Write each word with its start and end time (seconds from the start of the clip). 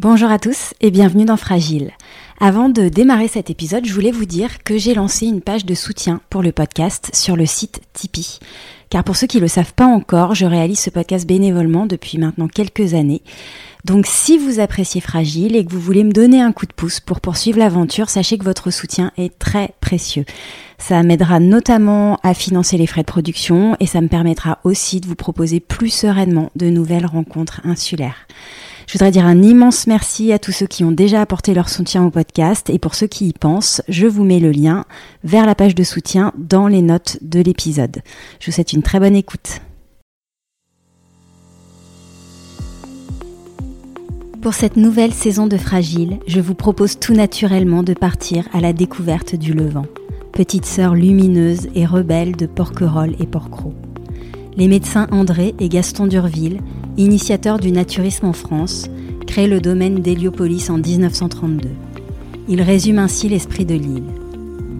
Bonjour 0.00 0.30
à 0.30 0.38
tous 0.38 0.74
et 0.80 0.92
bienvenue 0.92 1.24
dans 1.24 1.36
Fragile. 1.36 1.90
Avant 2.38 2.68
de 2.68 2.88
démarrer 2.88 3.26
cet 3.26 3.50
épisode, 3.50 3.84
je 3.84 3.92
voulais 3.92 4.12
vous 4.12 4.26
dire 4.26 4.62
que 4.62 4.78
j'ai 4.78 4.94
lancé 4.94 5.26
une 5.26 5.40
page 5.40 5.64
de 5.64 5.74
soutien 5.74 6.20
pour 6.30 6.40
le 6.40 6.52
podcast 6.52 7.10
sur 7.14 7.34
le 7.34 7.46
site 7.46 7.80
Tipeee. 7.94 8.38
Car 8.90 9.02
pour 9.02 9.16
ceux 9.16 9.26
qui 9.26 9.38
ne 9.38 9.42
le 9.42 9.48
savent 9.48 9.74
pas 9.74 9.86
encore, 9.86 10.36
je 10.36 10.46
réalise 10.46 10.78
ce 10.78 10.90
podcast 10.90 11.26
bénévolement 11.26 11.84
depuis 11.84 12.16
maintenant 12.16 12.46
quelques 12.46 12.94
années. 12.94 13.22
Donc 13.84 14.06
si 14.06 14.38
vous 14.38 14.60
appréciez 14.60 15.00
Fragile 15.00 15.56
et 15.56 15.64
que 15.64 15.72
vous 15.72 15.80
voulez 15.80 16.04
me 16.04 16.12
donner 16.12 16.40
un 16.40 16.52
coup 16.52 16.66
de 16.66 16.72
pouce 16.72 17.00
pour 17.00 17.20
poursuivre 17.20 17.58
l'aventure, 17.58 18.08
sachez 18.08 18.38
que 18.38 18.44
votre 18.44 18.70
soutien 18.70 19.10
est 19.18 19.36
très 19.36 19.74
précieux. 19.80 20.26
Ça 20.78 21.02
m'aidera 21.02 21.40
notamment 21.40 22.20
à 22.22 22.34
financer 22.34 22.76
les 22.76 22.86
frais 22.86 23.02
de 23.02 23.06
production 23.06 23.76
et 23.80 23.86
ça 23.86 24.00
me 24.00 24.06
permettra 24.06 24.60
aussi 24.62 25.00
de 25.00 25.08
vous 25.08 25.16
proposer 25.16 25.58
plus 25.58 25.90
sereinement 25.90 26.52
de 26.54 26.70
nouvelles 26.70 27.06
rencontres 27.06 27.62
insulaires. 27.64 28.28
Je 28.88 28.94
voudrais 28.94 29.10
dire 29.10 29.26
un 29.26 29.42
immense 29.42 29.86
merci 29.86 30.32
à 30.32 30.38
tous 30.38 30.50
ceux 30.50 30.66
qui 30.66 30.82
ont 30.82 30.92
déjà 30.92 31.20
apporté 31.20 31.52
leur 31.52 31.68
soutien 31.68 32.06
au 32.06 32.10
podcast 32.10 32.70
et 32.70 32.78
pour 32.78 32.94
ceux 32.94 33.06
qui 33.06 33.28
y 33.28 33.32
pensent, 33.34 33.82
je 33.86 34.06
vous 34.06 34.24
mets 34.24 34.40
le 34.40 34.50
lien 34.50 34.86
vers 35.24 35.44
la 35.44 35.54
page 35.54 35.74
de 35.74 35.84
soutien 35.84 36.32
dans 36.38 36.68
les 36.68 36.80
notes 36.80 37.18
de 37.20 37.40
l'épisode. 37.40 37.98
Je 38.40 38.46
vous 38.46 38.52
souhaite 38.52 38.72
une 38.72 38.82
très 38.82 38.98
bonne 38.98 39.14
écoute. 39.14 39.60
Pour 44.40 44.54
cette 44.54 44.78
nouvelle 44.78 45.12
saison 45.12 45.46
de 45.46 45.58
Fragile, 45.58 46.18
je 46.26 46.40
vous 46.40 46.54
propose 46.54 46.98
tout 46.98 47.12
naturellement 47.12 47.82
de 47.82 47.92
partir 47.92 48.48
à 48.54 48.62
la 48.62 48.72
découverte 48.72 49.34
du 49.34 49.52
Levant, 49.52 49.86
petite 50.32 50.64
sœur 50.64 50.94
lumineuse 50.94 51.68
et 51.74 51.84
rebelle 51.84 52.36
de 52.36 52.46
Porquerolles 52.46 53.16
et 53.20 53.26
Porquerolles. 53.26 53.87
Les 54.58 54.66
médecins 54.66 55.06
André 55.12 55.54
et 55.60 55.68
Gaston 55.68 56.08
Durville, 56.08 56.58
initiateurs 56.96 57.60
du 57.60 57.70
naturisme 57.70 58.26
en 58.26 58.32
France, 58.32 58.90
créent 59.24 59.46
le 59.46 59.60
domaine 59.60 60.00
d'Héliopolis 60.00 60.68
en 60.68 60.78
1932. 60.78 61.68
Ils 62.48 62.62
résument 62.62 63.02
ainsi 63.02 63.28
l'esprit 63.28 63.64
de 63.64 63.76
l'île. 63.76 64.02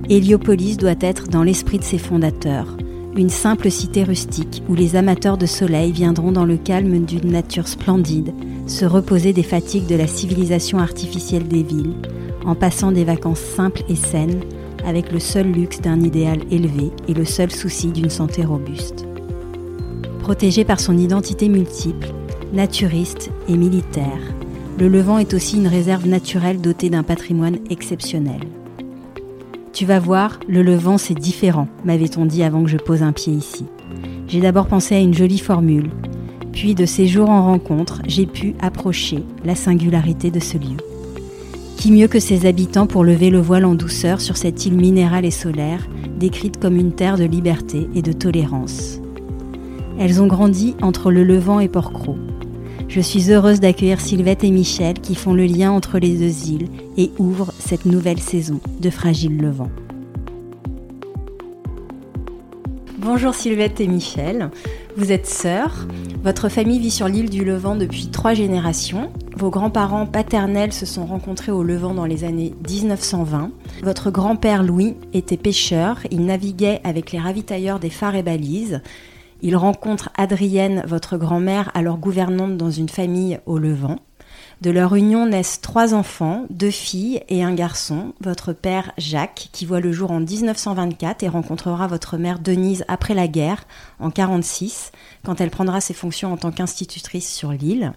Héliopolis 0.09 0.79
doit 0.79 0.97
être 1.01 1.29
dans 1.29 1.45
l'esprit 1.45 1.79
de 1.79 1.85
ses 1.85 1.99
fondateurs, 1.99 2.77
une 3.17 3.29
simple 3.29 3.71
cité 3.71 4.03
rustique 4.03 4.65
où 4.69 4.75
les 4.75 4.97
amateurs 4.97 5.39
de 5.39 5.47
soleil 5.47 5.93
viendront 5.93 6.33
dans 6.33 6.45
le 6.45 6.57
calme 6.57 7.05
d'une 7.05 7.31
nature 7.31 7.69
splendide 7.69 8.35
se 8.67 8.85
reposer 8.85 9.33
des 9.33 9.45
fatigues 9.45 9.87
de 9.87 9.95
la 9.95 10.09
civilisation 10.09 10.79
artificielle 10.79 11.47
des 11.47 11.63
villes, 11.63 11.95
en 12.45 12.57
passant 12.57 12.91
des 12.91 13.05
vacances 13.05 13.39
simples 13.39 13.85
et 13.89 13.95
saines 13.95 14.41
avec 14.85 15.13
le 15.13 15.21
seul 15.21 15.53
luxe 15.53 15.81
d'un 15.81 16.01
idéal 16.01 16.41
élevé 16.51 16.91
et 17.07 17.15
le 17.15 17.25
seul 17.25 17.53
souci 17.53 17.93
d'une 17.93 18.11
santé 18.11 18.45
robuste. 18.45 19.08
Protégé 20.29 20.63
par 20.67 20.79
son 20.79 20.99
identité 20.99 21.49
multiple, 21.49 22.09
naturiste 22.53 23.31
et 23.49 23.57
militaire, 23.57 24.35
le 24.79 24.87
Levant 24.87 25.17
est 25.17 25.33
aussi 25.33 25.57
une 25.57 25.67
réserve 25.67 26.07
naturelle 26.07 26.61
dotée 26.61 26.91
d'un 26.91 27.03
patrimoine 27.03 27.57
exceptionnel. 27.71 28.43
Tu 29.73 29.87
vas 29.87 29.99
voir, 29.99 30.39
le 30.47 30.63
Levant 30.63 30.99
c'est 30.99 31.15
différent, 31.15 31.67
m'avait-on 31.87 32.27
dit 32.27 32.43
avant 32.43 32.63
que 32.63 32.69
je 32.69 32.77
pose 32.77 33.03
un 33.03 33.13
pied 33.13 33.33
ici. 33.33 33.65
J'ai 34.27 34.41
d'abord 34.41 34.67
pensé 34.67 34.97
à 34.97 35.01
une 35.01 35.15
jolie 35.15 35.39
formule, 35.39 35.89
puis 36.53 36.75
de 36.75 36.85
ces 36.85 37.07
jours 37.07 37.31
en 37.31 37.47
rencontre, 37.47 38.03
j'ai 38.07 38.27
pu 38.27 38.55
approcher 38.61 39.25
la 39.47 39.55
singularité 39.55 40.31
de 40.31 40.41
ce 40.41 40.59
lieu. 40.59 40.77
Qui 41.79 41.91
mieux 41.91 42.07
que 42.07 42.21
ses 42.21 42.45
habitants 42.45 42.87
pour 42.87 43.03
lever 43.03 43.31
le 43.31 43.41
voile 43.41 43.65
en 43.65 43.75
douceur 43.75 44.21
sur 44.21 44.37
cette 44.37 44.67
île 44.67 44.77
minérale 44.77 45.25
et 45.25 45.31
solaire, 45.31 45.89
décrite 46.19 46.61
comme 46.61 46.77
une 46.77 46.93
terre 46.93 47.17
de 47.17 47.25
liberté 47.25 47.89
et 47.95 48.03
de 48.03 48.13
tolérance. 48.13 49.01
Elles 50.01 50.23
ont 50.23 50.29
grandi 50.29 50.77
entre 50.81 51.11
le 51.11 51.25
Levant 51.25 51.59
et 51.59 51.67
Porquerolles. 51.67 52.21
Je 52.87 53.01
suis 53.01 53.33
heureuse 53.33 53.59
d'accueillir 53.59 54.01
Sylvette 54.01 54.45
et 54.45 54.53
Michel 54.53 54.95
qui 54.95 55.17
font 55.17 55.35
le 55.35 55.45
lien 55.45 55.73
entre 55.73 55.99
les 55.99 56.17
deux 56.17 56.51
îles 56.51 56.69
et 56.97 57.11
ouvrent 57.19 57.53
cette 57.59 57.85
nouvelle 57.85 58.21
saison 58.21 58.61
de 58.81 58.91
Fragile 58.91 59.37
Levant. 59.37 59.71
Bonjour 62.99 63.35
Sylvette 63.35 63.81
et 63.81 63.89
Michel, 63.89 64.51
vous 64.97 65.11
êtes 65.11 65.27
sœurs. 65.27 65.89
Votre 66.23 66.49
famille 66.49 66.79
vit 66.79 66.91
sur 66.93 67.09
l'île 67.09 67.31
du 67.31 67.45
Levant 67.45 67.75
depuis 67.75 68.07
trois 68.07 68.35
générations. 68.35 69.11
Vos 69.37 69.51
grands-parents 69.51 70.07
paternels 70.07 70.73
se 70.73 70.87
sont 70.87 71.07
rencontrés 71.07 71.53
au 71.53 71.65
Levant 71.65 71.95
dans 71.95 72.07
les 72.07 72.23
années 72.23 72.55
1920. 72.69 73.51
Votre 73.83 74.13
grand-père 74.13 74.63
Louis 74.63 74.95
était 75.13 75.37
pêcheur, 75.37 75.99
il 76.13 76.25
naviguait 76.25 76.81
avec 76.85 77.11
les 77.11 77.19
ravitailleurs 77.19 77.81
des 77.81 77.91
phares 77.91 78.15
et 78.15 78.23
balises. 78.23 78.81
Il 79.41 79.57
rencontre 79.57 80.11
Adrienne, 80.17 80.83
votre 80.87 81.17
grand-mère, 81.17 81.71
alors 81.75 81.99
gouvernante 81.99 82.57
dans 82.57 82.71
une 82.71 82.89
famille 82.89 83.39
au 83.47 83.59
Levant. 83.59 83.99
De 84.61 84.71
leur 84.71 84.97
union 84.97 85.27
naissent 85.27 85.61
trois 85.61 85.95
enfants, 85.95 86.47
deux 86.51 86.73
filles 86.73 87.23
et 87.29 87.45
un 87.45 87.55
garçon. 87.55 88.15
Votre 88.21 88.53
père 88.53 88.91
Jacques, 88.99 89.51
qui 89.53 89.65
voit 89.65 89.79
le 89.79 89.93
jour 89.93 90.11
en 90.11 90.19
1924 90.19 91.23
et 91.23 91.29
rencontrera 91.29 91.87
votre 91.87 92.17
mère 92.17 92.41
Denise 92.41 92.85
après 92.89 93.15
la 93.15 93.29
guerre, 93.29 93.65
en 94.01 94.11
46, 94.11 94.91
quand 95.25 95.41
elle 95.41 95.51
prendra 95.51 95.81
ses 95.81 95.95
fonctions 95.95 96.33
en 96.33 96.37
tant 96.37 96.51
qu'institutrice 96.51 97.33
sur 97.33 97.53
l'île. 97.53 97.93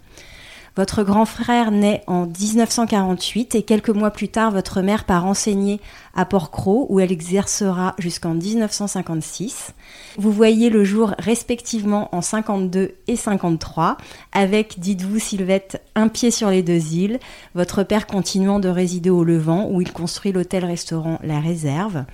Votre 0.78 1.04
grand 1.04 1.26
frère 1.26 1.70
naît 1.70 2.02
en 2.08 2.26
1948 2.26 3.56
et 3.56 3.64
quelques 3.64 3.90
mois 3.90 4.12
plus 4.12 4.30
tard, 4.30 4.52
votre 4.52 4.82
mère 4.82 5.04
part 5.04 5.26
enseigner 5.26 5.82
à 6.16 6.24
Port-Cros 6.24 6.88
où 6.90 7.02
elle 7.02 7.12
exercera 7.12 7.94
jusqu'en 7.98 8.34
1956. 8.34 9.74
Vous 10.18 10.32
voyez 10.32 10.70
le 10.70 10.86
jour 10.86 11.14
respectivement 11.20 12.08
en 12.16 12.22
52 12.22 12.94
et 13.08 13.16
53 13.18 13.98
avec, 14.32 14.80
dites-vous 14.80 15.20
Sylvette, 15.20 15.82
un 15.96 16.08
pied 16.08 16.32
sur 16.32 16.50
les 16.50 16.64
deux 16.64 16.94
îles, 16.94 17.20
votre 17.54 17.84
père 17.84 18.08
continuant 18.08 18.60
de 18.60 18.70
résider 18.70 19.10
au 19.10 19.26
Levant 19.26 19.68
où 19.70 19.82
il 19.82 19.92
construit 19.92 20.32
l'hôtel-restaurant 20.32 21.20
La 21.22 21.42
Réserve. 21.42 22.06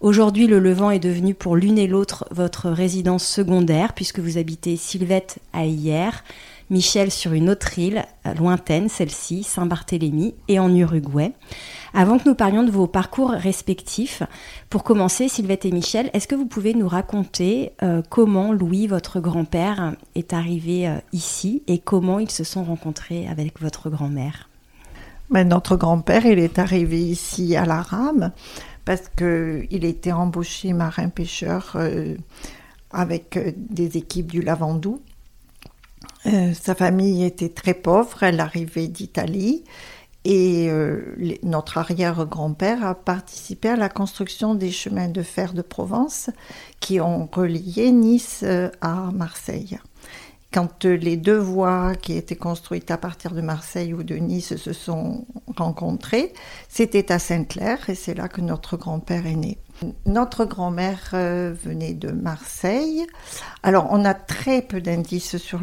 Aujourd'hui, 0.00 0.46
le 0.46 0.58
Levant 0.58 0.90
est 0.90 0.98
devenu 0.98 1.34
pour 1.34 1.56
l'une 1.56 1.78
et 1.78 1.86
l'autre 1.86 2.26
votre 2.30 2.68
résidence 2.68 3.26
secondaire 3.26 3.92
puisque 3.92 4.18
vous 4.20 4.38
habitez 4.38 4.76
Sylvette 4.76 5.38
à 5.52 5.64
Hier, 5.64 6.22
Michel 6.70 7.10
sur 7.10 7.32
une 7.32 7.50
autre 7.50 7.78
île, 7.78 8.04
lointaine, 8.36 8.88
celle-ci, 8.88 9.42
Saint-Barthélemy, 9.42 10.34
et 10.48 10.58
en 10.58 10.74
Uruguay. 10.74 11.32
Avant 11.92 12.18
que 12.18 12.28
nous 12.28 12.34
parlions 12.34 12.64
de 12.64 12.70
vos 12.70 12.86
parcours 12.86 13.30
respectifs, 13.30 14.22
pour 14.70 14.82
commencer, 14.82 15.28
Sylvette 15.28 15.64
et 15.64 15.70
Michel, 15.70 16.10
est-ce 16.12 16.26
que 16.26 16.34
vous 16.34 16.46
pouvez 16.46 16.74
nous 16.74 16.88
raconter 16.88 17.72
euh, 17.82 18.02
comment 18.08 18.52
Louis, 18.52 18.86
votre 18.86 19.20
grand-père, 19.20 19.94
est 20.14 20.32
arrivé 20.32 20.88
euh, 20.88 20.96
ici 21.12 21.62
et 21.66 21.78
comment 21.78 22.18
ils 22.18 22.30
se 22.30 22.44
sont 22.44 22.64
rencontrés 22.64 23.28
avec 23.28 23.60
votre 23.60 23.90
grand-mère? 23.90 24.48
Ben, 25.30 25.48
Notre 25.48 25.76
grand-père, 25.76 26.26
il 26.26 26.38
est 26.38 26.58
arrivé 26.58 27.00
ici 27.00 27.56
à 27.56 27.64
la 27.64 27.80
rame 27.80 28.32
parce 28.84 29.08
qu'il 29.08 29.84
était 29.84 30.12
embauché 30.12 30.72
marin-pêcheur 30.72 31.72
euh, 31.76 32.16
avec 32.90 33.38
des 33.56 33.96
équipes 33.96 34.30
du 34.30 34.42
Lavandou. 34.42 35.00
Euh, 36.26 36.54
sa 36.54 36.74
famille 36.74 37.24
était 37.24 37.50
très 37.50 37.74
pauvre, 37.74 38.22
elle 38.22 38.40
arrivait 38.40 38.88
d'Italie 38.88 39.64
et 40.24 40.68
euh, 40.70 41.14
notre 41.42 41.76
arrière-grand-père 41.76 42.84
a 42.84 42.94
participé 42.94 43.68
à 43.68 43.76
la 43.76 43.90
construction 43.90 44.54
des 44.54 44.70
chemins 44.70 45.08
de 45.08 45.22
fer 45.22 45.52
de 45.52 45.60
Provence 45.60 46.30
qui 46.80 46.98
ont 47.00 47.28
relié 47.30 47.92
Nice 47.92 48.40
euh, 48.42 48.70
à 48.80 49.10
Marseille. 49.12 49.78
Quand 50.50 50.84
les 50.84 51.16
deux 51.16 51.36
voies 51.36 51.94
qui 51.96 52.16
étaient 52.16 52.36
construites 52.36 52.90
à 52.90 52.96
partir 52.96 53.32
de 53.32 53.42
Marseille 53.42 53.92
ou 53.92 54.02
de 54.02 54.14
Nice 54.14 54.56
se 54.56 54.72
sont 54.72 55.26
rencontrées, 55.56 56.32
c'était 56.68 57.12
à 57.12 57.18
Sainte-Claire 57.18 57.90
et 57.90 57.94
c'est 57.94 58.14
là 58.14 58.28
que 58.28 58.40
notre 58.40 58.76
grand-père 58.76 59.26
est 59.26 59.34
né. 59.34 59.58
Notre 60.06 60.44
grand-mère 60.44 61.10
euh, 61.14 61.52
venait 61.64 61.94
de 61.94 62.10
Marseille. 62.10 63.04
Alors, 63.62 63.88
on 63.90 64.04
a 64.04 64.14
très 64.14 64.62
peu 64.62 64.80
d'indices 64.80 65.36
sur 65.36 65.60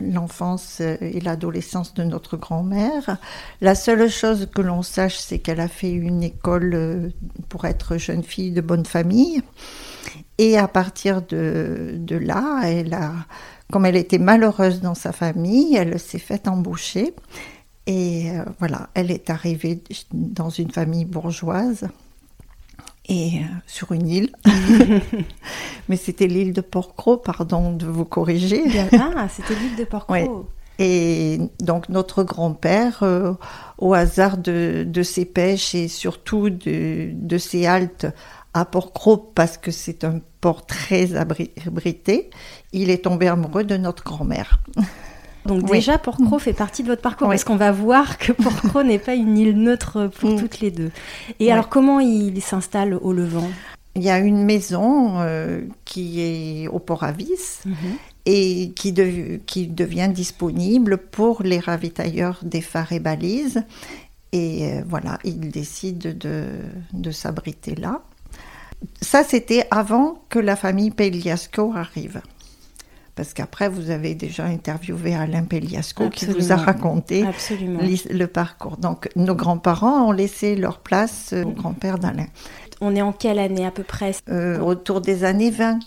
l'enfance 0.00 0.80
et 0.80 1.20
l'adolescence 1.20 1.94
de 1.94 2.02
notre 2.02 2.36
grand-mère. 2.36 3.18
La 3.60 3.74
seule 3.74 4.10
chose 4.10 4.48
que 4.54 4.62
l'on 4.62 4.82
sache, 4.82 5.16
c'est 5.16 5.38
qu'elle 5.38 5.60
a 5.60 5.68
fait 5.68 5.92
une 5.92 6.22
école 6.22 6.72
euh, 6.74 7.08
pour 7.48 7.64
être 7.66 7.96
jeune 7.96 8.24
fille 8.24 8.50
de 8.50 8.60
bonne 8.60 8.86
famille. 8.86 9.42
Et 10.38 10.58
à 10.58 10.66
partir 10.66 11.22
de, 11.22 12.00
là, 12.10 13.12
comme 13.72 13.86
elle 13.86 13.96
était 13.96 14.18
malheureuse 14.18 14.80
dans 14.80 14.94
sa 14.94 15.12
famille, 15.12 15.76
elle 15.76 16.00
s'est 16.00 16.18
faite 16.18 16.48
embaucher. 16.48 17.14
Et 17.86 18.30
euh, 18.30 18.44
voilà, 18.58 18.88
elle 18.94 19.10
est 19.10 19.30
arrivée 19.30 19.82
dans 20.12 20.50
une 20.50 20.70
famille 20.70 21.04
bourgeoise 21.04 21.86
et 23.06 23.38
euh, 23.38 23.44
sur 23.66 23.92
une 23.92 24.08
île. 24.08 24.30
Mais 25.88 25.96
c'était 25.96 26.26
l'île 26.26 26.52
de 26.52 26.60
Porquerolles, 26.60 27.20
pardon 27.22 27.72
de 27.72 27.86
vous 27.86 28.04
corriger. 28.04 28.62
Ah, 28.92 29.28
c'était 29.28 29.54
l'île 29.54 29.76
de 29.76 29.84
Porquerolles. 29.84 30.44
Et 30.78 31.38
donc 31.60 31.88
notre 31.88 32.24
grand-père, 32.24 33.02
euh, 33.02 33.34
au 33.78 33.94
hasard 33.94 34.38
de, 34.38 34.84
de, 34.86 35.02
ses 35.04 35.24
pêches 35.24 35.74
et 35.74 35.86
surtout 35.86 36.50
de, 36.50 37.10
de 37.12 37.38
ses 37.38 37.66
haltes 37.66 38.06
à 38.54 38.64
Porquerolles, 38.64 39.32
parce 39.34 39.56
que 39.56 39.70
c'est 39.70 40.02
un 40.04 40.20
port 40.40 40.66
très 40.66 41.14
abrité, 41.14 42.30
il 42.72 42.90
est 42.90 43.04
tombé 43.04 43.28
amoureux 43.28 43.64
de 43.64 43.76
notre 43.76 44.02
grand-mère. 44.02 44.58
Donc 45.46 45.70
déjà, 45.70 45.98
Porcro 45.98 46.38
fait 46.38 46.52
partie 46.52 46.82
de 46.82 46.88
votre 46.88 47.02
parcours 47.02 47.28
parce 47.28 47.44
qu'on 47.44 47.56
va 47.56 47.72
voir 47.72 48.18
que 48.18 48.32
Porcro 48.32 48.82
n'est 48.82 48.98
pas 48.98 49.14
une 49.14 49.36
île 49.36 49.56
neutre 49.58 50.10
pour 50.18 50.30
mm. 50.30 50.36
toutes 50.36 50.60
les 50.60 50.70
deux. 50.70 50.90
Et 51.40 51.52
alors, 51.52 51.68
comment 51.68 52.00
il 52.00 52.40
s'installe 52.40 52.94
au 52.94 53.12
Levant? 53.12 53.48
Il 53.96 54.02
y 54.02 54.10
a 54.10 54.18
une 54.18 54.44
maison 54.44 55.20
euh, 55.20 55.60
qui 55.84 56.20
est 56.20 56.68
au 56.68 56.80
Port 56.80 57.04
Avis 57.04 57.60
mhm. 57.64 57.74
et 58.26 58.72
qui, 58.74 58.92
qui, 59.46 59.68
devient 59.68 60.10
disponible 60.12 60.98
pour 60.98 61.44
les 61.44 61.60
ravitailleurs 61.60 62.40
des 62.42 62.60
phares 62.60 62.92
et 62.92 62.98
balises. 62.98 63.62
Et 64.32 64.66
euh, 64.66 64.82
voilà, 64.88 65.20
il 65.22 65.48
décide 65.48 66.18
de, 66.18 66.46
de 66.92 67.10
s'abriter 67.12 67.76
là. 67.76 68.02
Ça, 69.00 69.22
c'était 69.22 69.66
avant 69.70 70.24
que 70.28 70.40
la 70.40 70.56
famille 70.56 70.90
Peliasco 70.90 71.72
arrive. 71.74 72.20
Parce 73.16 73.32
qu'après, 73.32 73.68
vous 73.68 73.90
avez 73.90 74.14
déjà 74.14 74.44
interviewé 74.44 75.14
Alain 75.14 75.44
Peliasco 75.44 76.10
qui 76.10 76.26
vous 76.26 76.50
a 76.50 76.56
raconté 76.56 77.24
le 78.10 78.26
parcours. 78.26 78.76
Donc, 78.76 79.08
nos 79.14 79.34
grands-parents 79.36 80.08
ont 80.08 80.12
laissé 80.12 80.56
leur 80.56 80.78
place 80.78 81.32
au 81.32 81.50
grand-père 81.50 81.98
d'Alain. 81.98 82.26
On 82.80 82.96
est 82.96 83.02
en 83.02 83.12
quelle 83.12 83.38
année 83.38 83.64
à 83.64 83.70
peu 83.70 83.84
près? 83.84 84.12
Euh, 84.28 84.58
Autour 84.58 85.00
des 85.00 85.24
années 85.24 85.50
20 85.50 85.78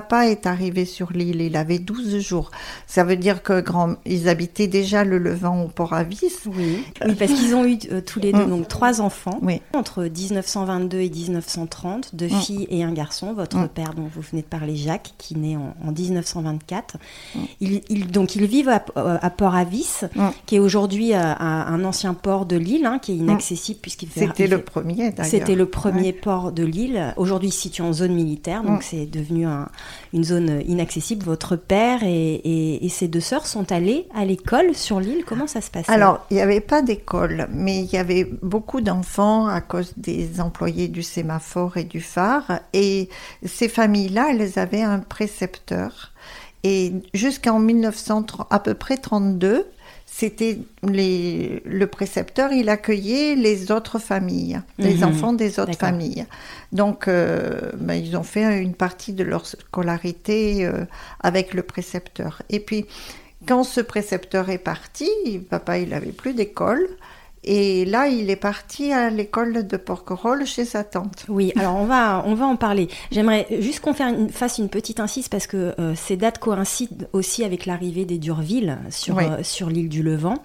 papa 0.00 0.26
est 0.26 0.46
arrivé 0.46 0.86
sur 0.86 1.12
l'île, 1.12 1.40
il 1.40 1.56
avait 1.56 1.78
12 1.78 2.18
jours. 2.18 2.50
Ça 2.88 3.04
veut 3.04 3.14
dire 3.14 3.44
que 3.44 3.60
grand, 3.60 3.94
ils 4.04 4.28
habitaient 4.28 4.66
déjà 4.66 5.04
le 5.04 5.18
Levant 5.18 5.62
au 5.62 5.68
Port-Avis. 5.68 6.18
Oui. 6.46 6.84
oui, 7.06 7.14
parce 7.14 7.30
qu'ils 7.30 7.54
ont 7.54 7.64
eu 7.64 7.78
euh, 7.92 8.00
tous 8.00 8.18
les 8.18 8.32
deux 8.32 8.44
mm. 8.44 8.50
donc 8.50 8.66
trois 8.66 9.00
enfants 9.00 9.38
entre 9.72 10.02
1922 10.02 10.98
et 10.98 11.08
1930, 11.08 12.16
deux 12.16 12.26
mm. 12.26 12.40
filles 12.40 12.66
et 12.70 12.82
un 12.82 12.92
garçon. 12.92 13.34
Votre 13.34 13.58
mm. 13.58 13.68
père, 13.68 13.94
dont 13.94 14.10
vous 14.12 14.20
venez 14.20 14.42
de 14.42 14.48
parler, 14.48 14.74
Jacques, 14.74 15.12
qui 15.16 15.36
naît 15.36 15.56
en, 15.56 15.92
1924. 15.92 16.96
Ils, 17.60 18.10
donc 18.10 18.34
ils 18.34 18.46
vivent 18.46 18.70
à, 18.70 18.84
euh, 18.96 19.18
Port-Avis, 19.36 20.00
qui 20.46 20.56
est 20.56 20.58
aujourd'hui 20.58 21.14
euh, 21.14 21.34
un 21.38 21.84
ancien 21.84 22.14
port 22.14 22.46
de 22.46 22.56
l'île, 22.56 22.86
hein, 22.86 22.98
qui 22.98 23.12
est 23.12 23.16
inaccessible 23.16 23.78
puisqu'il 23.80 24.08
C'était 24.08 24.48
le 24.48 24.60
premier. 24.60 25.14
C'était 25.22 25.54
le 25.54 25.66
premier 25.66 26.12
port 26.12 26.50
de 26.50 26.64
l'île. 26.64 27.14
Aujourd'hui 27.16 27.52
situé 27.52 27.84
en 27.84 27.92
zone 27.92 28.14
militaire, 28.14 28.64
donc 28.64 28.82
c'est 28.82 29.06
devenu 29.06 29.46
un, 29.46 29.68
une 30.12 30.24
zone 30.24 30.62
inaccessible. 30.66 31.24
Votre 31.24 31.56
père 31.56 32.00
et, 32.02 32.80
ses 32.88 33.08
deux 33.08 33.20
sœurs 33.20 33.46
sont 33.46 33.72
allés 33.72 34.06
à 34.14 34.24
l'école 34.24 34.74
sur 34.74 35.00
l'île. 35.00 35.24
Comment 35.24 35.46
ça 35.46 35.60
se 35.60 35.70
passe 35.70 35.88
Alors, 35.88 36.24
il 36.30 36.36
n'y 36.36 36.42
avait 36.42 36.60
pas 36.60 36.82
d'école, 36.82 37.48
mais 37.50 37.80
il 37.80 37.92
y 37.92 37.96
avait 37.96 38.24
beaucoup 38.42 38.80
d'enfants 38.80 39.46
à 39.46 39.60
cause 39.60 39.92
des 39.96 40.40
employés 40.40 40.88
du 40.88 41.02
sémaphore 41.02 41.76
et 41.76 41.84
du 41.84 42.00
phare. 42.00 42.60
Et 42.72 43.08
ces 43.44 43.68
familles-là, 43.68 44.28
elles 44.30 44.58
avaient 44.58 44.82
un 44.82 45.00
précepteur. 45.00 46.12
Et 46.62 46.94
jusqu'en 47.12 47.58
1930, 47.58 48.46
à 48.50 48.58
peu 48.58 48.74
près 48.74 48.96
32, 48.96 49.66
c'était 50.16 50.58
le 50.84 51.84
précepteur, 51.86 52.52
il 52.52 52.68
accueillait 52.68 53.34
les 53.34 53.72
autres 53.72 53.98
familles, 53.98 54.60
les 54.78 54.98
mhm. 54.98 55.04
enfants 55.08 55.32
des 55.32 55.58
autres 55.58 55.76
familles. 55.76 56.24
Donc, 56.70 57.08
euh, 57.08 57.72
ben, 57.78 57.94
ils 57.94 58.16
ont 58.16 58.22
fait 58.22 58.62
une 58.62 58.74
partie 58.74 59.12
de 59.12 59.24
leur 59.24 59.44
scolarité 59.44 60.66
euh, 60.66 60.84
avec 61.18 61.52
le 61.52 61.64
précepteur. 61.64 62.42
Et 62.48 62.60
puis, 62.60 62.86
quand 63.48 63.64
ce 63.64 63.80
précepteur 63.80 64.50
est 64.50 64.58
parti, 64.58 65.10
papa, 65.50 65.78
il 65.78 65.88
n'avait 65.88 66.12
plus 66.12 66.32
d'école. 66.32 66.86
Et 67.44 67.84
là, 67.84 68.08
il 68.08 68.30
est 68.30 68.36
parti 68.36 68.92
à 68.92 69.10
l'école 69.10 69.66
de 69.66 69.76
Porquerolles 69.76 70.46
chez 70.46 70.64
sa 70.64 70.82
tante. 70.82 71.24
Oui, 71.28 71.52
alors 71.56 71.76
on 71.76 71.84
va, 71.84 72.22
on 72.26 72.34
va 72.34 72.46
en 72.46 72.56
parler. 72.56 72.88
J'aimerais 73.10 73.46
juste 73.60 73.80
qu'on 73.80 73.94
fasse 73.94 74.58
une 74.58 74.68
petite 74.68 75.00
insiste 75.00 75.30
parce 75.30 75.46
que 75.46 75.74
euh, 75.78 75.94
ces 75.94 76.16
dates 76.16 76.38
coïncident 76.38 77.06
aussi 77.12 77.44
avec 77.44 77.66
l'arrivée 77.66 78.04
des 78.04 78.18
Durville 78.18 78.78
sur, 78.90 79.18
euh, 79.18 79.42
sur 79.42 79.68
l'île 79.68 79.88
du 79.88 80.02
Levant. 80.02 80.42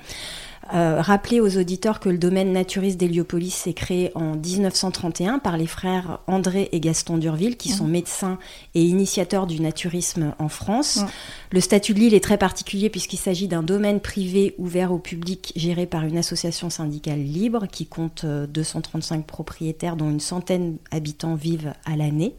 Euh, 0.74 1.02
rappeler 1.02 1.40
aux 1.40 1.58
auditeurs 1.58 2.00
que 2.00 2.10
le 2.10 2.18
domaine 2.18 2.52
naturiste 2.52 2.98
d'Héliopolis 2.98 3.54
s'est 3.54 3.74
créé 3.74 4.12
en 4.16 4.36
1931 4.36 5.40
par 5.40 5.58
les 5.58 5.66
frères 5.66 6.20
André 6.28 6.70
et 6.72 6.80
Gaston 6.80 7.18
Durville, 7.18 7.58
qui 7.58 7.70
sont 7.70 7.86
médecins 7.86 8.38
et 8.76 8.84
initiateurs 8.84 9.48
du 9.48 9.60
naturisme 9.62 10.34
en 10.38 10.48
France. 10.48 10.98
Mmh. 10.98 11.08
Le 11.52 11.60
statut 11.62 11.94
de 11.94 12.00
l'île 12.00 12.14
est 12.14 12.24
très 12.24 12.38
particulier 12.38 12.90
puisqu'il 12.90 13.18
s'agit 13.18 13.48
d'un 13.48 13.64
domaine 13.64 14.00
privé 14.00 14.54
ouvert 14.58 14.92
au 14.92 15.00
public 15.00 15.54
géré 15.56 15.88
par 15.88 16.04
une 16.04 16.18
association 16.18 16.70
syndicale 16.70 17.20
libre 17.20 17.66
qui 17.72 17.88
compte 17.88 18.26
235 18.26 19.20
euh, 19.20 19.24
propriétaires 19.24 19.96
dont 19.96 20.10
une 20.10 20.20
centaine 20.20 20.78
d'habitants 20.92 21.36
vivent 21.36 21.74
à 21.86 21.96
l'année. 21.96 22.36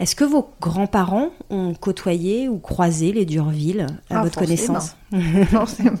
Est-ce 0.00 0.14
que 0.14 0.24
vos 0.24 0.50
grands-parents 0.60 1.30
ont 1.50 1.74
côtoyé 1.74 2.48
ou 2.48 2.58
croisé 2.58 3.12
les 3.12 3.24
Durville 3.24 3.86
à 4.10 4.20
ah, 4.20 4.22
votre 4.22 4.38
connaissance? 4.38 4.96
Forcément. 5.50 5.98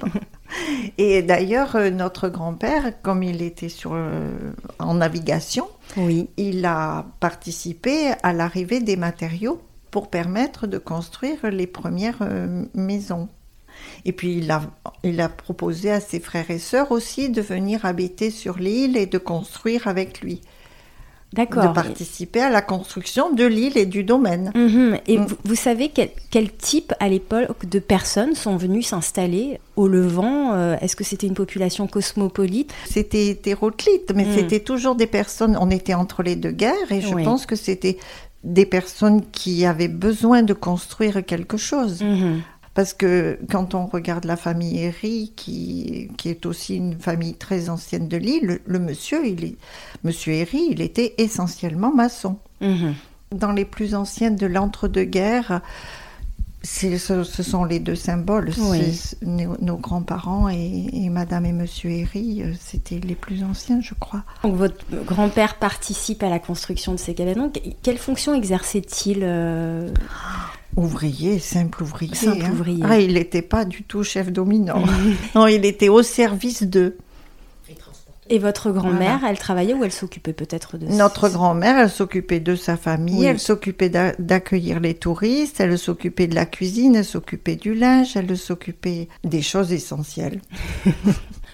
Et 0.98 1.22
d'ailleurs, 1.22 1.74
euh, 1.76 1.90
notre 1.90 2.28
grand-père, 2.28 3.02
comme 3.02 3.22
il 3.22 3.42
était 3.42 3.68
sur, 3.68 3.92
euh, 3.94 4.30
en 4.78 4.94
navigation, 4.94 5.68
oui. 5.96 6.28
il 6.36 6.64
a 6.64 7.06
participé 7.20 8.12
à 8.22 8.32
l'arrivée 8.32 8.80
des 8.80 8.96
matériaux 8.96 9.60
pour 9.90 10.08
permettre 10.08 10.66
de 10.66 10.78
construire 10.78 11.50
les 11.50 11.66
premières 11.66 12.18
euh, 12.22 12.64
maisons. 12.74 13.28
Et 14.04 14.12
puis 14.12 14.38
il 14.38 14.50
a, 14.50 14.62
il 15.02 15.20
a 15.20 15.28
proposé 15.28 15.90
à 15.90 16.00
ses 16.00 16.20
frères 16.20 16.50
et 16.50 16.58
sœurs 16.58 16.92
aussi 16.92 17.30
de 17.30 17.40
venir 17.40 17.84
habiter 17.84 18.30
sur 18.30 18.58
l'île 18.58 18.96
et 18.96 19.06
de 19.06 19.18
construire 19.18 19.86
avec 19.86 20.20
lui. 20.20 20.40
D'accord. 21.34 21.68
De 21.68 21.74
participer 21.74 22.40
à 22.40 22.48
la 22.48 22.62
construction 22.62 23.32
de 23.32 23.44
l'île 23.44 23.76
et 23.76 23.84
du 23.84 24.02
domaine. 24.02 24.50
Mhm. 24.54 24.98
Et 25.06 25.18
mm. 25.18 25.26
vous, 25.44 25.54
savez 25.54 25.90
quel, 25.90 26.52
type, 26.52 26.94
à 27.00 27.08
l'époque, 27.08 27.68
de 27.68 27.78
personnes 27.78 28.34
sont 28.34 28.56
venues 28.56 28.82
s'installer 28.82 29.60
au 29.76 29.88
Levant 29.88 30.54
euh, 30.54 30.76
Est-ce 30.80 30.96
que 30.96 31.04
c'était 31.04 31.26
une 31.26 31.34
population 31.34 31.86
cosmopolite? 31.86 32.72
C'était 32.86 33.28
hétéroclite, 33.28 34.12
mais 34.14 34.24
mm. 34.24 34.34
c'était 34.34 34.60
toujours 34.60 34.94
des 34.94 35.06
personnes. 35.06 35.58
On 35.60 35.70
était 35.70 35.94
entre 35.94 36.22
les 36.22 36.34
deux 36.34 36.52
guerres 36.52 36.90
et 36.90 37.02
je 37.02 37.14
pense 37.14 37.44
que 37.44 37.56
c'était 37.56 37.98
des 38.44 38.66
personnes 38.66 39.22
qui 39.30 39.66
avaient 39.66 39.88
besoin 39.88 40.42
de 40.42 40.54
construire 40.54 41.24
quelque 41.24 41.56
chose. 41.56 42.02
Parce 42.78 42.94
que 42.94 43.40
quand 43.50 43.74
on 43.74 43.86
regarde 43.86 44.24
la 44.24 44.36
famille 44.36 44.78
Herry, 44.78 45.32
qui, 45.34 46.12
qui 46.16 46.28
est 46.28 46.46
aussi 46.46 46.76
une 46.76 46.96
famille 46.96 47.34
très 47.34 47.70
ancienne 47.70 48.06
de 48.06 48.16
l'île, 48.16 48.60
le, 48.64 48.78
monsieur, 48.78 49.26
il 49.26 49.44
est, 49.44 49.56
monsieur 50.04 50.32
Herry, 50.34 50.68
il 50.70 50.80
était 50.80 51.12
essentiellement 51.18 51.92
maçon. 51.92 52.36
Mhm. 52.60 52.94
Dans 53.32 53.50
les 53.50 53.64
plus 53.64 53.96
anciennes 53.96 54.36
de 54.36 54.46
l'entre-deux-guerres, 54.46 55.60
ce, 56.62 56.96
ce, 56.98 57.42
sont 57.42 57.64
les 57.64 57.80
deux 57.80 57.96
symboles. 57.96 58.52
Nos, 59.22 59.76
grands-parents 59.76 60.48
et, 60.48 61.08
Madame 61.10 61.46
et 61.46 61.52
Monsieur 61.52 61.90
Herry, 61.90 62.42
euh, 62.44 62.52
c'était 62.60 63.00
les 63.00 63.16
plus 63.16 63.42
anciens, 63.42 63.80
je 63.80 63.94
crois. 63.94 64.22
Donc 64.44 64.54
votre 64.54 64.84
grand-père 65.04 65.56
participe 65.56 66.22
à 66.22 66.28
la 66.28 66.38
construction 66.38 66.92
de 66.92 66.98
ces 66.98 67.16
cabanons. 67.16 67.50
Quelle 67.82 67.98
fonction 67.98 68.34
exerçait-il 68.34 69.22
euh, 69.22 69.92
Ouvrier, 70.76 71.38
simple 71.38 71.82
ouvrier. 71.82 72.14
Simple 72.14 72.44
hein. 72.44 72.50
ouvrier. 72.52 72.82
Ah, 72.86 72.98
il 72.98 73.14
n'était 73.14 73.42
pas 73.42 73.64
du 73.64 73.82
tout 73.82 74.02
chef 74.02 74.30
dominant. 74.30 74.84
non, 75.34 75.46
il 75.46 75.64
était 75.64 75.88
au 75.88 76.02
service 76.02 76.62
d'eux. 76.62 76.96
Et 78.30 78.38
votre 78.38 78.70
grand-mère, 78.70 79.20
elle 79.26 79.38
travaillait 79.38 79.72
ou 79.72 79.84
elle 79.84 79.92
s'occupait 79.92 80.34
peut-être 80.34 80.76
de 80.76 80.86
Notre 80.86 81.30
grand-mère, 81.30 81.78
elle 81.78 81.90
s'occupait 81.90 82.40
de 82.40 82.56
sa 82.56 82.76
famille, 82.76 83.24
elle 83.24 83.38
s'occupait 83.38 83.88
d'accueillir 83.88 84.80
les 84.80 84.94
touristes, 84.94 85.60
elle 85.60 85.78
s'occupait 85.78 86.26
de 86.26 86.34
la 86.34 86.44
cuisine, 86.44 86.96
elle 86.96 87.06
s'occupait 87.06 87.56
du 87.56 87.74
linge, 87.74 88.16
elle 88.16 88.36
s'occupait 88.36 89.08
des 89.24 89.40
choses 89.40 89.72
essentielles. 89.72 90.42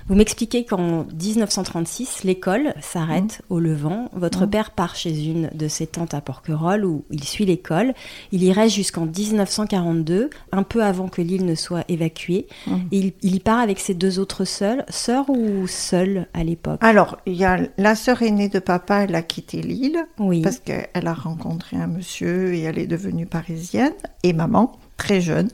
Vous 0.06 0.16
m'expliquez 0.16 0.66
qu'en 0.66 1.06
1936, 1.18 2.24
l'école 2.24 2.74
s'arrête 2.82 3.40
mmh. 3.40 3.54
au 3.54 3.58
Levant. 3.58 4.10
Votre 4.12 4.44
mmh. 4.44 4.50
père 4.50 4.70
part 4.72 4.96
chez 4.96 5.24
une 5.24 5.48
de 5.54 5.66
ses 5.66 5.86
tantes 5.86 6.12
à 6.12 6.20
Porquerolles 6.20 6.84
où 6.84 7.04
il 7.10 7.24
suit 7.24 7.46
l'école. 7.46 7.94
Il 8.30 8.44
y 8.44 8.52
reste 8.52 8.74
jusqu'en 8.74 9.06
1942, 9.06 10.28
un 10.52 10.62
peu 10.62 10.82
avant 10.82 11.08
que 11.08 11.22
l'île 11.22 11.46
ne 11.46 11.54
soit 11.54 11.84
évacuée. 11.88 12.46
Mmh. 12.66 12.76
il, 12.92 13.12
y 13.22 13.40
part 13.40 13.60
avec 13.60 13.80
ses 13.80 13.94
deux 13.94 14.18
autres 14.18 14.44
sœurs, 14.44 14.82
sœurs 14.90 15.30
ou 15.30 15.66
seules 15.66 16.26
à 16.34 16.44
l'époque? 16.44 16.80
Alors, 16.82 17.16
il 17.24 17.36
y 17.36 17.46
a 17.46 17.60
la 17.78 17.94
sœur 17.94 18.22
aînée 18.22 18.50
de 18.50 18.58
papa, 18.58 19.04
elle 19.04 19.14
a 19.14 19.22
quitté 19.22 19.62
l'île 19.62 20.04
oui. 20.18 20.42
parce 20.42 20.58
qu'elle 20.58 21.06
a 21.06 21.14
rencontré 21.14 21.78
un 21.78 21.86
monsieur 21.86 22.52
et 22.52 22.60
elle 22.60 22.78
est 22.78 22.86
devenue 22.86 23.24
parisienne. 23.24 23.94
Et 24.22 24.34
maman, 24.34 24.72
très 24.98 25.22
jeune. 25.22 25.48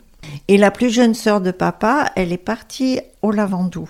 Et 0.48 0.56
la 0.56 0.72
plus 0.72 0.90
jeune 0.90 1.14
sœur 1.14 1.40
de 1.40 1.52
papa, 1.52 2.10
elle 2.16 2.32
est 2.32 2.36
partie 2.36 3.00
au 3.22 3.30
Lavandou 3.30 3.88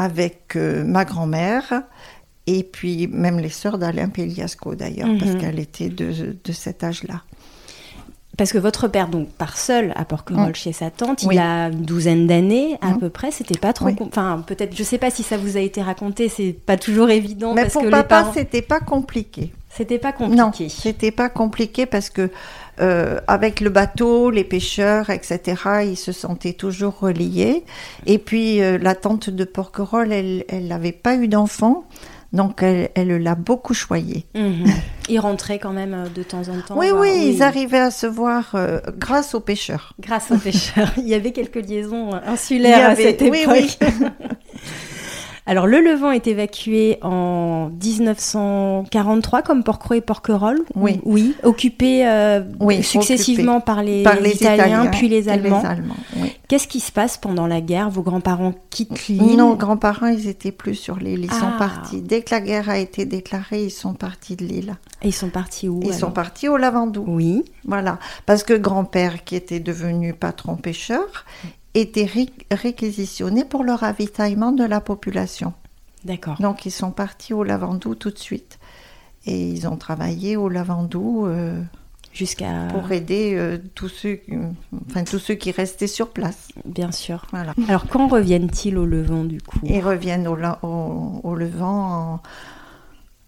avec 0.00 0.56
euh, 0.56 0.82
ma 0.82 1.04
grand-mère 1.04 1.82
et 2.46 2.62
puis 2.64 3.06
même 3.06 3.38
les 3.38 3.50
sœurs 3.50 3.76
d'Alain 3.76 4.08
Péliasco 4.08 4.74
d'ailleurs, 4.74 5.10
parce 5.18 5.32
mhm. 5.32 5.38
qu'elle 5.38 5.58
était 5.58 5.90
de, 5.90 6.38
de 6.42 6.52
cet 6.52 6.82
âge-là. 6.82 7.22
Parce 8.38 8.52
que 8.52 8.58
votre 8.58 8.88
père, 8.88 9.08
donc, 9.08 9.28
part 9.28 9.58
seul 9.58 9.92
à 9.96 10.06
Porquerolles 10.06 10.52
mm. 10.52 10.54
chez 10.54 10.72
sa 10.72 10.88
tante, 10.90 11.24
il 11.24 11.38
a 11.38 11.66
une 11.66 11.82
douzaine 11.82 12.26
d'années 12.26 12.78
à 12.80 12.92
mm. 12.92 12.98
peu 12.98 13.10
près. 13.10 13.30
C'était 13.30 13.58
pas 13.58 13.74
trop. 13.74 13.90
Enfin, 14.00 14.42
peut-être, 14.46 14.74
je 14.74 14.82
sais 14.82 14.96
pas 14.96 15.10
si 15.10 15.22
ça 15.22 15.36
vous 15.36 15.58
a 15.58 15.60
été 15.60 15.82
raconté, 15.82 16.30
c'est 16.30 16.54
pas 16.54 16.78
toujours 16.78 17.10
évident. 17.10 17.52
Mais 17.52 17.66
pour 17.66 17.86
papa, 17.90 18.30
c'était 18.32 18.62
pas 18.62 18.80
compliqué. 18.80 19.52
C'était 19.68 19.98
pas 19.98 20.12
compliqué. 20.12 20.40
Non, 20.40 20.52
c'était 20.70 21.10
pas 21.10 21.28
compliqué 21.28 21.84
parce 21.84 22.08
que 22.08 22.30
euh, 22.80 23.20
avec 23.26 23.60
le 23.60 23.70
bateau, 23.70 24.30
les 24.30 24.44
pêcheurs, 24.44 25.10
etc., 25.10 25.40
ils 25.84 25.96
se 25.96 26.12
sentaient 26.12 26.52
toujours 26.52 26.98
reliés. 26.98 27.64
Et 28.06 28.18
puis 28.18 28.62
euh, 28.62 28.78
la 28.78 28.94
tante 28.94 29.30
de 29.30 29.44
Porquerolles, 29.44 30.12
elle 30.12 30.66
n'avait 30.66 30.92
pas 30.92 31.16
eu 31.16 31.28
d'enfant. 31.28 31.84
Donc 32.32 32.62
elle 32.62 33.22
l'a 33.22 33.34
beaucoup 33.34 33.74
choyé. 33.74 34.24
Mhm. 34.36 34.64
Ils 35.08 35.18
rentraient 35.18 35.58
quand 35.58 35.72
même 35.72 35.94
euh, 35.94 36.08
de 36.08 36.22
temps 36.22 36.48
en 36.48 36.60
temps. 36.60 36.78
Oui, 36.78 36.86
oui, 36.94 37.32
ils 37.34 37.42
arrivaient 37.42 37.78
à 37.78 37.90
se 37.90 38.06
voir 38.06 38.54
grâce 38.96 39.34
aux 39.34 39.40
pêcheurs. 39.40 39.94
Grâce 40.00 40.30
aux 40.30 40.38
pêcheurs. 40.38 40.92
Il 40.96 41.08
y 41.08 41.14
avait 41.14 41.32
quelques 41.32 41.56
liaisons 41.56 42.14
insulaires 42.14 42.90
à 42.90 42.96
cette 42.96 43.20
époque. 43.20 43.48
Oui, 43.48 43.76
oui. 43.80 44.06
Alors, 45.50 45.66
le 45.66 45.80
Levant 45.80 46.12
est 46.12 46.28
évacué 46.28 46.98
en 47.02 47.70
1943 47.70 49.42
comme 49.42 49.64
Porquerolles 49.64 49.98
et 49.98 50.00
Porquerolles. 50.00 50.62
Oui. 50.76 51.00
Oui, 51.04 51.34
occupé 51.42 52.06
euh, 52.06 52.40
successivement 52.82 53.60
par, 53.60 53.82
les, 53.82 54.02
Italiens, 54.32 54.86
puis 54.86 55.08
les 55.08 55.28
Allemands. 55.28 55.60
Qu'est-ce 56.46 56.68
qui 56.68 56.78
se 56.78 56.92
passe 56.92 57.16
pendant 57.16 57.48
la 57.48 57.60
guerre? 57.60 57.90
Vos 57.90 58.02
grands-parents 58.02 58.54
quittent 58.70 59.08
l'île? 59.08 59.38
Nos 59.38 59.56
grands-parents, 59.56 60.06
ils 60.06 60.28
étaient 60.28 60.52
plus 60.52 60.76
sur 60.76 60.98
l'île. 60.98 61.24
Ils 61.24 61.32
sont 61.32 61.50
ah. 61.56 61.58
partis. 61.58 62.00
Dès 62.00 62.22
que 62.22 62.32
la 62.32 62.40
guerre 62.40 62.70
a 62.70 62.78
été 62.78 63.04
déclarée, 63.04 63.64
ils 63.64 63.70
sont 63.72 63.94
partis 63.94 64.36
de 64.36 64.44
l'île. 64.44 64.76
Et 65.02 65.08
ils 65.08 65.12
sont 65.12 65.30
partis 65.30 65.68
où 65.68 65.80
Ils 65.82 65.94
sont 65.94 66.12
partis 66.12 66.46
au 66.46 66.58
Lavandou. 66.58 67.04
Oui. 67.08 67.44
Voilà. 67.64 67.98
Parce 68.24 68.44
que 68.44 68.54
grand-père, 68.54 69.24
qui 69.24 69.34
était 69.34 69.58
devenu 69.58 70.14
patron 70.14 70.54
pêcheur, 70.54 71.24
étaient 71.74 72.10
réquisitionnés 72.50 73.44
pour 73.44 73.64
le 73.64 73.72
ravitaillement 73.72 74.52
de 74.52 74.64
la 74.64 74.80
population. 74.80 75.52
D'accord. 76.04 76.36
Donc 76.40 76.66
ils 76.66 76.70
sont 76.70 76.90
partis 76.90 77.34
au 77.34 77.44
Lavandou 77.44 77.94
tout 77.94 78.10
de 78.10 78.18
suite. 78.18 78.58
Et 79.26 79.48
ils 79.48 79.68
ont 79.68 79.76
travaillé 79.76 80.36
au 80.36 80.48
Lavandou 80.48 81.26
euh, 81.26 81.60
jusqu'à 82.12 82.68
pour 82.72 82.90
aider 82.90 83.34
euh, 83.34 83.58
tous 83.74 83.88
ceux, 83.88 84.20
enfin 84.88 85.04
tous 85.04 85.18
ceux 85.18 85.34
qui 85.34 85.50
restaient 85.50 85.86
sur 85.86 86.08
place. 86.08 86.48
Bien 86.64 86.90
sûr. 86.90 87.26
Voilà. 87.30 87.54
Alors 87.68 87.86
quand 87.86 88.08
reviennent-ils 88.08 88.78
au 88.78 88.86
Levant 88.86 89.24
du 89.24 89.40
coup? 89.42 89.58
Ils 89.62 89.82
reviennent 89.82 90.26
au, 90.26 90.36
au, 90.62 91.20
au 91.22 91.34
Levant 91.34 92.14
en 92.14 92.20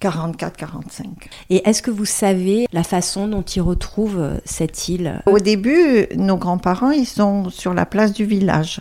44-45. 0.02 1.04
Et 1.50 1.68
est-ce 1.68 1.82
que 1.82 1.90
vous 1.90 2.04
savez 2.04 2.66
la 2.72 2.82
façon 2.82 3.28
dont 3.28 3.42
ils 3.42 3.62
retrouvent 3.62 4.20
euh, 4.20 4.38
cette 4.44 4.88
île? 4.88 5.22
Au 5.26 5.38
début, 5.38 6.06
nos 6.16 6.36
grands-parents, 6.36 6.90
ils 6.90 7.06
sont 7.06 7.50
sur 7.50 7.74
la 7.74 7.86
place 7.86 8.12
du 8.12 8.24
village 8.24 8.80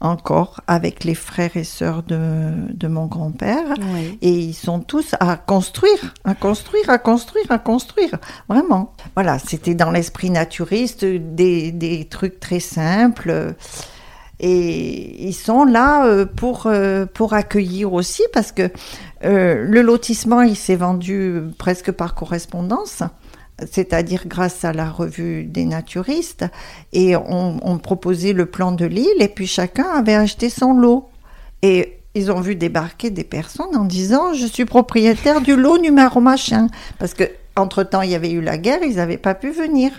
encore 0.00 0.60
avec 0.66 1.02
les 1.04 1.14
frères 1.14 1.56
et 1.56 1.64
sœurs 1.64 2.02
de, 2.04 2.52
de 2.72 2.88
mon 2.88 3.06
grand-père. 3.06 3.74
Et 4.22 4.30
ils 4.30 4.54
sont 4.54 4.80
tous 4.80 5.14
à 5.18 5.36
construire, 5.36 6.14
à 6.24 6.34
construire, 6.34 6.88
à 6.88 6.98
construire, 6.98 7.50
à 7.50 7.58
construire. 7.58 8.12
Vraiment. 8.48 8.94
Voilà, 9.14 9.38
c'était 9.38 9.74
dans 9.74 9.90
l'esprit 9.90 10.30
naturiste, 10.30 11.04
des, 11.04 11.72
des, 11.72 12.04
trucs 12.04 12.38
très 12.38 12.60
simples. 12.60 13.54
Et 14.40 15.26
ils 15.26 15.34
sont 15.34 15.64
là 15.64 16.06
euh, 16.06 16.24
pour, 16.24 16.66
euh, 16.66 17.06
pour 17.06 17.32
accueillir 17.32 17.92
aussi 17.92 18.22
parce 18.32 18.52
que 18.52 18.70
euh, 19.24 19.64
le 19.64 19.82
lotissement, 19.82 20.42
il 20.42 20.56
s'est 20.56 20.76
vendu 20.76 21.40
presque 21.58 21.90
par 21.92 22.14
correspondance 22.14 23.02
c'est-à-dire 23.66 24.22
grâce 24.26 24.64
à 24.64 24.72
la 24.72 24.88
revue 24.90 25.44
des 25.44 25.64
naturistes, 25.64 26.46
et 26.92 27.16
on, 27.16 27.78
proposait 27.78 28.32
le 28.32 28.46
plan 28.46 28.72
de 28.72 28.84
l'île, 28.84 29.20
et 29.20 29.28
puis 29.28 29.46
chacun 29.46 29.88
avait 29.88 30.14
acheté 30.14 30.48
son 30.48 30.74
lot. 30.74 31.08
Et 31.62 31.98
ils 32.14 32.30
ont 32.30 32.40
vu 32.40 32.54
débarquer 32.54 33.10
des 33.10 33.24
personnes 33.24 33.76
en 33.76 33.84
disant 33.84 34.32
Je 34.32 34.46
suis 34.46 34.64
propriétaire 34.64 35.40
du 35.40 35.56
lot 35.56 35.78
numéro 35.78 36.20
machin. 36.20 36.68
Parce 36.98 37.14
que 37.14 37.24
entre-temps, 37.56 38.02
il 38.02 38.10
y 38.10 38.14
avait 38.14 38.30
eu 38.30 38.40
la 38.40 38.58
guerre, 38.58 38.82
ils 38.82 38.96
n'avaient 38.96 39.18
pas 39.18 39.34
pu 39.34 39.50
venir. 39.50 39.90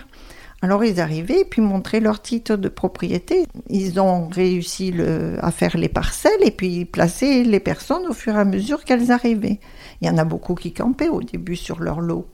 Alors 0.62 0.84
ils 0.84 1.00
arrivaient 1.00 1.40
et 1.40 1.44
puis 1.44 1.62
montraient 1.62 2.00
leur 2.00 2.20
titre 2.20 2.56
de 2.56 2.68
propriété. 2.68 3.46
Ils 3.70 3.98
ont 3.98 4.28
réussi 4.28 4.92
à 5.38 5.50
faire 5.50 5.76
les 5.76 5.88
parcelles 5.88 6.42
et 6.44 6.50
puis 6.50 6.84
placer 6.84 7.44
les 7.44 7.60
personnes 7.60 8.06
au 8.06 8.12
fur 8.12 8.36
et 8.36 8.40
à 8.40 8.44
mesure 8.44 8.84
qu'elles 8.84 9.10
arrivaient. 9.10 9.58
Il 10.00 10.08
y 10.08 10.10
en 10.10 10.18
a 10.18 10.24
beaucoup 10.24 10.54
qui 10.54 10.72
campaient 10.72 11.08
au 11.08 11.22
début 11.22 11.56
sur 11.56 11.80
leur 11.80 12.00
lot. 12.00 12.26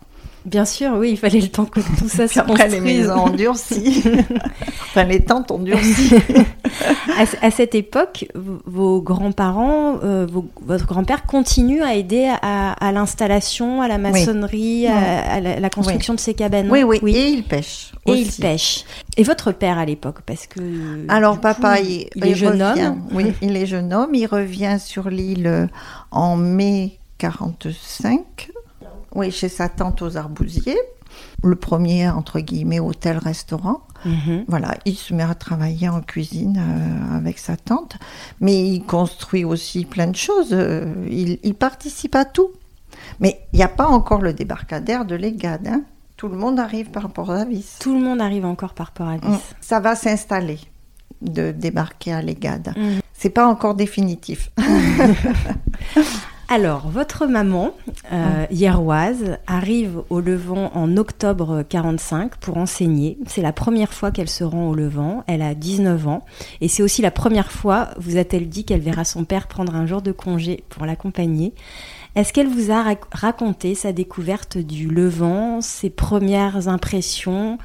Bien 0.47 0.65
sûr, 0.65 0.93
oui, 0.97 1.11
il 1.11 1.17
fallait 1.17 1.41
le 1.41 1.49
temps 1.49 1.65
que 1.65 1.81
tout 1.81 2.09
ça 2.09 2.29
se 2.29 2.38
après, 2.38 2.69
les 2.69 2.81
maisons 2.81 3.26
ont 3.26 3.31
durci. 3.31 4.05
enfin, 4.81 5.03
les 5.03 5.25
tentes 5.25 5.50
ont 5.50 5.59
durci. 5.59 6.15
à, 7.43 7.50
cette 7.50 7.75
époque, 7.75 8.29
vos 8.35 9.03
grands-parents, 9.03 9.99
euh, 10.05 10.25
votre 10.62 10.87
grand-père 10.87 11.26
continue 11.26 11.83
à 11.83 11.97
aider 11.97 12.33
à, 12.43 12.93
l'installation, 12.93 13.83
à 13.83 13.88
la 13.88 13.99
maçonnerie, 13.99 14.87
à, 14.87 15.41
la, 15.41 15.71
construction 15.71 16.15
de 16.15 16.21
ces 16.21 16.35
cabanes. 16.35 16.71
Oui, 16.71 16.85
oui, 16.85 17.00
Et 17.12 17.31
il 17.31 17.43
pêche. 17.43 17.91
Et 18.07 18.12
il 18.12 18.31
pêche. 18.31 18.85
Et 19.17 19.25
votre 19.25 19.50
père 19.50 19.79
à 19.79 19.85
l'époque, 19.85 20.23
parce 20.25 20.47
que. 20.47 20.61
Alors, 21.09 21.41
papa, 21.41 21.81
il, 21.81 22.09
est 22.23 22.35
jeune 22.37 22.62
homme. 22.62 23.03
Oui, 23.12 23.33
il 23.43 23.57
est 23.57 23.67
jeune 23.67 23.93
homme. 23.93 24.15
Il 24.15 24.26
revient 24.26 24.76
sur 24.79 25.11
l'île 25.11 25.69
en 26.12 26.37
mai 26.37 27.00
45 27.19 28.50
oui, 29.17 29.31
chez 29.31 29.49
sa 29.49 29.69
tante 29.69 30.03
aux 30.03 30.17
Arbousiers. 30.17 30.79
Le 31.43 31.57
premier, 31.57 32.09
entre 32.09 32.41
guillemets, 32.41 32.81
hôtel-restaurant. 32.81 33.81
Mhm. 34.05 34.45
Voilà, 34.47 34.75
il 34.85 34.95
se 34.95 35.15
met 35.15 35.23
à 35.23 35.35
travailler 35.35 35.89
en 35.89 36.03
cuisine 36.03 36.59
euh, 36.59 37.17
avec 37.17 37.39
sa 37.39 37.57
tante. 37.57 37.97
Mais 38.41 38.69
il 38.69 38.85
construit 38.85 39.45
aussi 39.45 39.87
plein 39.87 40.09
de 40.09 40.17
choses. 40.17 40.51
Euh, 40.53 40.93
il, 41.11 41.55
participe 41.55 42.15
à 42.15 42.27
tout. 42.27 42.51
Mais 43.21 43.41
il 43.53 43.57
n'y 43.57 43.63
a 43.63 43.69
pas 43.69 43.87
encore 43.87 44.21
le 44.21 44.35
débarcadère 44.35 45.07
de 45.07 45.15
l'Egade. 45.15 45.67
Hein. 45.67 45.83
Tout 46.19 46.29
le 46.29 46.37
monde 46.37 46.61
arrive 46.61 46.91
par 46.91 47.09
Port 47.09 47.31
Avis. 47.31 47.77
Tout 47.81 47.95
le 47.95 48.05
monde 48.05 48.21
arrive 48.21 48.45
encore 48.45 48.75
par 48.75 48.91
Port 48.93 49.09
Avis. 49.09 49.27
Mm. 49.27 49.39
Ça 49.63 49.81
va 49.81 49.97
s'installer 49.97 50.59
de 51.23 51.53
débarquer 51.53 52.13
à 52.13 52.21
l'Egade. 52.21 52.75
Mm. 52.77 53.01
C'est 53.15 53.31
pas 53.31 53.47
encore 53.47 53.75
définitif. 53.75 54.51
Alors, 56.49 56.88
votre 56.88 57.26
maman, 57.26 57.75
euh, 58.12 58.47
Hieroise, 58.53 59.38
arrive 59.49 60.03
au 60.11 60.21
Levant 60.21 60.71
en 60.75 60.97
octobre 60.97 61.65
45 61.69 62.37
pour 62.37 62.57
enseigner. 62.57 63.19
C'est 63.26 63.43
la 63.43 63.53
première 63.53 63.93
fois 63.93 64.12
qu'elle 64.12 64.29
se 64.29 64.45
rend 64.45 64.69
au 64.69 64.75
Levant. 64.75 65.25
Elle 65.26 65.43
a 65.43 65.57
19 65.57 66.07
ans. 66.07 66.25
Et 66.61 66.69
c'est 66.69 66.85
aussi 66.85 67.03
la 67.03 67.11
première 67.11 67.50
fois, 67.50 67.88
vous 67.99 68.17
a-t-elle 68.17 68.49
dit, 68.49 68.65
qu'elle 68.65 68.81
verra 68.81 69.05
son 69.05 69.25
père 69.25 69.49
prendre 69.49 69.75
un 69.75 69.87
jour 69.87 70.03
de 70.03 70.12
congé 70.12 70.62
pour 70.69 70.87
l'accompagner. 70.87 71.53
Est-ce 72.15 72.33
qu'elle 72.33 72.49
vous 72.49 72.71
a 72.71 72.95
raconté 73.12 73.75
sa 73.75 73.93
découverte 73.93 74.57
du 74.57 74.88
Levant, 74.88 75.61
ses 75.61 75.91
premières 75.91 76.69
impressions 76.69 77.59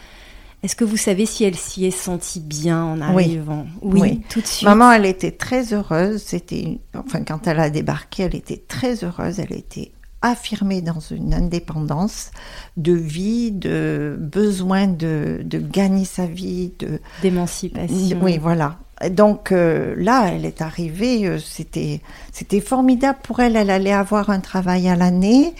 est-ce 0.63 0.75
que 0.75 0.83
vous 0.83 0.97
savez 0.97 1.25
si 1.25 1.43
elle 1.43 1.55
s'y 1.55 1.85
est 1.85 1.91
sentie 1.91 2.39
bien 2.39 2.83
en 2.83 3.01
arrivant? 3.01 3.65
Oui. 3.81 4.21
tout 4.29 4.41
de 4.41 4.45
suite. 4.45 4.67
Maman, 4.67 4.91
elle 4.91 5.05
était 5.05 5.31
très 5.31 5.73
heureuse. 5.73 6.21
C'était, 6.21 6.79
enfin, 6.95 7.23
quand 7.23 7.47
elle 7.47 7.59
a 7.59 7.71
débarqué, 7.71 8.23
elle 8.23 8.35
était 8.35 8.61
très 8.67 9.03
heureuse. 9.03 9.39
Elle 9.39 9.53
était 9.53 9.91
affirmée 10.21 10.81
dans 10.81 10.99
une 10.99 11.33
indépendance 11.33 12.29
de 12.77 12.93
vie, 12.93 13.51
de 13.51 14.17
besoin 14.19 14.87
de, 14.87 15.43
gagner 15.51 16.05
sa 16.05 16.27
vie, 16.27 16.73
de 16.77 16.99
d'émancipation. 17.23 18.19
Oui, 18.21 18.37
voilà. 18.37 18.77
Donc 19.09 19.51
euh, 19.51 19.95
là, 19.97 20.29
elle 20.31 20.45
est 20.45 20.61
arrivée. 20.61 21.25
Euh, 21.25 21.39
c'était 21.39 22.01
c'était 22.31 22.61
formidable 22.61 23.17
pour 23.23 23.39
elle. 23.39 23.55
Elle 23.55 23.71
allait 23.71 23.93
avoir 23.93 24.29
un 24.29 24.39
travail 24.39 24.87
à 24.87 24.95
l'année. 24.95 25.55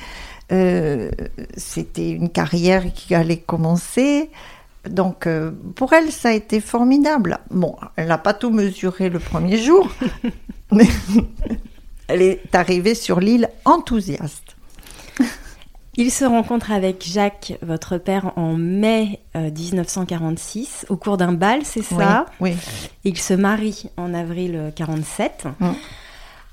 Euh, 0.51 1.09
c'était 1.57 2.11
une 2.11 2.29
carrière 2.29 2.93
qui 2.93 3.15
allait 3.15 3.37
commencer. 3.37 4.29
Donc 4.89 5.27
euh, 5.27 5.51
pour 5.75 5.93
elle, 5.93 6.11
ça 6.11 6.29
a 6.29 6.31
été 6.33 6.59
formidable. 6.59 7.39
Bon, 7.49 7.75
elle 7.95 8.07
n'a 8.07 8.17
pas 8.17 8.33
tout 8.33 8.49
mesuré 8.49 9.09
le 9.09 9.19
premier 9.19 9.57
jour, 9.57 9.91
mais 10.71 10.87
elle 12.07 12.21
est 12.21 12.55
arrivée 12.55 12.95
sur 12.95 13.19
l'île 13.19 13.49
enthousiaste. 13.65 14.55
Il 15.97 16.09
se 16.09 16.23
rencontre 16.23 16.71
avec 16.71 17.05
Jacques, 17.05 17.53
votre 17.61 17.97
père, 17.97 18.31
en 18.37 18.55
mai 18.55 19.19
1946, 19.35 20.85
euh, 20.89 20.93
au 20.93 20.97
cours 20.97 21.17
d'un 21.17 21.33
bal, 21.33 21.65
c'est 21.65 21.81
ça? 21.81 22.25
Oui. 22.39 22.55
Il 23.03 23.17
se 23.17 23.33
marie 23.33 23.89
en 23.97 24.13
avril 24.13 24.51
1947. 24.53 25.47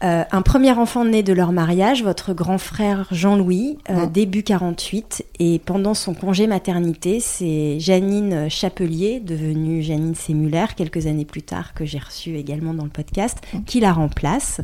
Euh, 0.05 0.23
un 0.31 0.43
premier 0.43 0.71
enfant 0.73 1.05
né 1.05 1.25
de 1.25 1.33
leur 1.33 1.51
mariage, 1.51 2.05
votre 2.05 2.33
grand 2.33 2.59
frère 2.59 3.09
Jean-Louis, 3.11 3.79
euh, 3.91 4.07
début 4.07 4.45
48. 4.45 5.25
Et 5.41 5.59
pendant 5.59 5.95
son 5.95 6.15
congé 6.15 6.47
maternité, 6.47 7.19
c'est 7.19 7.81
Janine 7.81 8.49
Chapelier, 8.49 9.19
devenue 9.19 9.83
Janine 9.83 10.15
Sémuller, 10.15 10.67
quelques 10.77 11.07
années 11.07 11.25
plus 11.25 11.43
tard, 11.43 11.75
que 11.75 11.85
j'ai 11.85 11.99
reçue 11.99 12.37
également 12.37 12.75
dans 12.75 12.85
le 12.85 12.91
podcast, 12.91 13.39
qui 13.67 13.81
la 13.81 13.93
remplace. 13.93 14.61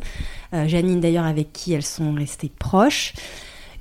Euh, 0.53 0.67
Janine, 0.67 1.01
d'ailleurs, 1.01 1.25
avec 1.25 1.51
qui 1.51 1.73
elles 1.73 1.83
sont 1.83 2.13
restées 2.13 2.51
proches. 2.57 3.13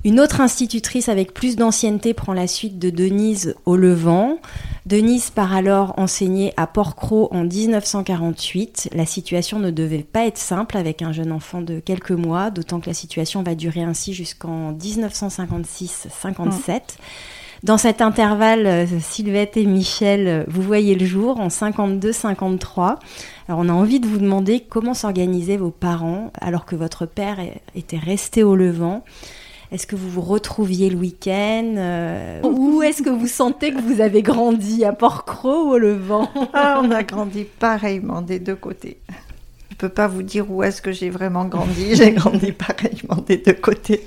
Une 0.07 0.21
autre 0.21 0.43
institutrice 0.43 1.09
avec 1.09 1.33
plus 1.33 1.57
d'ancienneté 1.57 2.13
prend 2.13 2.35
la 2.35 2.47
suite 2.47 2.79
de 2.79 2.91
Denise 2.91 3.55
au 3.65 3.75
Levant. 3.75 4.37
Denise 4.85 5.31
part 5.31 5.55
alors 5.55 5.95
enseigner 5.97 6.53
à 6.59 6.67
Port-Cros 6.67 7.31
en 7.33 7.45
1948. 7.45 8.91
La 8.93 9.07
situation 9.07 9.61
ne 9.61 9.71
devait 9.71 10.03
pas 10.03 10.27
être 10.27 10.37
simple 10.37 10.77
avec 10.77 11.01
un 11.01 11.13
jeune 11.13 11.33
enfant 11.33 11.63
de 11.63 11.81
quelques 11.81 12.11
mois, 12.11 12.51
d'autant 12.51 12.81
que 12.81 12.91
la 12.91 12.93
situation 12.93 13.43
va 13.43 13.55
durer 13.55 13.81
ainsi 13.81 14.13
jusqu'en 14.13 14.75
1956-57. 14.75 16.81
Dans 17.63 17.79
cet 17.79 18.03
intervalle, 18.03 18.67
euh, 18.67 18.85
Sylvette 19.01 19.57
et 19.57 19.65
Michel, 19.65 20.45
vous 20.49 20.61
voyez 20.61 20.97
le 20.97 21.07
jour 21.07 21.41
en 21.41 21.49
52-53. 21.49 22.97
Alors 23.49 23.61
on 23.61 23.71
a 23.71 23.73
envie 23.73 24.01
de 24.01 24.07
vous 24.07 24.19
demander 24.19 24.61
comment 24.61 24.93
s'organisaient 24.93 25.57
vos 25.57 25.71
parents 25.71 26.31
alors 26.43 26.67
que 26.67 26.77
votre 26.77 27.07
père 27.07 27.39
était 27.75 27.97
resté 27.97 28.43
au 28.43 28.55
Levant. 28.55 29.03
Est-ce 29.75 29.89
que 29.89 29.97
vous 29.97 30.09
vous 30.09 30.21
retrouviez 30.21 30.89
le 30.89 30.95
week-end 30.95 31.75
euh, 31.77 32.41
Ou 32.45 32.85
est-ce 32.85 33.03
que 33.03 33.11
vous 33.11 33.27
sentez 33.27 33.73
que 33.73 33.81
vous 33.81 34.01
avez 34.01 34.23
grandi 34.23 34.85
à 34.85 34.93
Port-Cros 34.93 35.65
ou 35.65 35.73
au 35.73 35.79
Levant? 35.79 36.31
Ah, 36.53 36.81
On 36.81 36.93
a 36.93 37.03
grandi 37.03 37.43
pareillement 37.43 38.23
des 38.23 38.39
deux 38.39 38.55
côtés. 38.55 38.99
Je 39.09 39.75
ne 39.75 39.77
peux 39.77 39.89
pas 39.89 40.07
vous 40.07 40.23
dire 40.23 40.49
où 40.49 40.63
est-ce 40.63 40.81
que 40.81 40.93
j'ai 40.93 41.11
vraiment 41.11 41.47
grandi. 41.47 41.93
J'ai 41.97 42.13
grandi 42.13 42.53
pareillement 42.53 43.17
des 43.27 43.39
deux 43.39 43.55
côtés, 43.55 44.07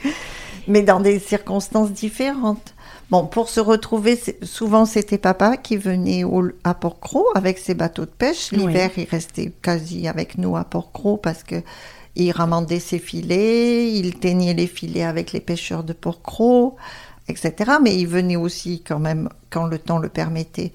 mais 0.70 0.84
dans 0.84 1.02
des 1.02 1.20
circonstances 1.20 1.92
différentes. 1.92 2.74
Bon, 3.10 3.26
pour 3.26 3.50
se 3.50 3.60
retrouver, 3.60 4.18
souvent 4.44 4.86
c'était 4.86 5.18
papa 5.18 5.58
qui 5.58 5.76
venait 5.76 6.24
à 6.64 6.76
Port-Cros 6.76 7.28
avec 7.36 7.58
ses 7.58 7.74
bateaux 7.74 8.06
de 8.06 8.12
pêche. 8.18 8.54
L'hiver, 8.54 8.92
il 8.96 9.04
restait 9.04 9.52
quasi 9.62 10.08
avec 10.08 10.38
nous 10.38 10.56
à 10.56 10.64
Port-Cros 10.64 11.18
parce 11.18 11.44
que 11.44 11.62
il 12.26 12.32
ramandait 12.32 12.80
ses 12.80 13.00
filets, 13.00 13.92
il 13.94 14.20
teignait 14.20 14.54
les 14.54 14.68
filets 14.68 15.04
avec 15.04 15.32
les 15.32 15.40
pêcheurs 15.40 15.84
de 15.84 15.94
Port-Cros, 15.94 16.76
etc. 17.28 17.74
Mais 17.82 17.96
il 17.96 18.08
venait 18.08 18.36
aussi 18.36 18.82
quand 18.82 19.00
même, 19.00 19.30
quand 19.50 19.68
le 19.68 19.78
temps 19.78 20.00
le 20.00 20.10
permettait, 20.10 20.74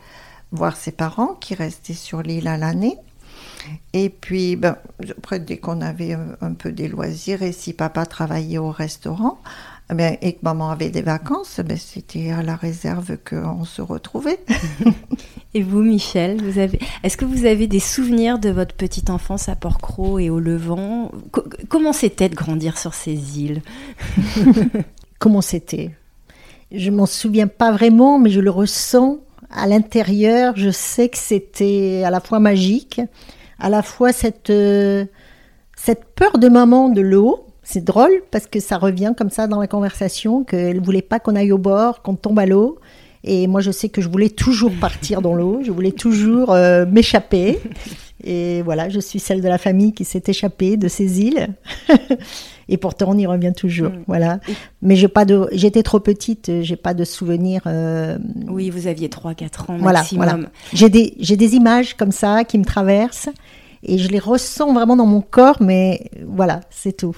voir 0.53 0.77
ses 0.77 0.93
parents 0.93 1.35
qui 1.35 1.55
restaient 1.55 1.95
sur 1.95 2.23
l'île 2.23 2.49
à 2.49 2.57
l'année. 2.57 2.97
Et 3.93 4.09
puis, 4.09 4.57
ben, 4.57 4.77
après, 5.11 5.41
dès 5.41 5.57
qu'on 5.57 5.81
avait 5.81 6.17
un, 6.41 6.55
peu 6.55 6.73
des 6.73 6.89
loisirs, 6.89 7.43
et 7.43 7.53
si 7.53 7.73
papa 7.73 8.07
travaillait 8.07 8.59
au 8.59 8.71
restaurant, 8.71 9.39
eh 9.99 10.19
et 10.21 10.33
que 10.35 10.41
maman 10.43 10.71
avait 10.71 10.91
des 10.91 11.03
vacances, 11.03 11.61
ben, 11.65 11.77
c'était 11.77 12.31
à 12.31 12.43
la 12.43 12.57
réserve 12.57 13.17
qu'on 13.29 13.65
se 13.65 13.83
retrouvait. 13.83 14.41
et 15.55 15.63
vous, 15.63 15.83
Michel, 15.83 16.43
vous 16.43 16.59
avez... 16.59 16.79
est-ce 17.03 17.17
que 17.17 17.25
vous 17.25 17.45
avez 17.45 17.67
des 17.67 17.81
souvenirs 17.81 18.39
de 18.39 18.51
votre 18.51 18.75
petite 18.75 19.11
enfance 19.11 19.49
à 19.49 19.57
Port-Cros 19.57 20.19
et 20.19 20.31
au 20.31 20.39
Levant? 20.39 21.11
Comment 21.69 21.93
c'était 21.93 22.29
de 22.29 22.35
grandir 22.35 22.79
sur 22.79 22.95
ces 22.95 23.41
îles? 23.41 23.63
Comment 25.19 25.41
c'était? 25.41 25.91
Je 26.71 26.91
m'en 26.91 27.07
souviens 27.07 27.49
pas 27.49 27.73
vraiment, 27.73 28.19
mais 28.19 28.31
je 28.31 28.41
le 28.41 28.51
ressens 28.51 29.19
à 29.51 29.67
l'intérieur. 29.67 30.55
Je 30.57 30.71
sais 30.71 31.09
que 31.09 31.19
c'était 31.19 32.03
à 32.05 32.11
la 32.11 32.21
fois 32.21 32.41
magique, 32.41 33.01
à 33.59 33.69
la 33.69 33.83
fois 33.83 34.13
cette, 34.13 34.51
euh, 34.51 35.05
cette 35.77 36.05
peur 36.15 36.39
de 36.39 36.49
maman 36.49 36.89
de 36.89 37.01
l'eau 37.01 37.47
c'est 37.73 37.85
drôle 37.85 38.23
parce 38.31 38.47
que 38.47 38.61
ça 38.61 38.77
revient 38.77 39.15
comme 39.17 39.31
ça 39.31 39.47
dans 39.47 39.59
la 39.59 39.67
conversation 39.67 40.45
qu'elle 40.45 40.81
voulait 40.81 41.01
pas 41.01 41.19
qu'on 41.19 41.35
aille 41.37 41.53
au 41.53 41.59
bord, 41.59 42.03
qu'on 42.03 42.17
tombe 42.17 42.39
à 42.39 42.45
l'eau. 42.45 42.79
Et 43.25 43.47
moi, 43.47 43.61
je 43.61 43.71
sais 43.71 43.89
que 43.89 44.03
je 44.03 44.09
voulais 44.09 44.29
toujours 44.29 44.73
partir 44.81 45.23
dans 45.23 45.35
l'eau, 45.35 45.61
je 45.65 45.71
voulais 45.71 45.93
toujours 45.93 46.53
euh, 46.53 46.85
m'échapper. 46.87 47.61
Et 48.25 48.63
voilà, 48.63 48.89
je 48.89 49.01
suis 49.01 49.19
celle 49.19 49.41
de 49.41 49.49
la 49.49 49.59
famille 49.59 49.93
qui 49.93 50.05
s'est 50.05 50.23
échappée 50.27 50.77
de 50.77 50.87
ces 50.87 51.21
îles. 51.21 51.49
et 52.69 52.77
pourtant, 52.77 53.07
on 53.11 53.19
y 53.19 53.27
revient 53.27 53.53
toujours. 53.57 53.91
Mm. 53.91 54.05
Voilà. 54.07 54.41
Mais 54.83 54.95
j'ai 54.95 55.09
pas 55.09 55.25
de, 55.25 55.49
j'étais 55.53 55.83
trop 55.83 55.99
petite, 55.99 56.63
j'ai 56.63 56.77
pas 56.77 56.95
de 56.95 57.05
souvenirs. 57.05 57.63
Euh, 57.67 58.19
oui, 58.49 58.71
vous 58.71 58.87
aviez 58.87 59.09
3-4 59.09 59.73
ans 59.73 59.79
maximum. 59.79 60.27
Voilà, 60.27 60.49
J'ai 60.73 60.91
des, 60.91 61.15
j'ai 61.19 61.37
des 61.37 61.55
images 61.55 61.95
comme 61.95 62.13
ça 62.13 62.45
qui 62.45 62.59
me 62.59 62.65
traversent 62.65 63.31
et 63.83 63.99
je 63.99 64.09
les 64.09 64.21
ressens 64.21 64.73
vraiment 64.73 64.97
dans 64.97 65.07
mon 65.07 65.23
corps, 65.23 65.57
mais 65.61 66.11
voilà, 66.27 66.61
c'est 66.71 66.97
tout. 66.97 67.17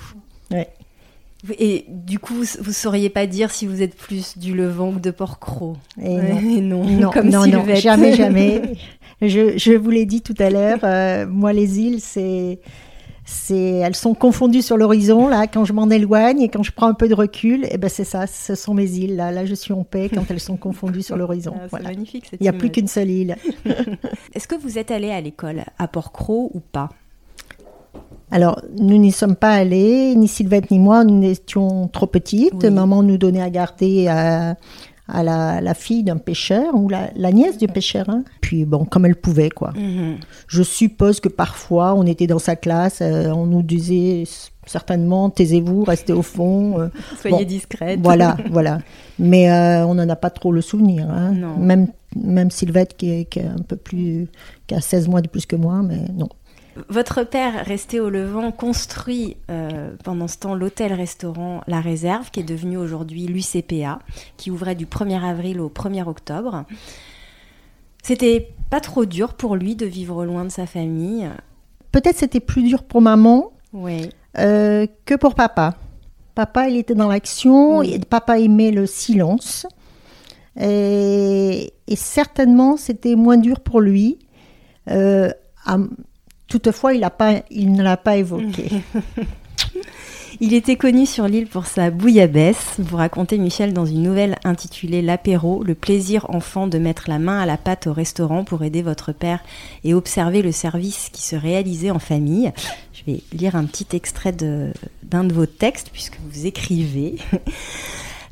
Et 1.59 1.85
du 1.89 2.19
coup, 2.19 2.35
vous 2.35 2.69
ne 2.69 2.73
sauriez 2.73 3.11
pas 3.11 3.27
dire 3.27 3.51
si 3.51 3.67
vous 3.67 3.83
êtes 3.83 3.95
plus 3.95 4.39
du 4.39 4.55
Levant 4.55 4.93
que 4.93 5.01
de 5.01 5.11
Port-Cros 5.11 5.77
Et 6.03 6.17
non. 6.61 6.85
non, 6.85 7.11
comme 7.11 7.29
non, 7.29 7.47
non, 7.47 7.65
jamais, 7.75 8.13
jamais. 8.17 8.63
Je, 9.21 9.57
je 9.59 9.73
vous 9.73 9.91
l'ai 9.91 10.07
dit 10.07 10.23
tout 10.23 10.35
à 10.39 10.49
l'heure, 10.49 10.79
euh, 10.85 11.27
moi, 11.27 11.53
les 11.53 11.81
îles, 11.81 12.01
c'est 12.01 12.61
c'est 13.27 13.57
elles 13.57 13.95
sont 13.95 14.15
confondues 14.15 14.63
sur 14.63 14.77
l'horizon 14.77 15.29
là. 15.29 15.47
Quand 15.47 15.65
je 15.65 15.73
m'en 15.73 15.89
éloigne 15.89 16.43
et 16.43 16.49
quand 16.49 16.63
je 16.63 16.73
prends 16.73 16.89
un 16.89 16.95
peu 16.95 17.09
de 17.09 17.15
recul 17.15 17.65
et 17.65 17.71
eh 17.73 17.79
ben 17.79 17.89
c'est 17.89 18.05
ça 18.05 18.27
ce 18.27 18.55
sont 18.55 18.75
mes 18.75 18.91
îles 18.99 19.17
là. 19.17 19.33
Là 19.33 19.47
je 19.47 19.55
suis 19.55 19.73
en 19.73 19.83
paix 19.83 20.11
quand 20.13 20.31
elles 20.31 20.41
sont 20.41 20.59
confondues 20.59 21.03
sur 21.03 21.17
l'horizon. 21.17 21.55
Ah, 21.57 21.67
c'est 21.71 21.83
magnifique 21.83 22.31
il 22.33 22.43
n'y 22.43 22.49
a 22.49 22.53
plus 22.53 22.71
qu'une 22.71 22.89
seule 22.89 23.11
île. 23.11 23.37
Est-ce 24.35 24.47
que 24.47 24.57
vous 24.57 24.79
êtes 24.79 24.91
allé 24.91 25.11
à 25.11 25.21
l'école 25.21 25.65
à 25.79 25.89
Port-Cros 25.89 26.51
ou 26.53 26.61
pas? 26.61 26.91
Alors, 28.31 28.61
nous 28.79 28.99
n'y 28.99 29.13
sommes 29.13 29.37
pas 29.37 29.53
allés, 29.53 30.15
ni 30.17 30.29
Sylvette 30.29 30.71
ni 30.71 30.79
moi, 30.79 31.05
nous 31.05 31.25
étions 31.25 31.89
trop 31.89 32.07
petites. 32.07 32.65
Maman 32.65 33.03
nous 33.03 33.19
donnait 33.19 33.43
à 33.43 33.51
garder 33.51 34.09
à, 34.09 34.57
la, 35.23 35.75
fille 35.75 36.03
d'un 36.03 36.17
pêcheur, 36.17 36.75
ou 36.75 36.89
la, 36.89 37.33
nièce 37.33 37.59
du 37.59 37.69
pêcheur. 37.69 38.09
Hein. 38.09 38.25
Puis, 38.41 38.65
bon, 38.65 38.85
comme 38.87 39.07
elle 39.07 39.17
pouvait, 39.17 39.51
quoi. 39.51 39.73
Mhm. 39.77 40.17
Je 40.49 40.63
suppose 40.63 41.21
que 41.21 41.29
parfois, 41.29 41.95
on 41.95 42.07
était 42.07 42.27
dans 42.27 42.39
sa 42.39 42.57
classe, 42.57 42.99
euh, 43.03 43.31
on 43.31 43.47
nous 43.47 43.63
disait 43.63 44.25
certainement, 44.67 45.31
taisez-vous, 45.31 45.85
restez 45.85 46.13
au 46.13 46.23
fond. 46.23 46.81
Euh. 46.81 46.89
Soyez 47.21 47.45
discrète. 47.45 48.01
Voilà, 48.03 48.37
voilà. 48.51 48.79
Mais 49.19 49.51
euh, 49.51 49.87
on 49.87 49.95
n'en 49.95 50.09
a 50.09 50.17
pas 50.17 50.31
trop 50.31 50.51
le 50.51 50.63
souvenir. 50.63 51.09
Hein. 51.11 51.35
Même, 51.59 51.89
même 52.17 52.51
Sylvette, 52.51 52.97
qui 52.97 53.11
est, 53.11 53.25
qui 53.27 53.41
est 53.41 53.47
un 53.47 53.63
peu 53.67 53.77
plus, 53.77 54.29
qui 54.67 54.75
a 54.75 54.81
16 54.81 55.09
mois 55.09 55.21
de 55.21 55.29
plus 55.29 55.47
que 55.47 55.57
moi, 55.57 55.83
mais 55.83 56.01
non. 56.15 56.29
Votre 56.89 57.23
père, 57.23 57.65
resté 57.65 58.01
au 58.01 58.11
Levant, 58.11 58.51
construit 58.53 59.37
euh, 59.51 59.95
pendant 60.03 60.29
ce 60.29 60.39
temps 60.39 60.55
l'hôtel-restaurant 60.55 61.63
La 61.67 61.81
Réserve, 61.81 62.31
qui 62.31 62.41
est 62.41 62.45
devenu 62.45 62.77
aujourd'hui 62.77 63.27
l'UCPA, 63.27 64.01
qui 64.37 64.51
ouvrait 64.51 64.75
du 64.75 64.87
1er 64.87 65.23
avril 65.23 65.61
au 65.61 65.69
1er 65.69 66.07
octobre. 66.07 66.65
C'était 68.03 68.49
pas 68.71 68.81
trop 68.81 69.05
dur 69.05 69.35
pour 69.35 69.57
lui 69.57 69.77
de 69.77 69.87
vivre 69.87 70.25
loin 70.25 70.45
de 70.45 70.51
sa 70.51 70.67
famille. 70.67 71.29
Peut-être 71.93 72.17
c'était 72.17 72.41
plus 72.41 72.63
dur 72.63 72.83
pour 72.83 73.01
maman 73.01 73.53
oui. 73.75 74.09
Euh, 74.39 74.87
que 75.05 75.15
pour 75.15 75.35
papa. 75.35 75.75
Papa, 76.35 76.69
il 76.69 76.77
était 76.77 76.95
dans 76.95 77.09
l'action, 77.09 77.83
et 77.83 77.99
papa 77.99 78.41
aimait 78.41 78.71
le 78.71 78.87
silence. 78.87 79.67
Et, 80.61 81.73
certainement, 81.95 82.77
c'était 82.77 83.15
moins 83.15 83.37
dur 83.37 83.61
pour 83.61 83.81
lui. 83.81 84.19
Euh, 84.91 85.31
Toutefois, 86.55 86.95
il, 86.95 87.01
ne 87.73 87.83
l'a 87.83 87.97
pas 87.97 88.17
évoqué. 88.17 88.71
Il 90.41 90.55
était 90.55 90.77
connu 90.77 91.05
sur 91.05 91.27
l'île 91.27 91.49
pour 91.49 91.67
sa 91.67 91.91
bouillabaisse. 91.91 92.77
Vous 92.79 92.97
racontez, 92.97 93.39
Michel, 93.39 93.73
dans 93.73 93.87
une 93.87 94.05
nouvelle 94.05 94.37
intitulée 94.45 95.03
L'apéro, 95.03 95.65
le 95.65 95.75
plaisir 95.75 96.31
enfant 96.31 96.69
de 96.69 96.79
mettre 96.79 97.11
la 97.11 97.19
main 97.19 97.41
à 97.41 97.47
la 97.47 97.57
pâte 97.57 97.89
au 97.89 97.93
restaurant 97.93 98.45
pour 98.45 98.63
aider 98.63 98.83
votre 98.83 99.11
père 99.11 99.41
et 99.83 99.95
observer 99.95 100.43
le 100.43 100.53
service 100.53 101.09
qui 101.13 101.23
se 101.23 101.35
réalisait 101.35 101.91
en 101.91 101.99
famille. 101.99 102.53
Je 102.93 103.03
vais 103.05 103.21
lire 103.33 103.57
un 103.57 103.65
petit 103.65 103.89
extrait 103.97 104.31
d'un 104.31 105.25
de 105.25 105.33
vos 105.33 105.47
textes, 105.47 105.91
puisque 105.93 106.21
vous 106.21 106.47
écrivez. 106.47 107.17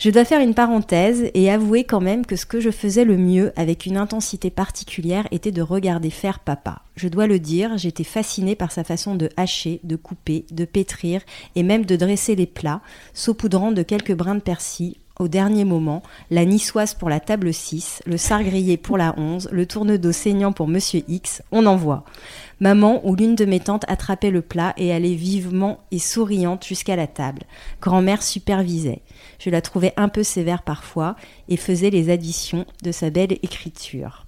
Je 0.02 0.10
dois 0.10 0.24
faire 0.24 0.40
une 0.40 0.52
parenthèse 0.52 1.30
et 1.32 1.48
avouer 1.48 1.84
quand 1.84 2.00
même 2.00 2.26
que 2.26 2.34
ce 2.34 2.44
que 2.44 2.58
je 2.58 2.72
faisais 2.72 3.04
le 3.04 3.16
mieux 3.16 3.52
avec 3.54 3.86
une 3.86 3.96
intensité 3.96 4.50
particulière 4.50 5.28
était 5.30 5.52
de 5.52 5.62
regarder 5.62 6.10
faire 6.10 6.40
papa. 6.40 6.82
Je 6.96 7.06
dois 7.06 7.28
le 7.28 7.38
dire, 7.38 7.78
j'étais 7.78 8.02
fascinée 8.02 8.56
par 8.56 8.72
sa 8.72 8.82
façon 8.82 9.14
de 9.14 9.28
hacher, 9.36 9.78
de 9.84 9.94
couper, 9.94 10.44
de 10.50 10.64
pétrir 10.64 11.20
et 11.54 11.62
même 11.62 11.84
de 11.84 11.94
dresser 11.94 12.34
les 12.34 12.48
plats, 12.48 12.80
saupoudrant 13.14 13.70
de 13.70 13.84
quelques 13.84 14.12
brins 14.12 14.34
de 14.34 14.40
persil 14.40 14.96
au 15.18 15.28
dernier 15.28 15.64
moment, 15.64 16.02
la 16.30 16.44
niçoise 16.44 16.94
pour 16.94 17.08
la 17.08 17.20
table 17.20 17.54
6, 17.54 18.02
le 18.06 18.16
sar 18.16 18.42
grillé 18.42 18.76
pour 18.76 18.96
la 18.96 19.14
11, 19.18 19.50
le 19.52 19.66
tourne-dos 19.66 20.10
saignant 20.10 20.52
pour 20.52 20.66
Monsieur 20.66 21.02
X, 21.06 21.42
on 21.52 21.66
en 21.66 21.76
voit. 21.76 22.04
Maman 22.60 23.06
ou 23.06 23.14
l'une 23.14 23.34
de 23.34 23.44
mes 23.44 23.60
tantes 23.60 23.84
attrapait 23.88 24.30
le 24.30 24.42
plat 24.42 24.72
et 24.76 24.92
allait 24.92 25.14
vivement 25.14 25.78
et 25.90 25.98
souriante 25.98 26.66
jusqu'à 26.66 26.96
la 26.96 27.06
table. 27.06 27.42
Grand-mère 27.80 28.22
supervisait. 28.22 29.02
Je 29.42 29.50
la 29.50 29.60
trouvais 29.60 29.92
un 29.96 30.08
peu 30.08 30.22
sévère 30.22 30.62
parfois 30.62 31.16
et 31.48 31.56
faisait 31.56 31.90
les 31.90 32.10
additions 32.10 32.64
de 32.84 32.92
sa 32.92 33.10
belle 33.10 33.32
écriture. 33.42 34.24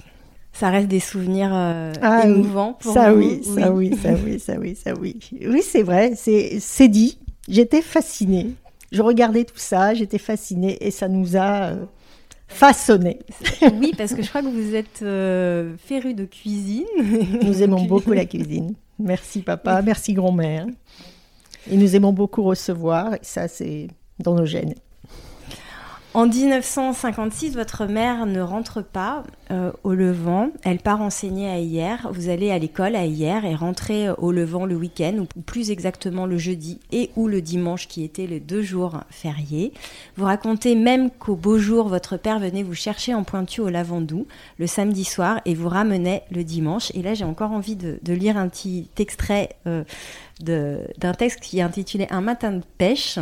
Ça 0.52 0.70
reste 0.70 0.88
des 0.88 0.98
souvenirs 0.98 1.52
euh, 1.52 1.92
ah 2.02 2.26
émouvants 2.26 2.72
pour 2.80 2.92
ça 2.92 3.14
Oui, 3.14 3.40
ça 3.44 3.70
oui, 3.70 3.96
ça 4.02 4.14
oui, 4.14 4.40
ça 4.40 4.54
oui, 4.58 4.74
ça 4.74 4.92
oui. 4.94 5.16
Oui, 5.46 5.62
c'est 5.62 5.84
vrai, 5.84 6.14
c'est 6.16 6.88
dit. 6.88 7.18
J'étais 7.48 7.80
fascinée. 7.80 8.54
Je 8.90 9.02
regardais 9.02 9.44
tout 9.44 9.58
ça, 9.58 9.94
j'étais 9.94 10.18
fascinée 10.18 10.78
et 10.80 10.90
ça 10.90 11.06
nous 11.06 11.36
a 11.36 11.66
euh, 11.66 11.84
façonné. 12.48 13.20
Oui, 13.80 13.92
parce 13.96 14.14
que 14.14 14.22
je 14.22 14.28
crois 14.28 14.42
que 14.42 14.48
vous 14.48 14.74
êtes 14.74 15.02
euh, 15.02 15.76
féru 15.78 16.14
de 16.14 16.24
cuisine. 16.24 16.86
Nous 17.44 17.62
aimons 17.62 17.84
beaucoup 17.84 18.12
la 18.12 18.24
cuisine. 18.24 18.74
Merci 18.98 19.42
papa, 19.42 19.80
merci 19.82 20.12
grand-mère. 20.12 20.66
Et 21.70 21.76
nous 21.76 21.94
aimons 21.94 22.12
beaucoup 22.12 22.42
recevoir, 22.42 23.14
et 23.14 23.20
ça 23.22 23.46
c'est 23.46 23.86
dans 24.18 24.34
nos 24.34 24.44
gènes. 24.44 24.74
En 26.14 26.28
1956, 26.28 27.56
votre 27.56 27.86
mère 27.86 28.24
ne 28.26 28.40
rentre 28.40 28.84
pas 28.84 29.24
euh, 29.50 29.72
au 29.82 29.94
Levant. 29.94 30.50
Elle 30.62 30.78
part 30.78 31.00
enseigner 31.00 31.48
à 31.50 31.58
Hier. 31.58 32.08
Vous 32.12 32.28
allez 32.28 32.52
à 32.52 32.58
l'école 32.60 32.94
à 32.94 33.04
Hier 33.04 33.44
et 33.44 33.56
rentrez 33.56 34.10
au 34.10 34.30
Levant 34.30 34.64
le 34.64 34.76
week-end, 34.76 35.26
ou 35.36 35.40
plus 35.40 35.72
exactement 35.72 36.26
le 36.26 36.38
jeudi 36.38 36.78
et 36.92 37.10
ou 37.16 37.26
le 37.26 37.42
dimanche, 37.42 37.88
qui 37.88 38.04
étaient 38.04 38.28
les 38.28 38.38
deux 38.38 38.62
jours 38.62 39.00
fériés. 39.10 39.72
Vous 40.16 40.24
racontez 40.24 40.76
même 40.76 41.10
qu'au 41.10 41.34
beau 41.34 41.58
jour, 41.58 41.88
votre 41.88 42.16
père 42.16 42.38
venait 42.38 42.62
vous 42.62 42.74
chercher 42.74 43.12
en 43.12 43.24
pointu 43.24 43.60
au 43.60 43.68
Lavandou 43.68 44.28
le 44.60 44.68
samedi 44.68 45.02
soir 45.02 45.40
et 45.46 45.56
vous 45.56 45.68
ramenait 45.68 46.22
le 46.30 46.44
dimanche. 46.44 46.92
Et 46.94 47.02
là, 47.02 47.14
j'ai 47.14 47.24
encore 47.24 47.50
envie 47.50 47.74
de, 47.74 47.98
lire 48.12 48.36
un 48.36 48.46
petit 48.46 48.88
extrait 48.98 49.56
euh, 49.66 49.82
d'un 50.38 51.12
texte 51.12 51.40
qui 51.40 51.58
est 51.58 51.62
intitulé 51.62 52.06
Un 52.10 52.20
matin 52.20 52.52
de 52.52 52.62
pêche. 52.78 53.18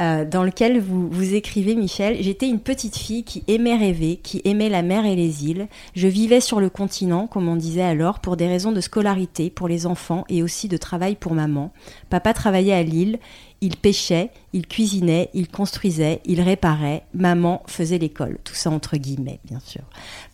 Euh, 0.00 0.24
dans 0.24 0.42
lequel 0.42 0.80
vous, 0.80 1.08
vous 1.10 1.34
écrivez, 1.34 1.74
Michel, 1.74 2.16
J'étais 2.20 2.48
une 2.48 2.60
petite 2.60 2.96
fille 2.96 3.24
qui 3.24 3.44
aimait 3.46 3.76
rêver, 3.76 4.18
qui 4.22 4.40
aimait 4.44 4.70
la 4.70 4.80
mer 4.82 5.04
et 5.04 5.16
les 5.16 5.44
îles. 5.44 5.68
Je 5.94 6.08
vivais 6.08 6.40
sur 6.40 6.60
le 6.60 6.70
continent, 6.70 7.26
comme 7.26 7.46
on 7.46 7.56
disait 7.56 7.82
alors, 7.82 8.20
pour 8.20 8.38
des 8.38 8.46
raisons 8.46 8.72
de 8.72 8.80
scolarité 8.80 9.50
pour 9.50 9.68
les 9.68 9.86
enfants 9.86 10.24
et 10.30 10.42
aussi 10.42 10.68
de 10.68 10.78
travail 10.78 11.14
pour 11.14 11.34
maman. 11.34 11.72
Papa 12.08 12.32
travaillait 12.32 12.72
à 12.72 12.82
Lille. 12.82 13.18
Il 13.62 13.76
pêchait, 13.76 14.30
il 14.52 14.66
cuisinait, 14.66 15.30
il 15.32 15.48
construisait, 15.48 16.20
il 16.26 16.40
réparait, 16.40 17.04
maman 17.14 17.62
faisait 17.66 17.98
l'école, 17.98 18.38
tout 18.44 18.54
ça 18.54 18.70
entre 18.70 18.96
guillemets 18.96 19.40
bien 19.44 19.60
sûr. 19.60 19.82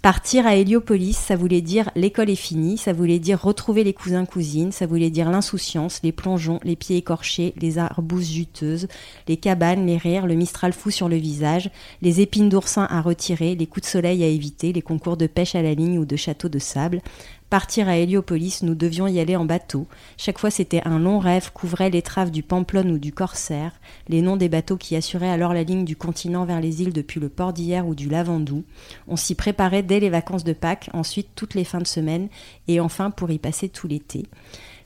Partir 0.02 0.46
à 0.46 0.56
Héliopolis, 0.56 1.16
ça 1.16 1.36
voulait 1.36 1.60
dire 1.60 1.90
l'école 1.94 2.30
est 2.30 2.34
finie, 2.34 2.78
ça 2.78 2.92
voulait 2.92 3.18
dire 3.18 3.40
retrouver 3.40 3.84
les 3.84 3.92
cousins 3.92 4.24
cousines, 4.24 4.72
ça 4.72 4.86
voulait 4.86 5.10
dire 5.10 5.30
l'insouciance, 5.30 6.00
les 6.02 6.12
plongeons, 6.12 6.58
les 6.64 6.74
pieds 6.74 6.96
écorchés, 6.96 7.54
les 7.60 7.78
arbousses 7.78 8.30
juteuses, 8.30 8.88
les 9.28 9.36
cabanes, 9.36 9.86
les 9.86 9.98
rires, 9.98 10.26
le 10.26 10.34
mistral 10.34 10.72
fou 10.72 10.90
sur 10.90 11.08
le 11.08 11.16
visage, 11.16 11.70
les 12.02 12.20
épines 12.20 12.48
d'oursin 12.48 12.86
à 12.90 13.00
retirer, 13.02 13.54
les 13.54 13.66
coups 13.66 13.86
de 13.86 13.90
soleil 13.90 14.24
à 14.24 14.26
éviter, 14.26 14.72
les 14.72 14.82
concours 14.82 15.18
de 15.18 15.26
pêche 15.26 15.54
à 15.54 15.62
la 15.62 15.74
ligne 15.74 15.98
ou 15.98 16.06
de 16.06 16.16
château 16.16 16.48
de 16.48 16.58
sable, 16.58 17.02
Partir 17.50 17.88
à 17.88 17.96
Héliopolis, 17.96 18.60
nous 18.62 18.74
devions 18.74 19.06
y 19.06 19.18
aller 19.20 19.34
en 19.34 19.46
bateau. 19.46 19.86
Chaque 20.18 20.38
fois, 20.38 20.50
c'était 20.50 20.82
un 20.84 20.98
long 20.98 21.18
rêve, 21.18 21.50
couvrait 21.54 21.88
l'étrave 21.88 22.30
du 22.30 22.42
Pamplonne 22.42 22.90
ou 22.90 22.98
du 22.98 23.10
Corsaire, 23.10 23.72
les 24.08 24.20
noms 24.20 24.36
des 24.36 24.50
bateaux 24.50 24.76
qui 24.76 24.96
assuraient 24.96 25.30
alors 25.30 25.54
la 25.54 25.62
ligne 25.62 25.86
du 25.86 25.96
continent 25.96 26.44
vers 26.44 26.60
les 26.60 26.82
îles 26.82 26.92
depuis 26.92 27.20
le 27.20 27.30
port 27.30 27.54
d'hier 27.54 27.88
ou 27.88 27.94
du 27.94 28.10
Lavandou. 28.10 28.64
On 29.06 29.16
s'y 29.16 29.34
préparait 29.34 29.82
dès 29.82 29.98
les 29.98 30.10
vacances 30.10 30.44
de 30.44 30.52
Pâques, 30.52 30.90
ensuite 30.92 31.28
toutes 31.34 31.54
les 31.54 31.64
fins 31.64 31.80
de 31.80 31.86
semaine, 31.86 32.28
et 32.66 32.80
enfin 32.80 33.10
pour 33.10 33.30
y 33.30 33.38
passer 33.38 33.70
tout 33.70 33.88
l'été. 33.88 34.26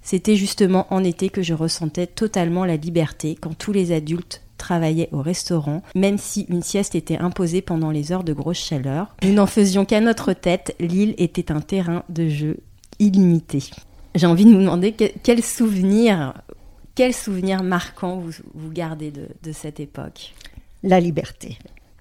C'était 0.01 0.37
justement 0.37 0.87
en 0.91 1.03
été 1.03 1.31
que 1.31 1.43
je 1.43 1.55
ressentais 1.55 2.07
totalement 2.07 2.65
la 2.65 2.77
liberté, 2.77 3.37
quand 3.41 3.59
tous 3.59 3.73
les 3.73 3.91
adultes 3.91 4.42
travaillait 4.57 5.09
au 5.13 5.23
restaurant, 5.23 5.83
même 5.95 6.19
si 6.19 6.47
une 6.49 6.63
sieste 6.63 6.95
était 6.95 7.19
imposée 7.19 7.63
pendant 7.63 7.91
les 7.91 8.13
heures 8.13 8.25
de 8.25 8.33
grosse 8.33 8.59
chaleur. 8.59 9.15
Nous 9.23 9.33
n'en 9.33 9.47
faisions 9.47 9.85
qu'à 9.85 10.01
notre 10.01 10.33
tête, 10.33 10.75
l'île 10.79 11.15
était 11.19 11.51
un 11.51 11.61
terrain 11.61 12.05
de 12.09 12.29
jeu 12.29 12.59
illimité. 12.99 13.63
J'ai 14.15 14.27
envie 14.27 14.45
de 14.45 14.51
vous 14.51 14.59
demander 14.59 14.93
quel 14.93 15.43
souvenir, 15.43 16.35
quel 16.95 17.13
souvenir 17.13 17.63
marquant 17.63 18.17
vous, 18.17 18.33
vous 18.55 18.71
gardez 18.71 19.11
de, 19.11 19.53
cette 19.53 19.81
époque? 19.81 20.35
La 20.83 21.01
liberté. 21.01 21.59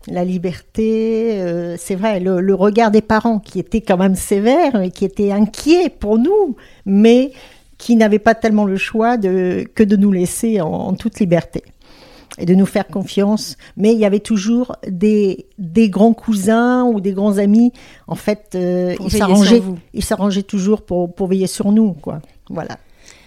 La 0.07 0.25
liberté, 0.25 1.41
euh, 1.41 1.75
c'est 1.77 1.95
vrai, 1.95 2.19
le, 2.19 2.53
regard 2.53 2.91
des 2.91 3.01
parents 3.01 3.39
qui 3.39 3.59
était 3.59 3.81
quand 3.81 3.97
même 3.97 4.15
sévère 4.15 4.81
et 4.81 4.91
qui 4.91 5.05
était 5.05 5.31
inquiet 5.31 5.89
pour 5.89 6.17
nous, 6.17 6.55
mais 6.85 7.31
qui 7.77 7.95
n'avaient 7.95 8.19
pas 8.19 8.35
tellement 8.35 8.65
le 8.65 8.77
choix 8.77 9.17
que 9.17 9.83
de 9.83 9.95
nous 9.95 10.11
laisser 10.11 10.61
en 10.61 10.93
toute 10.93 11.19
liberté 11.19 11.63
et 12.37 12.45
de 12.45 12.55
nous 12.55 12.65
faire 12.65 12.87
confiance. 12.87 13.57
Mais 13.77 13.93
il 13.93 13.99
y 13.99 14.05
avait 14.05 14.19
toujours 14.19 14.75
des, 14.87 15.47
des 15.57 15.89
grands 15.89 16.13
cousins 16.13 16.83
ou 16.85 17.01
des 17.01 17.13
grands 17.13 17.37
amis. 17.37 17.73
En 18.07 18.15
fait, 18.15 18.51
euh, 18.55 18.95
ils 18.99 19.11
s'arrangeaient, 19.11 19.63
ils 19.93 20.03
s'arrangeaient 20.03 20.43
toujours 20.43 20.83
pour, 20.83 21.13
pour 21.13 21.27
veiller 21.27 21.47
sur 21.47 21.71
nous, 21.71 21.93
quoi. 21.93 22.21
Voilà. 22.49 22.77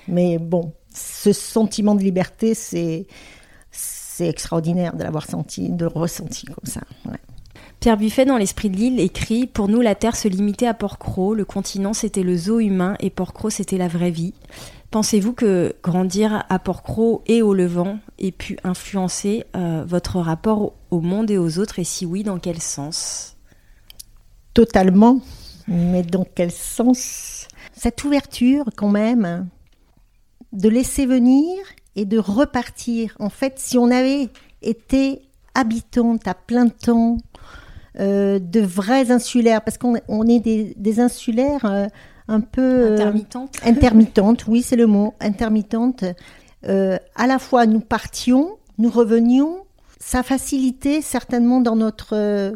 Mais 0.08 0.38
bon, 0.38 0.72
ce 0.94 1.32
sentiment 1.32 1.94
de 1.94 2.02
liberté, 2.02 2.54
c'est 2.54 3.06
c'est 4.16 4.28
extraordinaire 4.28 4.94
de 4.94 5.02
l'avoir 5.02 5.26
senti, 5.26 5.70
de 5.70 5.86
ressenti 5.86 6.46
comme 6.46 6.70
ça. 6.70 6.82
Pierre 7.80 7.96
Buffet, 7.96 8.24
dans 8.24 8.38
L'Esprit 8.38 8.70
de 8.70 8.76
l'île, 8.76 9.00
écrit 9.00 9.46
Pour 9.48 9.68
nous, 9.68 9.80
la 9.80 9.96
Terre 9.96 10.14
se 10.14 10.28
limitait 10.28 10.68
à 10.68 10.72
Port-Cros, 10.72 11.34
le 11.34 11.44
continent 11.44 11.92
c'était 11.92 12.22
le 12.22 12.36
zoo 12.36 12.60
humain 12.60 12.96
et 13.00 13.10
Port-Cros 13.10 13.50
c'était 13.50 13.76
la 13.76 13.88
vraie 13.88 14.12
vie. 14.12 14.32
Pensez-vous 14.94 15.32
que 15.32 15.74
grandir 15.82 16.44
à 16.48 16.58
Port-Cros 16.60 17.24
et 17.26 17.42
au 17.42 17.52
Levant 17.52 17.98
ait 18.20 18.30
pu 18.30 18.58
influencer 18.62 19.42
euh, 19.56 19.82
votre 19.84 20.20
rapport 20.20 20.74
au 20.92 21.00
monde 21.00 21.32
et 21.32 21.36
aux 21.36 21.58
autres? 21.58 21.80
Et 21.80 21.84
si 21.84 22.06
oui, 22.06 22.22
dans 22.22 22.38
quel 22.38 22.60
sens? 22.60 23.36
Totalement. 24.52 25.20
Mais 25.66 26.04
dans 26.04 26.24
quel 26.24 26.52
sens? 26.52 27.48
Cette 27.72 28.04
ouverture, 28.04 28.66
quand 28.76 28.88
même, 28.88 29.48
de 30.52 30.68
laisser 30.68 31.06
venir 31.06 31.56
et 31.96 32.04
de 32.04 32.18
repartir. 32.20 33.16
En 33.18 33.30
fait, 33.30 33.54
si 33.56 33.76
on 33.78 33.90
avait 33.90 34.28
été 34.62 35.22
habitante 35.56 36.28
à 36.28 36.34
plein 36.34 36.68
temps, 36.68 37.16
euh, 37.98 38.38
de 38.38 38.60
vrais 38.60 39.10
insulaires, 39.10 39.62
parce 39.62 39.76
qu'on 39.76 39.96
est 40.28 40.40
des, 40.76 41.00
insulaires. 41.00 41.64
Euh, 41.64 41.86
un 42.28 42.40
peu 42.40 42.62
euh, 42.62 42.94
intermittente. 42.94 43.56
intermittente, 43.64 44.46
oui, 44.46 44.62
c'est 44.62 44.76
le 44.76 44.86
mot, 44.86 45.14
intermittente. 45.20 46.04
Euh, 46.66 46.98
à 47.14 47.26
la 47.26 47.38
fois, 47.38 47.66
nous 47.66 47.80
partions, 47.80 48.58
nous 48.78 48.90
revenions. 48.90 49.64
Ça 50.00 50.22
facilitait 50.22 51.00
certainement 51.02 51.60
dans 51.60 51.76
notre 51.76 52.14
euh, 52.16 52.52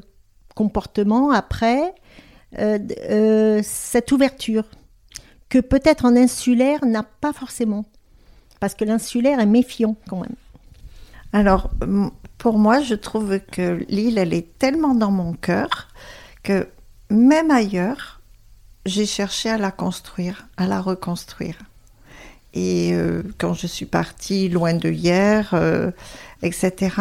comportement 0.55 1.31
après 1.31 1.95
cette 3.63 4.11
ouverture 4.11 4.65
que 5.51 5.59
peut-être 5.59 6.07
en 6.07 6.17
insulaire 6.17 6.83
n'a 6.87 7.03
pas 7.03 7.35
forcément, 7.35 7.85
parce 8.59 8.75
que 8.75 8.87
l'insulaire 8.87 9.39
est 9.39 9.47
méfiant 9.47 9.97
quand 10.09 10.23
même. 10.23 10.35
Alors, 11.35 11.69
pour 12.39 12.59
moi, 12.59 12.81
je 12.81 12.95
trouve 12.95 13.39
que 13.53 13.85
l'île, 13.91 14.17
elle 14.17 14.33
est 14.33 14.59
tellement 14.59 14.95
dans 14.95 15.11
mon 15.11 15.35
cœur 15.35 15.89
que 16.43 16.67
même 17.11 17.51
ailleurs, 17.51 18.18
j'ai 18.87 19.07
cherché 19.07 19.51
à 19.51 19.59
la 19.59 19.71
construire, 19.71 20.49
à 20.57 20.67
la 20.67 20.81
reconstruire. 20.81 21.57
Et 22.55 22.93
euh, 22.93 23.23
quand 23.39 23.55
je 23.55 23.67
suis 23.67 23.87
partie 23.87 24.49
loin 24.49 24.75
de 24.75 24.91
hier, 24.91 25.51
euh, 25.53 25.91
etc., 26.43 26.97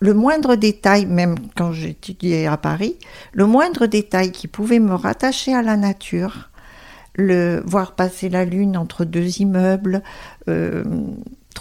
le 0.00 0.14
moindre 0.14 0.56
détail, 0.56 1.06
même 1.06 1.36
quand 1.56 1.72
j'étudiais 1.72 2.46
à 2.46 2.56
Paris, 2.56 2.96
le 3.32 3.46
moindre 3.46 3.86
détail 3.86 4.30
qui 4.30 4.46
pouvait 4.46 4.78
me 4.78 4.94
rattacher 4.94 5.54
à 5.54 5.62
la 5.62 5.76
nature, 5.76 6.50
le 7.14 7.62
voir 7.64 7.92
passer 7.92 8.28
la 8.28 8.44
lune 8.44 8.76
entre 8.76 9.04
deux 9.04 9.40
immeubles, 9.40 10.02
euh, 10.48 10.84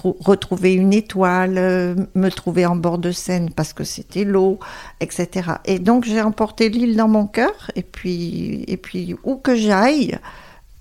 retrouver 0.04 0.74
une 0.74 0.94
étoile, 0.94 1.58
euh, 1.58 1.96
me 2.16 2.30
trouver 2.30 2.66
en 2.66 2.76
bord 2.76 2.98
de 2.98 3.12
Seine 3.12 3.50
parce 3.52 3.74
que 3.74 3.84
c'était 3.84 4.24
l'eau, 4.24 4.60
etc. 5.00 5.52
Et 5.66 5.80
donc 5.80 6.06
j'ai 6.06 6.22
emporté 6.22 6.70
l'île 6.70 6.96
dans 6.96 7.08
mon 7.08 7.28
cœur 7.28 7.72
et 7.76 7.84
puis, 7.84 8.64
et 8.68 8.78
puis 8.78 9.16
où 9.24 9.36
que 9.36 9.56
j'aille, 9.56 10.18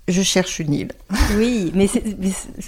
je 0.07 0.21
cherche 0.21 0.59
une 0.59 0.73
île. 0.73 0.91
Oui, 1.37 1.71
mais, 1.73 1.87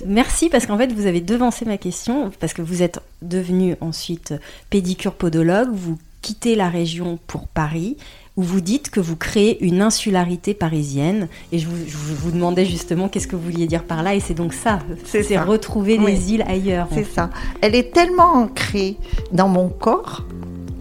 merci 0.06 0.50
parce 0.50 0.66
qu'en 0.66 0.78
fait 0.78 0.92
vous 0.92 1.06
avez 1.06 1.22
devancé 1.22 1.66
ma 1.66 1.78
question 1.78 2.32
parce 2.40 2.54
que 2.54 2.62
vous 2.62 2.82
êtes 2.82 3.00
devenu 3.22 3.76
ensuite 3.82 4.34
pédicure 4.70 5.14
podologue, 5.14 5.70
vous 5.72 5.98
quittez 6.22 6.56
la 6.56 6.70
région 6.70 7.20
pour 7.28 7.48
Paris 7.48 7.98
où 8.38 8.44
vous 8.44 8.62
dites 8.62 8.90
que 8.90 9.00
vous 9.00 9.16
créez 9.16 9.64
une 9.66 9.82
insularité 9.82 10.54
parisienne. 10.54 11.28
Et 11.52 11.60
je 11.60 11.68
vous, 11.68 12.32
demandais 12.32 12.66
justement 12.66 13.10
qu'est-ce 13.10 13.28
que 13.28 13.36
vous 13.36 13.42
vouliez 13.42 13.68
dire 13.68 13.84
par 13.84 14.04
là. 14.04 14.16
Et 14.16 14.20
c'est 14.20 14.36
donc 14.36 14.54
ça, 14.54 14.80
c'est 15.04 15.38
retrouver 15.40 15.98
les 15.98 16.34
îles 16.34 16.44
ailleurs. 16.48 16.88
C'est 16.94 17.04
ça. 17.04 17.30
Elle 17.62 17.76
est 17.76 17.92
tellement 17.92 18.34
ancrée 18.34 18.96
dans 19.32 19.50
mon 19.50 19.70
corps 19.70 20.26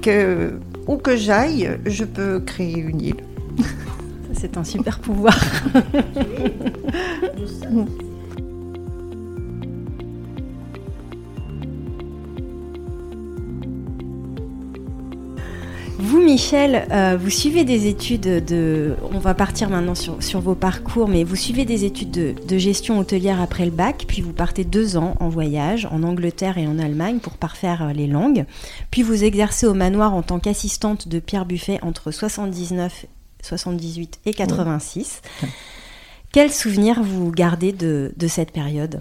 que 0.02 0.60
où 0.86 0.96
que 0.96 1.16
j'aille, 1.16 1.78
je 1.86 2.04
peux 2.04 2.38
créer 2.40 2.78
une 2.78 3.00
île. 3.00 3.24
C'est 4.32 4.56
un 4.58 4.64
super 4.64 4.98
pouvoir. 5.00 5.36
Vous, 15.98 16.20
Michel, 16.20 16.86
euh, 16.90 17.16
vous 17.18 17.30
suivez 17.30 17.64
des 17.64 17.86
études 17.86 18.44
de. 18.44 18.96
On 19.12 19.18
va 19.18 19.32
partir 19.32 19.70
maintenant 19.70 19.94
sur, 19.94 20.40
vos 20.40 20.54
parcours, 20.54 21.08
mais 21.08 21.24
vous 21.24 21.36
suivez 21.36 21.64
des 21.64 21.84
études 21.84 22.10
de, 22.10 22.58
gestion 22.58 22.98
hôtelière 22.98 23.40
après 23.40 23.64
le 23.64 23.70
bac, 23.70 24.04
puis 24.06 24.20
vous 24.20 24.34
partez 24.34 24.64
deux 24.64 24.98
ans 24.98 25.14
en 25.20 25.30
voyage 25.30 25.86
en 25.90 26.02
Angleterre 26.02 26.58
et 26.58 26.66
en 26.66 26.78
Allemagne 26.78 27.18
pour 27.18 27.38
parfaire 27.38 27.82
euh, 27.82 27.92
les 27.94 28.06
langues. 28.06 28.44
Puis 28.90 29.02
vous 29.02 29.24
exercez 29.24 29.66
au 29.66 29.72
manoir 29.72 30.12
en 30.12 30.20
tant 30.20 30.38
qu'assistante 30.38 31.08
de 31.08 31.18
Pierre 31.18 31.46
Buffet 31.46 31.78
entre 31.80 32.10
79, 32.10 33.06
78 33.42 34.20
et 34.26 34.34
86. 34.34 35.22
Quel 36.30 36.52
souvenir 36.52 37.02
vous 37.02 37.30
gardez 37.30 37.72
de, 37.72 38.12
de 38.18 38.28
cette 38.28 38.52
période? 38.52 39.00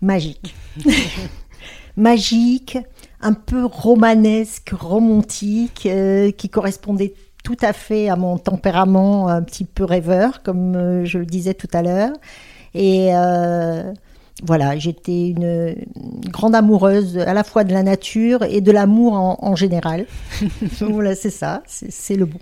Magique. 0.00 0.54
magique, 1.98 2.78
un 3.20 3.32
peu 3.32 3.64
romanesque, 3.64 4.70
romantique, 4.70 5.86
euh, 5.86 6.30
qui 6.30 6.48
correspondait 6.48 7.14
tout 7.44 7.56
à 7.60 7.72
fait 7.72 8.08
à 8.08 8.16
mon 8.16 8.38
tempérament 8.38 9.28
un 9.28 9.42
petit 9.42 9.64
peu 9.64 9.84
rêveur, 9.84 10.42
comme 10.42 10.76
euh, 10.76 11.04
je 11.04 11.18
le 11.18 11.26
disais 11.26 11.54
tout 11.54 11.68
à 11.72 11.82
l'heure. 11.82 12.12
Et 12.74 13.10
euh, 13.14 13.92
voilà, 14.44 14.78
j'étais 14.78 15.30
une, 15.30 15.74
grande 16.30 16.54
amoureuse 16.54 17.18
à 17.18 17.34
la 17.34 17.44
fois 17.44 17.64
de 17.64 17.72
la 17.72 17.82
nature 17.82 18.42
et 18.44 18.60
de 18.60 18.70
l'amour 18.70 19.14
en, 19.14 19.56
général. 19.56 20.06
voilà, 20.80 21.14
c'est 21.14 21.30
ça, 21.30 21.62
c'est 21.66 22.16
le 22.16 22.26
bon. 22.26 22.38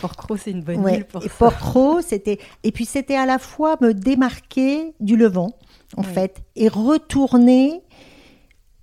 Port-Cros, 0.00 0.36
c'est 0.36 0.52
une 0.52 0.62
bonne 0.62 0.88
île 0.88 1.04
pour 1.04 1.24
et 1.24 1.28
Port-Cros, 1.28 2.00
c'était 2.02 2.38
et 2.62 2.70
puis 2.70 2.84
c'était 2.84 3.16
à 3.16 3.26
la 3.26 3.38
fois 3.38 3.76
me 3.80 3.92
démarquer 3.92 4.92
du 5.00 5.16
Levant, 5.16 5.56
en 5.96 6.04
fait, 6.04 6.42
et 6.54 6.68
retourner. 6.68 7.82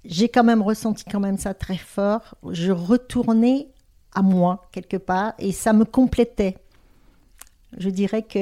J'ai 0.10 0.28
quand 0.28 0.44
même 0.44 0.64
ressenti 0.64 1.04
quand 1.06 1.20
même 1.20 1.38
ça 1.38 1.54
très 1.54 1.78
fort. 1.78 2.36
Je 2.50 2.72
retournais 2.72 3.68
à 4.16 4.24
moi 4.24 4.68
quelque 4.72 4.98
part 4.98 5.34
et 5.38 5.52
ça 5.52 5.72
me 5.72 5.86
complétait. 5.86 6.58
Je 7.78 7.90
dirais 7.90 8.24
que 8.24 8.40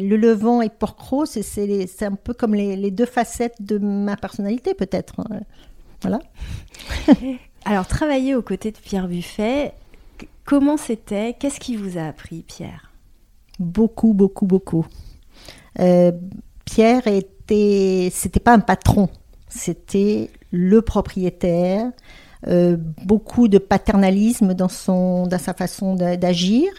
le 0.00 0.16
Levant 0.16 0.60
et 0.60 0.68
Port-Cros, 0.68 1.26
c'est 1.26 2.02
un 2.02 2.14
peu 2.16 2.34
comme 2.34 2.56
les, 2.56 2.90
deux 2.90 3.06
facettes 3.06 3.54
de 3.60 3.78
ma 3.78 4.16
personnalité, 4.16 4.74
peut-être. 4.74 5.14
Voilà. 6.02 6.18
Alors, 7.64 7.86
travailler 7.86 8.34
aux 8.34 8.42
côtés 8.42 8.72
de 8.72 8.78
Pierre 8.78 9.06
Buffet, 9.06 9.74
comment 10.44 10.76
c'était? 10.76 11.36
Qu'est-ce 11.38 11.60
qui 11.60 11.76
vous 11.76 11.96
a 11.96 12.02
appris, 12.02 12.42
Pierre? 12.42 12.90
Beaucoup, 13.60 14.14
beaucoup, 14.14 14.46
beaucoup. 14.46 14.84
Euh, 15.78 16.10
Pierre 16.64 17.06
était, 17.06 18.10
c'était 18.12 18.40
pas 18.40 18.54
un 18.54 18.60
patron, 18.60 19.08
c'était 19.48 20.30
le 20.50 20.82
propriétaire. 20.82 21.90
Euh, 22.46 22.76
beaucoup 23.04 23.48
de 23.48 23.58
paternalisme 23.58 24.54
dans, 24.54 24.68
son, 24.68 25.26
dans 25.26 25.40
sa 25.40 25.54
façon 25.54 25.96
d'agir 25.96 26.70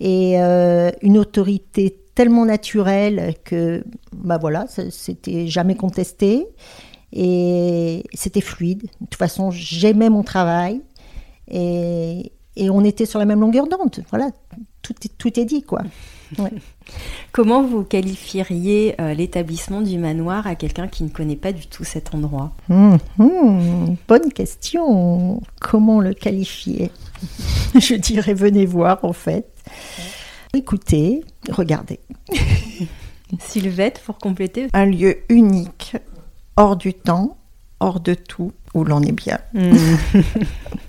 et 0.00 0.40
euh, 0.40 0.90
une 1.00 1.16
autorité 1.16 1.96
tellement 2.16 2.44
naturelle 2.44 3.34
que 3.44 3.84
bah 4.12 4.38
voilà, 4.38 4.66
c'était 4.90 5.46
jamais 5.46 5.76
contesté 5.76 6.48
et 7.12 8.02
c'était 8.14 8.40
fluide. 8.40 8.82
De 8.82 9.06
toute 9.06 9.14
façon, 9.14 9.50
j'aimais 9.52 10.10
mon 10.10 10.24
travail 10.24 10.80
et, 11.48 12.32
et, 12.56 12.70
on 12.70 12.84
était 12.84 13.06
sur 13.06 13.18
la 13.18 13.24
même 13.24 13.40
longueur 13.40 13.66
d'onde. 13.66 14.04
Voilà, 14.10 14.30
tout, 14.82 14.94
tout 15.18 15.40
est 15.40 15.44
dit 15.44 15.62
quoi. 15.62 15.82
Comment 17.32 17.62
vous 17.62 17.84
qualifieriez 17.84 19.00
euh, 19.00 19.14
l'établissement 19.14 19.80
du 19.80 19.98
manoir 19.98 20.46
à 20.46 20.54
quelqu'un 20.54 20.88
qui 20.88 21.04
ne 21.04 21.08
connaît 21.08 21.36
pas 21.36 21.52
du 21.52 21.66
tout 21.66 21.84
cet 21.84 22.14
endroit? 22.14 22.52
Hum, 22.70 22.98
Bonne 24.08 24.32
question. 24.32 25.40
Comment 25.60 26.00
le 26.00 26.14
qualifier? 26.14 26.90
Je 27.78 27.94
dirais 27.94 28.34
venez 28.34 28.66
voir 28.66 29.04
en 29.04 29.12
fait. 29.12 29.46
Écoutez, 30.54 31.22
regardez. 31.50 32.00
Sylvette, 33.38 34.00
pour 34.04 34.18
compléter. 34.18 34.68
Un 34.72 34.86
lieu 34.86 35.18
unique, 35.28 35.96
hors 36.56 36.76
du 36.76 36.94
temps, 36.94 37.36
hors 37.80 38.00
de 38.00 38.14
tout, 38.14 38.52
où 38.76 38.84
l'on 38.84 39.02
est 39.02 39.12
bien. 39.12 39.38
Hmm. 39.54 39.74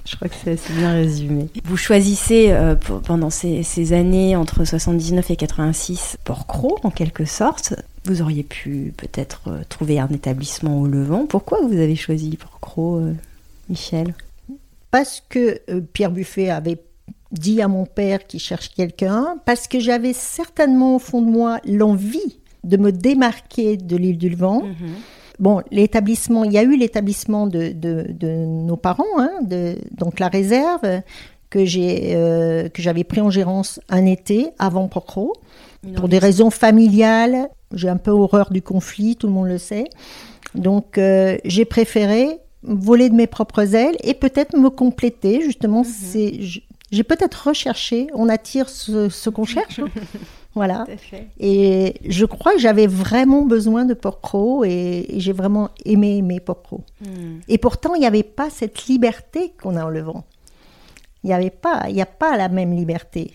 Je 0.06 0.15
crois 0.15 0.28
que 0.30 0.36
c'est 0.41 0.52
assez 0.52 0.73
bien 0.73 0.93
résumé. 0.93 1.47
Vous 1.65 1.78
choisissez 1.78 2.52
euh, 2.52 2.76
pendant 2.76 3.30
ces, 3.30 3.93
années 3.93 4.36
entre 4.36 4.65
79 4.65 5.32
et 5.32 5.36
86 5.36 6.17
Port-Cros, 6.23 6.78
en 6.84 6.91
quelque 6.91 7.26
sorte. 7.26 7.76
Vous 8.06 8.21
auriez 8.21 8.43
pu 8.43 8.93
peut-être 8.95 9.41
euh, 9.47 9.62
trouver 9.67 10.00
un 10.00 10.08
établissement 10.10 10.80
au 10.80 10.88
Levant. 10.88 11.26
Pourquoi 11.26 11.60
vous 11.62 11.78
avez 11.78 11.95
choisi 11.95 12.38
Port-Cros, 12.38 12.97
euh, 12.97 13.13
Michel? 13.69 14.13
Parce 14.91 15.21
que 15.28 15.62
Pierre 15.93 16.12
Buffet 16.12 16.50
avait 16.50 16.82
dit 17.32 17.62
à 17.62 17.67
mon 17.67 17.86
père 17.86 18.26
qu'il 18.26 18.39
cherche 18.39 18.69
quelqu'un, 18.69 19.36
parce 19.45 19.67
que 19.67 19.80
j'avais 19.80 20.13
certainement 20.13 20.95
au 20.95 21.00
fond 21.00 21.21
de 21.21 21.30
moi 21.30 21.60
l'envie 21.65 22.39
de 22.63 22.78
me 22.78 22.91
démarquer 22.91 23.76
de 23.76 23.97
l'île 23.97 24.17
du 24.17 24.30
Levant. 24.30 24.63
Mhm. 24.63 24.76
Bon, 25.39 25.62
l'établissement, 25.71 26.43
il 26.43 26.54
y 26.54 26.58
a 26.58 26.63
eu 26.63 26.76
l'établissement 26.78 27.47
de, 27.47 27.71
de, 27.71 28.28
nos 28.28 28.78
parents, 28.78 29.06
hein, 29.17 29.32
de, 29.43 29.78
donc 29.91 30.19
la 30.19 30.28
réserve 30.30 31.02
que 31.50 31.63
j'ai 31.63 32.15
euh, 32.15 32.67
que 32.69 32.82
j'avais 32.82 33.04
pris 33.04 33.21
en 33.21 33.30
gérance 33.30 33.80
un 33.89 34.06
été 34.06 34.50
avant 34.60 34.88
Procro, 34.88 35.34
pour 35.95 36.10
des 36.10 36.19
raisons 36.19 36.50
familiales. 36.50 37.50
J'ai 37.73 37.89
un 37.89 37.97
peu 37.97 38.12
horreur 38.12 38.52
du 38.52 38.62
conflit, 38.62 39.15
tout 39.15 39.28
le 39.28 39.34
monde 39.34 39.47
le 39.47 39.58
sait. 39.58 39.86
Donc 40.56 40.97
euh, 40.97 41.38
j'ai 41.45 41.65
préféré 41.65 42.39
voler 42.63 43.10
de 43.10 43.15
mes 43.15 43.28
propres 43.28 43.76
ailes 43.76 43.95
et 44.04 44.13
peut-être 44.13 44.58
me 44.58 44.69
compléter. 44.69 45.41
Justement, 45.41 45.80
mhm. 45.80 45.86
c'est 45.86 46.39
j'ai 46.89 47.04
peut-être 47.04 47.50
recherché, 47.50 48.08
on 48.13 48.30
attire 48.30 48.69
ce, 48.69 49.30
qu'on 49.30 49.43
cherche. 49.43 49.82
Voilà. 50.58 50.88
Et 51.39 51.93
je 52.04 52.26
crois 52.26 52.54
que 52.54 52.60
j'avais 52.60 52.88
vraiment 52.88 53.43
besoin 53.43 53.86
de 53.86 53.93
Porcro 53.93 54.63
et, 54.65 55.06
et 55.08 55.20
j'ai 55.20 55.34
vraiment 55.34 55.70
aimé 55.86 56.17
aimer 56.17 56.39
Porcro. 56.39 56.82
Hmm. 57.00 57.38
Et 57.48 57.60
pourtant, 57.60 57.93
il 57.93 58.00
n'y 58.00 58.08
avait 58.08 58.24
pas 58.24 58.50
cette 58.50 58.88
liberté 58.88 59.54
qu'on 59.62 59.76
a 59.76 59.86
en 59.86 59.89
levant. 59.89 60.26
Il 61.24 61.28
n'y 61.28 61.34
avait 61.34 61.52
pas, 61.52 61.84
il 61.89 61.93
n'y 61.93 62.02
a 62.02 62.08
pas 62.08 62.38
la 62.38 62.50
même 62.50 62.74
liberté. 62.74 63.34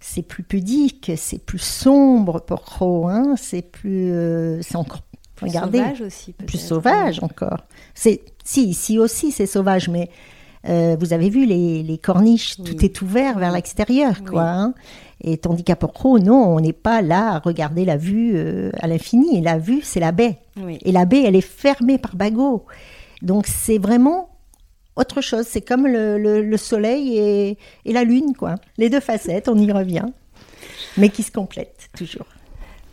C'est 0.00 0.22
plus 0.22 0.42
pudique, 0.42 1.12
c'est 1.16 1.38
plus 1.38 1.60
sombre 1.60 2.40
Porcro, 2.40 3.06
hein, 3.06 3.34
c'est 3.36 3.62
plus, 3.62 4.12
euh, 4.12 4.60
c'est 4.62 4.76
encore 4.76 5.02
Regardez, 5.40 5.78
sauvage 5.78 6.00
aussi, 6.00 6.32
plus 6.32 6.58
sauvage 6.58 7.22
encore. 7.22 7.64
C'est 7.94 8.22
si 8.42 8.64
ici 8.64 8.98
aussi 8.98 9.30
c'est 9.30 9.46
sauvage, 9.46 9.88
mais 9.88 10.10
euh, 10.68 10.96
vous 10.98 11.12
avez 11.12 11.30
vu 11.30 11.46
les, 11.46 11.98
corniches, 11.98 12.56
tout 12.56 12.84
est 12.84 13.00
ouvert 13.02 13.38
vers 13.38 13.52
l'extérieur, 13.52 14.24
quoi. 14.24 14.42
Hein. 14.42 14.74
Et 15.20 15.36
tandis 15.38 15.64
qu'à 15.64 15.76
Porcro, 15.76 16.18
non, 16.18 16.56
on 16.56 16.60
n'est 16.60 16.72
pas 16.72 17.02
là 17.02 17.32
à 17.34 17.38
regarder 17.40 17.84
la 17.84 17.96
vue 17.96 18.32
euh, 18.36 18.70
à 18.80 18.86
l'infini. 18.86 19.40
La 19.40 19.58
vue, 19.58 19.80
c'est 19.82 20.00
la 20.00 20.12
baie. 20.12 20.38
Et 20.82 20.92
la 20.92 21.04
baie, 21.04 21.22
elle 21.24 21.36
est 21.36 21.40
fermée 21.40 21.98
par 21.98 22.16
bagot. 22.16 22.66
Donc 23.22 23.46
c'est 23.46 23.78
vraiment 23.78 24.30
autre 24.96 25.20
chose. 25.20 25.46
C'est 25.48 25.60
comme 25.60 25.86
le, 25.86 26.56
soleil 26.56 27.18
et, 27.18 27.58
la 27.92 28.04
lune, 28.04 28.34
quoi. 28.36 28.56
Les 28.76 28.90
deux 28.90 29.00
facettes, 29.00 29.48
on 29.48 29.56
y 29.56 29.70
revient, 29.72 30.06
mais 30.96 31.08
qui 31.08 31.22
se 31.22 31.32
complètent 31.32 31.88
toujours. 31.96 32.26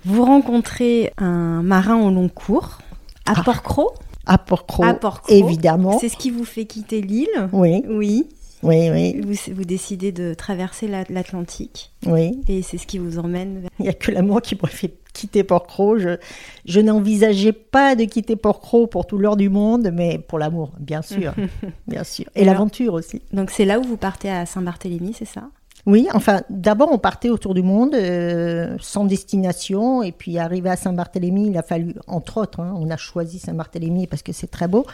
Vous 0.03 0.23
rencontrez 0.23 1.11
un 1.17 1.63
marin 1.63 1.97
au 1.97 2.11
long 2.11 2.29
cours 2.29 2.79
à 3.25 3.33
ah. 3.35 3.43
Porcro 3.43 3.91
à 4.27 4.37
Port-Cros, 4.37 4.83
évidemment. 5.31 5.99
C'est 5.99 6.09
ce 6.09 6.17
qui 6.17 6.31
vous 6.31 6.45
fait 6.45 6.65
quitter 6.65 7.01
l'île? 7.01 7.49
Oui. 7.51 7.83
Oui. 7.87 8.27
Oui, 8.65 8.89
oui. 8.89 9.21
Vous, 9.21 9.53
vous 9.53 9.65
décidez 9.65 10.11
de 10.11 10.33
traverser 10.33 10.87
l'Atlantique. 10.87 11.91
Oui. 12.05 12.41
Et 12.47 12.61
c'est 12.63 12.77
ce 12.77 12.87
qui 12.87 12.97
vous 12.97 13.19
emmène 13.19 13.59
vers... 13.59 13.69
Il 13.79 13.83
n'y 13.83 13.89
a 13.89 13.93
que 13.93 14.11
l'amour 14.11 14.41
qui 14.41 14.55
me 14.55 14.67
fait 14.67 14.93
quitter 15.13 15.43
Port-Cros. 15.43 15.99
Je, 15.99 16.17
je 16.65 16.79
n'envisageais 16.79 17.53
pas 17.53 17.95
de 17.95 18.03
quitter 18.05 18.35
Port-Cros 18.35 18.87
pour 18.87 19.05
tout 19.05 19.17
l'heure 19.17 19.37
du 19.37 19.49
monde, 19.49 19.91
mais 19.93 20.17
pour 20.17 20.39
l'amour, 20.39 20.71
bien 20.79 21.01
sûr. 21.01 21.33
bien 21.87 22.03
sûr. 22.03 22.25
Et, 22.35 22.43
l'aventure 22.43 22.93
aussi. 22.93 23.21
Donc 23.31 23.51
c'est 23.51 23.65
là 23.65 23.79
où 23.79 23.83
vous 23.83 23.97
partez 23.97 24.29
à 24.29 24.45
Saint-Barthélemy, 24.45 25.13
c'est 25.17 25.25
ça? 25.25 25.43
Oui, 25.85 26.07
enfin, 26.13 26.41
d'abord, 26.49 26.89
on 26.91 26.97
partait 26.97 27.29
autour 27.29 27.53
du 27.53 27.61
monde 27.61 27.93
euh, 27.93 28.75
sans 28.81 29.05
destination, 29.05 30.01
et 30.01 30.11
puis 30.11 30.39
arrivé 30.39 30.67
à 30.67 30.75
Saint-Barthélemy, 30.75 31.49
il 31.49 31.57
a 31.59 31.61
fallu, 31.61 31.93
entre 32.07 32.41
autres, 32.41 32.59
hein, 32.59 32.73
on 32.75 32.89
a 32.89 32.97
choisi 32.97 33.37
Saint-Barthélemy 33.37 34.07
parce 34.07 34.23
que 34.23 34.31
c'est 34.31 34.49
très 34.49 34.67
beau, 34.67 34.87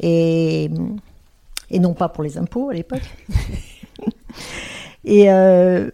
et, 0.00 0.70
et 1.70 1.78
non 1.78 1.94
pas 1.94 2.08
pour 2.08 2.24
les 2.24 2.38
impôts 2.38 2.70
à 2.70 2.74
l'époque. 2.74 3.02
et 5.04 5.30
euh, 5.30 5.90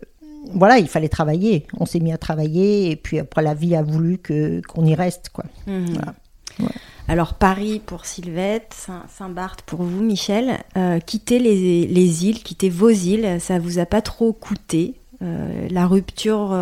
voilà, 0.52 0.78
il 0.78 0.88
fallait 0.88 1.08
travailler. 1.08 1.66
On 1.78 1.86
s'est 1.86 2.00
mis 2.00 2.12
à 2.12 2.18
travailler, 2.18 2.90
et 2.90 2.96
puis 2.96 3.18
après, 3.18 3.42
la 3.42 3.54
vie 3.54 3.74
a 3.74 3.82
voulu 3.82 4.18
que 4.18 4.60
qu'on 4.66 4.84
y 4.84 4.94
reste, 4.94 5.30
quoi. 5.30 5.44
Mmh. 5.66 5.86
Voilà. 6.58 6.74
Alors 7.06 7.34
Paris 7.34 7.82
pour 7.84 8.06
Sylvette, 8.06 8.88
Saint-Barth 9.08 9.62
pour 9.62 9.82
vous, 9.82 10.02
Michel. 10.02 10.60
Euh, 10.76 11.00
quitter 11.00 11.38
les, 11.38 12.24
îles, 12.24 12.42
quitter 12.42 12.70
vos 12.70 12.88
îles, 12.88 13.38
ça 13.40 13.58
vous 13.58 13.78
a 13.78 13.84
pas 13.84 14.00
trop 14.00 14.32
coûté 14.32 14.94
euh, 15.20 15.68
La 15.70 15.86
rupture 15.86 16.56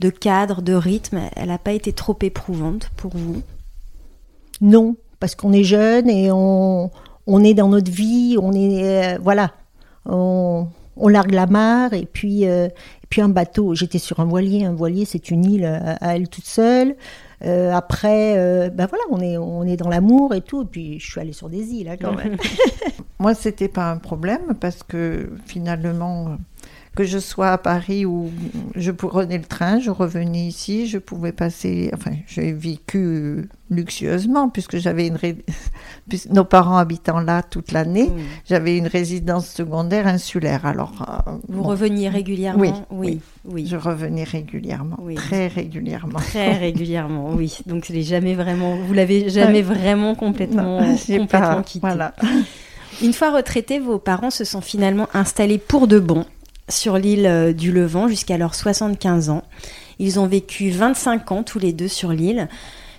de 0.00 0.10
cadre, 0.10 0.62
de 0.62 0.72
rythme, 0.72 1.20
elle 1.36 1.48
n'a 1.48 1.58
pas 1.58 1.72
été 1.72 1.92
trop 1.92 2.16
éprouvante 2.22 2.90
pour 2.96 3.16
vous? 3.16 3.42
Non, 4.60 4.96
parce 5.20 5.34
qu'on 5.34 5.52
est 5.52 5.64
jeune 5.64 6.08
et 6.08 6.30
on, 6.30 6.90
est 7.44 7.54
dans 7.54 7.68
notre 7.68 7.90
vie, 7.90 8.36
on 8.40 8.52
est 8.52 9.18
voilà, 9.18 9.52
on, 10.04 10.68
largue 11.08 11.32
la 11.32 11.46
mare 11.46 11.92
et 11.92 12.06
puis 12.06 12.44
et 12.44 12.70
puis 13.08 13.20
un 13.20 13.28
bateau. 13.28 13.74
J'étais 13.74 13.98
sur 13.98 14.20
un 14.20 14.24
voilier, 14.24 14.64
un 14.64 14.74
voilier 14.74 15.04
c'est 15.04 15.30
une 15.30 15.44
île 15.44 15.64
à 15.64 16.16
elle 16.16 16.28
toute 16.28 16.46
seule. 16.46 16.96
Euh, 17.44 17.72
après, 17.72 18.38
euh, 18.38 18.70
ben 18.70 18.86
voilà, 18.86 19.04
on 19.10 19.20
est, 19.20 19.36
on 19.36 19.64
est 19.64 19.76
dans 19.76 19.88
l'amour 19.88 20.34
et 20.34 20.40
tout. 20.40 20.62
Et 20.62 20.66
puis, 20.66 21.00
je 21.00 21.10
suis 21.10 21.20
allée 21.20 21.32
sur 21.32 21.48
des 21.48 21.74
îles, 21.74 21.88
hein, 21.88 21.96
quand 22.00 22.14
même. 22.14 22.36
Moi, 23.18 23.34
c'était 23.34 23.68
pas 23.68 23.90
un 23.90 23.98
problème 23.98 24.54
parce 24.60 24.82
que 24.82 25.30
finalement, 25.46 26.38
que 26.96 27.04
je 27.04 27.18
sois 27.18 27.50
à 27.50 27.58
Paris 27.58 28.04
ou 28.06 28.30
je 28.74 28.90
prenais 28.90 29.38
le 29.38 29.44
train, 29.44 29.78
je 29.78 29.90
revenais 29.90 30.46
ici, 30.46 30.86
je 30.88 30.98
pouvais 30.98 31.30
passer. 31.32 31.90
Enfin, 31.94 32.12
j'ai 32.26 32.52
vécu 32.52 33.48
luxueusement 33.70 34.48
puisque 34.48 34.78
j'avais 34.78 35.06
une 35.06 35.16
ré- 35.16 35.44
nos 36.30 36.44
parents 36.44 36.78
habitant 36.78 37.20
là 37.20 37.42
toute 37.42 37.72
l'année, 37.72 38.10
j'avais 38.48 38.78
une 38.78 38.86
résidence 38.86 39.46
secondaire 39.48 40.06
insulaire. 40.06 40.64
Alors, 40.66 41.22
euh, 41.28 41.32
Vous 41.48 41.62
bon, 41.62 41.68
reveniez 41.68 42.08
régulièrement 42.08 42.60
Oui, 42.60 42.70
oui, 42.90 43.20
oui. 43.44 43.66
je 43.66 43.76
revenais 43.76 44.24
régulièrement, 44.24 44.96
Oui. 45.02 45.14
très 45.14 45.48
régulièrement. 45.48 46.18
Très 46.18 46.52
régulièrement, 46.58 47.30
oui. 47.34 47.58
Donc, 47.66 47.88
l'ai 47.88 48.02
jamais 48.04 48.34
vraiment, 48.34 48.76
vous 48.76 48.94
l'avez 48.94 49.28
jamais 49.28 49.62
vraiment 49.62 50.14
complètement, 50.14 50.80
Non, 50.80 50.96
complètement 50.96 51.26
pas- 51.26 51.62
quitté. 51.62 51.80
Voilà. 51.80 52.14
Une 53.02 53.12
fois 53.12 53.30
retraités, 53.30 53.78
vos 53.78 53.98
parents 53.98 54.30
se 54.30 54.44
sont 54.44 54.62
finalement 54.62 55.08
installés 55.12 55.58
pour 55.58 55.86
de 55.86 55.98
bon 55.98 56.24
sur 56.68 56.98
l'île 56.98 57.26
euh, 57.26 57.52
du 57.52 57.72
Levant 57.72 58.08
jusqu'à 58.08 58.38
leurs 58.38 58.54
75 58.54 59.30
ans. 59.30 59.42
Ils 59.98 60.20
ont 60.20 60.26
vécu 60.26 60.70
25 60.70 61.32
ans 61.32 61.42
tous 61.42 61.58
les 61.58 61.72
deux 61.72 61.88
sur 61.88 62.10
l'île. 62.10 62.48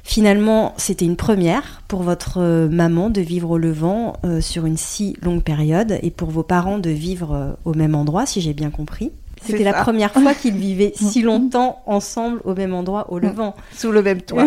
Finalement, 0.08 0.74
c'était 0.78 1.04
une 1.04 1.18
première 1.18 1.82
pour 1.90 2.02
votre 2.02 2.38
euh, 2.38 2.70
maman 2.70 3.10
de 3.10 3.20
vivre 3.20 3.52
au 3.52 3.58
Levant 3.58 4.14
euh, 4.24 4.40
sur 4.40 4.66
une 4.66 4.78
si 4.78 5.18
longue 5.22 5.44
période 5.44 6.00
et 6.02 6.12
pour 6.12 6.30
vos 6.30 6.44
parents 6.44 6.80
de 6.80 6.90
vivre 6.90 7.34
euh, 7.34 7.52
au 7.66 7.74
même 7.74 7.94
endroit, 7.94 8.26
si 8.26 8.40
j'ai 8.40 8.54
bien 8.54 8.70
compris. 8.70 9.12
C'était 9.42 9.66
la 9.66 9.74
première 9.74 10.14
fois 10.14 10.34
qu'ils 10.34 10.56
vivaient 10.56 10.94
si 10.96 11.22
longtemps 11.22 11.82
ensemble 11.86 12.40
au 12.46 12.56
même 12.56 12.74
endroit 12.74 13.12
au 13.12 13.20
Levant. 13.20 13.54
Sous 13.76 13.92
le 13.92 14.02
même 14.02 14.22
toit. 14.22 14.46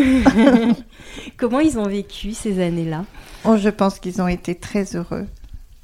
Comment 1.37 1.61
ils 1.61 1.79
ont 1.79 1.87
vécu 1.87 2.33
ces 2.33 2.59
années-là? 2.59 3.05
Oh, 3.45 3.59
je 3.59 3.69
pense 3.69 3.99
qu'ils 3.99 4.23
ont 4.23 4.29
été 4.29 4.55
très 4.55 4.97
heureux. 4.97 5.27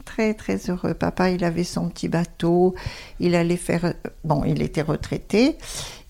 Très, 0.06 0.32
très 0.34 0.56
heureux. 0.70 0.94
Papa, 0.94 1.30
il 1.30 1.44
avait 1.44 1.64
son 1.64 1.90
petit 1.90 2.08
bateau. 2.08 2.74
Il 3.20 3.34
allait 3.34 3.58
faire. 3.58 3.92
Bon, 4.24 4.44
il 4.44 4.62
était 4.62 4.80
retraité. 4.80 5.58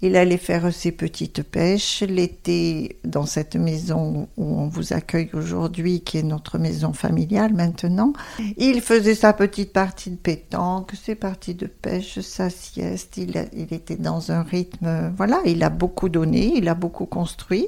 Il 0.03 0.15
allait 0.15 0.37
faire 0.37 0.73
ses 0.73 0.93
petites 0.93 1.43
pêches. 1.43 2.03
L'été, 2.03 3.01
dans 3.05 3.27
cette 3.27 3.57
maison 3.57 4.29
où 4.37 4.45
on 4.45 4.69
vous 4.69 4.93
accueille 4.93 5.31
aujourd'hui, 5.33 6.03
qui 6.03 6.19
est 6.19 6.23
notre 6.23 6.59
maison 6.59 6.93
familiale 6.93 7.55
maintenant, 7.55 8.13
il 8.59 8.83
faisait 8.83 9.15
sa 9.17 9.33
petite 9.33 9.73
partie 9.73 10.11
de 10.11 10.17
pétanque, 10.17 10.93
ses 10.93 11.15
parties 11.15 11.55
de 11.55 11.67
pêche, 11.67 12.21
sa 12.21 12.51
sieste. 12.51 13.17
Il, 13.17 13.49
il 13.55 13.73
était 13.73 13.97
dans 13.97 14.31
un 14.31 14.43
rythme. 14.43 15.13
Voilà, 15.17 15.41
il 15.47 15.65
a 15.65 15.71
beaucoup 15.71 16.11
donné, 16.11 16.53
il 16.55 16.69
a 16.69 16.75
beaucoup 16.75 17.07
construit. 17.07 17.67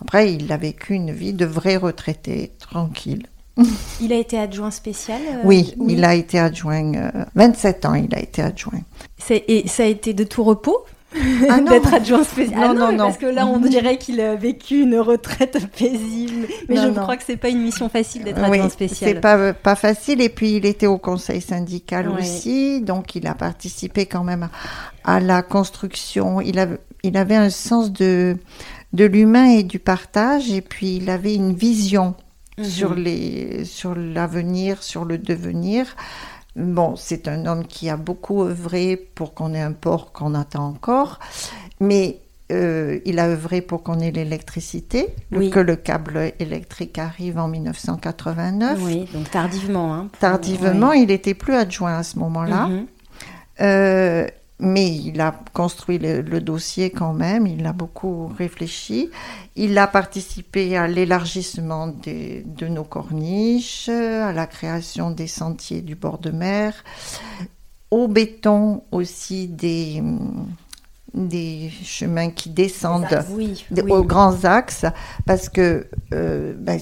Après, 0.00 0.32
il 0.32 0.50
a 0.50 0.56
vécu 0.56 0.94
une 0.94 1.12
vie 1.12 1.34
de 1.34 1.44
vrai 1.44 1.76
retraité, 1.76 2.52
tranquille. 2.58 3.26
Il 4.00 4.12
a 4.12 4.16
été 4.16 4.38
adjoint 4.38 4.70
spécial 4.70 5.20
euh, 5.28 5.40
oui, 5.44 5.74
il 5.88 6.04
a 6.04 6.14
été 6.14 6.38
adjoint, 6.38 6.94
euh, 6.94 7.10
27 7.34 7.84
ans, 7.86 7.94
il 7.94 8.14
a 8.14 8.20
été 8.20 8.40
adjoint. 8.42 8.80
Et 9.30 9.66
ça 9.66 9.82
a 9.82 9.86
été 9.86 10.14
de 10.14 10.24
tout 10.24 10.44
repos 10.44 10.78
Ah 11.50 11.60
d'être 11.68 11.92
adjoint 11.92 12.22
spécial? 12.24 12.60
Non, 12.60 12.66
Ah 12.70 12.74
non, 12.74 12.92
non. 12.92 13.04
Parce 13.06 13.18
que 13.18 13.26
là, 13.26 13.46
on 13.46 13.58
dirait 13.74 13.98
qu'il 13.98 14.20
a 14.20 14.34
vécu 14.36 14.82
une 14.82 14.96
retraite 14.98 15.58
paisible. 15.76 16.46
Mais 16.68 16.76
Non, 16.76 16.82
je 16.82 16.88
non. 16.88 17.02
crois 17.02 17.16
que 17.16 17.24
c'est 17.26 17.36
pas 17.36 17.48
une 17.48 17.62
mission 17.62 17.88
facile 17.88 18.22
d'être 18.24 18.38
Oui, 18.48 18.58
adjoint 18.58 18.68
spécial. 18.68 19.10
c'est 19.14 19.20
pas, 19.20 19.52
pas 19.52 19.74
facile. 19.74 20.20
Et 20.20 20.28
puis, 20.28 20.56
il 20.56 20.64
était 20.66 20.86
au 20.86 20.98
conseil 20.98 21.40
syndical 21.40 22.08
Ouais. 22.08 22.20
aussi, 22.20 22.80
donc 22.82 23.16
il 23.16 23.26
a 23.26 23.34
participé 23.34 24.06
quand 24.06 24.22
même 24.24 24.48
à, 25.04 25.16
à 25.16 25.20
la 25.20 25.42
construction. 25.42 26.40
Il, 26.40 26.58
a- 26.60 26.68
il 27.02 27.16
avait 27.16 27.36
un 27.36 27.50
sens 27.50 27.92
de, 27.92 28.36
de 28.92 29.04
l'humain 29.04 29.46
et 29.50 29.62
du 29.64 29.78
partage, 29.80 30.50
et 30.52 30.60
puis 30.60 30.96
il 30.96 31.10
avait 31.10 31.34
une 31.34 31.54
vision 31.54 32.14
Mhm. 32.58 32.64
sur 32.64 32.94
les 32.94 33.64
sur 33.64 33.94
l'avenir, 33.94 34.82
sur 34.82 35.04
le 35.04 35.16
devenir. 35.18 35.86
Bon, 36.56 36.96
c'est 36.96 37.28
un 37.28 37.46
homme 37.46 37.64
qui 37.66 37.88
a 37.88 37.96
beaucoup 37.96 38.42
œuvré 38.42 38.96
pour 39.14 39.32
qu'on 39.34 39.54
ait 39.54 39.60
un 39.60 39.72
port 39.72 40.12
qu'on 40.12 40.34
attend 40.34 40.66
encore, 40.66 41.20
mais 41.78 42.18
euh, 42.50 42.98
il 43.04 43.18
a 43.20 43.28
œuvré 43.28 43.60
pour 43.60 43.82
qu'on 43.82 44.00
ait 44.00 44.10
l'électricité, 44.10 45.14
Oui. 45.32 45.50
que 45.50 45.60
le 45.60 45.76
câble 45.76 46.32
électrique 46.40 46.98
arrive 46.98 47.38
en 47.38 47.46
1989. 47.46 48.78
Oui, 48.82 49.06
donc 49.12 49.30
tardivement. 49.30 49.94
Hein, 49.94 50.08
pour- 50.10 50.18
Tardivement, 50.18 50.92
il 50.92 51.10
était 51.10 51.34
plus 51.34 51.54
adjoint 51.54 51.98
à 51.98 52.02
ce 52.02 52.18
moment-là. 52.18 52.66
Mhm. 52.66 52.86
Euh, 53.60 54.26
mais 54.60 54.90
il 54.94 55.20
a 55.20 55.34
construit 55.52 55.98
le, 55.98 56.20
le 56.20 56.40
dossier 56.40 56.90
quand 56.90 57.12
même, 57.12 57.46
il 57.46 57.64
a 57.66 57.72
beaucoup 57.72 58.26
réfléchi. 58.26 59.08
Il 59.54 59.78
a 59.78 59.86
participé 59.86 60.76
à 60.76 60.88
l'élargissement 60.88 61.86
des- 61.88 62.44
de 62.44 62.66
nos 62.66 62.84
corniches, 62.84 63.88
à 63.88 64.32
la 64.32 64.46
création 64.46 65.10
des 65.12 65.26
sentiers 65.28 65.80
du 65.82 65.94
bord 65.94 66.18
de 66.18 66.30
mer, 66.30 66.74
au 67.90 68.08
béton 68.08 68.82
aussi 68.90 69.46
des, 69.48 70.02
des 71.14 71.70
chemins 71.84 72.30
qui 72.30 72.50
descendent 72.50 73.24
Oui, 73.30 73.64
de- 73.70 73.82
oui. 73.82 73.90
aux 73.92 74.04
grands 74.04 74.44
axes, 74.44 74.84
parce 75.24 75.48
que 75.48 75.86
euh, 76.12 76.54
ben, 76.58 76.80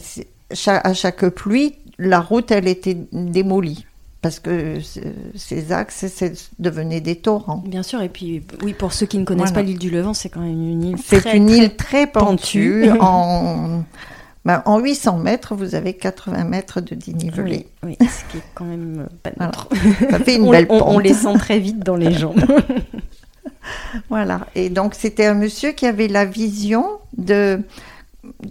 à 0.67 0.95
chaque 0.95 1.27
pluie, 1.29 1.77
la 1.99 2.21
route, 2.21 2.51
elle 2.51 2.69
était 2.69 2.97
démolie. 3.13 3.87
Parce 4.27 4.41
que 4.41 4.81
ce- 4.81 4.99
ces 5.37 5.71
axes, 5.71 6.07
c'est- 6.09 6.51
devenaient 6.59 7.01
des 7.01 7.15
torrents. 7.15 7.63
Bien 7.65 7.85
sûr, 7.85 8.03
et 8.03 8.09
puis 8.09 8.43
oui, 8.65 8.73
pour 8.73 8.93
ceux 8.93 9.07
qui 9.07 9.19
ne 9.19 9.25
connaissent 9.25 9.51
Voilà. 9.51 9.63
pas 9.63 9.63
l'île 9.63 9.79
du 9.79 9.89
Levant, 9.89 10.15
c'est 10.15 10.29
quand 10.31 10.41
même 10.41 10.51
une 10.51 10.83
île 10.83 10.97
C'est 11.01 11.21
très, 11.21 11.37
une 11.37 11.47
très- 11.47 11.57
île 11.59 11.77
très 11.77 12.07
pentue. 12.09 12.91
en, 12.99 13.85
ben, 14.45 14.63
en 14.65 14.81
800 14.81 15.19
mètres, 15.19 15.55
vous 15.55 15.77
avez 15.77 15.93
80 15.95 16.43
mètres 16.43 16.81
de 16.81 16.97
dénivelé. 16.97 17.69
Oui, 17.85 17.97
oui, 18.01 18.09
ce 18.09 18.33
qui 18.33 18.39
est 18.39 18.43
quand 18.57 18.65
même 18.65 19.07
pas 19.23 19.31
Voilà. 19.37 19.53
neutre. 19.53 19.69
Ça 20.11 20.19
fait 20.19 20.35
une 20.37 20.49
on, 20.49 20.51
belle 20.51 20.67
on- 20.71 20.79
pente. 20.81 20.89
on 20.97 20.99
les 20.99 21.15
sent 21.15 21.35
très 21.39 21.61
vite 21.61 21.79
dans 21.79 21.97
les 21.97 22.13
jambes. 22.13 22.41
Voilà. 24.09 24.41
Et 24.55 24.71
donc, 24.71 24.95
c'était 24.95 25.27
un 25.27 25.35
monsieur 25.35 25.71
qui 25.73 25.87
avait 25.87 26.09
la 26.09 26.25
vision 26.25 26.85
de 27.17 27.61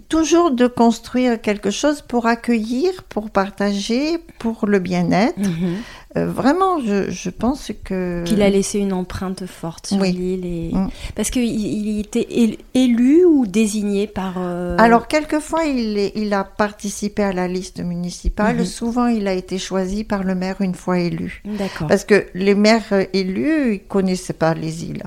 toujours 0.08 0.50
de 0.50 0.66
construire 0.66 1.40
quelque 1.40 1.70
chose 1.70 2.02
pour 2.02 2.26
accueillir, 2.26 3.04
pour 3.04 3.30
partager, 3.30 4.18
pour 4.38 4.66
le 4.66 4.78
bien-être. 4.78 5.38
Mhm. 5.38 5.76
Euh, 6.16 6.26
vraiment, 6.30 6.80
je, 6.80 7.10
je 7.10 7.28
pense 7.28 7.70
que... 7.84 8.24
Qu'il 8.24 8.40
a 8.40 8.48
laissé 8.48 8.78
une 8.78 8.94
empreinte 8.94 9.44
forte 9.44 9.88
sur 9.88 9.98
Oui. 9.98 10.12
l'île. 10.12 10.46
Et... 10.46 10.70
Mm. 10.74 10.88
Parce 11.14 11.28
qu'il 11.28 11.44
il 11.44 12.00
était 12.00 12.26
él- 12.30 12.56
élu 12.72 13.26
ou 13.26 13.46
désigné 13.46 14.06
par. 14.06 14.34
euh, 14.38 14.76
Alors, 14.78 15.08
quelquefois, 15.08 15.64
il, 15.64 15.98
est- 15.98 16.12
il 16.16 16.32
a 16.32 16.44
participé 16.44 17.22
à 17.22 17.34
la 17.34 17.48
liste 17.48 17.80
municipale. 17.84 18.56
Mhm. 18.58 18.64
Souvent, 18.64 19.06
il 19.08 19.28
a 19.28 19.34
été 19.34 19.58
choisi 19.58 20.04
par 20.04 20.22
le 20.24 20.34
maire 20.34 20.56
une 20.60 20.74
fois 20.74 20.98
élu. 21.00 21.42
D'accord. 21.44 21.86
Parce 21.88 22.04
que 22.04 22.24
les 22.34 22.54
maires 22.54 22.84
euh, 22.92 23.04
élus, 23.12 23.74
ils 23.74 23.80
connaissaient 23.80 24.32
pas 24.32 24.54
les 24.54 24.84
îles. 24.84 25.02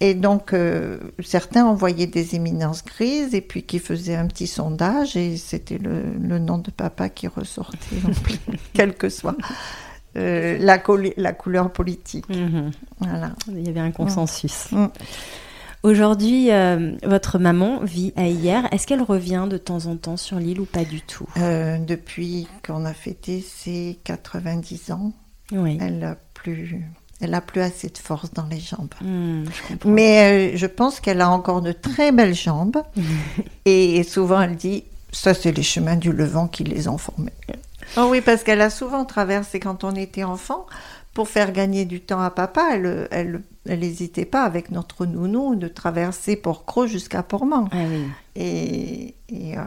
Et 0.00 0.14
donc, 0.14 0.52
euh, 0.52 0.98
certains 1.22 1.64
envoyaient 1.64 2.06
des 2.06 2.34
éminences 2.34 2.84
grises 2.84 3.34
et 3.34 3.40
puis 3.40 3.62
qui 3.62 3.78
faisaient 3.78 4.16
un 4.16 4.26
petit 4.26 4.46
sondage 4.46 5.16
et 5.16 5.36
c'était 5.36 5.78
le, 5.78 6.02
le 6.20 6.38
nom 6.38 6.58
de 6.58 6.70
papa 6.70 7.08
qui 7.08 7.28
ressortait, 7.28 7.96
quelle 8.72 8.94
que 8.94 9.08
soit 9.08 9.36
euh, 10.16 10.58
la, 10.58 10.78
couleur 11.32 11.72
politique. 11.72 12.28
Mhm. 12.28 12.72
Voilà. 12.98 13.32
Il 13.48 13.64
y 13.64 13.68
avait 13.68 13.80
un 13.80 13.92
consensus. 13.92 14.70
Mm. 14.72 14.86
Aujourd'hui, 15.82 16.50
euh, 16.50 16.92
votre 17.04 17.38
maman 17.38 17.80
vit 17.82 18.12
à 18.16 18.26
hier. 18.26 18.66
Est-ce 18.72 18.86
qu'elle 18.86 19.02
revient 19.02 19.46
de 19.50 19.58
temps 19.58 19.86
en 19.86 19.96
temps 19.96 20.16
sur 20.16 20.38
l'île 20.38 20.60
ou 20.60 20.64
pas 20.64 20.84
du 20.84 21.02
tout? 21.02 21.28
Depuis 21.36 22.48
qu'on 22.66 22.84
a 22.84 22.94
fêté 22.94 23.44
ses 23.46 23.98
90 24.04 24.92
ans, 24.92 25.12
Oui. 25.52 25.76
elle 25.80 26.02
a 26.02 26.16
plus, 26.32 26.80
elle 27.20 27.34
a 27.34 27.40
plus 27.40 27.60
assez 27.60 27.88
de 27.88 27.98
force 27.98 28.32
dans 28.32 28.46
les 28.46 28.60
jambes. 28.60 28.94
Mm, 29.00 29.44
je 29.44 29.68
comprends. 29.68 29.90
Mais 29.90 30.52
euh, 30.54 30.56
je 30.56 30.66
pense 30.66 31.00
qu'elle 31.00 31.20
a 31.20 31.30
encore 31.30 31.62
de 31.62 31.72
très 31.72 32.12
belles 32.12 32.34
jambes. 32.34 32.82
et 33.64 34.02
souvent, 34.02 34.40
elle 34.40 34.56
dit 34.56 34.84
Ça, 35.12 35.34
c'est 35.34 35.52
les 35.52 35.62
chemins 35.62 35.96
du 35.96 36.12
Levant 36.12 36.48
qui 36.48 36.64
les 36.64 36.88
ont 36.88 36.98
formés. 36.98 37.32
Oh 37.96 38.08
oui, 38.10 38.20
parce 38.20 38.42
qu'elle 38.42 38.60
a 38.60 38.70
souvent 38.70 39.04
traversé 39.04 39.60
quand 39.60 39.84
on 39.84 39.94
était 39.94 40.24
enfant. 40.24 40.66
Pour 41.12 41.28
faire 41.28 41.52
gagner 41.52 41.84
du 41.84 42.00
temps 42.00 42.20
à 42.20 42.30
papa, 42.30 42.70
elle 42.72 43.06
elle, 43.12 43.42
elle 43.68 43.78
n'hésitait 43.78 44.24
pas 44.24 44.42
avec 44.42 44.72
notre 44.72 45.06
nounou 45.06 45.54
de 45.54 45.68
traverser 45.68 46.34
Port-Cros 46.34 46.88
jusqu'à 46.88 47.22
Portmont. 47.22 47.68
Ah 47.70 47.76
oui. 47.88 48.04
Et, 48.34 49.14
et, 49.28 49.56
euh, 49.56 49.62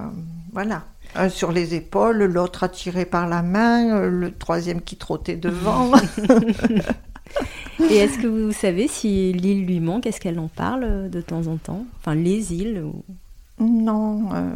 voilà. 0.51 0.83
Un 1.15 1.29
sur 1.29 1.53
les 1.53 1.73
épaules, 1.73 2.25
l'autre 2.25 2.63
attiré 2.63 3.05
par 3.05 3.27
la 3.27 3.41
main, 3.41 3.95
euh, 3.95 4.09
le 4.09 4.31
troisième 4.31 4.81
qui 4.81 4.97
trottait 4.97 5.37
devant. 5.37 5.91
Et 7.89 7.97
est-ce 7.97 8.17
que 8.17 8.27
vous 8.27 8.51
savez 8.51 8.87
si 8.87 9.33
l'île 9.33 9.65
lui 9.65 9.79
manque? 9.79 10.05
Est-ce 10.05 10.19
qu'elle 10.19 10.39
en 10.39 10.47
parle 10.47 10.83
euh, 10.83 11.09
de 11.09 11.21
temps 11.21 11.47
en 11.47 11.57
temps? 11.57 11.85
Enfin, 11.99 12.15
les 12.15 12.53
îles 12.53 12.83
ou... 12.83 13.03
non, 13.59 14.29
euh, 14.33 14.49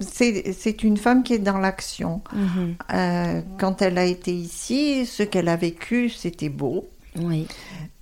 c'est 0.00 0.82
une 0.82 0.96
femme 0.96 1.22
qui 1.22 1.34
est 1.34 1.38
dans 1.38 1.58
l'action. 1.58 2.22
Mhm. 2.32 2.74
Euh, 2.92 3.40
quand 3.58 3.82
elle 3.82 3.98
a 3.98 4.04
été 4.04 4.32
ici, 4.32 5.04
ce 5.06 5.22
qu'elle 5.22 5.48
a 5.48 5.56
vécu, 5.56 6.08
c'était 6.08 6.48
beau. 6.48 6.88
Oui. 7.16 7.48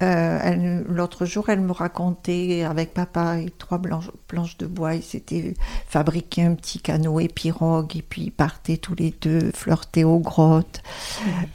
Euh, 0.03 0.83
l'autre 0.87 1.25
jour, 1.25 1.49
elle 1.49 1.61
me 1.61 1.73
racontait 1.73 2.63
avec 2.63 2.93
papa 2.93 3.39
et 3.39 3.51
trois 3.51 3.81
planches, 3.81 4.59
de 4.59 4.67
bois, 4.67 4.95
ils 4.95 5.03
s'étaient 5.03 5.55
fabriqué 5.87 6.43
un 6.43 6.55
petit 6.55 6.79
canoë 6.79 7.29
pirogue 7.29 7.97
et 7.97 8.03
puis 8.03 8.25
ils 8.25 8.31
partaient 8.31 8.77
tous 8.77 8.95
les 8.95 9.15
deux 9.21 9.51
flirter 9.55 10.05
aux 10.05 10.19
grottes. 10.19 10.83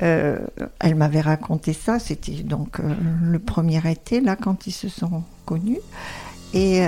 Euh, 0.01 0.39
elle 0.80 0.95
m'avait 0.95 1.21
raconté 1.21 1.73
ça, 1.73 1.99
c'était 1.99 2.43
donc 2.43 2.80
euh, 2.80 2.93
le 3.21 3.39
premier 3.39 3.82
été, 3.89 4.19
là, 4.19 4.36
quand 4.36 4.65
ils 4.67 4.71
se 4.71 4.89
sont 4.89 5.23
connus. 5.45 5.80
Et, 6.53 6.86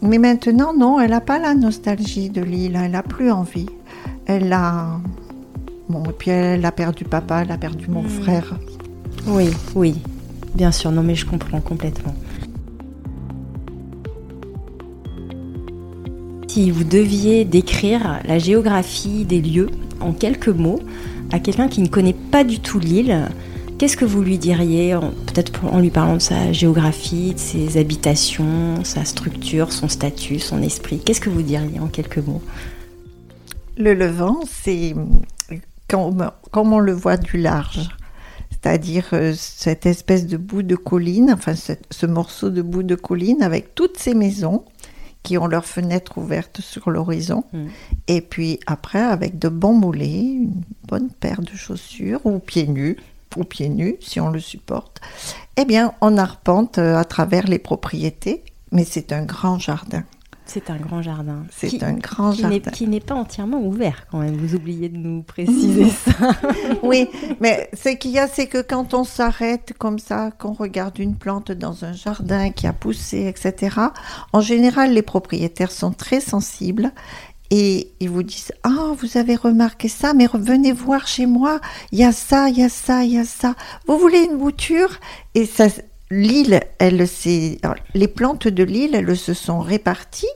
mais 0.00 0.18
maintenant, 0.18 0.74
non, 0.74 1.00
elle 1.00 1.10
n'a 1.10 1.20
pas 1.20 1.38
la 1.38 1.54
nostalgie 1.54 2.30
de 2.30 2.42
l'île, 2.42 2.76
elle 2.76 2.92
n'a 2.92 3.02
plus 3.02 3.30
envie. 3.30 3.68
Elle 4.26 4.52
a. 4.52 5.00
Bon, 5.88 6.04
et 6.04 6.12
puis 6.12 6.30
elle 6.30 6.64
a 6.64 6.72
perdu 6.72 7.04
papa, 7.04 7.42
elle 7.42 7.50
a 7.50 7.58
perdu 7.58 7.88
mon 7.88 8.02
hmm. 8.02 8.08
frère. 8.08 8.54
Oui, 9.26 9.50
oui, 9.74 9.94
Bien 10.54 10.70
sûr, 10.70 10.90
non 10.92 11.02
mais 11.02 11.14
je 11.14 11.24
comprends 11.24 11.60
complètement. 11.60 12.14
Si 16.48 16.70
vous 16.70 16.84
deviez 16.84 17.46
décrire 17.46 18.20
la 18.26 18.38
géographie 18.38 19.24
des 19.24 19.40
lieux 19.40 19.70
en 20.00 20.12
quelques 20.12 20.48
mots 20.48 20.80
à 21.30 21.38
quelqu'un 21.38 21.68
qui 21.68 21.80
ne 21.80 21.88
connaît 21.88 22.12
pas 22.12 22.44
du 22.44 22.60
tout 22.60 22.78
l'île, 22.78 23.30
qu'est-ce 23.78 23.96
que 23.96 24.04
vous 24.04 24.20
lui 24.20 24.36
diriez, 24.36 24.94
peut-être 25.26 25.64
en 25.64 25.78
lui 25.78 25.88
parlant 25.88 26.16
de 26.16 26.22
sa 26.22 26.52
géographie, 26.52 27.32
de 27.32 27.38
ses 27.38 27.78
habitations, 27.78 28.84
sa 28.84 29.06
structure, 29.06 29.72
son 29.72 29.88
statut, 29.88 30.38
son 30.38 30.60
esprit 30.60 30.98
Qu'est-ce 30.98 31.22
que 31.22 31.30
vous 31.30 31.40
diriez 31.40 31.80
en 31.80 31.86
quelques 31.86 32.18
mots? 32.18 32.42
Le 33.78 33.94
Levant, 33.94 34.40
c'est 34.46 34.94
comme 35.88 36.72
on 36.72 36.78
le 36.78 36.92
voit 36.92 37.16
du 37.16 37.38
large 37.38 37.88
c'est-à-dire 38.62 39.08
euh, 39.12 39.34
cette 39.36 39.86
espèce 39.86 40.26
de 40.26 40.36
bout 40.36 40.62
de 40.62 40.76
colline, 40.76 41.32
enfin 41.32 41.54
ce 41.54 42.06
morceau 42.06 42.50
de 42.50 42.62
bout 42.62 42.82
de 42.82 42.94
colline 42.94 43.42
avec 43.42 43.74
toutes 43.74 43.98
ces 43.98 44.14
maisons 44.14 44.64
qui 45.22 45.38
ont 45.38 45.46
leurs 45.46 45.64
fenêtres 45.64 46.18
ouvertes 46.18 46.60
sur 46.60 46.90
l'horizon, 46.90 47.44
mm. 47.52 47.66
et 48.08 48.20
puis 48.20 48.60
après 48.66 49.00
avec 49.02 49.38
de 49.38 49.48
bons 49.48 49.74
mollets, 49.74 50.20
une 50.20 50.62
bonne 50.86 51.10
paire 51.10 51.42
de 51.42 51.56
chaussures 51.56 52.24
ou 52.24 52.38
pieds 52.38 52.66
nus, 52.66 52.96
ou 53.36 53.44
pieds 53.44 53.68
nus 53.68 53.96
si 54.00 54.20
on 54.20 54.30
le 54.30 54.40
supporte, 54.40 55.00
eh 55.56 55.64
bien 55.64 55.94
on 56.00 56.16
arpente 56.16 56.78
euh, 56.78 56.96
à 56.96 57.04
travers 57.04 57.46
les 57.46 57.58
propriétés, 57.58 58.44
mais 58.70 58.84
c'est 58.84 59.12
un 59.12 59.22
grand 59.22 59.58
jardin. 59.58 60.04
C'est 60.52 60.68
un 60.68 60.76
grand 60.76 61.00
jardin. 61.00 61.46
C'est 61.50 61.82
un 61.82 61.94
grand 61.94 62.32
jardin. 62.32 62.58
Qui 62.58 62.86
n'est 62.86 63.00
pas 63.00 63.14
entièrement 63.14 63.62
ouvert 63.62 64.06
quand 64.10 64.18
même. 64.18 64.36
Vous 64.36 64.54
oubliez 64.54 64.90
de 64.90 64.98
nous 64.98 65.22
préciser 65.22 65.88
ça. 66.04 66.32
oui, 66.82 67.08
mais 67.40 67.70
ce 67.72 67.88
qu'il 67.88 68.10
y 68.10 68.18
a, 68.18 68.28
c'est 68.28 68.48
que 68.48 68.60
quand 68.60 68.92
on 68.92 69.04
s'arrête 69.04 69.72
comme 69.78 69.98
ça, 69.98 70.30
qu'on 70.30 70.52
regarde 70.52 70.98
une 70.98 71.16
plante 71.16 71.52
dans 71.52 71.86
un 71.86 71.94
jardin 71.94 72.50
qui 72.50 72.66
a 72.66 72.74
poussé, 72.74 73.28
etc., 73.28 73.76
en 74.34 74.42
général, 74.42 74.92
les 74.92 75.00
propriétaires 75.00 75.72
sont 75.72 75.92
très 75.92 76.20
sensibles 76.20 76.92
et 77.50 77.90
ils 78.00 78.10
vous 78.10 78.22
disent 78.22 78.52
Ah, 78.62 78.92
vous 78.98 79.16
avez 79.16 79.36
remarqué 79.36 79.88
ça, 79.88 80.12
mais 80.12 80.26
venez 80.34 80.72
voir 80.72 81.06
chez 81.06 81.24
moi, 81.24 81.62
il 81.92 81.98
y 82.00 82.04
a 82.04 82.12
ça, 82.12 82.50
il 82.50 82.58
y 82.58 82.62
a 82.62 82.68
ça, 82.68 83.04
il 83.04 83.12
y 83.12 83.18
a 83.18 83.24
ça. 83.24 83.54
Vous 83.86 83.96
voulez 83.96 84.28
une 84.30 84.36
bouture? 84.36 85.00
Et 85.34 85.46
ça, 85.46 85.68
l'île, 86.10 86.60
elle 86.78 87.06
les 87.94 88.08
plantes 88.08 88.48
de 88.48 88.64
l'île, 88.64 88.94
elles 88.94 89.16
se 89.16 89.32
sont 89.32 89.60
réparties 89.60 90.26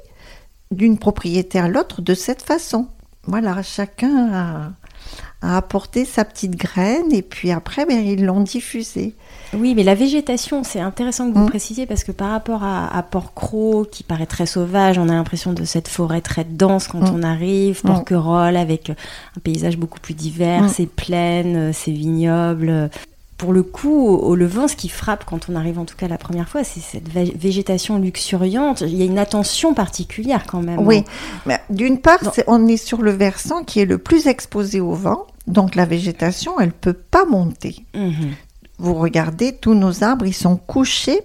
d'une 0.70 0.98
propriété 0.98 1.58
à 1.58 1.68
l'autre 1.68 2.02
de 2.02 2.14
cette 2.14 2.42
façon. 2.42 2.88
Voilà, 3.26 3.62
chacun 3.62 4.32
a, 4.32 5.56
apporté 5.56 6.04
sa 6.04 6.24
petite 6.24 6.56
graine 6.56 7.12
et 7.12 7.22
puis 7.22 7.52
après, 7.52 7.86
ben, 7.86 7.98
ils 7.98 8.24
l'ont 8.24 8.40
diffusée. 8.40 9.14
Oui, 9.54 9.74
mais 9.74 9.84
la 9.84 9.94
végétation, 9.94 10.64
c'est 10.64 10.80
intéressant 10.80 11.30
que 11.30 11.38
vous 11.38 11.44
mm. 11.44 11.50
précisiez 11.50 11.86
parce 11.86 12.02
que 12.02 12.10
par 12.10 12.30
rapport 12.30 12.64
à, 12.64 13.02
Port-Cros, 13.08 13.84
qui 13.84 14.02
paraît 14.02 14.26
très 14.26 14.46
sauvage, 14.46 14.98
on 14.98 15.08
a 15.08 15.12
l'impression 15.12 15.52
de 15.52 15.64
cette 15.64 15.88
forêt 15.88 16.20
très 16.20 16.44
dense 16.44 16.88
quand 16.88 17.00
mm. 17.00 17.14
on 17.14 17.22
arrive, 17.22 17.80
mm. 17.84 17.86
Porquerolles 17.86 18.56
avec 18.56 18.90
un 18.90 19.40
paysage 19.42 19.76
beaucoup 19.76 20.00
plus 20.00 20.14
divers, 20.14 20.68
ses 20.68 20.86
plaines, 20.86 21.72
ses 21.72 21.92
vignobles 21.92 22.90
pour 23.36 23.52
le 23.52 23.62
coup, 23.62 24.08
au 24.08 24.34
Levant, 24.34 24.66
ce 24.66 24.76
qui 24.76 24.88
frappe 24.88 25.24
quand 25.26 25.48
on 25.50 25.56
arrive 25.56 25.78
en 25.78 25.84
tout 25.84 25.96
cas 25.96 26.08
la 26.08 26.16
première 26.16 26.48
fois, 26.48 26.64
c'est 26.64 26.80
cette 26.80 27.08
végétation 27.08 27.98
luxuriante. 27.98 28.80
Il 28.80 28.96
y 28.96 29.02
a 29.02 29.04
une 29.04 29.18
attention 29.18 29.74
particulière 29.74 30.44
quand 30.46 30.62
même. 30.62 30.78
Oui, 30.80 31.04
mais 31.44 31.60
d'une 31.68 31.98
part, 31.98 32.18
on 32.46 32.66
est 32.66 32.78
sur 32.78 33.02
le 33.02 33.10
versant 33.10 33.62
qui 33.62 33.80
est 33.80 33.84
le 33.84 33.98
plus 33.98 34.26
exposé 34.26 34.80
au 34.80 34.92
vent, 34.92 35.26
donc 35.46 35.74
la 35.74 35.84
végétation, 35.84 36.58
elle 36.58 36.72
peut 36.72 36.94
pas 36.94 37.26
monter. 37.26 37.84
Mhm. 37.94 38.32
Vous 38.78 38.94
regardez, 38.94 39.54
tous 39.54 39.74
nos 39.74 40.02
arbres, 40.02 40.26
ils 40.26 40.34
sont 40.34 40.56
couchés 40.56 41.20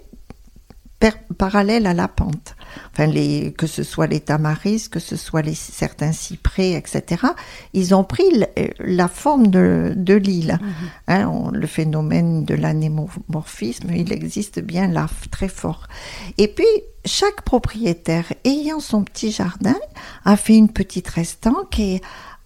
parallèles 1.38 1.88
à 1.88 1.93
la 1.93 2.08
pente 2.08 2.56
enfin 2.93 3.08
les, 3.08 3.54
que 3.58 3.68
ce 3.68 3.84
soit 3.84 4.08
les 4.08 4.20
tamaris, 4.20 4.89
que 4.89 4.99
ce 4.99 5.16
soit 5.16 5.41
les, 5.41 5.56
certains 5.56 6.12
cyprès, 6.12 6.72
etc., 6.72 7.24
ils 7.74 7.95
ont 7.95 8.04
pris 8.04 8.24
la 8.80 9.08
forme 9.08 9.47
de, 9.47 9.93
de 9.95 10.14
l'île. 10.14 10.60
Mhm. 10.62 10.72
Hein, 11.08 11.49
le 11.54 11.68
phénomène 11.68 12.45
de 12.45 12.56
l'anémorphisme, 12.56 13.91
il 13.93 14.12
existe 14.12 14.60
bien 14.60 14.88
là, 14.88 15.08
très 15.32 15.47
fort. 15.47 15.88
Et 16.38 16.47
puis, 16.47 16.66
chaque 17.06 17.41
propriétaire 17.41 18.32
ayant 18.45 18.80
son 18.80 19.04
petit 19.04 19.32
jardin 19.32 19.78
a 20.26 20.38
fait 20.38 20.56
une 20.56 20.70
petite 20.70 21.08
restanque 21.08 21.80
et 21.80 22.02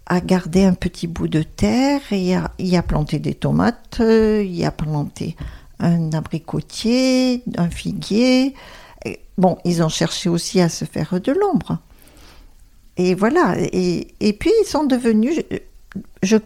a 0.08 0.22
gardé 0.22 0.64
un 0.64 0.76
petit 0.76 1.08
bout 1.08 1.28
de 1.28 1.41
terre 1.41 2.01
et 2.12 2.36
a, 2.36 2.51
y 2.60 2.78
a 2.78 2.84
planté 2.84 3.18
des 3.18 3.34
tomates, 3.34 3.99
il 3.99 4.64
a 4.64 4.72
planté 4.72 5.36
un 5.86 6.13
abricotier, 6.13 7.43
un 7.57 7.69
figuier, 7.69 8.55
bon, 9.38 9.57
ils 9.65 9.83
ont 9.83 9.89
cherché 9.89 10.29
aussi 10.29 10.59
à 10.59 10.69
se 10.69 10.86
faire 10.86 11.19
de 11.19 11.31
l'ombre. 11.31 11.79
Et 12.97 13.13
voilà. 13.13 13.55
Et, 13.57 14.33
puis, 14.39 14.51
ils 14.61 14.67
sont 14.67 14.86
devenus, 14.86 15.41
je, 16.23 16.38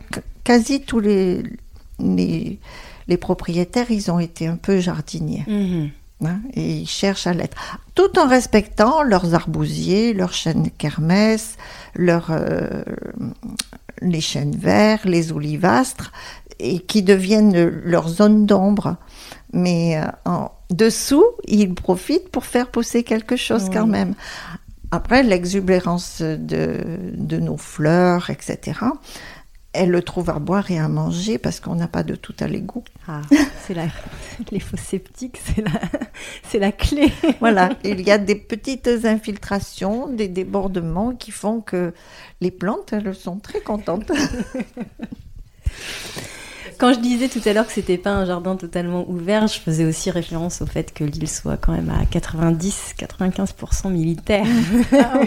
quasi 0.44 0.82
tous 0.82 1.00
les, 1.00 1.44
les, 2.00 3.18
propriétaires, 3.18 3.92
ils 3.92 4.12
ont 4.12 4.20
été 4.20 4.48
un 4.48 4.56
peu 4.56 4.80
jardiniers. 4.80 5.46
Mhm. 5.48 5.90
Hein, 6.26 6.42
et 6.54 6.80
ils 6.80 6.90
cherchent 6.90 7.28
à 7.28 7.34
l'être. 7.34 7.56
Tout 7.96 8.20
en 8.20 8.28
respectant 8.28 9.04
leurs 9.04 9.36
arbousiers, 9.36 10.14
leurs 10.14 10.34
chênes 10.34 10.70
kermès, 10.78 11.56
leurs, 11.96 12.32
euh, 12.32 12.84
les 14.02 14.20
chênes 14.20 14.56
verts, 14.58 15.08
les 15.08 15.32
olivastres, 15.32 16.12
et 16.60 16.80
qui 16.80 17.04
deviennent 17.04 17.70
leur 17.86 18.10
zone 18.10 18.46
d'ombre. 18.46 18.98
Mais 19.54 19.98
euh, 19.98 20.06
en, 20.26 20.52
dessous, 20.70 21.26
ils 21.46 21.74
profitent 21.74 22.30
pour 22.30 22.46
faire 22.46 22.68
pousser 22.68 23.04
quelque 23.04 23.36
chose 23.36 23.70
quand 23.72 23.88
même. 23.88 24.14
Après, 24.92 25.24
l'exubérance 25.24 26.22
de, 26.22 27.38
nos 27.38 27.58
fleurs, 27.58 28.30
etc., 28.30 28.80
elle 29.72 29.92
le 29.92 30.02
trouve 30.02 30.32
à 30.32 30.40
boire 30.40 30.72
et 30.72 30.80
à 30.80 30.88
manger 30.88 31.38
parce 31.38 31.60
qu'on 31.60 31.76
n'a 31.76 31.88
pas 31.88 32.02
de 32.02 32.16
tout 32.16 32.34
à 32.40 32.48
l'égout. 32.48 32.84
Ah, 33.08 33.22
c'est 33.68 33.76
la, 33.76 33.86
les 34.52 34.60
faux 34.60 34.78
sceptiques, 34.78 35.40
c'est 35.46 35.62
la, 35.62 35.80
c'est 36.44 36.58
la 36.58 36.72
clé. 36.72 37.14
voilà, 37.40 37.70
il 37.84 38.02
y 38.02 38.10
a 38.10 38.18
des 38.18 38.34
petites 38.34 38.88
infiltrations, 39.04 40.08
des 40.08 40.28
débordements 40.28 41.14
qui 41.14 41.30
font 41.30 41.62
que 41.62 41.94
les 42.42 42.50
plantes, 42.50 42.94
elles 42.94 43.14
sont 43.14 43.38
très 43.38 43.62
contentes. 43.62 44.12
Quand 46.78 46.94
je 46.94 47.00
disais 47.00 47.28
tout 47.28 47.42
à 47.46 47.54
l'heure 47.54 47.66
que 47.66 47.74
c'était 47.74 47.98
pas 47.98 48.12
un 48.12 48.26
jardin 48.26 48.56
totalement 48.56 49.06
ouvert, 49.10 49.48
je 49.48 49.60
faisais 49.60 49.86
aussi 49.86 50.12
référence 50.12 50.62
au 50.62 50.66
fait 50.66 50.94
que 50.94 51.04
l'île 51.04 51.28
soit 51.28 51.58
quand 51.58 51.72
même 51.72 51.90
à 51.90 52.04
90-95% 52.04 53.92
militaire. 53.92 54.46
Ah 54.94 55.20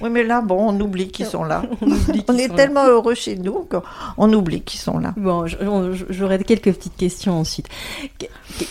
oui. 0.00 0.10
mais 0.10 0.24
là, 0.24 0.40
bon, 0.40 0.70
on 0.70 0.80
oublie 0.80 1.08
qu'ils 1.08 1.26
sont 1.26 1.44
là. 1.44 1.62
on, 2.28 2.36
est 2.36 2.54
tellement 2.54 2.86
heureux 2.86 3.14
chez 3.14 3.36
nous 3.36 3.66
qu'on 3.68 4.32
oublie 4.32 4.62
qu'ils 4.62 4.80
sont 4.80 4.98
là. 4.98 5.14
Bon, 5.16 5.46
j'aurais 6.10 6.38
quelques 6.44 6.72
petites 6.72 6.96
questions 6.96 7.38
ensuite. 7.38 7.68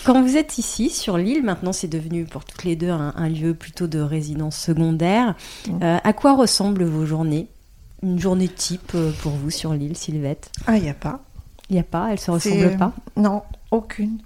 Quand 0.03 0.21
vous 0.21 0.37
êtes 0.37 0.57
ici, 0.57 0.89
sur 0.89 1.17
l'île, 1.17 1.43
maintenant 1.43 1.73
c'est 1.73 1.87
devenu 1.87 2.25
pour 2.25 2.45
toutes 2.45 2.63
les 2.63 2.75
deux 2.75 2.89
un, 2.89 3.29
lieu 3.29 3.53
plutôt 3.53 3.87
de 3.87 3.99
résidence 3.99 4.57
secondaire. 4.57 5.35
Mm. 5.67 5.83
Euh, 5.83 5.97
à 6.03 6.13
quoi 6.13 6.35
ressemblent 6.35 6.85
vos 6.85 7.05
journées? 7.05 7.47
Une 8.03 8.19
journée 8.19 8.47
type 8.47 8.91
euh, 8.93 9.11
pour 9.21 9.31
vous 9.31 9.49
sur 9.49 9.73
l'île, 9.73 9.97
Sylvette? 9.97 10.51
Ah, 10.67 10.77
il 10.77 10.83
n'y 10.83 10.89
a 10.89 10.93
pas. 10.93 11.21
Il 11.69 11.73
n'y 11.73 11.79
a 11.79 11.83
pas, 11.83 12.09
elle 12.11 12.19
se 12.19 12.31
ressemble 12.31 12.77
pas 12.77 12.93
Non, 13.15 13.43
aucune. 13.71 14.19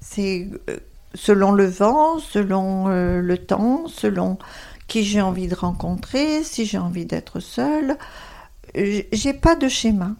C'est 0.00 0.48
euh, 0.68 0.76
selon 1.14 1.52
le 1.52 1.64
vent, 1.64 2.18
selon 2.18 2.88
euh, 2.88 3.20
le 3.20 3.38
temps, 3.38 3.86
selon 3.88 4.38
qui 4.86 5.04
j'ai 5.04 5.20
envie 5.20 5.48
de 5.48 5.54
rencontrer, 5.54 6.42
si 6.42 6.66
j'ai 6.66 6.78
envie 6.78 7.06
d'être 7.06 7.40
seule. 7.40 7.96
J'ai 8.74 9.32
pas 9.32 9.56
de 9.56 9.68
schéma. 9.68 10.12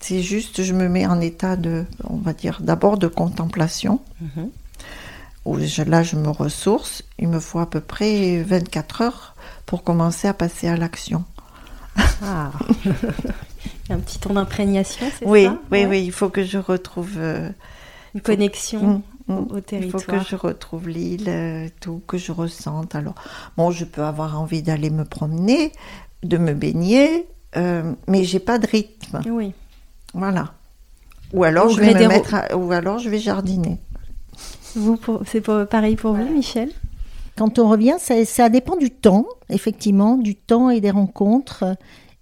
C'est 0.00 0.22
juste, 0.22 0.62
je 0.62 0.72
me 0.72 0.88
mets 0.88 1.06
en 1.06 1.20
état 1.20 1.56
de, 1.56 1.84
on 2.04 2.16
va 2.16 2.32
dire, 2.32 2.58
d'abord 2.60 2.98
de 2.98 3.08
contemplation. 3.08 4.00
Mhm. 4.20 4.50
Où 5.44 5.56
là, 5.86 6.02
je 6.02 6.16
me 6.16 6.28
ressource. 6.28 7.02
Il 7.18 7.28
me 7.28 7.40
faut 7.40 7.58
à 7.58 7.68
peu 7.68 7.80
près 7.80 8.42
24 8.42 9.02
heures 9.02 9.34
pour 9.66 9.82
commencer 9.82 10.28
à 10.28 10.34
passer 10.34 10.68
à 10.68 10.76
l'action. 10.76 11.24
Ah. 12.22 12.50
Un 13.90 13.98
petit 13.98 14.18
temps 14.18 14.34
d'imprégnation, 14.34 15.06
c'est 15.18 15.26
oui, 15.26 15.44
ça? 15.44 15.58
Oui, 15.70 15.78
Ouais. 15.80 15.86
oui, 15.86 16.02
il 16.04 16.12
faut 16.12 16.28
que 16.28 16.44
je 16.44 16.58
retrouve 16.58 17.12
euh, 17.16 17.50
Une 18.14 18.20
connexion 18.20 19.02
Mm, 19.28 19.32
mm. 19.32 19.36
au 19.38 19.42
Il 19.44 19.48
faut 19.54 19.60
territoire. 19.60 20.02
que 20.24 20.28
je 20.30 20.36
retrouve 20.36 20.88
l'île, 20.88 21.28
euh, 21.28 21.68
tout, 21.80 22.02
que 22.06 22.18
je 22.18 22.32
ressente. 22.32 22.94
Alors, 22.94 23.14
bon, 23.56 23.70
je 23.70 23.84
peux 23.84 24.02
avoir 24.02 24.40
envie 24.40 24.62
d'aller 24.62 24.90
me 24.90 25.04
promener, 25.04 25.72
de 26.22 26.36
me 26.38 26.52
baigner, 26.52 27.26
euh, 27.56 27.92
mais 28.06 28.24
j'ai 28.24 28.40
pas 28.40 28.58
de 28.58 28.66
rythme. 28.66 29.20
Oui. 29.30 29.52
Voilà. 30.14 30.52
Ou 31.32 31.44
alors, 31.44 31.68
je 31.70 31.80
vais 31.80 31.94
me 31.94 32.08
mettre 32.08 32.34
à- 32.34 32.56
ou 32.56 32.72
alors 32.72 32.98
je 32.98 33.08
vais 33.10 33.18
jardiner. 33.18 33.78
Vous, 34.76 34.96
pour- 34.96 35.22
c'est 35.26 35.40
pour- 35.40 35.66
pareil 35.66 35.96
pour 35.96 36.12
vous, 36.14 36.28
Michel? 36.32 36.70
Quand 37.36 37.58
on 37.58 37.68
revient, 37.68 37.96
ça, 37.98 38.24
ça 38.24 38.48
dépend 38.48 38.76
du 38.76 38.90
temps, 38.90 39.26
effectivement, 39.48 40.16
du 40.16 40.34
temps 40.34 40.70
et 40.70 40.80
des 40.80 40.90
rencontres. 40.90 41.64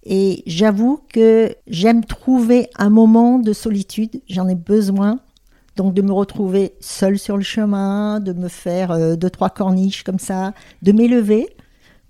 Et 0.09 0.41
j'avoue 0.47 1.01
que 1.11 1.53
j'aime 1.67 2.05
trouver 2.05 2.69
un 2.77 2.89
moment 2.89 3.39
de 3.39 3.51
solitude, 3.51 4.21
j'en 4.29 4.47
ai 4.47 4.55
besoin. 4.55 5.19
Donc 5.75 5.93
de 5.93 6.01
me 6.01 6.11
retrouver 6.13 6.73
seule 6.79 7.19
sur 7.19 7.35
le 7.37 7.43
chemin, 7.43 8.19
de 8.21 8.31
me 8.33 8.47
faire 8.47 8.91
euh, 8.91 9.15
deux, 9.15 9.29
trois 9.29 9.49
corniches 9.49 10.03
comme 10.03 10.17
ça, 10.17 10.53
de 10.81 10.91
m'élever 10.93 11.47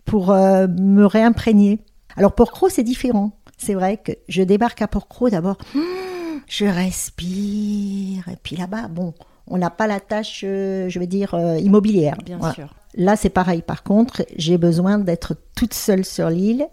pour 0.06 0.32
euh, 0.32 0.68
me 0.68 1.06
réimprégner. 1.06 1.80
Alors 2.16 2.34
Porcro, 2.34 2.70
c'est 2.70 2.84
différent. 2.84 3.32
C'est 3.58 3.74
vrai 3.74 3.98
que 3.98 4.12
je 4.30 4.44
débarque 4.44 4.82
à 4.84 4.88
Porcro 4.88 5.30
d'abord, 5.30 5.58
je 6.48 6.66
respire, 6.66 8.28
et 8.30 8.38
puis 8.42 8.56
là-bas, 8.56 8.88
bon, 8.90 9.14
on 9.48 9.58
n'a 9.58 9.70
pas 9.72 9.88
la 9.88 10.00
tâche, 10.00 10.42
euh, 10.46 10.88
je 10.88 11.00
vais 11.00 11.08
dire, 11.08 11.34
immobilière. 11.60 12.16
Bien 12.24 12.38
Voilà. 12.38 12.54
sûr. 12.54 12.74
Là, 12.96 13.16
c'est 13.16 13.30
pareil. 13.30 13.62
Par 13.64 13.84
contre, 13.84 14.24
j'ai 14.38 14.58
besoin 14.58 14.98
d'être 14.98 15.36
toute 15.56 15.74
seule 15.74 16.06
sur 16.06 16.30
l'île, 16.30 16.68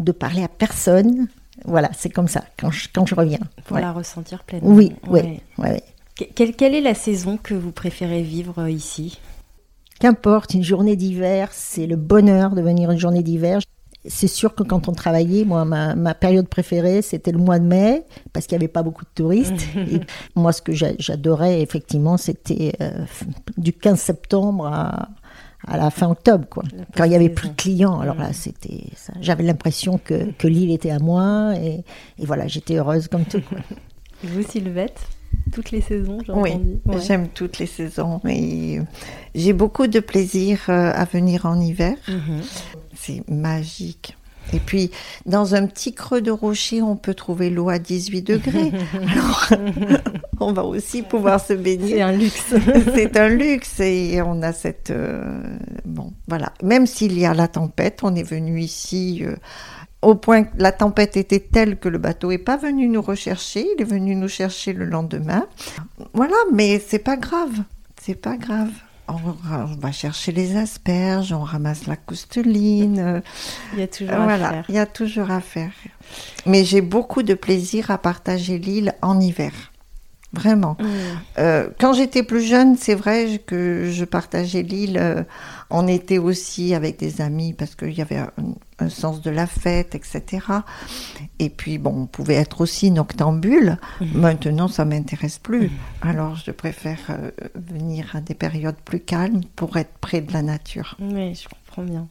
de 0.00 0.12
parler 0.12 0.42
à 0.42 0.48
personne. 0.48 1.28
Voilà, 1.64 1.90
c'est 1.96 2.10
comme 2.10 2.28
ça 2.28 2.44
quand 2.58 2.70
je, 2.70 2.88
quand 2.92 3.06
je 3.06 3.14
reviens. 3.14 3.38
Pour 3.66 3.76
Ouais. 3.76 3.82
la 3.82 3.92
ressentir 3.92 4.42
pleinement. 4.44 4.70
Oui, 4.70 4.92
oui, 5.06 5.10
Ouais. 5.20 5.40
ouais, 5.58 5.70
ouais. 5.70 5.82
Que- 6.18 6.24
Quelle, 6.34 6.54
quelle 6.56 6.74
est 6.74 6.80
la 6.80 6.94
saison 6.94 7.38
que 7.42 7.54
vous 7.54 7.72
préférez 7.72 8.22
vivre 8.22 8.60
euh, 8.62 8.70
ici? 8.70 9.18
Qu'importe, 9.98 10.54
une 10.54 10.62
journée 10.62 10.96
d'hiver, 10.96 11.48
c'est 11.52 11.86
le 11.86 11.96
bonheur 11.96 12.54
de 12.54 12.62
venir 12.62 12.90
une 12.90 12.98
journée 12.98 13.22
d'hiver. 13.22 13.60
C'est 14.06 14.28
sûr 14.28 14.54
que 14.54 14.62
quand 14.62 14.88
on 14.88 14.92
travaillait, 14.92 15.44
moi, 15.44 15.66
ma, 15.66 15.94
ma 15.94 16.14
période 16.14 16.48
préférée, 16.48 17.02
c'était 17.02 17.32
le 17.32 17.38
mois 17.38 17.58
de 17.58 17.66
mai, 17.66 18.04
parce 18.32 18.46
qu'il 18.46 18.56
n'y 18.56 18.64
avait 18.64 18.72
pas 18.72 18.82
beaucoup 18.82 19.04
de 19.04 19.10
touristes. 19.14 19.66
Et 19.76 20.00
moi, 20.34 20.52
ce 20.54 20.62
que 20.62 20.72
j'a- 20.72 20.94
j'adorais, 20.98 21.60
effectivement, 21.60 22.16
c'était 22.16 22.72
euh, 22.80 23.04
du 23.58 23.74
15 23.74 24.00
septembre 24.00 24.66
à, 24.68 25.10
à 25.66 25.76
la 25.76 25.90
fin 25.90 26.08
octobre, 26.10 26.46
quoi. 26.48 26.62
Quand 26.96 27.04
il 27.04 27.10
n'y 27.10 27.16
avait 27.16 27.28
plus 27.28 27.48
de 27.50 27.54
clients. 27.54 28.00
Alors 28.00 28.16
Mm. 28.16 28.20
là, 28.20 28.32
c'était 28.32 28.84
ça. 28.96 29.12
J'avais 29.20 29.44
l'impression 29.44 29.98
que, 30.02 30.30
que 30.32 30.48
l'île 30.48 30.70
était 30.70 30.90
à 30.90 30.98
moi, 30.98 31.52
et, 31.56 31.84
et 32.18 32.26
voilà, 32.26 32.46
j'étais 32.46 32.76
heureuse 32.76 33.08
comme 33.08 33.24
tout. 33.24 33.40
quoi. 33.48 33.58
Vous, 34.24 34.42
Sylvette 34.42 35.00
Toutes 35.52 35.70
les 35.70 35.80
saisons, 35.80 36.18
j'ai 36.26 36.32
Oui, 36.32 36.50
entendu. 36.52 36.78
Ouais. 36.86 37.00
j'aime 37.00 37.28
toutes 37.28 37.58
les 37.58 37.66
saisons. 37.66 38.20
Et 38.28 38.80
j'ai 39.34 39.52
beaucoup 39.52 39.86
de 39.86 40.00
plaisir 40.00 40.60
euh, 40.68 40.92
à 40.94 41.04
venir 41.04 41.46
en 41.46 41.58
hiver. 41.60 41.94
Mhm. 42.08 42.40
C'est 42.94 43.28
magique. 43.30 44.16
Et 44.52 44.58
puis, 44.60 44.90
dans 45.26 45.54
un 45.54 45.66
petit 45.66 45.94
creux 45.94 46.20
de 46.20 46.30
rocher, 46.30 46.82
on 46.82 46.96
peut 46.96 47.14
trouver 47.14 47.50
l'eau 47.50 47.68
à 47.68 47.78
18 47.78 48.22
degrés. 48.22 48.72
Alors, 49.12 49.48
on 50.40 50.52
va 50.52 50.64
aussi 50.64 51.02
pouvoir 51.02 51.40
se 51.40 51.48
C'est 51.48 51.56
baigner. 51.56 52.02
un 52.02 52.12
luxe. 52.12 52.54
C'est 52.94 53.16
un 53.16 53.28
luxe 53.28 53.80
et 53.80 54.20
on 54.22 54.42
a 54.42 54.52
cette... 54.52 54.90
euh, 54.90 55.42
bon, 55.84 56.12
voilà. 56.28 56.52
Même 56.62 56.86
s'il 56.86 57.18
y 57.18 57.24
a 57.26 57.34
la 57.34 57.48
tempête, 57.48 58.00
on 58.02 58.14
est 58.14 58.22
venu 58.22 58.60
ici 58.60 59.22
euh, 59.24 59.36
au 60.02 60.14
point 60.14 60.44
que 60.44 60.56
la 60.58 60.72
tempête 60.72 61.16
était 61.16 61.40
telle 61.40 61.78
que 61.78 61.88
le 61.88 61.98
bateau 61.98 62.30
n'est 62.30 62.38
pas 62.38 62.56
venu 62.56 62.88
nous 62.88 63.02
rechercher. 63.02 63.66
Il 63.76 63.82
est 63.82 63.84
venu 63.84 64.14
nous 64.16 64.28
chercher 64.28 64.72
le 64.72 64.84
lendemain. 64.86 65.46
Voilà, 66.14 66.36
mais 66.52 66.82
c'est 66.84 66.98
pas 66.98 67.16
grave. 67.16 67.52
C'est 68.00 68.14
pas 68.14 68.36
grave. 68.36 68.70
On, 69.10 69.76
va 69.80 69.92
chercher 69.92 70.32
les 70.32 70.56
asperges, 70.56 71.32
on 71.32 71.42
ramasse 71.42 71.86
la 71.86 71.96
cousteline. 71.96 72.98
euh, 72.98 73.20
Il 73.74 73.80
y 73.80 73.82
a 73.82 73.88
toujours 73.88 74.14
à 74.20 74.38
faire. 74.38 74.64
il 74.68 74.74
y 74.74 74.78
a 74.78 74.86
toujours 74.86 75.30
à 75.30 75.40
faire. 75.40 75.72
Mais 76.46 76.64
j'ai 76.64 76.80
beaucoup 76.80 77.22
de 77.22 77.34
plaisir 77.34 77.90
à 77.90 77.98
partager 77.98 78.58
l'île 78.58 78.94
en 79.02 79.20
hiver. 79.20 79.52
Vraiment. 80.32 80.76
Mhm. 80.78 80.88
Euh, 81.38 81.68
quand 81.80 81.92
j'étais 81.92 82.22
plus 82.22 82.42
jeune, 82.42 82.76
c'est 82.76 82.94
vrai 82.94 83.40
que 83.44 83.90
je 83.90 84.04
partageais 84.04 84.62
l'île 84.62 84.96
euh, 84.96 85.24
en 85.70 85.88
été 85.88 86.18
aussi 86.20 86.72
avec 86.74 86.98
des 86.98 87.20
amis 87.20 87.52
parce 87.52 87.74
qu'il 87.74 87.92
y 87.92 88.00
avait 88.00 88.20
un, 88.80 88.88
sens 88.88 89.20
de 89.20 89.30
la 89.30 89.46
fête, 89.46 89.94
etc. 89.94 90.44
Et 91.38 91.50
puis, 91.50 91.78
bon, 91.78 92.02
on 92.02 92.06
pouvait 92.06 92.34
être 92.34 92.60
aussi 92.60 92.90
noctambule. 92.90 93.78
Maintenant, 94.14 94.68
ça 94.68 94.84
m'intéresse 94.84 95.38
plus. 95.38 95.70
Alors, 96.02 96.36
je 96.36 96.50
préfère 96.50 96.98
euh, 97.10 97.30
venir 97.54 98.14
à 98.14 98.20
des 98.20 98.34
périodes 98.34 98.76
plus 98.84 99.00
calmes 99.00 99.42
pour 99.56 99.76
être 99.76 99.92
près 100.00 100.20
de 100.20 100.32
la 100.32 100.42
nature. 100.42 100.96
Oui, 101.00 101.34
je 101.34 101.48
comprends 101.48 101.82
bien. 101.82 102.08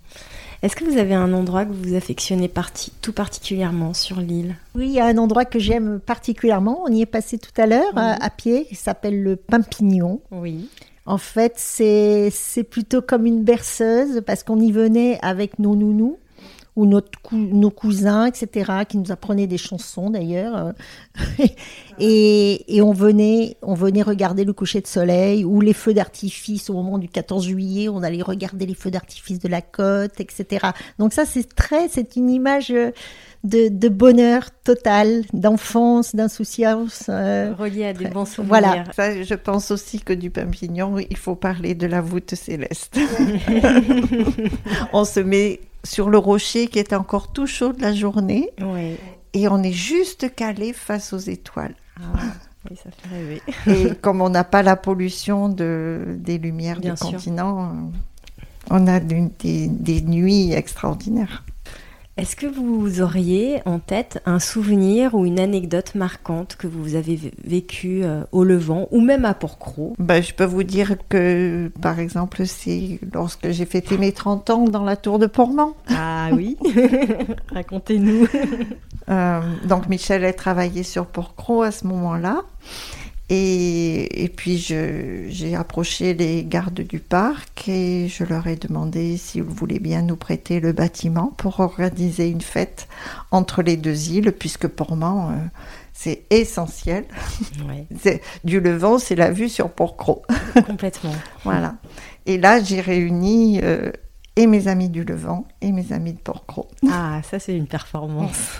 Est-ce 0.61 0.75
que 0.75 0.83
vous 0.85 0.97
avez 0.97 1.15
un 1.15 1.33
endroit 1.33 1.65
que 1.65 1.71
vous 1.73 1.95
affectionnez 1.95 2.47
parti- 2.47 2.91
tout 3.01 3.13
particulièrement 3.13 3.93
sur 3.93 4.19
l'île? 4.19 4.55
Oui, 4.75 4.87
il 4.87 4.93
y 4.93 4.99
a 4.99 5.05
un 5.05 5.17
endroit 5.17 5.45
que 5.45 5.59
j'aime 5.59 5.99
particulièrement. 5.99 6.81
On 6.85 6.91
y 6.91 7.01
est 7.01 7.05
passé 7.05 7.37
tout 7.37 7.61
à 7.61 7.65
l'heure 7.65 7.97
à, 7.97 8.23
à 8.23 8.29
pied, 8.29 8.65
qui 8.65 8.75
s'appelle 8.75 9.21
le 9.21 9.35
Pimpignon. 9.35 10.21
Oui. 10.31 10.69
En 11.05 11.17
fait, 11.17 11.53
c'est 11.55 12.29
c'est 12.31 12.63
plutôt 12.63 13.01
comme 13.01 13.25
une 13.25 13.43
berceuse 13.43 14.21
parce 14.25 14.43
qu'on 14.43 14.59
y 14.59 14.71
venait 14.71 15.17
avec 15.23 15.57
nos 15.57 15.75
nounous 15.75 16.19
ou 16.79 16.85
notre 16.85 17.19
cou- 17.21 17.35
nos 17.35 17.69
cousins, 17.71 18.25
etc., 18.25 18.71
qui 18.87 18.97
nous 18.97 19.11
apprenaient 19.11 19.47
des 19.47 19.57
chansons 19.57 20.09
d'ailleurs. 20.09 20.73
et, 21.99 22.75
et 22.75 22.81
on 22.81 22.93
venait, 22.93 23.57
on 23.61 23.73
venait 23.73 24.01
regarder 24.01 24.45
le 24.45 24.53
coucher 24.53 24.79
de 24.81 24.87
soleil 24.87 25.43
ou 25.45 25.59
les 25.61 25.73
feux 25.73 25.93
d'artifice 25.93 26.69
au 26.69 26.73
moment 26.73 26.97
du 26.97 27.09
14 27.09 27.45
juillet. 27.45 27.89
On 27.89 28.01
allait 28.03 28.21
regarder 28.21 28.65
les 28.65 28.73
feux 28.75 28.91
d'artifice 28.91 29.39
de 29.39 29.47
la 29.49 29.61
côte, 29.61 30.19
etc. 30.19 30.67
Donc 30.97 31.13
ça, 31.13 31.25
c'est 31.25 31.53
très, 31.55 31.89
c'est 31.89 32.15
une 32.15 32.29
image 32.29 32.69
de, 32.69 33.69
de 33.69 33.89
bonheur 33.89 34.49
total, 34.63 35.23
d'enfance, 35.33 36.15
d'insouciance. 36.15 37.05
euh, 37.09 37.53
Relié 37.57 37.85
à 37.85 37.93
des 37.93 38.05
très- 38.05 38.13
bons 38.13 38.25
souvenirs. 38.25 38.47
voilà. 38.49 38.83
Ça, 38.95 39.21
je 39.23 39.33
pense 39.33 39.71
aussi 39.71 39.99
que 39.99 40.13
du 40.13 40.29
Pimpignon, 40.29 40.97
il 40.99 41.17
faut 41.17 41.35
parler 41.35 41.73
de 41.75 41.87
la 41.87 42.01
voûte 42.01 42.35
céleste. 42.35 42.97
on 44.93 45.05
se 45.05 45.19
met 45.19 45.59
sur 45.83 46.09
le 46.09 46.17
rocher 46.17 46.67
qui 46.67 46.79
est 46.79 46.93
encore 46.93 47.31
tout 47.31 47.47
chaud 47.47 47.73
de 47.73 47.81
la 47.81 47.93
journée 47.93 48.49
Oui. 48.61 48.95
et 49.33 49.47
on 49.47 49.61
est 49.63 49.71
juste 49.71 50.33
calé 50.35 50.73
face 50.73 51.13
aux 51.13 51.17
étoiles. 51.19 51.75
Ah, 51.97 52.19
oui, 52.69 52.77
ça 52.83 52.89
fait 52.91 53.15
rêver. 53.15 53.41
Et 53.67 53.95
comme 54.01 54.21
on 54.21 54.29
n'a 54.29 54.43
pas 54.43 54.61
la 54.63 54.75
pollution 54.75 55.49
de, 55.49 56.17
des 56.19 56.37
lumières 56.37 56.79
Bien 56.79 56.93
du 56.93 56.97
sûr. 56.99 57.11
continent, 57.11 57.63
euh, 57.63 58.41
on 58.71 58.87
a 58.87 58.99
des, 58.99 59.29
des- 59.39 59.67
des 59.67 60.01
nuits 60.01 60.51
extraordinaires. 60.53 61.43
Est-ce 62.19 62.35
que 62.35 62.47
vous 62.47 62.99
auriez 63.01 63.61
en 63.65 63.79
tête 63.79 64.21
un 64.25 64.39
souvenir 64.39 65.15
ou 65.15 65.25
une 65.25 65.39
anecdote 65.39 65.95
marquante 65.95 66.57
que 66.57 66.67
vous 66.67 66.95
avez 66.95 67.15
vé- 67.15 67.31
vécu 67.45 68.01
euh, 68.03 68.23
au 68.33 68.43
Levant 68.43 68.89
ou 68.91 68.99
même 68.99 69.23
à 69.23 69.33
Porquerolles? 69.33 69.93
Ben, 69.99 70.21
je 70.21 70.33
peux 70.33 70.43
vous 70.43 70.63
dire 70.63 70.95
que, 71.07 71.71
par 71.81 71.97
exemple, 71.99 72.45
c'est 72.45 72.99
lorsque 73.13 73.49
j'ai 73.51 73.65
fêté 73.65 73.97
mes 73.97 74.11
30 74.11 74.49
ans 74.49 74.65
dans 74.65 74.83
la 74.83 74.97
tour 74.97 75.17
de 75.17 75.27
Portman. 75.27 75.69
Ah 75.89 76.29
oui 76.33 76.57
Racontez-nous. 77.53 78.27
Euh, 79.09 79.39
donc 79.67 79.87
Michel 79.87 80.25
a 80.25 80.33
travaillé 80.33 80.83
sur 80.83 81.05
Porcro 81.05 81.61
à 81.63 81.71
ce 81.71 81.87
moment-là. 81.87 82.41
Et, 83.31 84.23
et 84.23 84.27
puis 84.29 84.57
j'ai 84.57 85.55
approché 85.55 86.15
les 86.15 86.43
gardes 86.43 86.81
du 86.81 86.99
parc 86.99 87.69
et 87.69 88.07
je 88.07 88.23
leur 88.23 88.47
ai 88.47 88.55
demandé 88.55 89.17
s'ils 89.17 89.43
voulaient 89.43 89.79
bien 89.79 90.01
nous 90.01 90.15
prêter 90.15 90.59
le 90.59 90.71
bâtiment 90.73 91.33
pour 91.37 91.59
organiser 91.59 92.27
une 92.27 92.41
fête 92.41 92.87
entre 93.29 93.61
les 93.61 93.77
deux 93.77 94.09
îles, 94.09 94.31
puisque 94.31 94.67
Portman, 94.67 95.31
euh, 95.31 95.59
c'est 95.93 96.23
essentiel. 96.31 97.05
Ouais, 97.67 98.21
Du 98.43 98.59
Levant, 98.61 98.97
c'est 98.97 99.15
la 99.15 99.29
vue 99.29 99.49
sur 99.49 99.69
Porcro. 99.69 100.23
complètement. 100.65 101.13
Voilà. 101.43 101.75
Et 102.25 102.37
là, 102.37 102.61
j'ai 102.63 102.81
réuni 102.81 103.59
euh, 103.63 103.91
et 104.35 104.47
mes 104.47 104.67
amis 104.67 104.89
du 104.89 105.03
Levant 105.03 105.45
et 105.61 105.71
mes 105.71 105.91
amis 105.91 106.13
de 106.13 106.19
Porcro. 106.19 106.67
Ah, 106.91 107.21
ça 107.29 107.39
c'est 107.39 107.55
une 107.55 107.67
performance. 107.67 108.57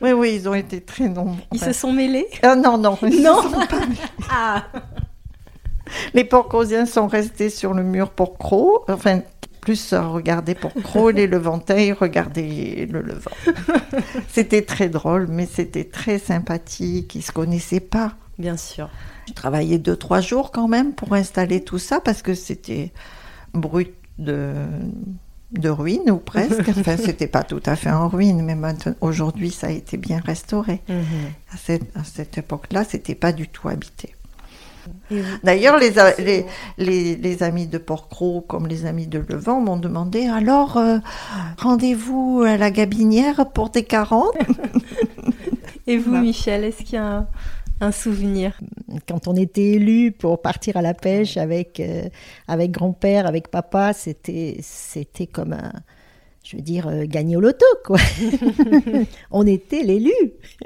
Oui, 0.00 0.12
oui, 0.12 0.32
ils 0.36 0.48
ont 0.48 0.54
été 0.54 0.80
très 0.80 1.08
nombreux. 1.08 1.36
Ils 1.52 1.60
se 1.60 1.72
sont 1.72 1.92
mêlés? 1.92 2.26
Ah 2.42 2.54
non, 2.56 2.78
non, 2.78 2.98
ils 3.02 3.12
se 3.14 3.20
Non. 3.22 3.42
sont 3.42 3.50
pas 3.50 3.80
Ah 4.30 4.64
Les 6.14 6.24
porcrosiens 6.24 6.86
sont 6.86 7.06
restés 7.06 7.50
sur 7.50 7.74
le 7.74 7.82
mur 7.82 8.10
porcro, 8.10 8.84
enfin, 8.88 9.20
plus 9.60 9.92
regarder 9.94 10.54
porcro, 10.54 11.10
les 11.10 11.26
levantins 11.26 11.76
ils 11.78 11.92
regardaient 11.92 12.88
le 12.90 13.00
levant. 13.02 13.30
C'était 14.28 14.62
très 14.62 14.88
drôle, 14.88 15.26
mais 15.28 15.46
c'était 15.46 15.84
très 15.84 16.18
sympathique, 16.18 17.14
ils 17.14 17.22
se 17.22 17.30
connaissaient 17.32 17.80
pas. 17.80 18.14
Bien 18.38 18.56
sûr. 18.56 18.88
J'ai 19.28 19.34
travaillé 19.34 19.78
deux, 19.78 19.94
trois 19.96 20.20
jours 20.20 20.50
quand 20.50 20.66
même 20.66 20.94
pour 20.94 21.12
installer 21.14 21.62
tout 21.62 21.78
ça, 21.78 22.00
parce 22.00 22.22
que 22.22 22.34
c'était 22.34 22.92
brut 23.54 23.92
de, 24.18 24.54
de 25.52 25.68
ruine 25.68 26.10
ou 26.10 26.16
presque. 26.18 26.68
Enfin, 26.78 26.96
c'était 26.96 27.26
pas 27.26 27.42
tout 27.42 27.62
à 27.66 27.76
fait 27.76 27.90
en 27.90 28.08
ruine, 28.08 28.42
mais 28.42 28.56
aujourd'hui, 29.00 29.50
ça 29.50 29.68
a 29.68 29.70
été 29.70 29.96
bien 29.96 30.20
restauré. 30.24 30.80
Mhm. 30.88 30.96
À 31.52 31.56
cette, 31.56 31.96
à 31.96 32.04
cette 32.04 32.38
époque-là, 32.38 32.84
c'était 32.84 33.14
pas 33.14 33.32
du 33.32 33.48
tout 33.48 33.68
habité. 33.68 34.14
D'ailleurs, 35.44 35.78
les, 35.78 35.96
a- 36.00 36.16
les, 36.18 36.44
les, 36.76 37.14
les 37.14 37.42
amis 37.44 37.68
de 37.68 37.78
Porcro, 37.78 38.40
comme 38.40 38.66
les 38.66 38.84
amis 38.84 39.06
de 39.06 39.20
Levant, 39.20 39.60
m'ont 39.60 39.76
demandé 39.76 40.26
alors, 40.26 40.76
euh, 40.76 40.98
rendez-vous 41.58 42.42
à 42.44 42.56
la 42.56 42.72
Gabinière 42.72 43.46
pour 43.52 43.70
des 43.70 43.84
40 43.84 44.26
Et 45.86 45.98
vous, 45.98 46.10
Voilà. 46.10 46.22
Michel, 46.24 46.64
est-ce 46.64 46.78
qu'il 46.82 46.94
y 46.94 46.96
a 46.98 47.06
un, 47.18 47.26
un 47.82 47.92
souvenir 47.92 48.58
Quand 49.08 49.28
on 49.28 49.34
était 49.36 49.72
élu 49.72 50.12
pour 50.12 50.40
partir 50.42 50.76
à 50.76 50.82
la 50.82 50.94
pêche 50.94 51.36
avec, 51.36 51.80
euh, 51.80 52.04
avec 52.48 52.70
grand-père, 52.70 53.26
avec 53.26 53.48
papa, 53.48 53.92
c'était, 53.92 54.56
c'était 54.62 55.26
comme 55.26 55.52
un, 55.54 55.72
je 56.44 56.56
veux 56.56 56.62
dire, 56.62 56.88
euh, 56.88 57.04
gagner 57.06 57.36
au 57.36 57.40
loto, 57.40 57.66
quoi. 57.84 57.98
on 59.30 59.46
était 59.46 59.82
l'élu. 59.82 60.12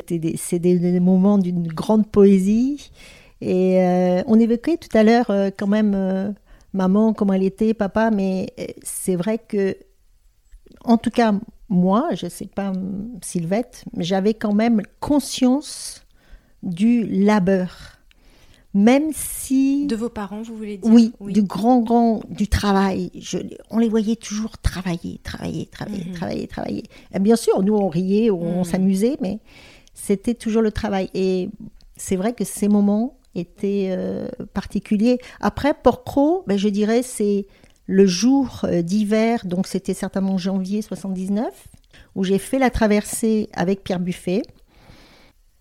Des- 0.09 0.37
C'est 0.37 0.59
des, 0.59 0.79
des 0.79 1.01
moments 1.01 1.39
d'une 1.39 1.67
grande 1.69 2.07
poésie. 2.11 2.91
Et 3.41 3.83
euh, 3.83 4.23
on 4.27 4.39
évoquait 4.41 4.77
tout 4.79 4.97
à 4.97 5.03
l'heure 5.03 5.31
euh, 5.31 5.51
quand 5.57 5.67
même 5.67 6.35
maman, 6.73 7.13
comment 7.15 7.35
elle 7.35 7.43
était, 7.45 7.75
papa, 7.75 8.11
mais 8.11 8.49
c'est 8.83 9.17
vrai 9.17 9.39
que, 9.39 9.77
en 10.85 10.99
tout 10.99 11.11
cas, 11.11 11.35
moi, 11.69 12.09
je 12.15 12.27
ne 12.27 12.31
sais 12.31 12.47
pas 12.47 12.73
Sylvette, 13.23 13.85
mais 13.95 14.05
j'avais 14.05 14.35
quand 14.35 14.55
même 14.55 14.83
conscience 15.01 16.06
du 16.67 17.05
labeur. 17.07 17.93
Même 18.75 19.11
si... 19.15 19.87
De 19.87 19.97
vos 19.97 20.11
parents, 20.11 20.43
vous 20.43 20.55
voulez 20.57 20.77
dire 20.77 20.93
Oui, 20.93 21.13
du 21.21 21.43
grand, 21.43 21.81
grand, 21.81 22.21
du 22.29 22.47
travail. 22.47 23.11
Je, 23.19 23.39
on 23.71 23.79
les 23.79 23.89
voyait 23.89 24.17
toujours 24.17 24.59
travailler, 24.59 25.19
travailler, 25.23 25.67
travailler, 25.67 26.05
Mhm. 26.05 26.13
travailler, 26.13 26.47
travailler. 26.47 26.83
Et 27.15 27.19
bien 27.19 27.37
sûr, 27.37 27.63
nous, 27.63 27.75
on 27.75 27.89
riait, 27.89 28.31
on 28.31 28.59
Mhm. 28.59 28.65
s'amusait, 28.65 29.17
mais 29.23 29.39
c'était 29.95 30.35
toujours 30.35 30.61
le 30.61 30.73
travail. 30.73 31.09
Et 31.15 31.49
c'est 31.97 32.17
vrai 32.17 32.35
que 32.35 32.45
ces 32.45 32.69
moments 32.69 33.17
étaient 33.35 33.89
euh, 33.97 34.29
particuliers. 34.53 35.19
Après, 35.41 35.73
Porcro, 35.73 36.45
ben, 36.47 36.59
je 36.59 36.69
dirais, 36.69 37.03
c'est 37.03 37.47
le 37.87 38.05
jour 38.05 38.63
euh, 38.65 38.83
d'hiver, 38.83 39.47
donc 39.47 39.69
c'était 39.69 39.95
certainement 39.95 40.37
janvier 40.37 40.83
79, 40.83 41.69
où 42.15 42.25
j'ai 42.25 42.39
fait 42.39 42.59
la 42.59 42.69
traversée 42.69 43.49
avec 43.55 43.85
Pierre 43.85 44.01
Buffet. 44.01 44.43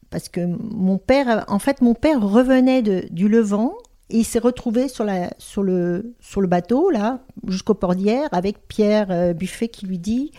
Parce 0.10 0.30
que 0.30 0.42
mon 0.46 0.98
père, 0.98 1.46
en 1.48 1.60
fait, 1.60 1.82
mon 1.82 1.94
père 1.94 2.22
revenait 2.22 2.82
de, 2.82 3.06
du 3.12 3.28
Levant 3.28 3.74
et 4.10 4.20
il 4.20 4.24
s'est 4.24 4.40
retrouvé 4.40 4.88
sur, 4.88 5.04
le, 5.04 6.48
bateau, 6.48 6.92
là, 6.92 7.20
jusqu'au 7.48 7.74
Pordières, 7.74 8.30
avec 8.32 8.68
Pierre 8.68 9.08
euh, 9.10 9.34
Buffet 9.34 9.68
qui 9.68 9.88
lui 9.88 9.98
dit 9.98 10.32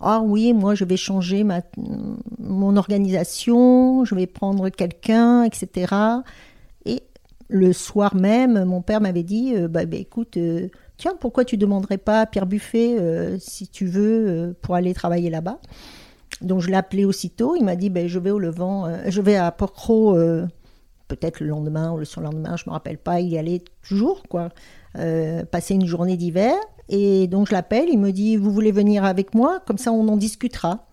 Ah 0.00 0.20
oui, 0.20 0.52
moi 0.52 0.74
je 0.74 0.84
vais 0.84 0.96
changer 0.96 1.44
ma, 1.44 1.60
mon 2.40 2.76
organisation, 2.76 4.04
je 4.04 4.16
vais 4.16 4.26
prendre 4.26 4.68
quelqu'un, 4.68 5.44
etc. 5.44 5.94
Et 6.86 7.04
le 7.48 7.72
soir 7.72 8.16
même, 8.16 8.64
mon 8.64 8.82
père 8.82 9.00
m'avait 9.00 9.22
dit 9.22 9.54
euh, 9.54 9.68
bah, 9.68 9.86
bah, 9.86 9.96
écoute, 9.96 10.36
euh, 10.36 10.68
tiens, 10.96 11.14
pourquoi 11.20 11.44
tu 11.44 11.56
demanderais 11.56 11.98
pas 11.98 12.22
à 12.22 12.26
Pierre 12.26 12.46
Buffet 12.46 12.96
si 13.38 13.68
tu 13.68 13.86
veux 13.86 14.56
pour 14.60 14.74
aller 14.74 14.92
travailler 14.92 15.30
là-bas? 15.30 15.60
Donc 16.40 16.60
je 16.60 16.68
l'ai 16.68 16.76
appelé 16.76 17.04
aussitôt. 17.04 17.56
Il 17.56 17.64
m'a 17.64 17.76
dit 17.76 17.90
ben, 17.90 18.08
je 18.08 18.18
vais 18.18 18.30
au 18.30 18.38
Levant, 18.38 18.86
euh, 18.86 19.04
je 19.06 19.20
vais 19.20 19.36
à 19.36 19.50
Porcro, 19.50 20.16
euh, 20.16 20.46
peut-être 21.08 21.40
le 21.40 21.46
lendemain 21.46 21.92
ou 21.92 21.98
le 21.98 22.04
surlendemain, 22.04 22.56
je 22.56 22.64
me 22.66 22.72
rappelle 22.72 22.98
pas. 22.98 23.20
Il 23.20 23.28
y 23.28 23.38
allait 23.38 23.62
toujours, 23.86 24.22
quoi. 24.28 24.50
Euh, 24.96 25.44
passer 25.44 25.74
une 25.74 25.86
journée 25.86 26.16
d'hiver. 26.16 26.54
Et 26.88 27.26
donc 27.28 27.48
je 27.48 27.52
l'appelle. 27.52 27.88
Il 27.90 27.98
me 27.98 28.12
dit 28.12 28.36
vous 28.36 28.52
voulez 28.52 28.72
venir 28.72 29.04
avec 29.04 29.34
moi? 29.34 29.60
Comme 29.66 29.78
ça 29.78 29.92
on 29.92 30.06
en 30.08 30.16
discutera. 30.16 30.86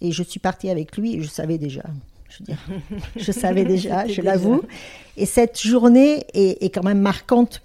Et 0.00 0.12
je 0.12 0.22
suis 0.22 0.40
partie 0.40 0.70
avec 0.70 0.96
lui. 0.96 1.16
Et 1.16 1.22
je 1.22 1.28
savais 1.28 1.58
déjà. 1.58 1.82
Je 2.28 2.38
veux 2.38 2.44
dire, 2.46 2.58
je 3.16 3.32
savais 3.32 3.64
déjà, 3.64 4.06
je 4.06 4.22
l'avoue. 4.22 4.62
Et 5.16 5.26
cette 5.26 5.60
journée 5.60 6.24
est, 6.32 6.62
est 6.62 6.70
quand 6.70 6.82
même 6.82 7.00
marquante 7.00 7.62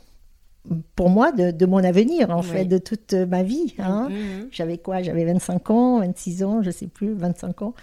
pour 0.95 1.09
moi 1.09 1.31
de, 1.31 1.51
de 1.51 1.65
mon 1.65 1.77
avenir, 1.83 2.29
en 2.29 2.41
Oui. 2.41 2.45
fait, 2.47 2.65
de 2.65 2.77
toute 2.77 3.13
ma 3.13 3.43
vie. 3.43 3.73
Hein. 3.79 4.07
Mhm. 4.09 4.47
J'avais 4.51 4.77
quoi? 4.77 5.01
J'avais 5.01 5.25
25 5.25 5.69
ans, 5.71 5.99
26 5.99 6.43
ans, 6.43 6.61
je 6.61 6.71
sais 6.71 6.87
plus, 6.87 7.13
25 7.13 7.61
ans. 7.61 7.73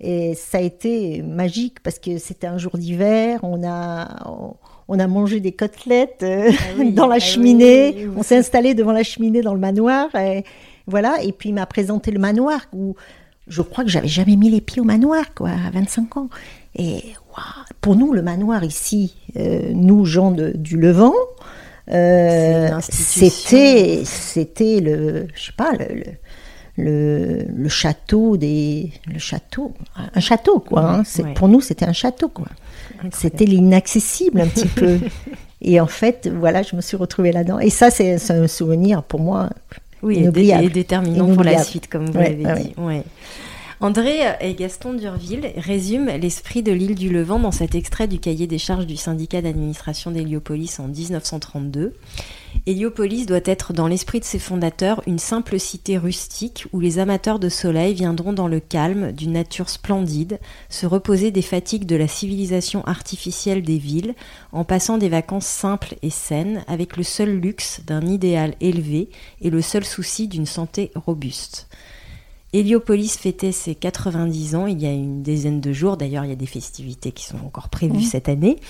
Et 0.00 0.34
ça 0.34 0.58
a 0.58 0.60
été 0.60 1.22
magique 1.22 1.80
parce 1.82 1.98
que 1.98 2.18
c'était 2.18 2.46
un 2.46 2.58
jour 2.58 2.76
d'hiver. 2.76 3.40
On 3.42 3.62
a, 3.66 4.52
on 4.88 4.98
a 4.98 5.06
mangé 5.06 5.40
des 5.40 5.52
côtelettes 5.52 6.22
euh, 6.22 6.50
Ah 6.50 6.62
oui, 6.78 6.92
dans 6.94 7.06
la 7.06 7.14
ah 7.16 7.18
cheminée. 7.20 7.94
oui, 7.96 8.08
on 8.16 8.22
s'est 8.22 8.36
installé 8.36 8.74
devant 8.74 8.92
la 8.92 9.02
cheminée 9.04 9.40
dans 9.40 9.54
le 9.54 9.60
manoir. 9.60 10.14
Et 10.16 10.44
voilà. 10.86 11.22
Et 11.22 11.32
puis 11.32 11.50
il 11.50 11.54
m'a 11.54 11.66
présenté 11.66 12.10
le 12.10 12.18
manoir 12.18 12.60
où 12.74 12.94
je 13.46 13.62
crois 13.62 13.84
que 13.84 13.90
j'avais 13.90 14.08
jamais 14.08 14.36
mis 14.36 14.50
les 14.50 14.60
pieds 14.60 14.80
au 14.82 14.84
manoir, 14.84 15.32
quoi, 15.34 15.50
à 15.50 15.70
25 15.72 16.16
ans. 16.16 16.28
Et 16.76 17.00
pour 17.80 17.94
nous, 17.94 18.12
le 18.12 18.20
manoir 18.22 18.64
ici, 18.64 19.14
euh, 19.36 19.70
nous 19.74 20.04
gens 20.04 20.32
de- 20.32 20.50
du 20.56 20.76
Levant, 20.76 21.12
euh, 21.90 22.70
c'était, 22.80 24.02
c'était 24.04 24.80
le, 24.80 25.26
je 25.34 25.46
sais 25.46 25.52
pas, 25.56 25.72
le, 25.72 25.94
le, 25.94 26.04
le, 26.76 27.44
le 27.54 27.68
château 27.68 28.36
des, 28.36 28.90
le 29.12 29.18
château, 29.18 29.72
un 30.14 30.20
château 30.20 30.60
quoi. 30.60 30.80
hein. 30.82 31.02
C'est 31.04 31.22
Ouais. 31.22 31.34
pour 31.34 31.48
nous, 31.48 31.60
c'était 31.60 31.84
un 31.84 31.92
château 31.92 32.28
quoi. 32.28 32.46
C'était 33.12 33.44
l'inaccessible 33.44 34.40
un 34.40 34.46
petit 34.46 34.66
peu. 34.68 34.98
Et 35.60 35.78
en 35.80 35.86
fait, 35.86 36.28
voilà, 36.34 36.62
je 36.62 36.74
me 36.76 36.80
suis 36.80 36.96
retrouvée 36.96 37.32
là-dedans. 37.32 37.58
Et 37.58 37.70
ça, 37.70 37.90
c'est 37.90 38.18
c'est 38.18 38.32
un 38.34 38.48
souvenir 38.48 39.02
pour 39.02 39.20
moi. 39.20 39.50
Oui, 40.02 40.14
et, 40.14 40.18
dé- 40.18 40.22
Inoubliable. 40.24 40.64
et 40.64 40.68
déterminant 40.70 41.32
pour 41.34 41.44
la 41.44 41.62
suite, 41.62 41.88
comme 41.88 42.06
vous 42.06 42.18
Ouais, 42.18 42.36
l'avez 42.42 42.64
dit. 42.64 42.74
André 43.84 44.20
et 44.40 44.54
Gaston 44.54 44.94
Durville 44.94 45.52
résument 45.58 46.16
l'esprit 46.16 46.62
de 46.62 46.72
l'île 46.72 46.94
du 46.94 47.10
Levant 47.10 47.38
dans 47.38 47.52
cet 47.52 47.74
extrait 47.74 48.08
du 48.08 48.18
cahier 48.18 48.46
des 48.46 48.56
charges 48.56 48.86
du 48.86 48.96
syndicat 48.96 49.42
d'administration 49.42 50.10
d'Héliopolis 50.10 50.80
en 50.80 50.88
1932. 50.88 51.92
Héliopolis 52.64 53.26
doit 53.26 53.40
être 53.44 53.74
dans 53.74 53.86
l'esprit 53.86 54.20
de 54.20 54.24
ses 54.24 54.38
fondateurs 54.38 55.02
une 55.06 55.18
simple 55.18 55.60
cité 55.60 55.98
rustique 55.98 56.64
où 56.72 56.80
les 56.80 56.98
amateurs 56.98 57.38
de 57.38 57.50
soleil 57.50 57.92
viendront 57.92 58.32
dans 58.32 58.48
le 58.48 58.58
calme 58.58 59.12
d'une 59.12 59.32
nature 59.32 59.68
splendide, 59.68 60.40
se 60.70 60.86
reposer 60.86 61.30
des 61.30 61.42
fatigues 61.42 61.84
de 61.84 61.96
la 61.96 62.08
civilisation 62.08 62.82
artificielle 62.86 63.60
des 63.60 63.76
villes, 63.76 64.14
en 64.52 64.64
passant 64.64 64.96
des 64.96 65.10
vacances 65.10 65.44
simples 65.44 65.96
et 66.00 66.08
saines 66.08 66.64
avec 66.68 66.96
le 66.96 67.02
seul 67.02 67.38
luxe 67.38 67.82
d'un 67.86 68.06
idéal 68.06 68.54
élevé 68.62 69.10
et 69.42 69.50
le 69.50 69.60
seul 69.60 69.84
souci 69.84 70.26
d'une 70.26 70.46
santé 70.46 70.90
robuste. 70.94 71.68
Héliopolis 72.54 73.18
fêtait 73.18 73.50
ses 73.50 73.74
90 73.74 74.54
ans 74.54 74.66
il 74.68 74.80
y 74.80 74.86
a 74.86 74.92
une 74.92 75.22
dizaine 75.22 75.60
de 75.60 75.72
jours. 75.72 75.96
D'ailleurs, 75.96 76.24
il 76.24 76.28
y 76.28 76.32
a 76.32 76.36
des 76.36 76.46
festivités 76.46 77.10
qui 77.10 77.24
sont 77.24 77.38
encore 77.44 77.68
prévues 77.68 78.02
cette 78.02 78.28
année. 78.28 78.60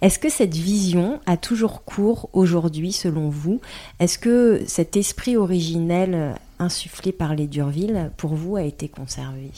Est-ce 0.00 0.18
que 0.18 0.30
cette 0.30 0.54
vision 0.54 1.20
a 1.26 1.36
toujours 1.36 1.84
cours 1.84 2.30
aujourd'hui, 2.32 2.92
selon 2.92 3.28
vous? 3.28 3.60
Est-ce 4.00 4.18
que 4.18 4.62
cet 4.66 4.96
esprit 4.96 5.36
originel 5.36 6.14
euh, 6.14 6.32
insufflé 6.58 7.12
par 7.12 7.34
les 7.34 7.46
Durville, 7.46 8.10
pour 8.16 8.34
vous, 8.34 8.56
a 8.56 8.62
été 8.62 8.88
conservé? 8.88 9.50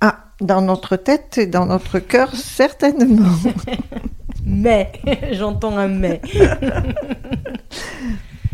Ah, 0.00 0.24
dans 0.40 0.62
notre 0.62 0.96
tête 0.96 1.36
et 1.36 1.46
dans 1.46 1.66
notre 1.66 1.98
cœur, 1.98 2.34
certainement. 2.34 3.28
Mais, 4.46 4.92
j'entends 5.32 5.76
un 5.76 5.88
mais. 5.88 6.20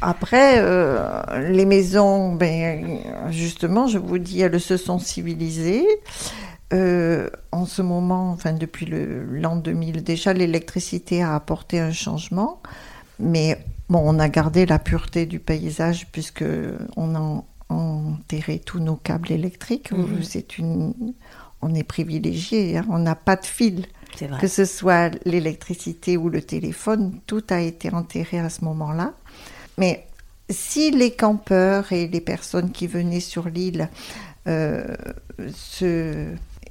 Après, 0.01 0.55
euh, 0.59 1.51
les 1.51 1.67
maisons, 1.67 2.35
ben, 2.35 3.01
justement, 3.31 3.87
je 3.87 3.99
vous 3.99 4.19
dis, 4.19 4.41
elles 4.41 4.61
se 4.61 4.77
sont 4.77 4.99
civilisées. 4.99 5.87
Euh, 6.73 7.29
en 7.51 7.67
ce 7.67 7.83
moment, 7.83 8.31
enfin 8.31 8.53
depuis 8.53 8.87
l'an 8.87 9.57
2000, 9.57 10.05
déjà 10.05 10.33
l'électricité 10.33 11.21
a 11.21 11.35
apporté 11.35 11.81
un 11.81 11.91
changement, 11.91 12.63
mais 13.19 13.59
bon, 13.89 14.01
on 14.05 14.21
a 14.21 14.29
gardé 14.29 14.67
la 14.67 14.79
pureté 14.79 15.27
du 15.27 15.41
paysage 15.41 16.07
puisque 16.13 16.45
on 16.97 17.17
a 17.17 17.43
enterré 17.69 18.61
tous 18.61 18.79
nos 18.79 18.95
câbles 18.95 19.33
électriques. 19.33 19.91
Mhm. 19.91 20.23
C'est 20.23 20.59
une, 20.59 20.95
on 21.61 21.75
est 21.75 21.83
privilégié, 21.83 22.77
hein, 22.77 22.87
on 22.89 22.99
n'a 22.99 23.17
pas 23.17 23.37
de 23.37 23.47
fil. 23.47 23.87
Que 24.41 24.49
ce 24.49 24.65
soit 24.65 25.11
l'électricité 25.25 26.17
ou 26.17 26.29
le 26.29 26.43
téléphone, 26.43 27.21
tout 27.27 27.45
a 27.51 27.61
été 27.61 27.93
enterré 27.93 28.41
à 28.41 28.51
ce 28.51 28.65
moment-là. 28.65 29.15
Mais 29.81 30.07
si 30.51 30.91
les 30.91 31.11
campeurs 31.11 31.93
et 31.93 32.07
les 32.07 32.21
personnes 32.21 32.71
qui 32.71 32.87
venaient 32.87 33.21
sur 33.21 33.49
l'île 33.49 33.89
euh, 34.47 34.95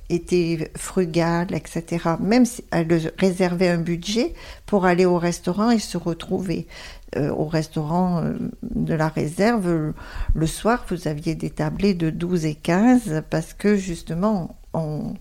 étaient 0.10 0.72
frugales, 0.78 1.53
etc., 1.53 2.12
même 2.20 2.45
si 2.45 2.64
elles 2.72 3.12
réservaient 3.18 3.70
un 3.70 3.80
budget 3.80 4.34
pour 4.68 4.86
aller 4.86 5.05
au 5.05 5.18
restaurant 5.18 5.72
et 5.72 5.80
se 5.80 5.97
retrouver. 5.97 6.68
Euh, 7.16 7.32
au 7.32 7.45
restaurant 7.45 8.22
euh, 8.24 8.34
de 8.62 8.93
la 8.93 9.07
réserve, 9.07 9.93
le 10.36 10.47
soir, 10.47 10.86
vous 10.89 11.07
aviez 11.07 11.34
des 11.34 11.49
tablés 11.49 11.95
de 11.95 12.12
12 12.12 12.45
et 12.45 12.53
15 12.53 13.24
parce 13.32 13.55
que 13.55 13.76
justement, 13.76 14.55
on, 14.76 15.16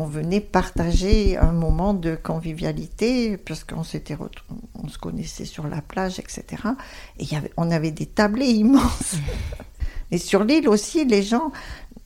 on 0.00 0.06
venait 0.06 0.40
partager 0.40 1.36
un 1.36 1.50
moment 1.52 1.92
de 1.92 2.14
convivialité, 2.14 3.36
parce 3.36 3.64
qu'on 3.64 3.82
s'était 3.82 4.16
on 4.74 4.86
se 4.88 4.96
connaissait 4.96 5.44
sur 5.44 5.66
la 5.66 5.82
plage, 5.82 6.18
etc. 6.20 6.44
Et 7.18 7.24
il 7.24 7.32
y 7.32 7.34
avait, 7.36 7.50
on 7.56 7.70
avait 7.70 7.90
des 7.90 8.06
tablés 8.06 8.46
immenses. 8.64 9.16
Et 10.12 10.18
sur 10.18 10.44
l'île 10.44 10.68
aussi, 10.68 11.04
les 11.04 11.22
gens 11.22 11.50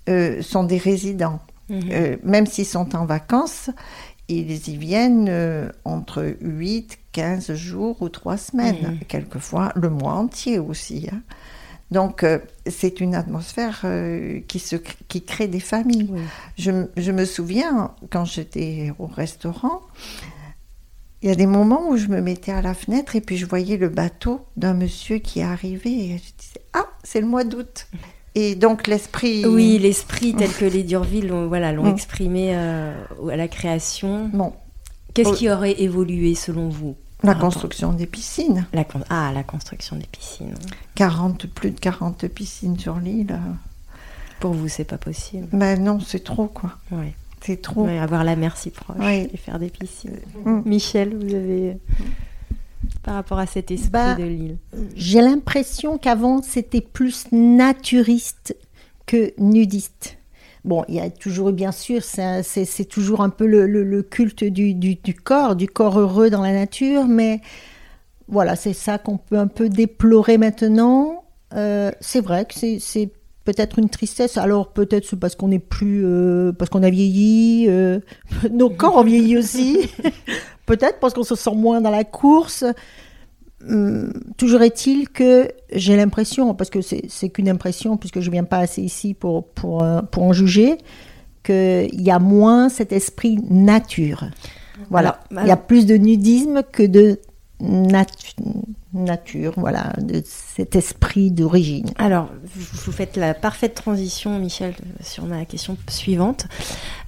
euh, 0.09 0.41
sont 0.43 0.65
des 0.65 0.79
résidents. 0.79 1.41
Mhm. 1.69 1.83
Euh, 1.93 2.17
même 2.25 2.47
s'ils 2.47 2.67
sont 2.67 2.97
en 2.97 3.05
vacances, 3.05 3.71
ils 4.29 4.69
y 4.69 4.77
viennent 4.77 5.29
euh, 5.29 5.69
entre 5.85 6.37
8, 6.41 6.99
15 7.13 7.53
jours 7.55 8.01
ou 8.01 8.09
3 8.09 8.37
semaines, 8.39 8.93
Mhm. 8.93 8.99
quelquefois 9.07 9.71
le 9.77 9.91
mois 9.91 10.15
entier 10.15 10.59
aussi. 10.59 11.09
hein. 11.13 11.21
Donc 11.93 12.25
euh, 12.25 12.39
c'est 12.67 13.01
une 13.01 13.15
atmosphère 13.15 13.83
euh, 13.85 14.41
qui, 14.49 14.59
se, 14.59 14.77
qui 14.77 15.23
crée 15.23 15.47
des 15.47 15.61
familles. 15.61 16.09
Oui. 16.11 16.21
Je, 16.57 17.13
me 17.13 17.25
souviens, 17.27 17.95
quand 18.11 18.25
j'étais 18.25 18.93
au 18.99 19.07
restaurant, 19.07 19.83
il 21.21 21.29
y 21.29 21.33
a 21.33 21.35
des 21.35 21.47
moments 21.47 21.91
où 21.91 21.99
je 21.99 22.09
me 22.09 22.23
mettais 22.23 22.51
à 22.51 22.63
la 22.63 22.73
fenêtre 22.73 23.15
et 23.15 23.21
puis 23.21 23.37
je 23.37 23.45
voyais 23.45 23.77
le 23.77 23.91
bateau 23.91 24.41
d'un 24.57 24.73
monsieur 24.73 25.19
qui 25.19 25.43
arrivait 25.43 25.91
et 25.91 26.19
je 26.19 26.33
disais 26.39 26.61
Ah, 26.73 26.87
c'est 27.05 27.21
le 27.21 27.27
mois 27.27 27.45
d'août. 27.45 27.87
Et 28.35 28.55
donc 28.55 28.87
l'esprit. 28.87 29.45
Oui, 29.45 29.79
l'esprit 29.79 30.35
tel 30.35 30.51
que 30.51 30.65
les 30.65 30.85
Durville 30.85 31.29
l'ont 31.29 31.47
voilà, 31.47 31.73
l'ont 31.73 31.93
exprimé 31.93 32.53
euh, 32.55 32.95
à 33.31 33.37
la 33.37 33.49
création. 33.49 34.31
Bon, 34.33 34.55
Qu'est-ce 35.15 35.35
qui 35.35 35.51
aurait 35.51 35.81
évolué 35.83 36.35
selon 36.35 36.71
vous? 36.71 36.97
La 37.23 37.35
construction 37.35 37.93
des 37.93 38.07
piscines. 38.07 38.67
la 38.73 38.85
con- 38.85 39.05
Ah, 39.11 39.31
la 39.35 39.43
construction 39.43 39.97
des 39.97 40.07
piscines. 40.11 40.55
40, 40.95 41.47
plus 41.47 41.71
de 41.71 41.79
40 41.81 42.27
piscines 42.29 42.79
sur 42.79 42.97
l'île. 42.99 43.39
Pour 44.41 44.55
vous, 44.55 44.69
c'est 44.69 44.85
pas 44.85 44.99
possible. 44.99 45.47
Mais 45.53 45.77
non, 45.77 46.01
c'est 46.01 46.25
trop, 46.25 46.47
quoi. 46.49 46.73
Ouais. 46.91 47.15
C'est 47.41 47.61
trop. 47.63 47.85
Ouais, 47.87 47.99
avoir 47.99 48.25
la 48.25 48.37
mer 48.37 48.57
si 48.57 48.71
proche 48.71 48.97
Ouais. 48.99 49.29
et 49.33 49.37
faire 49.37 49.59
des 49.59 49.69
piscines. 49.71 50.19
Mm. 50.45 50.63
Michel, 50.65 51.17
vous 51.17 51.35
avez 51.35 51.77
par 53.03 53.15
rapport 53.15 53.39
à 53.39 53.47
cet 53.47 53.71
esprit 53.71 53.91
Bah, 53.91 54.15
de 54.15 54.25
l'île. 54.25 54.57
J'ai 54.97 55.21
l'impression 55.21 55.99
qu'avant, 55.99 56.43
c'était 56.43 56.81
plus 56.81 57.27
naturiste 57.33 58.57
que 59.07 59.33
nudiste. 59.39 60.19
Bon, 60.65 60.85
il 60.89 60.95
y 60.95 61.01
a 61.01 61.11
toujours, 61.11 61.51
bien 61.53 61.73
sûr, 61.73 62.03
c'est 62.05 62.89
toujours 62.89 63.21
un 63.21 63.31
peu 63.31 63.47
le, 63.47 64.03
culte 64.03 64.45
du, 64.45 65.15
corps, 65.17 65.57
du 65.57 65.67
corps 65.67 65.99
heureux 65.99 66.31
dans 66.31 66.43
la 66.43 66.53
nature, 66.53 67.07
mais 67.07 67.41
voilà, 68.29 68.55
c'est 68.55 68.73
ça 68.73 68.99
qu'on 68.99 69.17
peut 69.19 69.39
un 69.39 69.49
peu 69.49 69.69
déplorer 69.69 70.39
maintenant. 70.39 71.25
Euh, 71.55 71.91
c'est 72.01 72.21
vrai 72.21 72.45
que 72.45 72.55
c'est- 72.55 73.11
peut-être 73.45 73.81
une 73.81 73.89
tristesse. 73.89 74.37
Alors 74.37 74.73
peut-être 74.73 75.05
c'est 75.05 75.19
parce 75.19 75.35
qu'on 75.35 75.51
est 75.51 75.59
plus, 75.59 76.03
euh, 76.05 76.53
parce 76.53 76.71
qu'on 76.71 76.85
a 76.85 76.91
vieilli, 76.91 77.67
euh, 77.69 77.99
nos 78.53 78.71
corps 78.71 78.97
ont 78.99 79.03
vieilli 79.03 79.37
aussi. 79.37 79.91
peut-être 80.67 81.01
parce 81.01 81.13
qu'on 81.13 81.25
se 81.25 81.35
sent 81.35 81.55
moins 81.57 81.81
dans 81.81 81.91
la 81.91 82.05
course. 82.05 82.65
Hum, 83.69 84.13
toujours 84.37 84.63
est-il 84.63 85.09
que 85.09 85.49
j'ai 85.73 85.97
l'impression, 85.97 86.55
parce 86.55 86.71
que 86.71 86.81
c'est 86.81 87.29
qu'une 87.29 87.49
impression, 87.49 87.97
puisque 87.97 88.21
je 88.21 88.27
ne 88.27 88.33
viens 88.33 88.45
pas 88.45 88.59
assez 88.59 88.83
ici 88.83 89.15
pour, 89.15 89.45
pour, 89.45 89.83
euh, 89.83 90.03
pour 90.03 90.25
en 90.25 90.33
juger, 90.33 90.79
qu'il 91.43 92.01
y 92.03 92.11
a 92.11 92.19
moins 92.19 92.69
cet 92.69 92.93
esprit 92.93 93.39
nature. 93.51 94.25
Voilà. 94.91 95.21
Alors, 95.31 95.45
Il 95.45 95.49
y 95.49 95.53
a 95.53 95.57
plus 95.57 95.87
de 95.87 95.97
nudisme 95.97 96.63
que 96.71 96.83
de 96.83 97.19
natu- 97.63 98.35
nature, 98.93 99.55
voilà, 99.57 99.93
de 99.99 100.23
cet 100.27 100.77
esprit 100.77 101.31
d'origine. 101.31 101.91
Alors, 101.97 102.29
vous 102.55 102.65
vous 102.85 102.93
faites 102.93 103.17
la 103.17 103.33
parfaite 103.33 103.75
transition, 103.75 104.39
Michel, 104.39 104.75
sur 105.03 105.25
ma 105.25 105.45
question 105.47 105.77
suivante. 105.89 106.47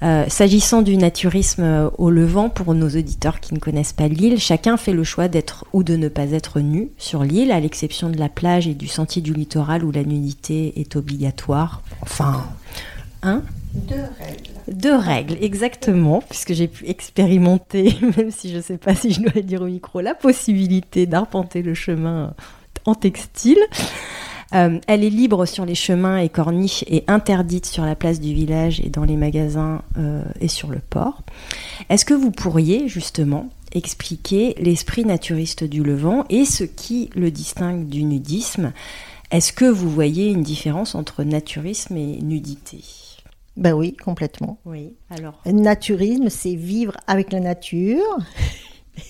Euh, 0.03 0.25
S'agissant 0.29 0.81
du 0.81 0.97
naturisme 0.97 1.63
euh, 1.63 1.91
au 1.99 2.11
Levant, 2.11 2.49
pour 2.49 2.75
nos 2.75 2.89
auditeurs 2.89 3.41
qui 3.41 3.53
ne 3.53 3.59
connaissent 3.59 3.93
pas 3.93 4.09
l'île, 4.09 4.39
chacun 4.39 4.77
fait 4.77 4.93
le 4.95 5.05
choix 5.05 5.29
d'être 5.29 5.67
ou 5.73 5.83
de 5.83 5.97
ne 5.97 6.09
pas 6.09 6.31
être 6.31 6.61
nu 6.61 6.89
sur 6.97 7.23
l'île, 7.23 7.53
à 7.53 7.61
l'exception 7.61 8.09
de 8.09 8.19
la 8.19 8.29
plage 8.31 8.67
et 8.67 8.75
du 8.75 8.89
sentier 8.89 9.21
du 9.21 9.35
littoral 9.35 9.85
où 9.85 9.91
la 9.91 10.05
nudité 10.05 10.81
est 10.81 10.97
obligatoire. 10.97 11.83
Enfin, 12.01 12.47
hein? 13.23 13.43
Deux 13.75 13.97
règles. 14.19 14.51
Deux 14.69 14.95
règles, 14.95 15.37
exactement, 15.41 16.23
puisque 16.29 16.53
j'ai 16.53 16.69
pu 16.69 16.87
expérimenter, 16.89 17.97
même 18.17 18.31
si 18.31 18.51
je 18.51 18.57
ne 18.57 18.63
sais 18.63 18.79
pas 18.79 18.95
si 18.95 19.13
je 19.13 19.21
dois 19.21 19.43
dire 19.43 19.63
au 19.63 19.67
micro, 19.67 20.01
la 20.01 20.15
possibilité 20.15 21.07
d'arpenter 21.07 21.63
le 21.63 21.75
chemin 21.75 22.35
en 22.87 22.95
textile. 22.95 23.59
Euh, 24.55 24.79
elle 24.87 25.03
est 25.03 25.11
libre 25.11 25.47
sur 25.47 25.65
les 25.65 25.75
chemins 25.75 26.19
et 26.19 26.29
corniches 26.29 26.85
et 26.87 27.03
interdite 27.09 27.67
sur 27.67 27.85
la 27.85 27.97
place 27.97 28.21
du 28.21 28.33
village 28.33 28.81
et 28.81 28.89
dans 28.89 29.05
les 29.05 29.17
magasins 29.17 29.83
euh, 29.99 30.23
et 30.41 30.49
sur 30.49 30.71
le 30.71 30.79
port. 30.79 31.23
Est-ce 31.89 32.05
que 32.05 32.15
vous 32.15 32.31
pourriez 32.31 32.87
justement 32.87 33.49
expliquer 33.73 34.55
l'esprit 34.61 35.05
naturiste 35.05 35.65
du 35.65 35.83
Levant 35.83 36.25
et 36.31 36.45
ce 36.45 36.63
qui 36.63 37.11
le 37.17 37.33
distingue 37.33 37.89
du 37.89 38.05
nudisme? 38.05 38.73
Est-ce 39.33 39.53
que 39.53 39.65
vous 39.65 39.91
voyez 39.91 40.31
une 40.31 40.43
différence 40.43 40.95
entre 40.95 41.25
naturisme 41.25 41.97
et 41.97 42.19
nudité? 42.23 42.79
Ben 43.57 43.73
oui, 43.73 43.97
complètement. 43.97 44.59
Oui, 44.65 44.95
alors. 45.11 45.41
Naturisme, 45.47 46.29
c'est 46.29 46.55
vivre 46.57 46.97
avec 47.07 47.33
la 47.33 47.41
nature. 47.41 48.03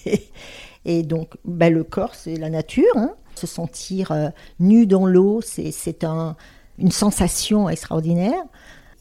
Et 0.84 1.03
donc, 1.03 1.34
ben, 1.45 1.72
le 1.72 1.84
corps, 1.84 2.14
c'est 2.14 2.36
la 2.36 2.51
nature. 2.51 2.84
hein. 2.97 3.14
Se 3.36 3.47
sentir 3.47 4.12
euh, 4.12 4.28
nu 4.61 4.86
dans 4.86 5.07
l'eau, 5.07 5.40
c'est 5.40 5.72
c'est 5.72 6.05
un- 6.05 6.36
une 6.78 6.90
sensation 6.92 7.68
extraordinaire. 7.68 8.42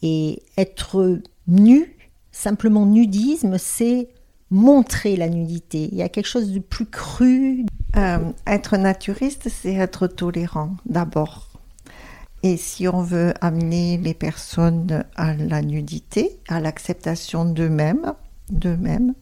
Et 0.02 0.42
être 0.58 1.20
nu, 1.48 1.98
simplement 2.32 2.86
nudisme, 2.86 3.58
c'est 3.58 4.10
montrer 4.50 5.16
la 5.18 5.30
nudité. 5.30 5.90
Il 5.92 5.98
y 5.98 6.02
a 6.02 6.10
quelque 6.10 6.28
chose 6.28 6.52
de 6.52 6.60
plus 6.60 6.86
cru. 6.86 7.66
Euh, 7.96 8.20
être 8.48 8.78
naturiste, 8.78 9.50
c'est 9.50 9.74
être 9.76 10.08
tolérant 10.08 10.72
d'abord. 10.86 11.50
Et 12.44 12.58
si 12.58 12.90
on 12.90 13.02
veut 13.02 13.34
amener 13.40 13.98
les 13.98 14.14
personnes 14.14 15.06
à 15.16 15.34
la 15.34 15.62
nudité, 15.62 16.40
à 16.50 16.60
l'acceptation 16.60 17.46
d'eux-mêmes, 17.46 18.14
d'eux-mêmes, 18.50 19.14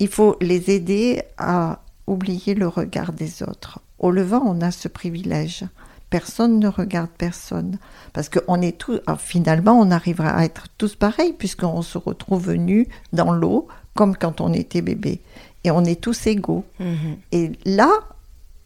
il 0.00 0.08
faut 0.08 0.36
les 0.40 0.70
aider 0.70 1.22
à 1.38 1.80
oublier 2.08 2.54
le 2.54 2.66
regard 2.66 3.12
des 3.12 3.44
autres. 3.44 3.78
Au 4.00 4.10
Levant, 4.10 4.42
on 4.44 4.60
a 4.62 4.72
ce 4.72 4.88
privilège. 4.88 5.64
Personne 6.08 6.58
ne 6.58 6.66
regarde 6.66 7.10
personne. 7.16 7.78
Parce 8.12 8.28
qu'on 8.28 8.60
est 8.60 8.76
tous, 8.76 8.98
ah, 9.06 9.16
finalement, 9.16 9.78
on 9.78 9.92
arrivera 9.92 10.30
à 10.30 10.44
être 10.44 10.66
tous 10.76 10.96
pareils, 10.96 11.34
puisqu'on 11.34 11.82
se 11.82 11.98
retrouve 11.98 12.52
nus 12.54 12.88
dans 13.12 13.30
l'eau, 13.30 13.68
comme 13.94 14.16
quand 14.16 14.40
on 14.40 14.52
était 14.52 14.82
bébé. 14.82 15.20
Et 15.62 15.70
on 15.70 15.84
est 15.84 16.00
tous 16.00 16.26
égaux. 16.26 16.64
Mhm. 16.80 17.16
Et 17.30 17.52
là, 17.64 17.90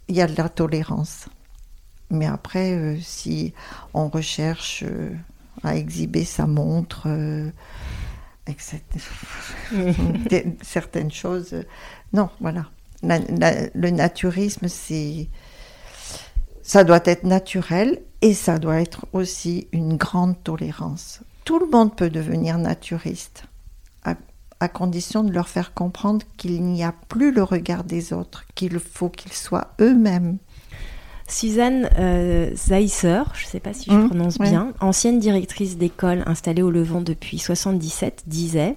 il 0.09 0.16
y 0.16 0.22
a 0.22 0.26
de 0.26 0.37
la 0.39 0.49
tolérance. 0.49 1.26
Mais 2.14 2.26
après, 2.26 2.72
euh, 2.72 2.96
si 3.00 3.52
on 3.94 4.08
recherche 4.08 4.84
euh, 4.86 5.10
à 5.62 5.76
exhiber 5.76 6.24
sa 6.24 6.46
montre, 6.46 7.04
euh, 7.06 7.50
etc., 8.46 8.80
certaines 10.62 11.12
choses, 11.12 11.54
non, 12.12 12.28
voilà. 12.40 12.66
La- 13.02 13.18
la- 13.18 13.66
le 13.74 13.90
naturisme, 13.90 14.68
c'est, 14.68 15.28
ça 16.62 16.84
doit 16.84 17.02
être 17.04 17.24
naturel 17.24 18.00
et 18.22 18.34
ça 18.34 18.58
doit 18.58 18.80
être 18.80 19.06
aussi 19.12 19.68
une 19.72 19.96
grande 19.96 20.42
tolérance. 20.42 21.20
Tout 21.44 21.58
le 21.58 21.66
monde 21.66 21.94
peut 21.94 22.08
devenir 22.10 22.56
naturiste, 22.56 23.44
à, 24.04 24.14
à 24.60 24.68
condition 24.68 25.22
de 25.24 25.32
leur 25.32 25.48
faire 25.48 25.74
comprendre 25.74 26.24
qu'il 26.38 26.62
n'y 26.62 26.82
a 26.82 26.94
plus 27.08 27.32
le 27.32 27.42
regard 27.42 27.84
des 27.84 28.14
autres, 28.14 28.44
qu'il 28.54 28.78
faut 28.78 29.10
qu'ils 29.10 29.34
soient 29.34 29.74
eux-mêmes. 29.80 30.38
Suzanne 31.29 31.89
euh, 31.99 32.51
Zeisser, 32.55 33.22
je 33.35 33.45
ne 33.47 33.51
sais 33.51 33.61
pas 33.61 33.72
si 33.72 33.91
je 33.91 33.95
Mmh, 33.95 34.09
prononce 34.09 34.37
ouais. 34.37 34.51
bien, 34.51 34.72
ancienne 34.81 35.18
directrice 35.18 35.77
d'école 35.79 36.22
installée 36.27 36.62
au 36.62 36.70
Levant 36.70 37.01
depuis 37.01 37.39
77, 37.39 38.25
disait 38.27 38.77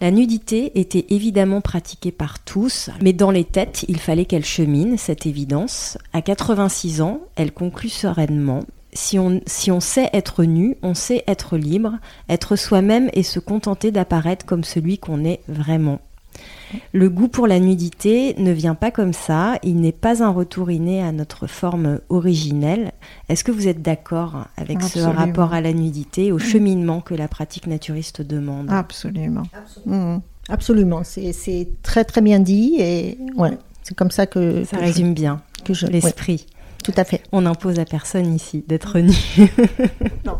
La 0.00 0.10
nudité 0.10 0.78
était 0.78 1.06
évidemment 1.10 1.60
pratiquée 1.60 2.12
par 2.12 2.38
tous, 2.40 2.90
mais 3.02 3.12
dans 3.12 3.30
les 3.30 3.44
têtes, 3.44 3.84
il 3.88 3.98
fallait 3.98 4.26
qu'elle 4.26 4.44
chemine, 4.44 4.98
cette 4.98 5.26
évidence. 5.26 5.96
À 6.12 6.20
86 6.22 7.00
ans, 7.00 7.20
elle 7.36 7.52
conclut 7.52 7.88
sereinement 7.88 8.60
si 8.92 9.18
on, 9.18 9.40
si 9.46 9.70
on 9.70 9.80
sait 9.80 10.10
être 10.12 10.44
nu, 10.44 10.76
on 10.82 10.94
sait 10.94 11.22
être 11.26 11.56
libre, 11.56 11.98
être 12.28 12.56
soi-même 12.56 13.10
et 13.12 13.22
se 13.22 13.38
contenter 13.38 13.90
d'apparaître 13.92 14.46
comme 14.46 14.64
celui 14.64 14.98
qu'on 14.98 15.24
est 15.24 15.40
vraiment. 15.48 16.00
Le 16.92 17.08
goût 17.08 17.28
pour 17.28 17.46
la 17.46 17.58
nudité 17.60 18.34
ne 18.38 18.52
vient 18.52 18.74
pas 18.74 18.90
comme 18.90 19.14
ça, 19.14 19.58
il 19.62 19.80
n'est 19.80 19.92
pas 19.92 20.22
un 20.22 20.28
retour 20.28 20.70
inné 20.70 21.02
à 21.02 21.12
notre 21.12 21.46
forme 21.46 22.00
originelle. 22.10 22.92
Est-ce 23.30 23.42
que 23.42 23.50
vous 23.52 23.68
êtes 23.68 23.80
d'accord 23.80 24.46
avec 24.56 24.76
Absolument. 24.76 25.12
ce 25.12 25.16
rapport 25.16 25.54
à 25.54 25.60
la 25.62 25.72
nudité, 25.72 26.30
au 26.30 26.38
cheminement 26.38 27.00
que 27.00 27.14
la 27.14 27.26
pratique 27.28 27.66
naturiste 27.66 28.20
demande? 28.20 28.70
Absolument. 28.70 29.44
Mhm. 29.86 30.20
Absolument, 30.50 31.02
c'est 31.04 31.32
c'est 31.32 31.68
très 31.82 32.04
très 32.04 32.20
bien 32.22 32.38
dit 32.40 32.76
et 32.78 33.18
ouais, 33.36 33.56
c'est 33.82 33.94
comme 33.94 34.10
ça 34.10 34.26
que, 34.26 34.64
Ça 34.64 34.76
que 34.78 34.82
résume 34.82 35.12
bien 35.14 35.40
je, 35.58 35.64
que 35.64 35.74
je- 35.74 35.86
ouais, 35.86 35.92
l'esprit. 35.92 36.46
tout 36.84 36.92
à 36.96 37.04
fait. 37.04 37.22
On 37.32 37.42
n'impose 37.42 37.78
à 37.78 37.84
personne 37.84 38.34
ici 38.34 38.64
d'être 38.66 38.98
nu. 38.98 39.12
Non. 40.24 40.38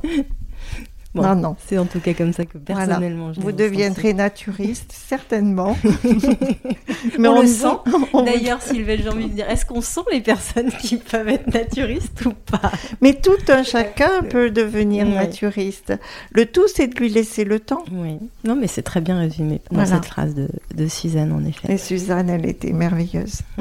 Non, 1.15 1.35
non. 1.35 1.57
C'est 1.67 1.79
en 1.79 1.87
tout 1.87 2.01
cas 2.01 2.13
comme 2.15 2.33
ça 2.33 2.45
que 2.45 2.59
personnellement 2.59 3.33
je 3.33 3.41
Vous 3.41 3.53
deviendrez 3.53 4.15
naturiste, 4.15 4.93
certainement. 4.95 5.77
Mais 7.19 7.29
on, 7.29 7.43
le 7.43 7.49
sent. 7.49 7.67
D'ailleurs, 8.13 8.61
Sylvain, 8.63 8.97
j'ai 9.03 9.09
envie 9.09 9.29
de 9.29 9.35
dire, 9.35 9.49
est-ce 9.49 9.65
qu'on 9.65 9.81
sent 9.81 10.03
les 10.13 10.21
personnes 10.21 10.71
qui 10.71 10.99
peuvent 10.99 11.29
être 11.29 11.53
naturistes 11.53 12.25
ou 12.27 12.33
pas? 12.33 12.73
Mais 13.01 13.15
tout 13.15 13.39
un 13.49 13.63
chacun 13.63 14.23
peut 14.23 14.51
devenir 14.51 15.07
naturiste. 15.07 15.95
Le 16.33 16.47
tout, 16.47 16.69
c'est 16.69 16.89
de 16.89 16.99
lui 16.99 17.09
laisser 17.09 17.45
le 17.45 17.61
temps. 17.61 17.85
Oui. 17.91 18.19
Non, 18.45 18.55
mais 18.55 18.67
c'est 18.67 18.83
très 18.83 19.01
bien 19.01 19.19
résumé 19.19 19.61
dans 19.71 19.87
cette 19.87 20.07
phrase 20.07 20.35
de, 20.35 20.49
de, 20.75 20.89
Suzanne, 20.89 21.33
en 21.33 21.45
effet. 21.45 21.73
Et 21.73 21.79
Suzanne, 21.79 22.29
elle 22.29 22.47
était 22.47 22.73
merveilleuse. 22.73 23.41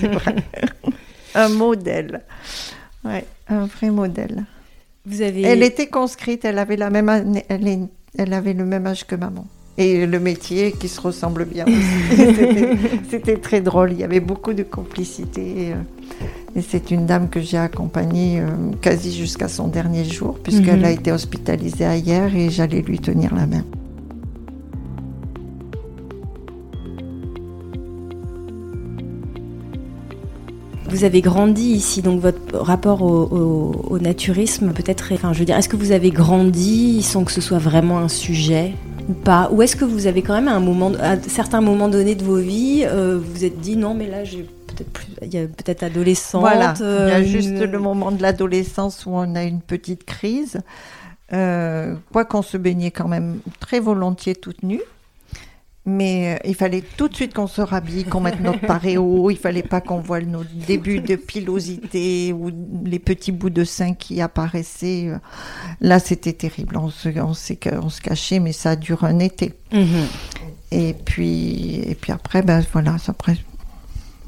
c'est 0.00 0.08
vrai. 0.08 0.36
un 1.34 1.48
modèle. 1.48 2.22
Ouais, 3.04 3.24
un 3.48 3.64
vrai 3.66 3.90
modèle. 3.90 4.44
Vous 5.06 5.22
avez... 5.22 5.42
Elle 5.42 5.62
était 5.62 5.86
conscrite, 5.86 6.44
elle 6.44 6.58
avait, 6.58 6.76
la 6.76 6.90
même 6.90 7.08
elle, 7.48 7.88
elle 8.18 8.32
avait 8.32 8.52
le 8.52 8.64
même 8.64 8.86
âge 8.86 9.06
que 9.06 9.14
maman. 9.14 9.46
Et 9.78 10.06
le 10.06 10.20
métier 10.20 10.72
qui 10.72 10.88
se 10.88 11.00
ressemble 11.00 11.46
bien 11.46 11.64
C'était 13.10 13.38
très 13.38 13.60
drôle, 13.60 13.92
il 13.92 13.98
y 14.00 14.04
avait 14.04 14.20
beaucoup 14.20 14.52
de 14.52 14.62
complicité. 14.62 15.72
Euh, 15.72 15.74
et 16.54 16.60
c'est 16.60 16.90
une 16.90 17.06
dame 17.06 17.30
que 17.30 17.40
j'ai 17.40 17.56
accompagnée 17.56 18.40
euh, 18.40 18.48
quasi 18.82 19.16
jusqu'à 19.16 19.48
son 19.48 19.68
dernier 19.68 20.04
jour, 20.04 20.38
puisqu'elle 20.42 20.80
mhm. 20.80 20.84
a 20.84 20.90
été 20.90 21.12
hospitalisée 21.12 21.86
ailleurs 21.86 22.34
et 22.34 22.50
j'allais 22.50 22.82
lui 22.82 22.98
tenir 22.98 23.34
la 23.34 23.46
main. 23.46 23.64
Vous 30.90 31.04
avez 31.04 31.20
grandi 31.20 31.70
ici, 31.70 32.02
donc 32.02 32.20
votre 32.20 32.58
rapport 32.58 33.02
au, 33.02 33.98
naturisme, 34.00 34.72
peut-être. 34.72 35.12
Enfin, 35.12 35.32
je 35.32 35.38
veux 35.38 35.44
dire, 35.44 35.56
est-ce 35.56 35.68
que 35.68 35.76
vous 35.76 35.92
avez 35.92 36.10
grandi 36.10 37.02
sans 37.02 37.24
que 37.24 37.30
ce 37.30 37.40
soit 37.40 37.58
vraiment 37.58 37.98
un 37.98 38.08
sujet 38.08 38.72
ou 39.08 39.12
pas? 39.12 39.48
Ou 39.52 39.62
est-ce 39.62 39.76
que 39.76 39.84
vous 39.84 40.08
avez 40.08 40.22
quand 40.22 40.34
même 40.34 40.48
à 40.48 40.54
un 40.54 40.60
moment, 40.60 40.92
à 41.00 41.16
certains 41.20 41.60
moments 41.60 41.88
donnés 41.88 42.16
de 42.16 42.24
vos 42.24 42.38
vies, 42.38 42.84
euh, 42.84 43.18
vous 43.18 43.32
vous 43.32 43.44
êtes 43.44 43.60
dit 43.60 43.76
non, 43.76 43.94
mais 43.94 44.08
là, 44.08 44.24
j'ai 44.24 44.42
peut-être 44.42 44.90
plus, 44.90 45.06
il 45.22 45.32
y 45.32 45.38
a 45.38 45.46
peut-être 45.46 45.84
adolescente. 45.84 46.40
Voilà, 46.40 46.74
il 46.78 46.82
y 46.82 46.86
a 46.86 47.18
euh, 47.18 47.24
juste 47.24 47.60
le 47.60 47.78
moment 47.78 48.10
de 48.10 48.20
l'adolescence 48.20 49.06
où 49.06 49.10
on 49.10 49.36
a 49.36 49.44
une 49.44 49.60
petite 49.60 50.04
crise. 50.04 50.60
Euh, 51.32 51.94
quoi 52.12 52.24
qu'on 52.24 52.42
se 52.42 52.56
baignait 52.56 52.90
quand 52.90 53.06
même 53.06 53.38
très 53.60 53.78
volontiers 53.78 54.34
toute 54.34 54.64
nue. 54.64 54.82
Mais 55.90 56.34
euh, 56.34 56.48
il 56.48 56.54
fallait 56.54 56.82
tout 56.96 57.08
de 57.08 57.14
suite 57.14 57.34
qu'on 57.34 57.46
se 57.46 57.60
rhabille, 57.60 58.04
qu'on 58.04 58.20
mette 58.20 58.40
notre 58.40 58.60
paréo. 58.66 59.30
Il 59.30 59.36
fallait 59.36 59.62
pas 59.62 59.80
qu'on 59.80 60.00
voit 60.00 60.20
nos 60.20 60.44
débuts 60.44 61.00
de 61.00 61.16
pilosité 61.16 62.32
ou 62.32 62.50
les 62.84 62.98
petits 62.98 63.32
bouts 63.32 63.50
de 63.50 63.64
sein 63.64 63.94
qui 63.94 64.20
apparaissaient. 64.20 65.10
Là, 65.80 65.98
c'était 65.98 66.32
terrible. 66.32 66.76
On 66.76 66.90
se, 66.90 67.08
on, 67.20 67.34
se 67.34 68.00
cachait, 68.00 68.38
mais 68.38 68.52
ça 68.52 68.76
dure 68.76 69.04
un 69.04 69.18
été. 69.18 69.54
Mhm. 69.72 70.06
Et 70.72 70.94
puis, 70.94 71.80
et 71.86 71.94
puis 71.94 72.12
après, 72.12 72.42
ben 72.42 72.62
voilà, 72.72 72.96
après, 73.08 73.36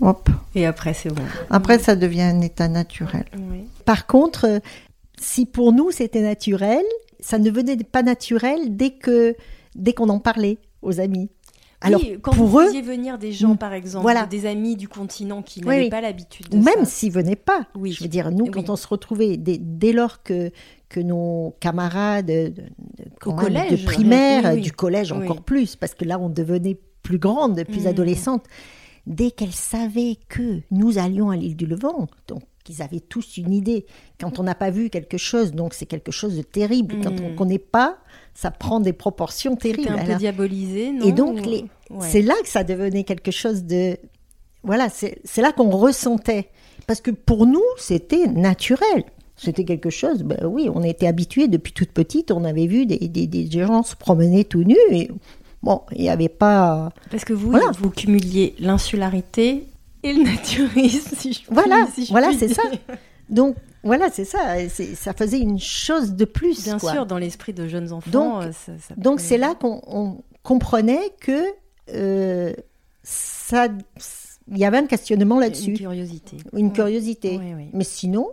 hop. 0.01 0.29
Et 0.55 0.67
après, 0.67 0.93
c'est 0.95 1.11
bon. 1.11 1.23
Après, 1.51 1.79
ça 1.79 1.95
devient 1.95 2.23
un 2.23 2.41
état 2.41 2.69
naturel. 2.69 3.25
Par 3.85 4.07
contre, 4.07 4.61
si 5.21 5.47
pour 5.47 5.73
nous 5.73 5.91
c'était 5.91 6.21
naturel, 6.21 6.83
ça 7.21 7.39
ne 7.39 7.51
venait 7.51 7.77
pas 7.77 8.03
naturel 8.03 8.77
dès 8.77 8.91
que 8.91 9.37
dès 9.75 9.93
qu'on 9.93 10.09
en 10.09 10.19
parlait 10.19 10.59
aux 10.83 11.01
amis. 11.01 11.31
Alors, 11.83 12.01
quand 12.23 12.33
pour 12.33 12.47
vous 12.47 12.61
faisiez 12.61 12.83
venir 12.83 13.19
des 13.19 13.33
gens, 13.33 13.57
par 13.57 13.73
exemple, 13.73 14.13
des 14.31 14.47
amis 14.47 14.77
du 14.77 14.89
continent 14.89 15.43
qui 15.43 15.61
n'avaient 15.61 15.89
pas 15.89 16.01
l'habitude 16.01 16.49
de 16.49 16.57
Même 16.59 16.85
s'ils 16.85 17.13
venaient 17.13 17.37
pas. 17.37 17.67
Oui. 17.75 17.93
Je 17.93 18.03
veux 18.03 18.09
dire, 18.09 18.31
nous, 18.31 18.47
quand 18.47 18.71
on 18.71 18.77
se 18.77 18.87
retrouvait, 18.87 19.37
dès, 19.37 19.93
lors 19.93 20.23
que, 20.23 20.51
que 20.89 21.01
nos 21.01 21.57
camarades 21.61 22.27
de, 22.27 22.53
collège, 23.21 23.83
de 23.83 23.87
primaire, 23.87 24.57
du 24.57 24.73
collège 24.73 25.13
encore 25.13 25.43
plus, 25.43 25.77
parce 25.77 25.95
que 25.95 26.05
là, 26.05 26.19
on 26.19 26.29
devenait 26.29 26.79
plus 27.03 27.19
grande, 27.19 27.65
plus 27.65 27.85
mmh. 27.85 27.89
adolescente, 27.89 28.45
dès 29.07 29.31
qu'elles 29.31 29.53
savaient 29.53 30.17
que 30.29 30.61
nous 30.71 30.99
allions 30.99 31.31
à 31.31 31.37
l'île 31.37 31.57
du 31.57 31.67
Levant, 31.67 32.07
donc 32.29 32.43
qu'ils 32.65 32.83
avaient 32.83 33.01
tous 33.01 33.37
une 33.37 33.53
idée. 33.53 33.87
Quand 34.21 34.39
on 34.39 34.43
n'a 34.43 34.55
pas 34.55 34.71
vu 34.71 34.91
quelque 34.91 35.19
chose, 35.19 35.53
donc 35.53 35.75
c'est 35.75 35.87
quelque 35.87 36.13
chose 36.13 36.37
de 36.37 36.43
terrible. 36.43 36.97
Quand 37.03 37.21
on 37.21 37.29
ne 37.29 37.33
mmh. 37.33 37.37
connaît 37.37 37.59
pas, 37.59 37.99
ça 38.35 38.51
prend 38.51 38.81
des 38.81 38.93
proportions 38.93 39.57
terribles. 39.57 39.91
un 39.91 40.05
peu 40.05 40.15
diabolisé, 40.15 40.93
non 40.93 41.07
Et 41.07 41.13
donc, 41.13 41.41
c'est 42.01 42.23
là 42.23 42.35
que 42.43 42.49
ça 42.49 42.65
devenait 42.65 43.05
quelque 43.05 43.31
chose 43.31 43.65
de... 43.65 43.97
Voilà, 44.63 44.89
c'est 44.91 45.43
là 45.43 45.53
qu'on 45.53 45.71
ressentait. 45.71 46.49
Parce 46.87 47.01
que 47.01 47.11
pour 47.11 47.47
nous, 47.47 47.63
c'était 47.79 48.27
naturel. 48.27 49.05
C'était 49.37 49.65
quelque 49.65 49.91
chose, 49.91 50.23
ben 50.23 50.39
oui, 50.45 50.69
on 50.73 50.83
était 50.85 51.07
habitués 51.07 51.49
depuis 51.49 51.73
toute 51.73 51.91
petite, 51.91 52.31
on 52.31 52.45
avait 52.45 52.67
vu 52.67 52.87
des, 52.87 53.09
des, 53.09 53.51
gens 53.51 53.83
se 53.83 53.97
promener 53.97 54.45
tout 54.45 54.63
nus 54.63 54.77
et 54.91 55.11
bon, 55.63 55.81
il 55.97 56.03
n'y 56.03 56.11
avait 56.11 56.29
pas... 56.29 56.91
Parce 57.11 57.25
que 57.25 57.33
vous, 57.33 57.53
vous 57.79 57.91
cumuliez 57.91 58.55
l'insularité 58.61 59.67
et 60.03 60.13
le 60.13 60.23
naturisme, 60.25 61.17
si 61.17 61.33
je 61.33 61.41
Voilà, 61.51 61.87
voilà, 62.11 62.33
c'est 62.33 62.49
ça. 62.49 62.63
Donc, 63.29 63.57
voilà, 63.83 64.11
c'est 64.11 64.25
ça. 64.25 64.57
Ça 64.69 65.13
faisait 65.13 65.41
une 65.41 65.59
chose 65.59 66.15
de 66.15 66.25
plus. 66.25 66.65
Bien 66.65 66.79
sûr, 66.79 67.07
dans 67.07 67.19
l'esprit 67.19 67.53
de 67.53 67.69
jeunes 67.69 67.93
enfants. 67.93 68.11
Donc, 68.11 68.45
euh, 68.45 68.73
donc 68.97 69.21
c'est 69.21 69.39
là 69.39 69.55
qu'on 69.55 70.23
comprenait 70.43 71.13
que 71.21 71.45
euh, 71.91 72.53
ça, 73.03 73.69
il 74.51 74.59
y 74.59 74.65
avait 74.65 74.79
un 74.79 74.87
questionnement 74.87 75.39
là-dessus. 75.39 75.71
Une 75.71 75.77
curiosité. 75.79 76.37
Une 76.53 76.73
curiosité. 76.73 77.41
Mais 77.73 77.85
sinon. 77.85 78.29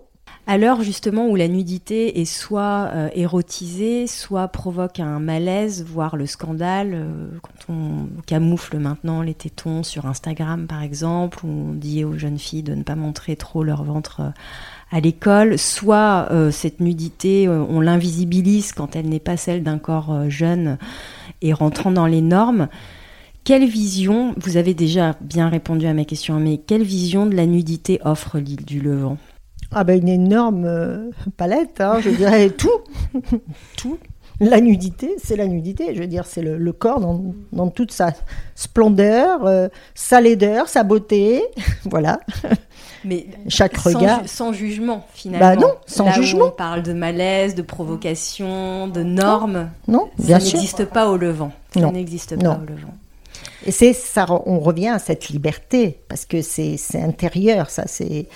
À 0.48 0.58
l'heure 0.58 0.82
justement 0.82 1.28
où 1.28 1.36
la 1.36 1.48
nudité 1.48 2.22
est 2.22 2.26
soit 2.26 2.90
euh, 2.94 3.10
érotisée, 3.14 4.08
soit 4.08 4.48
provoque 4.48 5.00
un 5.00 5.20
malaise, 5.20 5.86
voire 5.88 6.16
le 6.16 6.26
scandale, 6.26 7.06
quand 7.44 7.72
on 7.74 8.08
camoufle 8.26 8.80
maintenant 8.80 9.22
les 9.22 9.36
tétons 9.36 9.84
sur 9.84 10.08
Instagram 10.08 10.66
par 10.66 10.82
exemple, 10.82 11.46
où 11.46 11.50
on 11.70 11.74
dit 11.74 12.04
aux 12.04 12.18
jeunes 12.18 12.40
filles 12.40 12.64
de 12.64 12.74
ne 12.74 12.84
pas 12.84 12.96
montrer 12.96 13.36
trop 13.36 13.64
leur 13.64 13.84
ventre 13.84 14.34
à 14.92 15.00
l'école, 15.00 15.58
soit 15.58 16.28
euh, 16.32 16.52
cette 16.52 16.80
nudité, 16.80 17.48
euh, 17.48 17.64
on 17.70 17.80
l'invisibilise 17.80 18.74
quand 18.74 18.96
elle 18.96 19.08
n'est 19.08 19.20
pas 19.20 19.38
celle 19.38 19.64
d'un 19.64 19.78
corps 19.78 20.12
euh, 20.12 20.30
jeune 20.30 20.78
et 21.42 21.54
rentrant 21.54 21.92
dans 21.92 22.08
les 22.08 22.22
normes. 22.22 22.70
Quelle 23.44 23.66
vision, 23.66 24.34
vous 24.38 24.58
avez 24.58 24.74
déjà 24.74 25.16
bien 25.22 25.50
répondu 25.50 25.86
à 25.86 25.94
ma 25.94 26.06
question, 26.06 26.40
mais 26.40 26.58
quelle 26.58 26.84
vision 26.84 27.26
de 27.26 27.36
la 27.36 27.46
nudité 27.46 28.00
offre 28.04 28.40
l'île 28.40 28.66
du 28.66 28.82
Levant? 28.82 29.18
Ah 29.72 29.84
ben 29.84 29.99
une 29.99 30.09
énorme 30.09 31.11
palette, 31.38 31.80
hein, 31.82 31.99
je 32.01 32.09
dirais 32.09 32.49
tout, 32.57 32.70
tout. 33.78 33.97
La 34.41 34.61
nudité, 34.61 35.15
c'est 35.22 35.36
la 35.36 35.47
nudité, 35.47 35.93
je 35.93 35.99
veux 35.99 36.07
dire, 36.07 36.26
c'est 36.26 36.41
le, 36.41 36.72
corps 36.72 37.01
dans, 37.01 37.22
dans, 37.51 37.70
toute 37.70 37.91
sa 37.91 38.13
splendeur, 38.55 39.70
sa 39.93 40.22
laideur, 40.22 40.70
sa 40.70 40.84
beauté, 40.84 41.43
voilà. 41.84 42.22
Mais 43.03 43.28
chaque 43.47 43.78
sans 43.78 43.97
regard. 43.97 44.22
sans 44.28 44.53
jugement, 44.53 45.05
finalement. 45.13 45.47
Bah 45.47 45.55
non, 45.55 45.74
sans 45.86 46.11
jugement. 46.11 46.47
on 46.47 46.51
parle 46.51 46.84
de 46.84 46.93
malaise, 46.93 47.55
de 47.55 47.61
provocation, 47.61 48.88
de 48.88 49.03
normes. 49.03 49.70
Non, 49.88 50.09
bien 50.17 50.39
ça 50.39 50.45
n'existe 50.45 50.86
pas 50.86 51.09
au 51.09 51.17
Levant. 51.17 51.51
Ça 51.74 51.91
n'existe 51.91 52.41
pas 52.41 52.59
au 52.61 52.65
Levant. 52.65 52.93
Et 53.65 53.72
c'est 53.72 53.93
ça, 53.93 54.26
on 54.45 54.59
revient 54.59 54.89
à 54.89 54.99
cette 54.99 55.30
liberté 55.30 55.99
parce 56.07 56.26
que 56.26 56.41
c'est 56.41 56.78
intérieur, 56.95 57.70
ça. 57.70 57.84
C'est 57.88 58.28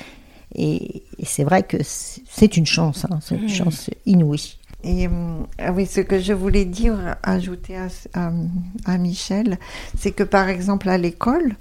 et, 0.55 1.03
c'est 1.23 1.43
vrai 1.43 1.63
que 1.63 1.77
c'est 1.83 2.57
une 2.57 2.65
chance, 2.65 3.05
hein, 3.05 3.19
c'est 3.21 3.35
une 3.35 3.45
mmh. 3.45 3.49
chance 3.49 3.89
inouïe. 4.05 4.57
Et 4.83 5.07
euh, 5.07 5.71
oui, 5.73 5.85
ce 5.85 6.01
que 6.01 6.19
je 6.19 6.33
voulais 6.33 6.65
dire, 6.65 7.15
ajouter 7.23 7.77
à, 8.13 8.97
Michel, 8.97 9.57
c'est 9.97 10.11
que 10.11 10.23
par 10.23 10.49
exemple 10.49 10.89
à 10.89 10.97
l'école, 10.97 11.55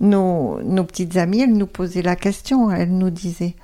nos, 0.00 0.60
nos, 0.62 0.84
petites 0.84 1.16
amies, 1.16 1.40
elles 1.40 1.54
nous 1.54 1.66
posaient 1.66 2.02
la 2.02 2.16
question, 2.16 2.70
elles 2.70 2.92
nous 2.92 3.08
disaient 3.08 3.54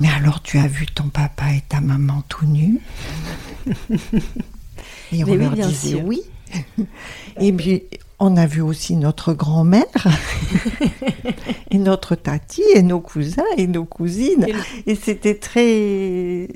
Mais 0.00 0.08
alors 0.08 0.42
tu 0.42 0.58
as 0.58 0.66
vu 0.66 0.86
ton 0.86 1.08
papa 1.10 1.52
et 1.52 1.62
ta 1.68 1.80
maman 1.80 2.24
tout 2.28 2.46
nus? 2.46 2.80
Et 5.12 5.22
on 5.24 5.34
leur 5.36 5.52
disait 5.52 6.02
oui. 6.02 6.22
Et 7.40 7.52
puis 7.52 7.84
on 8.18 8.36
a 8.36 8.46
vu 8.46 8.62
aussi 8.62 8.96
notre 8.96 9.34
grand-mère 9.34 9.84
et 11.70 11.78
notre 11.78 12.14
tati 12.14 12.62
et 12.74 12.82
nos 12.82 13.00
cousins 13.00 13.44
et 13.58 13.66
nos 13.66 13.84
cousines. 13.84 14.46
Et 14.86 14.94
c'était 14.94 15.34
très, 15.34 16.48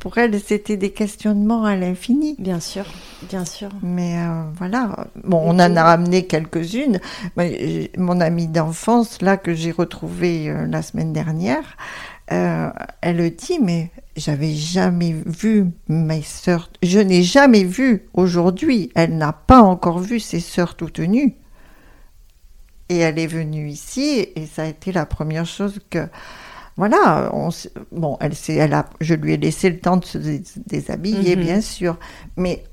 pour 0.00 0.18
elles, 0.18 0.40
c'était 0.40 0.76
des 0.76 0.90
questionnements 0.90 1.64
à 1.64 1.76
l'infini. 1.76 2.34
Bien 2.38 2.58
sûr, 2.58 2.84
bien 3.28 3.44
sûr. 3.44 3.68
Mais 3.82 4.18
euh, 4.18 4.42
voilà, 4.56 5.06
bon, 5.24 5.40
on 5.44 5.54
en 5.60 5.76
a 5.76 5.82
amené 5.82 6.26
quelques-unes. 6.26 7.00
Mon 7.96 8.20
amie 8.20 8.48
d'enfance, 8.48 9.22
là 9.22 9.36
que 9.36 9.54
j'ai 9.54 9.70
retrouvée 9.70 10.48
euh, 10.48 10.66
la 10.66 10.82
semaine 10.82 11.12
dernière, 11.12 11.76
euh, 12.32 12.68
elle 13.00 13.30
dit, 13.34 13.58
mais 13.62 13.90
j'avais 14.16 14.52
jamais 14.52 15.14
vu 15.26 15.66
mes 15.88 16.22
sœurs, 16.22 16.70
je 16.82 16.98
n'ai 16.98 17.22
jamais 17.22 17.64
vu 17.64 18.08
aujourd'hui, 18.14 18.90
elle 18.94 19.16
n'a 19.16 19.32
pas 19.32 19.60
encore 19.60 19.98
vu 19.98 20.20
ses 20.20 20.40
sœurs 20.40 20.74
toutes 20.74 21.00
nues. 21.00 21.36
Et 22.88 22.98
elle 22.98 23.18
est 23.18 23.26
venue 23.26 23.68
ici 23.68 24.28
et 24.36 24.46
ça 24.46 24.62
a 24.62 24.66
été 24.66 24.92
la 24.92 25.06
première 25.06 25.44
chose 25.44 25.80
que 25.90 26.06
voilà, 26.76 27.30
on, 27.32 27.48
bon, 27.90 28.16
elle, 28.20 28.34
elle 28.48 28.74
a, 28.74 28.86
je 29.00 29.14
lui 29.14 29.32
ai 29.32 29.36
laissé 29.38 29.70
le 29.70 29.80
temps 29.80 29.96
de 29.96 30.04
se 30.04 30.18
déshabiller, 30.66 31.34
mhm. 31.34 31.42
bien 31.42 31.60
sûr, 31.60 31.98
mais 32.36 32.64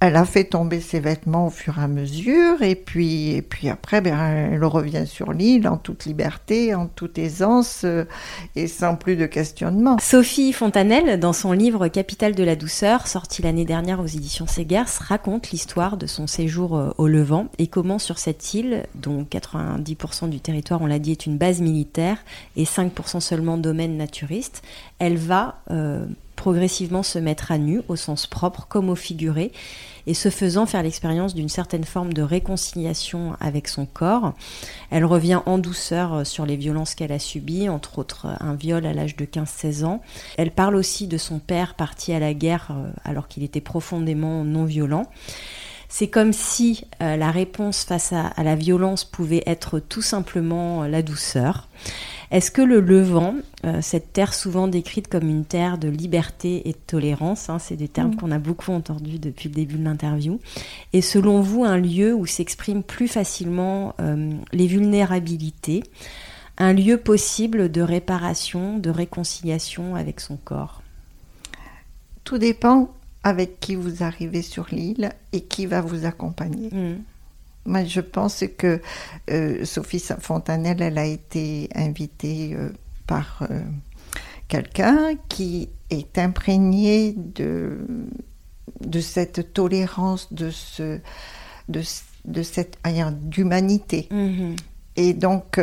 elle 0.00 0.16
a 0.16 0.24
fait 0.24 0.44
tomber 0.44 0.80
ses 0.80 1.00
vêtements 1.00 1.46
au 1.46 1.50
fur 1.50 1.78
et 1.78 1.82
à 1.82 1.88
mesure, 1.88 2.62
et 2.62 2.74
puis, 2.74 3.42
après, 3.70 4.00
ben, 4.00 4.16
elle 4.52 4.64
revient 4.64 5.06
sur 5.06 5.32
l'île 5.32 5.68
en 5.68 5.76
toute 5.76 6.04
liberté, 6.04 6.74
en 6.74 6.86
toute 6.86 7.18
aisance, 7.18 7.82
euh, 7.84 8.04
et 8.56 8.66
sans 8.66 8.96
plus 8.96 9.16
de 9.16 9.26
questionnement. 9.26 9.98
Sophie 10.00 10.52
Fontanelle, 10.52 11.18
dans 11.18 11.32
son 11.32 11.52
livre 11.52 11.88
Capitale 11.88 12.34
de 12.34 12.44
la 12.44 12.56
douceur, 12.56 13.06
sorti 13.06 13.42
l'année 13.42 13.64
dernière 13.64 14.00
aux 14.00 14.06
éditions 14.06 14.46
Segers, 14.46 14.98
raconte 15.00 15.50
l'histoire 15.50 15.96
de 15.96 16.06
son 16.06 16.26
séjour 16.26 16.76
euh, 16.76 16.90
au 16.98 17.06
Levant 17.06 17.48
et 17.58 17.66
comment 17.66 17.98
sur 17.98 18.18
cette 18.18 18.54
île, 18.54 18.84
dont 18.94 19.24
90% 19.24 20.28
du 20.28 20.40
territoire, 20.40 20.82
on 20.82 20.86
l'a 20.86 20.98
dit, 20.98 21.12
est 21.12 21.26
une 21.26 21.38
base 21.38 21.60
militaire 21.60 22.18
et 22.56 22.64
5% 22.64 23.20
seulement 23.20 23.58
domaine 23.58 23.96
naturiste, 23.96 24.62
elle 24.98 25.16
va 25.16 25.60
euh, 25.70 26.06
progressivement 26.44 27.02
se 27.02 27.18
mettre 27.18 27.52
à 27.52 27.56
nu, 27.56 27.80
au 27.88 27.96
sens 27.96 28.26
propre 28.26 28.66
comme 28.68 28.90
au 28.90 28.94
figuré, 28.94 29.50
et 30.06 30.12
ce 30.12 30.28
faisant 30.28 30.66
faire 30.66 30.82
l'expérience 30.82 31.34
d'une 31.34 31.48
certaine 31.48 31.84
forme 31.84 32.12
de 32.12 32.20
réconciliation 32.20 33.34
avec 33.40 33.66
son 33.66 33.86
corps. 33.86 34.34
Elle 34.90 35.06
revient 35.06 35.40
en 35.46 35.56
douceur 35.56 36.12
euh, 36.12 36.24
sur 36.24 36.44
les 36.44 36.56
violences 36.56 36.94
qu'elle 36.94 37.12
a 37.12 37.18
subies, 37.18 37.70
entre 37.70 37.98
autres 37.98 38.26
euh, 38.26 38.34
un 38.40 38.52
viol 38.56 38.84
à 38.84 38.92
l'âge 38.92 39.16
de 39.16 39.24
15-16 39.24 39.86
ans. 39.86 40.02
Elle 40.36 40.50
parle 40.50 40.76
aussi 40.76 41.06
de 41.06 41.16
son 41.16 41.38
père 41.38 41.76
parti 41.76 42.12
à 42.12 42.18
la 42.18 42.34
guerre 42.34 42.68
euh, 42.72 42.90
alors 43.06 43.26
qu'il 43.26 43.42
était 43.42 43.62
profondément 43.62 44.44
non 44.44 44.66
violent. 44.66 45.06
C'est 45.88 46.08
comme 46.08 46.32
si 46.32 46.88
la 46.98 47.30
réponse 47.30 47.84
face 47.84 48.12
à, 48.12 48.32
la 48.42 48.56
violence 48.56 49.04
pouvait 49.04 49.44
être 49.46 49.78
tout 49.78 50.02
simplement 50.02 50.88
la 50.88 51.02
douceur. 51.02 51.68
Est-ce 52.30 52.50
que 52.50 52.62
le 52.62 52.80
Levant, 52.80 53.34
euh, 53.64 53.80
cette 53.80 54.12
terre 54.12 54.34
souvent 54.34 54.68
décrite 54.68 55.08
comme 55.08 55.28
une 55.28 55.44
terre 55.44 55.78
de 55.78 55.88
liberté 55.88 56.68
et 56.68 56.72
de 56.72 56.78
tolérance, 56.86 57.50
hein, 57.50 57.58
c'est 57.58 57.76
des 57.76 57.88
termes 57.88 58.12
mm. 58.12 58.16
qu'on 58.16 58.30
a 58.30 58.38
beaucoup 58.38 58.72
entendus 58.72 59.18
depuis 59.18 59.48
le 59.48 59.54
début 59.54 59.76
de 59.76 59.84
l'interview, 59.84 60.40
est 60.92 61.00
selon 61.00 61.40
vous 61.40 61.64
un 61.64 61.78
lieu 61.78 62.14
où 62.14 62.26
s'expriment 62.26 62.82
plus 62.82 63.08
facilement 63.08 63.94
euh, 64.00 64.30
les 64.52 64.66
vulnérabilités, 64.66 65.82
un 66.58 66.72
lieu 66.72 66.98
possible 66.98 67.70
de 67.70 67.80
réparation, 67.80 68.78
de 68.78 68.90
réconciliation 68.90 69.96
avec 69.96 70.20
son 70.20 70.36
corps? 70.36 70.82
Tout 72.24 72.38
dépend 72.38 72.90
avec 73.22 73.58
qui 73.60 73.74
vous 73.74 74.02
arrivez 74.02 74.42
sur 74.42 74.66
l'île 74.70 75.10
et 75.32 75.40
qui 75.40 75.66
va 75.66 75.80
vous 75.80 76.04
accompagner. 76.04 76.68
Mm. 76.70 77.02
Moi, 77.66 77.84
je 77.84 78.00
pense 78.00 78.44
que 78.58 78.80
euh, 79.30 79.64
Sophie 79.64 80.02
Fontanelle, 80.20 80.82
elle 80.82 80.98
a 80.98 81.06
été 81.06 81.68
invitée 81.74 82.54
euh, 82.54 82.70
par 83.06 83.42
euh, 83.50 83.60
quelqu'un 84.48 85.14
qui 85.28 85.70
est 85.90 86.18
imprégné 86.18 87.14
de, 87.16 87.78
de 88.80 89.00
cette 89.00 89.52
tolérance, 89.54 90.32
de, 90.32 90.50
ce, 90.50 90.98
de, 91.68 91.82
de 92.26 92.42
cette 92.42 92.78
d'humanité. 93.22 94.08
Mm-hmm. 94.10 94.56
Et 94.96 95.14
donc, 95.14 95.58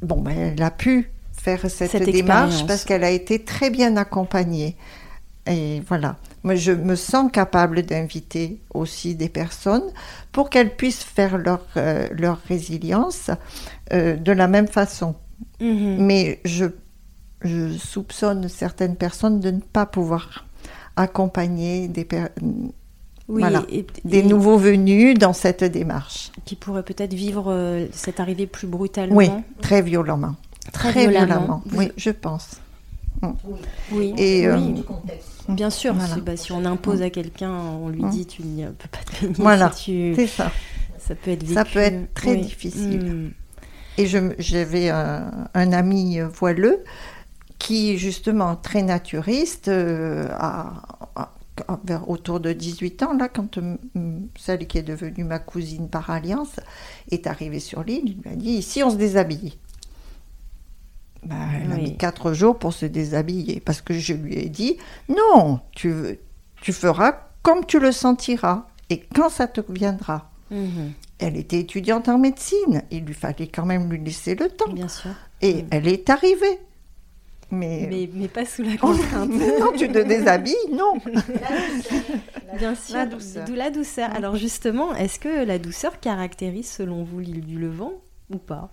bon, 0.00 0.20
ben, 0.22 0.54
elle 0.56 0.62
a 0.62 0.70
pu 0.70 1.10
faire 1.32 1.70
cette 1.70 2.02
démarche 2.02 2.66
parce 2.66 2.84
qu'elle 2.84 3.04
a 3.04 3.10
été 3.10 3.44
très 3.44 3.70
bien 3.70 3.96
accompagnée. 3.96 4.76
Et 5.46 5.82
voilà. 5.86 6.16
Moi, 6.42 6.54
je 6.54 6.72
me 6.72 6.94
sens 6.96 7.30
capable 7.30 7.82
d'inviter 7.82 8.60
aussi 8.74 9.14
des 9.14 9.28
personnes 9.28 9.90
pour 10.32 10.50
qu'elles 10.50 10.74
puissent 10.74 11.04
faire 11.04 11.38
leur, 11.38 11.64
euh, 11.76 12.08
leur 12.12 12.38
résilience 12.48 13.30
euh, 13.92 14.16
de 14.16 14.32
la 14.32 14.48
même 14.48 14.68
façon. 14.68 15.14
Mhm. 15.60 15.96
Mais 15.98 16.40
je, 16.44 16.66
je, 17.42 17.76
soupçonne 17.76 18.48
certaines 18.48 18.96
personnes 18.96 19.40
de 19.40 19.50
ne 19.50 19.60
pas 19.60 19.86
pouvoir 19.86 20.46
accompagner 20.96 21.88
des, 21.88 22.06
des 24.04 24.22
nouveaux 24.22 24.56
venus 24.56 25.18
dans 25.18 25.32
cette 25.32 25.64
démarche. 25.64 26.32
Qui 26.44 26.56
pourraient 26.56 26.82
peut-être 26.82 27.14
vivre 27.14 27.52
euh, 27.52 27.86
cette 27.92 28.20
arrivée 28.20 28.46
plus 28.46 28.66
brutalement. 28.66 29.16
Oui, 29.16 29.30
très 29.60 29.82
violemment. 29.82 30.36
Très, 30.72 31.06
violemment, 31.06 31.62
oui, 31.74 31.92
je 31.96 32.10
pense. 32.10 32.60
Oui. 33.92 34.14
Et, 34.16 34.50
oui. 34.50 34.84
Bien 35.48 35.70
sûr, 35.70 35.94
bah, 36.24 36.36
si 36.36 36.52
on 36.52 36.64
impose 36.64 37.02
à 37.02 37.10
quelqu'un, 37.10 37.52
on 37.52 37.88
lui 37.88 38.04
dit 38.04 38.26
tu 38.26 38.42
ne 38.42 38.68
peux 38.68 38.88
pas 38.88 38.98
te 38.98 39.20
baigner. 39.20 39.34
Voilà, 39.38 39.70
c'est 39.72 40.26
ça. 40.26 40.50
Ça 40.98 41.14
peut 41.14 41.30
être 41.30 41.46
Ça 41.46 41.64
peut 41.64 41.78
être 41.78 42.12
très 42.14 42.36
difficile. 42.36 43.04
Hmm. 43.04 43.30
Et 43.98 44.06
j'avais 44.38 44.90
un, 44.90 45.48
un, 45.54 45.72
ami 45.72 46.18
voileux 46.20 46.84
qui, 47.58 47.96
justement, 47.96 48.56
très 48.56 48.82
naturiste, 48.82 49.68
euh, 49.68 50.28
vers 51.84 52.08
autour 52.10 52.40
de 52.40 52.52
18 52.52 53.02
ans, 53.02 53.14
là, 53.14 53.28
quand 53.28 53.58
celle 54.36 54.66
qui 54.66 54.78
est 54.78 54.82
devenue 54.82 55.24
ma 55.24 55.38
cousine 55.38 55.88
par 55.88 56.10
alliance 56.10 56.56
est 57.10 57.26
arrivée 57.26 57.60
sur 57.60 57.82
l'île, 57.82 58.16
il 58.24 58.30
m'a 58.30 58.36
dit 58.36 58.50
ici 58.50 58.82
on 58.82 58.90
se 58.90 58.96
déshabille. 58.96 59.54
Bah, 61.26 61.34
elle 61.60 61.72
a 61.72 61.76
mis 61.76 61.96
quatre 61.96 62.32
jours 62.32 62.56
pour 62.58 62.72
se 62.72 62.86
déshabiller 62.86 63.60
parce 63.60 63.80
que 63.80 63.94
je 63.94 64.14
lui 64.14 64.34
ai 64.34 64.48
dit 64.48 64.76
non, 65.08 65.60
tu, 65.72 65.92
tu 66.62 66.72
feras 66.72 67.16
comme 67.42 67.66
tu 67.66 67.80
le 67.80 67.90
sentiras 67.90 68.66
et 68.90 69.00
quand 69.14 69.28
ça 69.28 69.48
te 69.48 69.60
viendra. 69.68 70.30
Mhm. 70.50 70.92
Elle 71.18 71.36
était 71.36 71.58
étudiante 71.58 72.08
en 72.08 72.18
médecine, 72.18 72.82
il 72.90 73.04
lui 73.04 73.14
fallait 73.14 73.48
quand 73.48 73.66
même 73.66 73.90
lui 73.90 73.98
laisser 73.98 74.36
le 74.36 74.48
temps. 74.48 74.70
Bien 74.72 74.86
sûr. 74.86 75.10
Et 75.40 75.62
mhm. 75.62 75.68
elle 75.72 75.88
est 75.88 76.10
arrivée. 76.10 76.60
Mais... 77.50 78.08
mais... 78.12 78.28
pas 78.28 78.44
sous 78.44 78.62
la 78.62 78.76
contrainte. 78.76 79.30
non, 79.60 79.72
tu 79.76 79.88
te 79.88 79.98
déshabilles, 79.98 80.54
non. 80.72 80.94
Bien 82.58 82.74
sûr, 82.74 83.06
d'où 83.46 83.54
la 83.54 83.70
douceur. 83.70 84.10
Alors 84.14 84.36
justement, 84.36 84.94
est-ce 84.94 85.18
que 85.18 85.44
la 85.44 85.58
douceur 85.58 85.98
caractérise 85.98 86.70
selon 86.70 87.02
vous 87.02 87.18
l'île 87.18 87.44
du 87.44 87.58
Levant 87.58 87.94
ou 88.30 88.38
pas? 88.38 88.70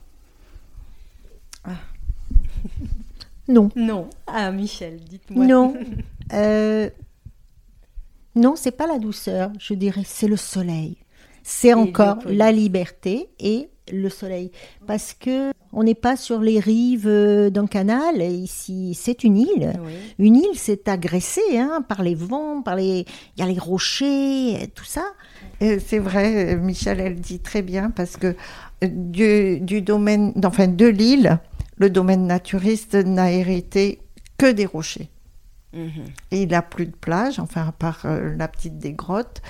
Ah. 1.63 1.71
Non. 3.47 3.69
Non. 3.75 4.09
Ah, 4.27 4.51
Michel, 4.51 4.99
dites-moi. 4.99 5.45
Non. 5.45 5.73
Euh, 6.31 6.89
non, 8.33 8.55
c'est 8.55 8.71
pas 8.71 8.87
la 8.87 8.97
douceur, 8.97 9.51
je 9.59 9.73
dirais, 9.73 10.03
c'est 10.05 10.29
le 10.29 10.37
soleil. 10.37 10.97
C'est 11.43 11.73
encore 11.73 12.19
la 12.25 12.51
liberté 12.51 13.27
et 13.39 13.69
le 13.91 14.09
soleil. 14.09 14.51
Parce 14.87 15.13
que 15.13 15.51
on 15.73 15.83
n'est 15.83 15.95
pas 15.95 16.15
sur 16.15 16.39
les 16.39 16.59
rives 16.59 17.07
euh, 17.07 17.49
d'un 17.49 17.67
canal. 17.67 18.21
Ici, 18.21 18.97
c'est 18.99 19.23
une 19.23 19.37
île. 19.37 19.73
Une 20.17 20.37
île, 20.37 20.55
c'est 20.55 20.87
agressé 20.87 21.41
hein, 21.55 21.83
par 21.87 22.01
les 22.01 22.15
vents, 22.15 22.61
par 22.61 22.77
les. 22.77 23.05
Il 23.35 23.39
y 23.39 23.43
a 23.43 23.47
les 23.47 23.59
rochers, 23.59 24.71
tout 24.73 24.85
ça. 24.85 25.03
C'est 25.59 25.99
vrai, 25.99 26.55
Michel, 26.55 26.99
elle 26.99 27.15
dit 27.15 27.39
très 27.39 27.61
bien 27.61 27.89
parce 27.89 28.17
que 28.17 28.35
du, 28.81 29.59
du 29.59 29.81
domaine, 29.81 30.33
enfin 30.43 30.67
de 30.67 30.87
l'île, 30.87 31.39
le 31.77 31.89
domaine 31.89 32.27
naturiste 32.27 32.95
n'a 32.95 33.31
hérité 33.31 33.99
que 34.37 34.51
des 34.51 34.65
rochers. 34.65 35.09
Mhm. 35.73 36.05
Et 36.31 36.43
il 36.43 36.49
n'a 36.49 36.61
plus 36.61 36.85
de 36.85 36.95
plage, 36.95 37.39
enfin 37.39 37.67
à 37.67 37.71
part 37.71 38.01
euh, 38.05 38.35
la 38.37 38.47
petite 38.47 38.77
des 38.77 38.93
grottes. 38.93 39.41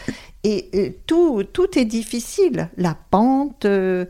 Et 0.43 0.69
euh, 0.75 0.89
tout, 1.05 1.43
tout 1.43 1.77
est 1.77 1.85
difficile. 1.85 2.69
La 2.77 2.95
pente, 2.95 3.65
euh, 3.65 4.05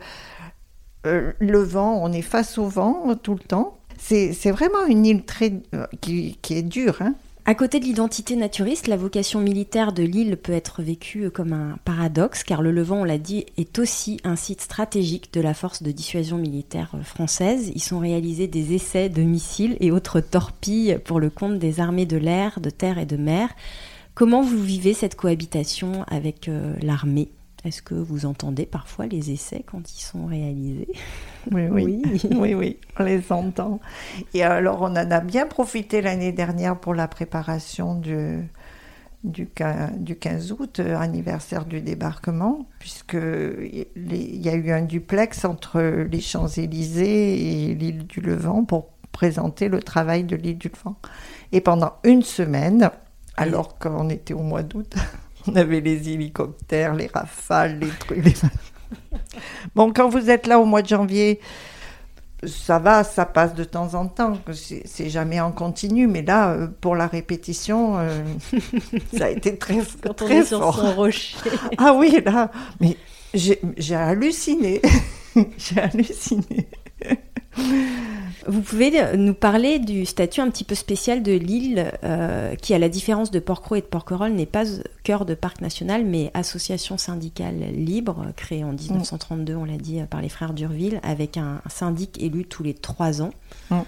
le 1.04 1.60
vent, 1.60 2.00
on 2.02 2.12
est 2.14 2.22
face 2.22 2.58
au 2.58 2.68
vent 2.68 3.16
tout 3.22 3.34
le 3.34 3.40
temps. 3.40 3.78
C'est 3.98 4.52
vraiment 4.52 4.86
une 4.86 5.06
île 5.06 5.24
très, 5.24 5.54
qui, 6.02 6.38
qui 6.42 6.56
est 6.56 6.62
dure. 6.62 7.02
Hein. 7.02 7.16
À 7.46 7.56
côté 7.56 7.82
de 7.82 7.84
l'identité 7.84 8.38
naturiste, 8.38 8.88
la 8.88 8.96
vocation 8.96 9.42
militaire 9.42 9.92
de 9.92 10.02
l'île 10.02 10.38
peut 10.38 10.54
être 10.54 10.82
vécue 10.82 11.30
comme 11.30 11.52
un 11.52 11.78
paradoxe, 11.84 12.42
car 12.42 12.62
le 12.62 12.72
Levant, 12.72 13.02
on 13.02 13.04
l'a 13.04 13.18
dit, 13.18 13.46
est 13.58 13.80
aussi 13.80 14.22
un 14.24 14.38
site 14.38 14.62
stratégique 14.62 15.34
de 15.34 15.42
la 15.42 15.54
force 15.54 15.84
de 15.84 15.92
dissuasion 15.92 16.38
militaire 16.38 16.96
française. 17.04 17.70
Ils 17.76 17.84
sont 17.84 18.00
réalisés 18.00 18.48
des 18.48 18.74
essais 18.74 19.10
de 19.10 19.24
missiles 19.24 19.76
et 19.82 19.92
autres 19.92 20.22
torpilles 20.22 20.98
pour 21.04 21.20
le 21.20 21.30
compte 21.30 21.60
des 21.60 21.82
armées 21.82 22.06
de 22.06 22.16
l'air, 22.16 22.62
de 22.62 22.70
terre 22.70 22.98
et 22.98 23.06
de 23.06 23.18
mer. 23.18 23.50
Comment 24.14 24.42
vous 24.42 24.64
vivez 24.64 24.94
cette 24.94 25.16
cohabitation 25.16 26.06
avec 26.08 26.48
euh, 26.48 26.76
l'armée? 26.82 27.28
Est-ce 27.66 27.82
que 27.82 27.96
vous 27.96 28.26
entendez 28.26 28.66
parfois 28.66 29.06
les 29.06 29.32
essais 29.32 29.64
quand 29.66 29.94
ils 29.94 30.02
sont 30.02 30.26
réalisés 30.26 30.90
oui 31.52 31.68
oui. 31.70 32.02
oui, 32.32 32.54
oui, 32.54 32.78
on 33.00 33.04
les 33.04 33.32
entend. 33.32 33.80
Et 34.34 34.44
alors, 34.44 34.82
on 34.82 34.92
en 34.92 34.96
a 34.96 35.20
bien 35.20 35.46
profité 35.46 36.02
l'année 36.02 36.32
dernière 36.32 36.80
pour 36.80 36.94
la 36.94 37.08
préparation 37.08 37.96
du, 37.96 38.48
du, 39.24 39.48
15 39.48 40.52
août, 40.54 40.80
euh, 40.80 40.98
anniversaire 40.98 41.66
du 41.66 41.82
débarquement, 41.82 42.66
puisque 42.80 43.18
il 43.18 44.42
y 44.42 44.50
a 44.50 44.56
eu 44.56 44.72
un 44.72 44.82
duplex 44.82 45.46
entre 45.46 45.82
les 45.82 46.22
Champs-Élysées 46.22 47.70
et 47.70 47.76
l'île 47.76 48.08
du 48.08 48.22
Levant 48.22 48.64
pour 48.64 48.90
présenter 49.12 49.70
le 49.70 49.82
travail 49.82 50.24
de 50.24 50.36
l'île 50.36 50.58
du 50.58 50.70
Levant. 50.70 50.96
Et 51.52 51.62
pendant 51.62 51.94
une 52.04 52.24
semaine, 52.24 52.90
alors 53.38 53.78
qu'on 53.78 54.10
était 54.10 54.34
au 54.34 54.42
mois 54.42 54.64
d'août, 54.64 54.96
on 55.48 55.56
avait 55.56 55.82
les 55.82 56.10
hélicoptères, 56.10 56.96
les 56.96 57.08
rafales, 57.08 57.80
les 57.80 57.90
trucs. 57.90 58.24
Bon, 59.76 59.92
quand 59.92 60.10
vous 60.10 60.30
êtes 60.30 60.48
là 60.48 60.60
au 60.60 60.66
mois 60.66 60.82
de 60.82 60.88
janvier, 60.88 61.40
ça 62.46 62.78
va, 62.80 63.04
ça 63.04 63.26
passe 63.26 63.54
de 63.56 63.64
temps 63.64 63.94
en 63.96 64.08
temps. 64.08 64.38
C'est 64.52 65.10
jamais 65.10 65.40
en 65.40 65.52
continu, 65.52 66.08
mais 66.08 66.22
là, 66.22 66.52
euh, 66.52 66.68
pour 66.82 66.96
la 66.96 67.08
répétition, 67.08 67.98
euh, 67.98 68.24
ça 69.18 69.26
a 69.26 69.30
été 69.30 69.58
très, 69.58 69.80
Quand 70.02 70.10
on 70.22 70.26
très 70.26 70.38
est 70.38 70.46
sur 70.46 70.60
fort. 70.60 70.76
son 70.78 70.94
rocher. 70.94 71.38
Ah 71.78 71.94
oui, 71.96 72.22
là, 72.26 72.52
mais 72.80 72.98
j'ai 73.34 73.60
halluciné. 73.96 74.82
j'ai 75.58 75.80
halluciné. 75.80 76.68
Vous 78.46 78.62
pouvez 78.62 78.92
nous 79.16 79.34
parler 79.34 79.80
du 79.80 80.06
statut 80.06 80.42
un 80.42 80.50
petit 80.50 80.64
peu 80.64 80.76
spécial 80.76 81.24
de 81.24 81.32
l'île, 81.32 81.92
euh, 82.04 82.56
qui, 82.56 82.74
à 82.74 82.80
la 82.80 82.90
différence 82.90 83.32
de 83.32 83.40
Porquerolles 83.40 83.80
et 83.80 83.82
de 83.82 83.88
Porquerolles, 83.88 84.34
n'est 84.34 84.46
pas 84.46 84.64
cœur 85.04 85.26
de 85.26 85.34
parc 85.34 85.62
national, 85.62 86.04
mais 86.06 86.30
association 86.34 86.98
syndicale 86.98 87.60
libre, 87.74 88.28
créée 88.36 88.64
en 88.64 88.74
1932, 88.74 89.56
on 89.56 89.66
l'a 89.66 89.78
dit, 89.78 90.02
par 90.10 90.22
les 90.22 90.30
frères 90.30 90.54
d'Urville, 90.54 91.00
avec 91.04 91.38
un, 91.38 91.62
syndic 91.70 92.22
élu 92.22 92.46
tous 92.46 92.64
les 92.64 92.74
trois 92.74 93.22
ans. 93.22 93.32
Mm. 93.70 93.80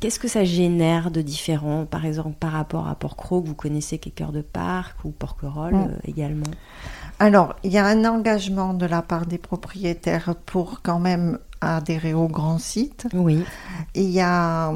Qu'est-ce 0.00 0.18
que 0.18 0.28
ça 0.28 0.44
génère 0.44 1.10
de 1.10 1.20
différent, 1.20 1.84
par 1.84 2.06
exemple, 2.06 2.36
par 2.40 2.52
rapport 2.52 2.88
à 2.88 2.94
Porquerolles, 2.94 3.42
que 3.42 3.48
vous 3.48 3.54
connaissez, 3.54 3.98
qui 3.98 4.08
est 4.08 4.12
cœur 4.12 4.32
de 4.32 4.40
parc, 4.40 5.04
ou 5.04 5.10
Porquerolles 5.10 5.74
Mm. 5.74 5.90
euh, 5.90 6.08
également? 6.08 6.50
Alors, 7.18 7.54
il 7.62 7.72
y 7.72 7.76
a 7.76 7.84
un 7.84 8.06
engagement 8.06 8.72
de 8.72 8.86
la 8.86 9.02
part 9.02 9.26
des 9.26 9.36
propriétaires 9.36 10.34
pour 10.46 10.80
quand 10.80 10.98
même 10.98 11.38
adhérer 11.60 12.14
au 12.14 12.28
grand 12.28 12.58
site. 12.58 13.06
Oui. 13.12 13.44
Il 13.94 14.10
y 14.10 14.20
a, 14.20 14.72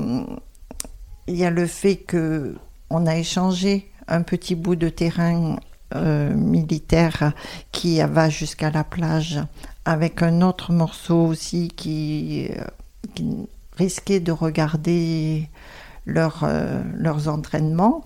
il 1.26 1.36
y 1.36 1.44
a 1.44 1.50
le 1.50 1.66
fait 1.66 1.96
que 1.96 2.54
on 2.90 3.06
a 3.06 3.16
échangé 3.16 3.90
un 4.08 4.22
petit 4.22 4.54
bout 4.54 4.76
de 4.76 4.88
terrain 4.88 5.56
euh, 5.94 6.34
militaire 6.34 7.32
qui 7.72 8.00
va 8.00 8.28
jusqu'à 8.28 8.70
la 8.70 8.84
plage 8.84 9.40
avec 9.84 10.22
un 10.22 10.42
autre 10.42 10.72
morceau 10.72 11.26
aussi 11.26 11.68
qui, 11.68 12.48
euh, 12.50 12.64
qui 13.14 13.46
risquait 13.76 14.20
de 14.20 14.32
regarder 14.32 15.48
leur, 16.06 16.40
euh, 16.42 16.82
leurs 16.94 17.28
entraînements. 17.28 18.02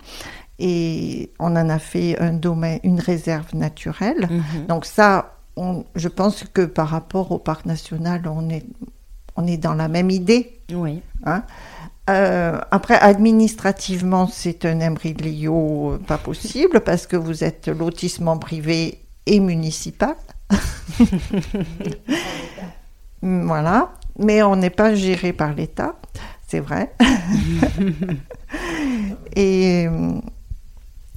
Et 0.59 1.31
on 1.39 1.57
en 1.57 1.69
a 1.69 1.79
fait 1.79 2.19
un 2.19 2.33
domaine, 2.33 2.81
une 2.83 3.01
réserve 3.01 3.55
naturelle. 3.55 4.29
Mhm. 4.29 4.67
Donc 4.67 4.85
ça, 4.85 5.38
on- 5.59 5.85
je 5.95 6.09
pense 6.09 6.45
que 6.55 6.63
par 6.63 6.89
rapport 6.89 7.33
au 7.33 7.39
parc 7.39 7.67
national, 7.67 8.23
on 8.29 8.49
est, 8.51 8.65
on 9.37 9.47
est 9.47 9.57
dans 9.59 9.75
la 9.75 9.89
même 9.89 10.11
idée. 10.11 10.61
Oui. 10.73 11.03
hein. 11.25 11.43
Euh, 12.11 12.59
après, 12.71 12.95
administrativement, 12.99 14.27
c'est 14.29 14.65
un 14.65 14.81
imbroglio 14.81 15.93
euh, 15.93 15.99
pas 15.99 16.17
possible 16.19 16.81
parce 16.81 17.07
que 17.07 17.17
vous 17.17 17.45
êtes 17.45 17.69
lotissement 17.69 18.39
privé 18.39 19.03
et 19.27 19.41
municipal. 19.41 20.15
voilà. 23.23 23.93
Mais 24.19 24.43
on 24.43 24.57
n'est 24.57 24.71
pas 24.71 24.95
géré 24.95 25.33
par 25.33 25.55
l'État, 25.55 25.95
c'est 26.47 26.61
vrai. 26.61 26.93
et, 29.37 29.87
euh, 29.87 30.15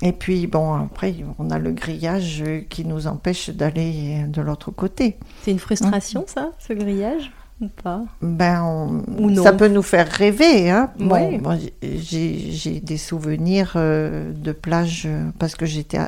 et 0.02 0.12
puis, 0.14 0.48
bon, 0.48 0.74
après, 0.74 1.14
on 1.38 1.50
a 1.52 1.60
le 1.60 1.72
grillage 1.72 2.44
qui 2.70 2.86
nous 2.86 3.08
empêche 3.08 3.50
d'aller 3.52 4.26
de 4.28 4.42
l'autre 4.42 4.72
côté. 4.72 5.18
C'est 5.44 5.52
une 5.52 5.60
frustration, 5.60 6.24
ça, 6.28 6.52
ce 6.60 6.74
grillage 6.74 7.32
Ou 7.62 7.68
pas? 7.84 8.02
Ben, 8.22 8.64
on- 8.64 9.04
Ou 9.22 9.30
non. 9.30 9.44
ça 9.44 9.54
peut 9.54 9.68
nous 9.68 9.84
faire 9.84 10.08
rêver. 10.08 10.72
Hein. 10.72 10.90
Bon, 10.98 11.40
j'ai 11.84 12.80
des 12.80 12.98
souvenirs 12.98 13.74
euh, 13.76 14.32
de 14.34 14.52
plage 14.52 15.04
euh, 15.06 15.30
parce 15.38 15.56
que 15.56 15.68
j'étais 15.68 16.00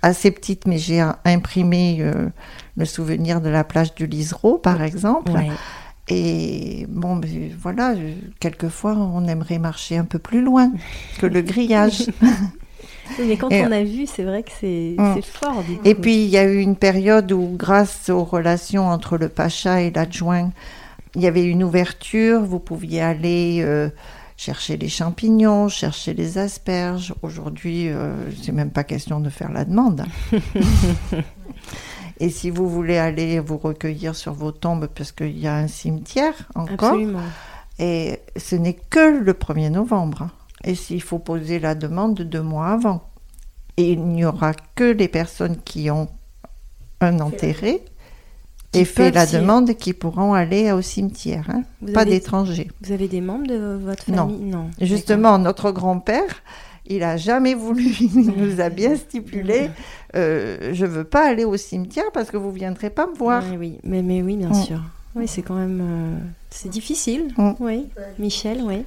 assez 0.00 0.30
petite, 0.30 0.66
mais 0.66 0.78
j'ai 0.78 1.04
imprimé 1.26 1.98
euh, 2.00 2.30
le 2.78 2.84
souvenir 2.86 3.42
de 3.42 3.50
la 3.50 3.64
plage 3.64 3.94
du 3.94 4.06
Lisereau, 4.06 4.56
par 4.56 4.80
exemple. 4.82 5.32
Et 6.08 6.86
bon, 6.88 7.16
ben, 7.16 7.50
voilà, 7.58 7.94
quelquefois, 8.40 8.94
on 8.94 9.26
aimerait 9.28 9.58
marcher 9.58 9.96
un 9.98 10.04
peu 10.04 10.18
plus 10.18 10.42
loin 10.42 10.72
que 11.18 11.26
le 11.26 11.42
grillage. 11.42 12.06
Oui, 13.18 13.26
Mais 13.28 13.36
quand 13.36 13.50
Et- 13.50 13.64
on 13.66 13.72
a 13.72 13.82
vu, 13.84 14.06
c'est 14.06 14.24
vrai 14.24 14.42
que 14.42 14.50
c'est 14.60 14.94
Mm. 14.98 15.20
fort. 15.22 15.62
Du 15.62 15.76
coup. 15.76 15.82
Et 15.84 15.94
puis, 15.94 16.24
il 16.24 16.30
y 16.30 16.36
a 16.38 16.44
eu 16.44 16.58
une 16.58 16.76
période 16.76 17.30
où, 17.32 17.54
grâce 17.56 18.08
aux 18.08 18.24
relations 18.24 18.88
entre 18.88 19.16
le 19.18 19.28
pacha 19.28 19.80
et 19.82 19.90
l'adjoint, 19.90 20.50
il 21.14 21.22
y 21.22 21.26
avait 21.26 21.44
une 21.44 21.62
ouverture. 21.62 22.40
Vous 22.42 22.58
pouviez 22.58 23.00
aller 23.02 23.60
euh, 23.62 23.88
chercher 24.36 24.76
les 24.76 24.88
champignons, 24.88 25.68
chercher 25.68 26.12
les 26.14 26.38
asperges. 26.38 27.14
Aujourd'hui, 27.22 27.88
euh, 27.88 28.14
c'est 28.42 28.52
même 28.52 28.70
pas 28.70 28.84
question 28.84 29.20
de 29.20 29.30
faire 29.30 29.52
la 29.52 29.64
demande. 29.64 30.04
et 32.20 32.30
si 32.30 32.50
vous 32.50 32.68
voulez 32.68 32.96
aller 32.98 33.38
vous 33.40 33.58
recueillir 33.58 34.14
sur 34.14 34.32
vos 34.32 34.52
tombes, 34.52 34.88
parce 34.94 35.12
qu'il 35.12 35.38
y 35.38 35.46
a 35.46 35.54
un 35.56 35.68
cimetière 35.68 36.34
encore, 36.54 36.90
Absolument. 36.90 37.20
et 37.78 38.20
ce 38.36 38.56
n'est 38.56 38.76
que 38.90 39.18
le 39.20 39.32
1er 39.34 39.70
novembre. 39.70 40.28
Et 40.64 40.74
s'il 40.74 41.02
faut 41.02 41.18
poser 41.18 41.58
la 41.58 41.74
demande 41.74 42.20
deux 42.22 42.42
mois 42.42 42.68
avant. 42.68 43.02
Et 43.76 43.92
il 43.92 44.00
n'y 44.04 44.24
aura 44.24 44.52
que 44.74 44.84
les 44.84 45.08
personnes 45.08 45.56
qui 45.64 45.90
ont 45.90 46.08
un 47.00 47.20
enterré 47.20 47.82
et 48.72 48.84
fait 48.84 49.10
la 49.12 49.26
demande 49.26 49.74
qui 49.74 49.92
pourront 49.92 50.32
aller 50.34 50.72
au 50.72 50.80
cimetière. 50.82 51.46
hein. 51.50 51.62
Pas 51.92 52.00
avez- 52.02 52.12
d'étrangers. 52.12 52.70
Vous 52.82 52.92
avez 52.92 53.08
des 53.08 53.20
membres 53.20 53.46
de 53.46 53.78
votre 53.80 54.10
Non. 54.10 54.28
famille? 54.28 54.44
Non. 54.44 54.70
Justement, 54.80 55.38
notre 55.38 55.70
grand-père, 55.70 56.42
il 56.86 57.02
a 57.02 57.16
jamais 57.16 57.54
voulu, 57.54 57.84
il 58.00 58.32
nous 58.36 58.60
a 58.60 58.70
bien 58.70 58.96
stipulé, 58.96 59.70
euh, 60.16 60.70
je 60.72 60.86
veux 60.86 61.04
pas 61.04 61.28
aller 61.28 61.44
au 61.44 61.56
cimetière 61.56 62.10
parce 62.12 62.30
que 62.30 62.36
vous 62.36 62.50
viendrez 62.52 62.90
pas 62.90 63.06
me 63.06 63.14
voir. 63.14 63.42
Oui, 63.50 63.56
oui. 63.58 63.78
Mais, 63.84 64.02
mais 64.02 64.22
oui, 64.22 64.36
bien 64.36 64.50
Mm. 64.50 64.54
sûr. 64.54 64.80
Oui, 65.14 65.28
c'est 65.28 65.42
quand 65.42 65.54
même. 65.54 65.80
euh, 65.82 66.18
c'est 66.50 66.68
difficile. 66.68 67.32
Mm. 67.36 67.52
Oui. 67.60 67.88
Michel, 68.18 68.60
oui. 68.64 68.84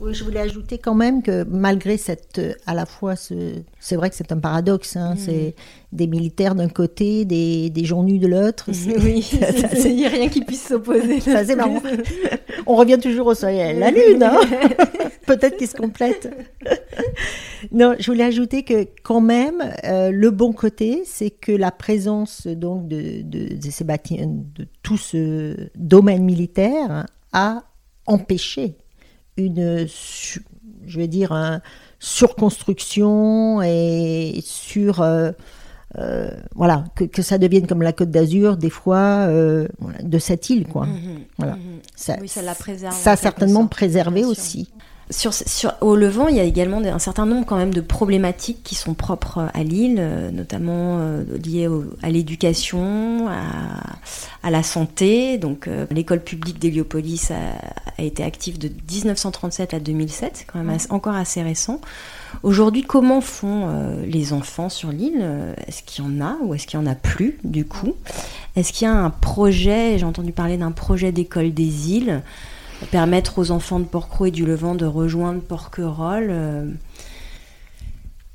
Oui, 0.00 0.14
je 0.14 0.22
voulais 0.22 0.38
ajouter 0.40 0.78
quand 0.78 0.94
même 0.94 1.22
que 1.22 1.42
malgré 1.44 1.96
cette, 1.96 2.38
euh, 2.38 2.52
à 2.66 2.74
la 2.74 2.86
fois, 2.86 3.16
ce, 3.16 3.34
c'est 3.80 3.96
vrai 3.96 4.10
que 4.10 4.14
c'est 4.16 4.30
un 4.30 4.38
paradoxe, 4.38 4.94
hein, 4.96 5.14
Mhm. 5.14 5.18
c'est 5.18 5.54
des 5.90 6.06
militaires 6.06 6.54
d'un 6.54 6.68
côté, 6.68 7.24
des, 7.24 7.68
des 7.70 7.84
gens 7.84 8.04
nus 8.04 8.20
de 8.20 8.28
l'autre. 8.28 8.66
c'est- 8.72 8.96
Oui, 9.02 9.28
il 9.84 9.96
n'y 9.96 10.06
a 10.06 10.10
rien 10.10 10.28
qui 10.28 10.44
puisse 10.44 10.68
s'opposer. 10.68 11.18
Ça, 11.20 11.44
c'est 11.44 11.56
marrant. 11.56 11.82
On 12.66 12.76
revient 12.76 12.98
toujours 13.02 13.26
au 13.26 13.34
soleil, 13.34 13.76
la 13.76 13.90
lune, 13.90 14.22
hein 14.22 14.38
peut-être 15.26 15.56
qu'ils 15.56 15.66
se 15.68 15.74
complètent. 15.76 16.30
non, 17.72 17.94
je 17.98 18.10
voulais 18.10 18.24
ajouter 18.24 18.62
que 18.62 18.86
quand 19.02 19.20
même, 19.20 19.62
euh, 19.84 20.10
le 20.12 20.30
bon 20.30 20.52
côté, 20.52 21.02
c'est 21.04 21.30
que 21.30 21.50
la 21.52 21.72
présence 21.72 22.46
donc 22.46 22.86
de, 22.86 23.22
de, 23.22 23.54
de 23.56 23.70
ces 23.70 23.82
bâtiments, 23.84 24.44
de 24.54 24.66
tout 24.84 24.96
ce 24.96 25.56
domaine 25.76 26.22
militaire, 26.24 27.06
a 27.32 27.64
empêché 28.06 28.76
une, 29.38 29.86
je 30.86 30.98
vais 30.98 31.08
dire, 31.08 31.32
un 31.32 31.60
surconstruction 31.98 33.62
et 33.62 34.40
sur 34.44 35.00
euh, 35.00 35.30
euh, 35.98 36.30
voilà 36.54 36.84
que, 36.96 37.04
que 37.04 37.22
ça 37.22 37.38
devienne 37.38 37.66
comme 37.66 37.82
la 37.82 37.92
Côte 37.92 38.10
d'Azur 38.10 38.56
des 38.56 38.70
fois 38.70 39.26
euh, 39.28 39.68
de 40.02 40.18
cette 40.18 40.50
île 40.50 40.66
quoi. 40.66 40.86
Mhm, 40.86 41.20
Voilà. 41.38 41.54
mhm. 41.56 41.62
Ça, 41.96 42.16
Oui, 42.20 42.28
ça 42.28 42.42
la 42.42 42.54
préserve. 42.54 42.94
certainement 42.94 43.66
préservé 43.66 44.24
aussi. 44.24 44.70
Sur, 45.10 45.32
sur- 45.32 45.72
au 45.80 45.96
Levant, 45.96 46.28
il 46.28 46.36
y 46.36 46.40
a 46.40 46.44
également 46.44 46.78
un 46.84 46.98
certain 46.98 47.24
nombre 47.24 47.46
quand 47.46 47.56
même 47.56 47.72
de 47.72 47.80
problématiques 47.80 48.62
qui 48.62 48.74
sont 48.74 48.92
propres 48.92 49.48
à 49.54 49.62
l'île, 49.64 49.96
euh, 49.98 50.30
notamment 50.30 50.98
euh, 51.00 51.24
liées 51.42 51.66
au- 51.66 51.84
à 52.02 52.10
l'éducation, 52.10 53.26
à, 53.28 54.46
à 54.46 54.50
la 54.50 54.62
santé. 54.62 55.38
Donc, 55.38 55.66
euh, 55.66 55.86
l'école 55.90 56.20
publique 56.22 56.58
d'Héliopolis 56.58 57.30
a, 57.30 57.36
a 57.96 58.02
été 58.02 58.22
active 58.22 58.58
de 58.58 58.68
1937 58.68 59.72
à 59.72 59.80
2007, 59.80 60.32
c'est 60.34 60.44
quand 60.44 60.62
même 60.62 60.76
encore 60.90 61.14
assez 61.14 61.40
récent. 61.42 61.80
Aujourd'hui, 62.42 62.82
comment 62.82 63.22
font 63.22 63.68
euh, 63.68 64.04
les 64.04 64.34
enfants 64.34 64.68
sur 64.68 64.90
l'île 64.92 65.20
Euh, 65.22 65.54
Est-ce 65.66 65.82
qu'il 65.84 66.04
y 66.04 66.06
en 66.06 66.20
a 66.20 66.36
ou 66.42 66.52
est-ce 66.54 66.66
qu'il 66.66 66.78
y 66.78 66.82
en 66.82 66.86
a 66.86 66.94
plus 66.94 67.38
du 67.44 67.64
coup? 67.64 67.94
Est-ce 68.56 68.74
qu'il 68.74 68.86
y 68.86 68.90
a 68.90 68.94
un 68.94 69.08
projet 69.10 69.96
J'ai 69.98 70.04
entendu 70.04 70.32
parler 70.32 70.58
d'un 70.58 70.72
projet 70.72 71.12
d'école 71.12 71.54
des 71.54 71.92
îles 71.92 72.22
permettre 72.86 73.38
aux 73.38 73.50
enfants 73.50 73.80
de 73.80 73.84
Porquerolles 73.84 74.28
et 74.28 74.32
du 74.32 74.46
Levant 74.46 74.74
de 74.74 74.86
rejoindre 74.86 75.40
Porquerolles. 75.40 76.28
euh. 76.30 76.70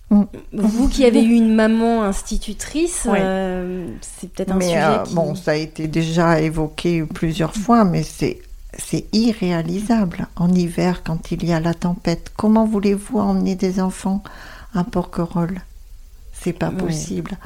Mm. 0.09 0.23
Vous 0.53 0.89
qui 0.89 1.05
avez 1.05 1.23
eu 1.23 1.33
une 1.33 1.55
maman 1.55 2.03
institutrice, 2.03 3.07
euh, 3.09 3.87
c'est 4.01 4.31
peut-être 4.31 4.51
un 4.51 4.55
Mais 4.55 4.65
sujet 4.65 4.83
euh, 4.83 5.03
qui... 5.03 5.15
bon, 5.15 5.35
ça 5.35 5.51
a 5.51 5.55
été 5.55 5.87
déjà 5.87 6.39
évoqué 6.39 7.03
plusieurs 7.03 7.55
fois, 7.55 7.83
mais 7.83 8.03
c'est 8.03 8.41
c'est 8.77 9.05
irréalisable 9.13 10.27
en 10.35 10.51
hiver 10.51 11.03
quand 11.03 11.31
il 11.31 11.45
y 11.45 11.53
a 11.53 11.59
la 11.59 11.73
tempête. 11.73 12.31
Comment 12.35 12.65
voulez-vous 12.65 13.19
emmener 13.19 13.55
des 13.55 13.79
enfants 13.79 14.23
à 14.73 14.83
Porquerolles? 14.83 15.61
C'est 16.33 16.53
pas 16.53 16.71
possible. 16.71 17.37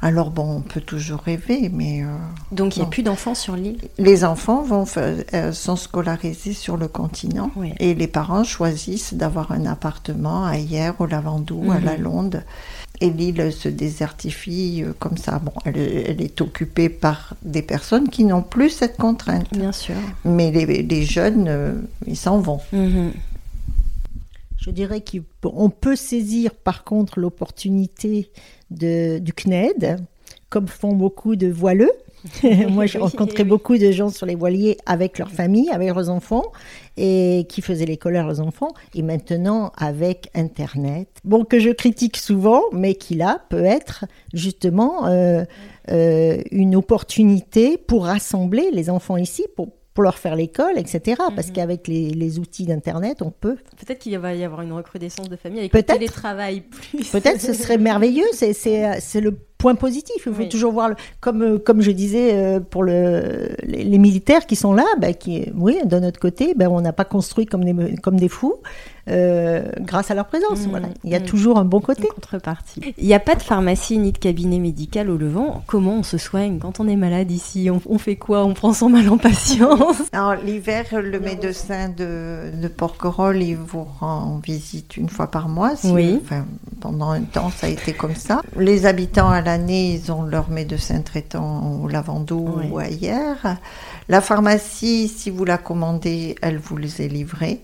Alors 0.00 0.30
bon, 0.30 0.58
on 0.58 0.60
peut 0.60 0.80
toujours 0.80 1.18
rêver, 1.20 1.70
mais 1.72 2.04
euh, 2.04 2.06
Donc 2.52 2.76
il 2.76 2.80
n'y 2.80 2.84
a 2.86 2.88
plus 2.88 3.02
d'enfants 3.02 3.34
sur 3.34 3.56
l'île? 3.56 3.78
Les 3.98 4.24
enfants 4.24 4.62
vont 4.62 4.84
euh, 4.96 5.52
sont 5.52 5.74
scolarisés 5.74 6.52
sur 6.52 6.76
le 6.76 6.86
continent 6.86 7.50
Oui. 7.56 7.72
et 7.80 7.94
les 7.96 8.06
parents 8.06 8.44
choisissent 8.44 9.14
d'avoir 9.14 9.50
un 9.50 9.66
appartement 9.66 10.44
à 10.44 10.56
Hier, 10.56 10.94
au 11.00 11.06
Lavandou, 11.06 11.72
à 11.72 11.78
Mhm. 11.80 11.84
la 11.84 11.96
Londe. 11.96 12.44
Et 13.00 13.10
l'île 13.10 13.52
se 13.52 13.68
désertifie 13.68 14.82
euh, 14.84 14.92
comme 14.98 15.16
ça. 15.16 15.40
Bon, 15.40 15.52
elle, 15.64 15.76
elle 15.78 16.20
est 16.20 16.40
occupée 16.40 16.88
par 16.88 17.34
des 17.42 17.62
personnes 17.62 18.08
qui 18.08 18.24
n'ont 18.24 18.42
plus 18.42 18.70
cette 18.70 18.96
contrainte. 18.98 19.46
Bien 19.52 19.72
sûr. 19.72 19.94
Mais 20.24 20.50
les, 20.52 20.82
les 20.82 21.02
jeunes, 21.04 21.46
euh, 21.48 21.74
ils 22.06 22.16
s'en 22.16 22.38
vont. 22.38 22.60
Mhm. 22.72 23.12
Je 24.68 24.72
dirais 24.74 25.02
qu'on 25.02 25.70
peut 25.70 25.96
saisir 25.96 26.54
par 26.54 26.84
contre 26.84 27.20
l'opportunité 27.20 28.30
du 28.70 29.32
CNED, 29.34 29.96
comme 30.50 30.68
font 30.68 30.92
beaucoup 30.92 31.36
de 31.36 31.46
voileux. 31.46 31.90
Moi, 32.68 32.84
j'ai 32.84 32.98
rencontré 32.98 33.44
oui. 33.44 33.48
beaucoup 33.48 33.78
de 33.78 33.90
gens 33.92 34.10
sur 34.10 34.26
les 34.26 34.34
voiliers 34.34 34.76
avec 34.84 35.18
leur 35.18 35.30
famille, 35.30 35.70
avec 35.70 35.88
leurs 35.88 36.10
enfants, 36.10 36.52
et 36.98 37.46
qui 37.48 37.62
faisaient 37.62 37.86
l'école 37.86 38.16
à 38.16 38.22
leurs 38.22 38.40
enfants, 38.42 38.74
et 38.94 39.00
maintenant 39.00 39.72
avec 39.78 40.28
Internet. 40.34 41.08
Bon, 41.24 41.46
que 41.46 41.60
je 41.60 41.70
critique 41.70 42.18
souvent, 42.18 42.60
mais 42.70 42.94
qui 42.94 43.14
là 43.14 43.40
peut 43.48 43.64
être 43.64 44.04
justement 44.34 45.06
euh, 45.06 45.44
euh, 45.90 46.42
une 46.50 46.76
opportunité 46.76 47.78
pour 47.78 48.04
rassembler 48.04 48.70
les 48.70 48.90
enfants 48.90 49.16
ici, 49.16 49.46
pour, 49.56 49.68
pour 49.98 50.04
leur 50.04 50.16
faire 50.18 50.36
l'école, 50.36 50.78
etc. 50.78 51.20
Parce 51.34 51.48
Mhm. 51.48 51.52
qu'avec 51.54 51.88
les, 51.88 52.10
les 52.10 52.38
outils 52.38 52.64
d'Internet, 52.66 53.20
on 53.20 53.32
peut 53.32 53.56
Peut-être 53.84 53.98
qu'il 53.98 54.16
va 54.16 54.32
y 54.32 54.44
avoir 54.44 54.60
une 54.62 54.72
recrudescence 54.72 55.28
de 55.28 55.34
famille 55.34 55.58
avec 55.58 55.72
Peut-être. 55.72 55.88
le 55.90 55.94
télétravail 55.98 56.60
plus. 56.60 57.10
Peut-être 57.10 57.40
ce 57.40 57.52
serait 57.52 57.78
merveilleux, 57.78 58.26
c'est 58.32 59.20
le 59.20 59.36
point 59.58 59.74
positif. 59.74 60.14
Il 60.26 60.32
faut 60.32 60.42
Oui. 60.42 60.48
toujours 60.48 60.72
voir, 60.72 60.88
le- 60.90 60.96
comme, 61.20 61.42
euh, 61.42 61.58
comme 61.58 61.82
je 61.82 61.90
disais 61.90 62.30
euh, 62.34 62.60
pour 62.60 62.82
le, 62.84 63.48
les, 63.64 63.84
les 63.84 63.98
militaires 63.98 64.46
qui 64.46 64.56
sont 64.56 64.72
là, 64.72 64.84
bah, 65.00 65.12
qui, 65.12 65.50
oui, 65.56 65.76
d'un 65.84 66.04
autre 66.04 66.20
côté, 66.20 66.54
ben, 66.56 66.68
on 66.68 66.80
n'a 66.80 66.92
pas 66.92 67.04
construit 67.04 67.44
comme 67.46 67.64
des, 67.64 67.96
comme 67.96 68.16
des 68.18 68.28
fous 68.28 68.54
euh, 69.10 69.62
grâce 69.80 70.10
à 70.10 70.14
leur 70.14 70.26
présence. 70.26 70.66
Mmh, 70.66 70.70
voilà. 70.70 70.88
Il 71.02 71.10
y 71.10 71.14
a 71.14 71.20
mmh. 71.20 71.24
toujours 71.24 71.58
un 71.58 71.64
bon 71.64 71.80
côté. 71.80 72.02
Une 72.02 72.08
contrepartie. 72.14 72.94
Il 72.98 73.06
n'y 73.06 73.14
a 73.14 73.20
pas 73.20 73.34
de 73.34 73.42
pharmacie 73.42 73.98
ni 73.98 74.12
de 74.12 74.18
cabinet 74.18 74.58
médical 74.58 75.08
au 75.10 75.16
Levant. 75.16 75.62
Comment 75.66 75.94
on 75.94 76.02
se 76.02 76.18
soigne 76.18 76.58
quand 76.58 76.78
on 76.78 76.86
est 76.88 76.96
malade 76.96 77.30
ici? 77.30 77.70
On, 77.70 77.80
on 77.88 77.98
fait 77.98 78.16
quoi? 78.16 78.44
On 78.44 78.52
prend 78.54 78.72
son 78.74 78.90
mal 78.90 79.08
en 79.08 79.16
patience? 79.18 79.96
Alors, 80.12 80.34
l'hiver, 80.36 80.84
le 80.92 81.18
médecin 81.20 81.88
de, 81.88 82.50
de 82.60 82.68
Porquerolles, 82.68 83.42
il 83.42 83.56
vous 83.56 83.86
rend 83.98 84.40
visite 84.44 84.96
une 84.98 85.08
fois 85.08 85.28
par 85.28 85.48
mois. 85.48 85.74
si- 85.76 85.90
Oui. 85.90 86.20
enfin, 86.22 86.44
pendant 86.80 87.10
un 87.10 87.22
temps, 87.22 87.50
ça 87.50 87.66
a 87.66 87.70
été 87.70 87.92
comme 87.94 88.14
ça. 88.14 88.42
Les 88.56 88.84
habitants 88.86 89.30
à 89.30 89.40
l'année, 89.48 89.94
ils 89.94 90.12
ont 90.12 90.22
leur 90.22 90.50
médecin 90.50 91.00
traitant 91.00 91.80
au 91.80 91.88
Lavandou 91.88 92.54
Oui. 92.58 92.66
ou 92.70 92.78
ailleurs. 92.78 93.56
La 94.08 94.20
pharmacie, 94.20 95.08
si 95.08 95.30
vous 95.30 95.44
la 95.46 95.56
commandez, 95.56 96.36
elle 96.42 96.58
vous 96.58 96.76
les 96.76 97.00
est 97.02 97.08
livrée. 97.08 97.60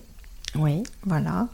Oui. 0.55 0.83
Voilà. 1.05 1.47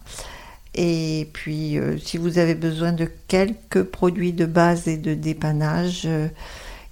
Et 0.73 1.29
puis, 1.33 1.77
euh, 1.77 1.97
si 1.97 2.17
vous 2.17 2.37
avez 2.37 2.55
besoin 2.55 2.93
de 2.93 3.09
quelques 3.27 3.83
produits 3.83 4.31
de 4.31 4.45
base 4.45 4.87
et 4.87 4.95
de 4.97 5.13
dépannage, 5.13 6.03
euh, 6.05 6.29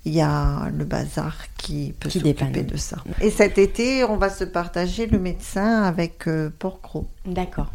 il 0.04 0.14
y 0.14 0.22
a 0.22 0.68
le 0.78 0.84
bazar 0.84 1.36
qui 1.58 1.94
peut 1.98 2.10
s'occuper 2.10 2.64
de 2.64 2.78
ça. 2.78 2.98
Et 3.22 3.32
cet 3.32 3.58
été, 3.58 4.04
on 4.04 4.18
va 4.18 4.30
se 4.30 4.44
partager 4.44 5.08
le 5.08 5.18
médecin 5.20 5.84
avec 5.84 6.28
euh, 6.28 6.50
Porcro. 6.60 7.08
D'accord. 7.26 7.72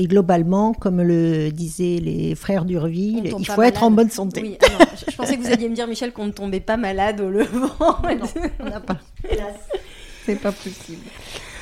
Et 0.00 0.06
globalement, 0.06 0.72
comme 0.72 1.02
le 1.02 1.50
disaient 1.50 2.00
les 2.02 2.34
frères 2.34 2.64
d'Urville, 2.64 3.34
il 3.38 3.46
faut 3.46 3.60
être 3.60 3.82
en 3.82 3.90
bonne 3.90 4.08
santé. 4.08 4.40
Oui, 4.40 4.56
ah 4.62 4.66
non, 4.72 4.86
je, 4.96 5.10
je 5.10 5.14
pensais 5.14 5.36
que 5.36 5.42
vous 5.42 5.52
alliez 5.52 5.68
me 5.68 5.74
dire, 5.74 5.86
Michel, 5.86 6.14
qu'on 6.14 6.24
ne 6.24 6.32
tombait 6.32 6.60
pas 6.60 6.78
malade 6.78 7.20
au 7.20 7.28
Levant. 7.28 7.68
On 8.60 8.64
n'a 8.64 8.80
pas. 8.80 8.96
C'est 10.24 10.36
pas 10.36 10.52
possible. 10.52 11.02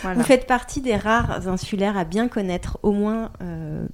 Voilà. 0.02 0.18
Vous 0.18 0.24
faites 0.24 0.46
partie 0.46 0.80
des 0.80 0.94
rares 0.94 1.48
insulaires 1.48 1.98
à 1.98 2.04
bien 2.04 2.28
connaître 2.28 2.78
au 2.84 2.92
moins 2.92 3.32
euh, 3.42 3.84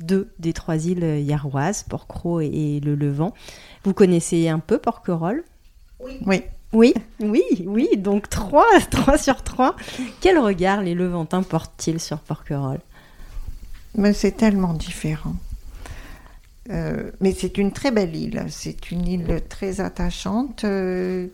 deux 0.00 0.32
des 0.40 0.52
trois 0.52 0.88
îles 0.88 1.20
yarroises, 1.24 1.84
Porquerolles 1.84 2.42
et, 2.42 2.78
et 2.78 2.80
le 2.80 2.96
Levant. 2.96 3.32
Vous 3.84 3.94
connaissez 3.94 4.48
un 4.48 4.58
peu 4.58 4.78
Porquerolles? 4.78 5.44
Oui. 6.00 6.42
Oui, 6.72 6.94
oui, 7.20 7.44
oui. 7.64 7.90
Donc 7.96 8.28
trois, 8.28 8.66
trois 8.90 9.18
sur 9.18 9.44
trois. 9.44 9.76
Quel 10.20 10.36
regard 10.40 10.82
les 10.82 10.94
Levantins 10.94 11.44
portent-ils 11.44 12.00
sur 12.00 12.18
Porquerolles? 12.18 12.80
Mais 13.96 14.12
c'est 14.12 14.32
tellement 14.32 14.74
différent. 14.74 15.36
Euh, 16.70 17.10
mais 17.20 17.32
c'est 17.32 17.58
une 17.58 17.72
très 17.72 17.90
belle 17.90 18.14
île. 18.16 18.44
C'est 18.48 18.90
une 18.90 19.06
île 19.06 19.42
très 19.48 19.80
attachante 19.80 20.64
euh, 20.64 21.28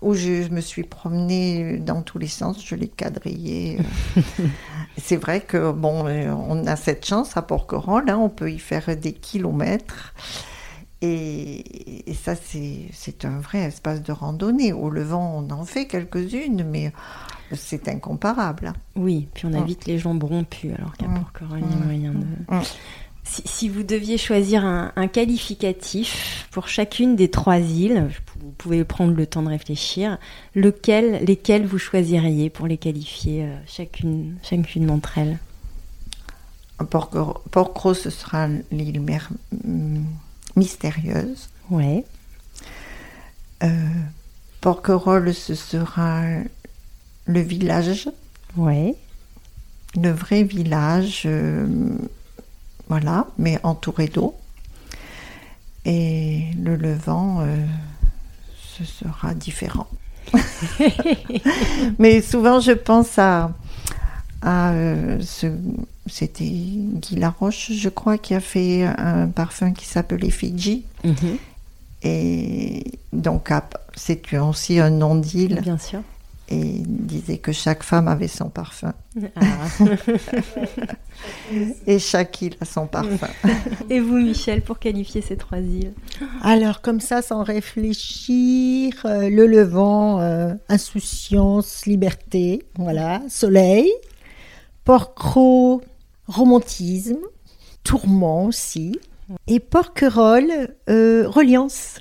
où 0.00 0.14
je 0.14 0.48
me 0.50 0.60
suis 0.60 0.84
promenée 0.84 1.78
dans 1.78 2.02
tous 2.02 2.18
les 2.18 2.28
sens. 2.28 2.64
Je 2.64 2.74
l'ai 2.76 2.88
quadrillée. 2.88 3.78
euh. 4.16 4.22
c'est 4.96 5.16
vrai 5.16 5.40
que 5.40 5.72
bon, 5.72 6.04
on 6.06 6.66
a 6.66 6.76
cette 6.76 7.04
chance 7.04 7.36
à 7.36 7.42
Porquerolles. 7.42 8.08
hein, 8.08 8.18
on 8.18 8.28
peut 8.28 8.50
y 8.52 8.58
faire 8.58 8.96
des 8.96 9.12
kilomètres. 9.12 10.14
Et, 11.00 12.10
et 12.10 12.14
ça, 12.14 12.34
c'est 12.34 12.86
c'est 12.92 13.24
un 13.24 13.38
vrai 13.38 13.58
espace 13.60 14.02
de 14.02 14.12
randonnée. 14.12 14.72
Au 14.72 14.90
Levant, 14.90 15.44
on 15.44 15.50
en 15.52 15.64
fait 15.64 15.86
quelques-unes, 15.86 16.64
mais 16.68 16.92
c'est 17.54 17.88
incomparable. 17.88 18.72
Oui, 18.96 19.28
puis 19.34 19.46
on 19.46 19.52
a 19.54 19.60
Mm. 19.60 19.64
vite 19.66 19.86
les 19.86 19.98
jambes 19.98 20.22
rompues, 20.24 20.72
alors 20.76 20.96
qu'à 20.96 21.06
Mm. 21.08 21.18
Porquerolles, 21.20 21.60
il 21.64 21.70
y 21.70 21.74
a 21.74 21.76
Mm. 21.76 21.84
moyen 21.84 22.12
de... 22.12 22.26
Mm. 22.54 22.62
Si, 23.24 23.42
si 23.44 23.68
vous 23.68 23.82
deviez 23.82 24.16
choisir 24.16 24.64
un, 24.64 24.90
un 24.96 25.06
qualificatif 25.06 26.48
pour 26.50 26.66
chacune 26.68 27.14
des 27.14 27.30
trois 27.30 27.58
îles, 27.58 28.08
vous 28.40 28.50
pouvez 28.56 28.84
prendre 28.84 29.14
le 29.14 29.26
temps 29.26 29.42
de 29.42 29.50
réfléchir, 29.50 30.16
lequel, 30.54 31.22
lesquels 31.26 31.66
vous 31.66 31.76
choisiriez 31.78 32.48
pour 32.48 32.66
les 32.66 32.78
qualifier 32.78 33.44
euh, 33.44 33.54
chacune, 33.66 34.36
chacune 34.42 34.86
d'entre 34.86 35.18
elles? 35.18 35.38
Porquerolles, 36.90 37.96
ce 37.96 38.08
sera 38.08 38.48
l'île 38.70 39.02
mystérieuse. 40.56 41.48
Ouais. 41.70 42.04
Euh, 43.62 43.68
Porquerolles, 44.60 45.34
ce 45.34 45.54
sera 45.54 46.22
le 47.28 47.40
village, 47.40 48.08
Ouais. 48.56 48.94
le 50.00 50.10
vrai 50.10 50.42
village, 50.42 51.22
euh, 51.26 51.66
voilà, 52.88 53.26
mais 53.38 53.60
entouré 53.62 54.08
d'eau. 54.08 54.34
Et 55.84 56.46
le 56.60 56.74
Levant, 56.76 57.40
euh, 57.40 57.56
ce 58.76 58.84
sera 58.84 59.34
différent. 59.34 59.86
mais 61.98 62.20
souvent, 62.22 62.60
je 62.60 62.72
pense 62.72 63.18
à, 63.18 63.52
à 64.42 64.72
euh, 64.72 65.18
ce, 65.20 65.46
c'était 66.06 66.44
Guy 66.44 67.16
Laroche, 67.16 67.72
je 67.72 67.88
crois, 67.90 68.18
qui 68.18 68.34
a 68.34 68.40
fait 68.40 68.84
un 68.84 69.28
parfum 69.28 69.72
qui 69.72 69.84
s'appelait 69.86 70.30
Fidji. 70.30 70.84
Mhm. 71.04 71.36
Et 72.02 72.84
donc, 73.12 73.50
c'est 73.96 74.38
aussi 74.38 74.78
un 74.78 74.90
nom 74.90 75.14
d'île. 75.14 75.60
Bien 75.62 75.78
sûr. 75.78 76.00
Et 76.50 76.56
il 76.56 77.06
disait 77.06 77.38
que 77.38 77.52
chaque 77.52 77.82
femme 77.82 78.08
avait 78.08 78.28
son 78.28 78.48
parfum. 78.48 78.94
Ah. 79.36 79.42
Et 81.86 81.98
chaque 81.98 82.40
île 82.40 82.54
a 82.60 82.64
son 82.64 82.86
parfum. 82.86 83.28
Et 83.90 84.00
vous, 84.00 84.16
Michel, 84.16 84.62
pour 84.62 84.78
qualifier 84.78 85.20
ces 85.20 85.36
trois 85.36 85.58
îles? 85.58 85.92
Alors, 86.42 86.80
comme 86.80 87.00
ça, 87.00 87.20
sans 87.20 87.42
réfléchir, 87.42 88.94
euh, 89.04 89.28
le 89.28 89.46
levant, 89.46 90.20
euh, 90.20 90.54
insouciance, 90.70 91.84
liberté, 91.84 92.62
voilà, 92.78 93.20
soleil, 93.28 93.90
Porquerolles, 94.84 95.82
romantisme, 96.28 97.18
tourment 97.84 98.46
aussi, 98.46 98.98
et 99.46 99.60
Porquerolles, 99.60 100.74
euh, 100.88 101.28
reliance. 101.28 101.96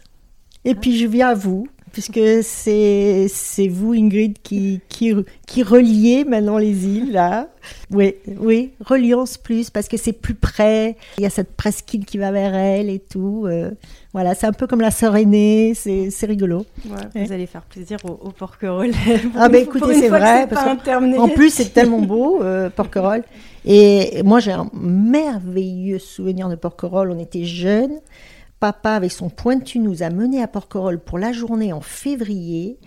Et 0.63 0.73
puis, 0.73 0.97
je 0.97 1.05
viens 1.05 1.29
à 1.29 1.33
vous, 1.33 1.67
puisque 1.97 2.43
c'est 2.43 3.25
c'est 3.27 3.67
vous, 3.67 3.93
Ingrid, 3.93 4.37
qui, 4.43 4.81
qui, 4.87 5.15
qui 5.47 5.63
reliez 5.63 6.25
maintenant 6.25 6.59
les 6.59 6.85
îles, 6.85 7.11
là. 7.11 7.47
Oui, 7.89 8.13
oui, 8.39 8.73
reliance 8.85 9.39
plus, 9.39 9.71
parce 9.71 9.87
que 9.87 9.97
c'est 9.97 10.13
plus 10.13 10.35
près, 10.35 10.95
il 11.17 11.23
y 11.23 11.25
a 11.25 11.31
cette 11.31 11.55
presqu'île 11.55 12.05
qui 12.05 12.19
va 12.19 12.31
vers 12.31 12.53
elle 12.53 12.91
et 12.91 12.99
tout. 12.99 13.45
euh, 13.47 13.71
voilà, 14.13 14.35
c'est 14.35 14.45
un 14.45 14.51
peu 14.51 14.67
comme 14.67 14.79
la 14.79 14.91
sœur 14.91 15.15
aînée, 15.15 15.73
c'est 15.73 16.11
c'est 16.11 16.27
rigolo. 16.27 16.67
Ouais, 16.87 17.25
Vous 17.25 17.31
allez 17.31 17.47
faire 17.47 17.63
plaisir 17.63 17.97
aux, 18.03 18.27
aux 18.27 18.31
Porquerolles. 18.31 18.93
Ah 19.35 19.49
ben 19.49 19.63
écoutez, 19.63 19.95
c'est 19.95 20.09
vrai, 20.09 20.45
parce 20.47 20.67
En 21.17 21.29
plus, 21.29 21.49
c'est 21.49 21.73
tellement 21.73 22.01
beau, 22.01 22.43
euh, 22.43 22.69
Porquerolles. 22.69 23.23
Et 23.65 24.21
moi, 24.23 24.39
j'ai 24.39 24.51
un 24.51 24.69
merveilleux 24.79 25.97
souvenir 25.97 26.47
de 26.47 26.55
Porquerolles. 26.55 27.09
On 27.09 27.17
était 27.17 27.43
jeunes. 27.43 27.97
Papa, 28.59 28.91
avec 28.91 29.11
son 29.11 29.29
pointu, 29.29 29.79
nous 29.79 30.03
a 30.03 30.09
menés 30.09 30.41
à 30.41 30.47
Porquerolles 30.47 30.99
pour 30.99 31.19
la 31.19 31.31
journée 31.31 31.73
en 31.73 31.81
février. 31.81 32.79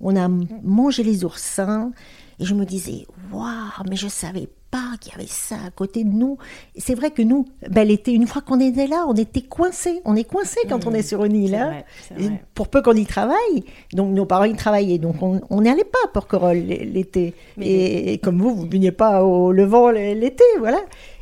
On 0.00 0.16
a 0.16 0.28
mangé 0.28 1.02
les 1.02 1.24
oursins. 1.24 1.92
Et 2.38 2.44
je 2.44 2.54
me 2.54 2.64
disais, 2.64 3.06
waouh, 3.32 3.88
mais 3.88 3.96
je 3.96 4.08
savais 4.08 4.48
pas 4.76 4.96
qu'il 5.00 5.12
y 5.12 5.14
avait 5.16 5.26
ça 5.26 5.56
à 5.66 5.70
côté 5.70 6.04
de 6.04 6.10
nous. 6.10 6.38
C'est 6.76 6.94
vrai 6.94 7.10
que 7.10 7.22
nous, 7.22 7.46
ben, 7.70 7.86
l'été, 7.86 8.12
une 8.12 8.26
fois 8.26 8.42
qu'on 8.42 8.60
était 8.60 8.86
là, 8.86 9.04
on 9.08 9.14
était 9.14 9.42
coincés. 9.42 10.00
On 10.04 10.16
est 10.16 10.24
coincés 10.24 10.60
quand 10.68 10.84
Mmh. 10.84 10.88
on 10.88 10.94
est 10.94 11.02
sur 11.02 11.24
une 11.24 11.36
île. 11.36 11.54
Hein. 11.54 11.82
vrai, 12.18 12.32
pour 12.54 12.68
peu 12.68 12.82
qu'on 12.82 12.92
y 12.92 13.06
travaille, 13.06 13.64
donc 13.92 14.12
nos 14.14 14.26
parents 14.26 14.44
y 14.44 14.54
travaillaient, 14.54 14.98
donc 14.98 15.16
on 15.22 15.40
on 15.50 15.62
n'y 15.62 15.68
allait 15.68 15.84
pas 15.84 15.98
à 16.04 16.08
Porquerolles 16.08 16.58
l'été. 16.58 17.34
Et, 17.60 18.12
et 18.12 18.18
comme 18.18 18.40
vous, 18.40 18.54
vous 18.54 18.66
ne 18.66 18.70
veniez 18.70 18.92
pas 18.92 19.24
au 19.24 19.52
Levant 19.52 19.90
l'été, 19.90 20.44
voilà. 20.58 20.78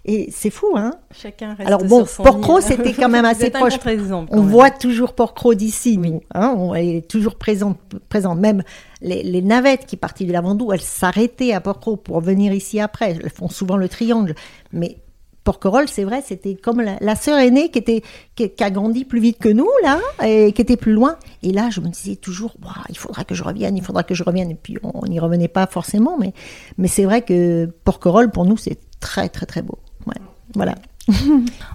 Et 0.06 0.28
c'est 0.30 0.50
fou, 0.50 0.74
hein 0.76 0.92
Chacun 1.12 1.54
reste 1.54 1.66
Alors 1.66 1.82
bon, 1.84 2.04
île. 2.04 2.60
c'était 2.60 2.92
quand 2.92 3.08
même 3.08 3.24
assez 3.24 3.48
proche. 3.50 3.78
On 3.86 4.42
même. 4.42 4.50
voit 4.50 4.70
toujours 4.70 5.14
Porquerolles 5.14 5.56
d'ici, 5.56 5.96
nous. 5.96 6.20
Hein 6.34 6.54
on, 6.58 6.74
est 6.74 7.08
toujours 7.08 7.36
présente, 7.36 7.78
présente. 8.10 8.38
Même 8.38 8.62
les, 9.04 9.22
les 9.22 9.42
navettes 9.42 9.86
qui 9.86 9.96
partaient 9.96 10.24
du 10.24 10.32
Lavandou, 10.32 10.72
elles 10.72 10.80
s'arrêtaient 10.80 11.52
à 11.52 11.60
Porquerolles 11.60 11.98
pour 12.02 12.20
venir 12.20 12.52
ici 12.52 12.80
après. 12.80 13.12
Elles 13.22 13.30
font 13.30 13.48
souvent 13.48 13.76
le 13.76 13.88
triangle. 13.88 14.34
Mais 14.72 14.96
Porquerolles, 15.44 15.88
c'est 15.88 16.04
vrai, 16.04 16.22
c'était 16.26 16.54
comme 16.54 16.80
la, 16.80 16.96
la 17.00 17.14
sœur 17.16 17.38
aînée 17.38 17.70
qui, 17.70 17.78
était, 17.78 18.02
qui, 18.34 18.48
qui 18.50 18.64
a 18.64 18.70
grandi 18.70 19.04
plus 19.04 19.20
vite 19.20 19.36
que 19.38 19.50
nous, 19.50 19.68
là, 19.82 20.00
et 20.26 20.52
qui 20.52 20.62
était 20.62 20.78
plus 20.78 20.92
loin. 20.94 21.16
Et 21.42 21.52
là, 21.52 21.68
je 21.70 21.80
me 21.82 21.88
disais 21.88 22.16
toujours, 22.16 22.54
il 22.88 22.96
faudra 22.96 23.24
que 23.24 23.34
je 23.34 23.44
revienne, 23.44 23.76
il 23.76 23.82
faudra 23.84 24.04
que 24.04 24.14
je 24.14 24.24
revienne. 24.24 24.50
Et 24.50 24.54
puis, 24.54 24.78
on 24.82 25.06
n'y 25.06 25.20
revenait 25.20 25.48
pas 25.48 25.66
forcément. 25.66 26.16
Mais, 26.18 26.32
mais 26.78 26.88
c'est 26.88 27.04
vrai 27.04 27.20
que 27.22 27.66
Porquerolles, 27.84 28.30
pour 28.30 28.46
nous, 28.46 28.56
c'est 28.56 28.78
très, 29.00 29.28
très, 29.28 29.44
très 29.44 29.60
beau. 29.62 29.78
Ouais. 30.06 30.16
Voilà. 30.54 30.74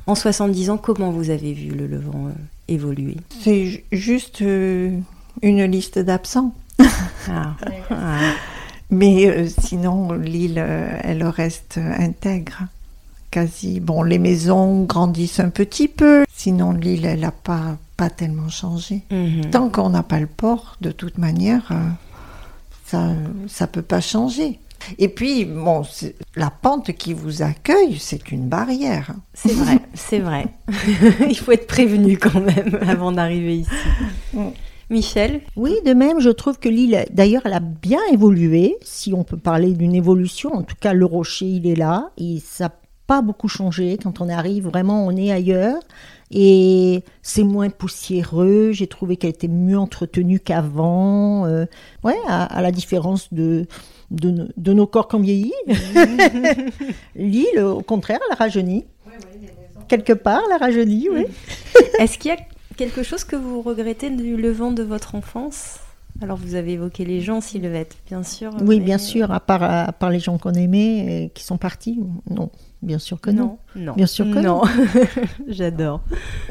En 0.07 0.15
70 0.15 0.71
ans, 0.71 0.77
comment 0.79 1.11
vous 1.11 1.29
avez 1.29 1.53
vu 1.53 1.69
le 1.69 1.85
Levant 1.85 2.25
euh, 2.27 2.31
évoluer? 2.67 3.17
C'est 3.43 3.65
ju- 3.67 3.83
juste 3.91 4.41
euh, 4.41 4.97
une 5.43 5.63
liste 5.65 5.99
d'absents. 5.99 6.55
Ah. 7.31 7.55
Ah. 7.91 8.17
Mais 8.89 9.27
euh, 9.27 9.47
sinon, 9.47 10.13
l'île, 10.13 10.57
euh, 10.57 10.97
elle 11.03 11.23
reste 11.23 11.77
intègre. 11.77 12.63
Quasi. 13.31 13.79
Bon, 13.79 14.01
les 14.01 14.17
maisons 14.17 14.83
grandissent 14.83 15.39
un 15.39 15.49
petit 15.49 15.87
peu. 15.87 16.25
Sinon, 16.35 16.71
l'île, 16.71 17.05
elle 17.05 17.19
n'a 17.19 17.31
pas, 17.31 17.77
pas 17.97 18.09
tellement 18.09 18.49
changé. 18.49 19.03
Mhm. 19.11 19.51
Tant 19.51 19.69
qu'on 19.69 19.89
n'a 19.89 20.01
pas 20.01 20.19
le 20.19 20.25
port, 20.25 20.77
de 20.81 20.91
toute 20.91 21.19
manière, 21.19 21.67
euh, 21.71 21.75
ça 22.85 23.09
ça 23.47 23.67
peut 23.67 23.83
pas 23.83 24.01
changer. 24.01 24.59
Et 24.97 25.09
puis, 25.09 25.45
bon, 25.45 25.83
la 26.35 26.49
pente 26.49 26.93
qui 26.93 27.13
vous 27.13 27.41
accueille, 27.41 27.97
c'est 27.99 28.31
une 28.31 28.47
barrière. 28.47 29.11
C'est 29.33 29.53
vrai, 29.53 29.79
c'est 29.93 30.19
vrai. 30.19 30.47
Il 31.29 31.37
faut 31.37 31.51
être 31.51 31.67
prévenu 31.67 32.17
quand 32.17 32.39
même 32.39 32.79
avant 32.87 33.11
d'arriver 33.11 33.57
ici. 33.57 33.69
Michel 34.89 35.41
Oui, 35.55 35.75
de 35.85 35.93
même, 35.93 36.19
je 36.19 36.29
trouve 36.29 36.57
que 36.59 36.69
l'île, 36.69 37.05
d'ailleurs, 37.11 37.43
elle 37.45 37.53
a 37.53 37.59
bien 37.59 37.99
évolué, 38.11 38.75
si 38.81 39.13
on 39.13 39.23
peut 39.23 39.37
parler 39.37 39.73
d'une 39.73 39.93
évolution. 39.93 40.53
En 40.53 40.63
tout 40.63 40.75
cas, 40.79 40.93
le 40.93 41.05
rocher, 41.05 41.45
il 41.45 41.67
est 41.67 41.75
là, 41.75 42.09
et 42.17 42.39
ça 42.43 42.65
n'a 42.65 42.73
pas 43.05 43.21
beaucoup 43.21 43.47
changé. 43.47 43.97
Quand 44.01 44.21
on 44.21 44.29
arrive, 44.29 44.67
vraiment, 44.67 45.05
on 45.05 45.15
est 45.15 45.31
ailleurs. 45.31 45.79
Et 46.31 47.03
c'est 47.23 47.43
moins 47.43 47.69
poussiéreux. 47.69 48.71
J'ai 48.71 48.87
trouvé 48.87 49.17
qu'elle 49.17 49.31
était 49.31 49.47
mieux 49.47 49.77
entretenue 49.77 50.39
qu'avant. 50.39 51.45
Euh, 51.45 51.65
ouais, 52.03 52.17
à, 52.27 52.43
à 52.43 52.61
la 52.61 52.71
différence 52.71 53.33
de, 53.33 53.65
de, 54.11 54.49
de 54.55 54.73
nos 54.73 54.85
corps 54.85 55.07
qui 55.07 55.15
ont 55.15 55.21
vieilli. 55.21 55.53
L'île, 57.15 57.59
au 57.61 57.81
contraire, 57.81 58.19
elle 58.27 58.33
a 58.33 58.35
rajeuni. 58.35 58.85
Quelque 59.87 60.13
part, 60.13 60.41
elle 60.45 60.53
a 60.53 60.57
rajeuni, 60.57 61.09
oui. 61.11 61.25
Est-ce 61.99 62.17
qu'il 62.19 62.29
y 62.29 62.33
a 62.35 62.37
quelque 62.79 63.03
chose 63.03 63.25
que 63.25 63.35
vous 63.35 63.61
regrettez 63.61 64.09
du 64.09 64.37
Levant 64.37 64.71
de 64.71 64.83
votre 64.83 65.13
enfance? 65.15 65.79
Alors, 66.21 66.37
vous 66.37 66.55
avez 66.55 66.73
évoqué 66.73 67.03
les 67.03 67.19
gens, 67.19 67.41
Sylvette, 67.41 67.97
bien 68.07 68.23
sûr. 68.23 68.51
Oui, 68.61 68.79
mais- 68.79 68.85
bien 68.85 68.97
sûr, 68.97 69.31
à 69.31 69.41
part, 69.41 69.63
à 69.63 69.91
part 69.91 70.09
les 70.11 70.19
gens 70.21 70.37
qu'on 70.37 70.53
aimait 70.53 71.25
et 71.25 71.29
qui 71.33 71.43
sont 71.43 71.57
partis. 71.57 71.99
Non, 72.29 72.49
bien 72.81 72.97
sûr 72.97 73.19
que 73.19 73.31
non. 73.31 73.57
Non, 73.75 73.83
non. 73.87 73.93
Bien 73.95 74.05
sûr 74.07 74.25
que 74.31 74.39
non. 74.39 74.61
J'adore. 75.47 76.01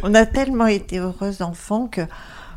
On 0.02 0.14
a 0.14 0.26
tellement 0.26 0.66
été 0.66 0.98
heureux 0.98 1.40
enfants 1.42 1.86
que, 1.86 2.02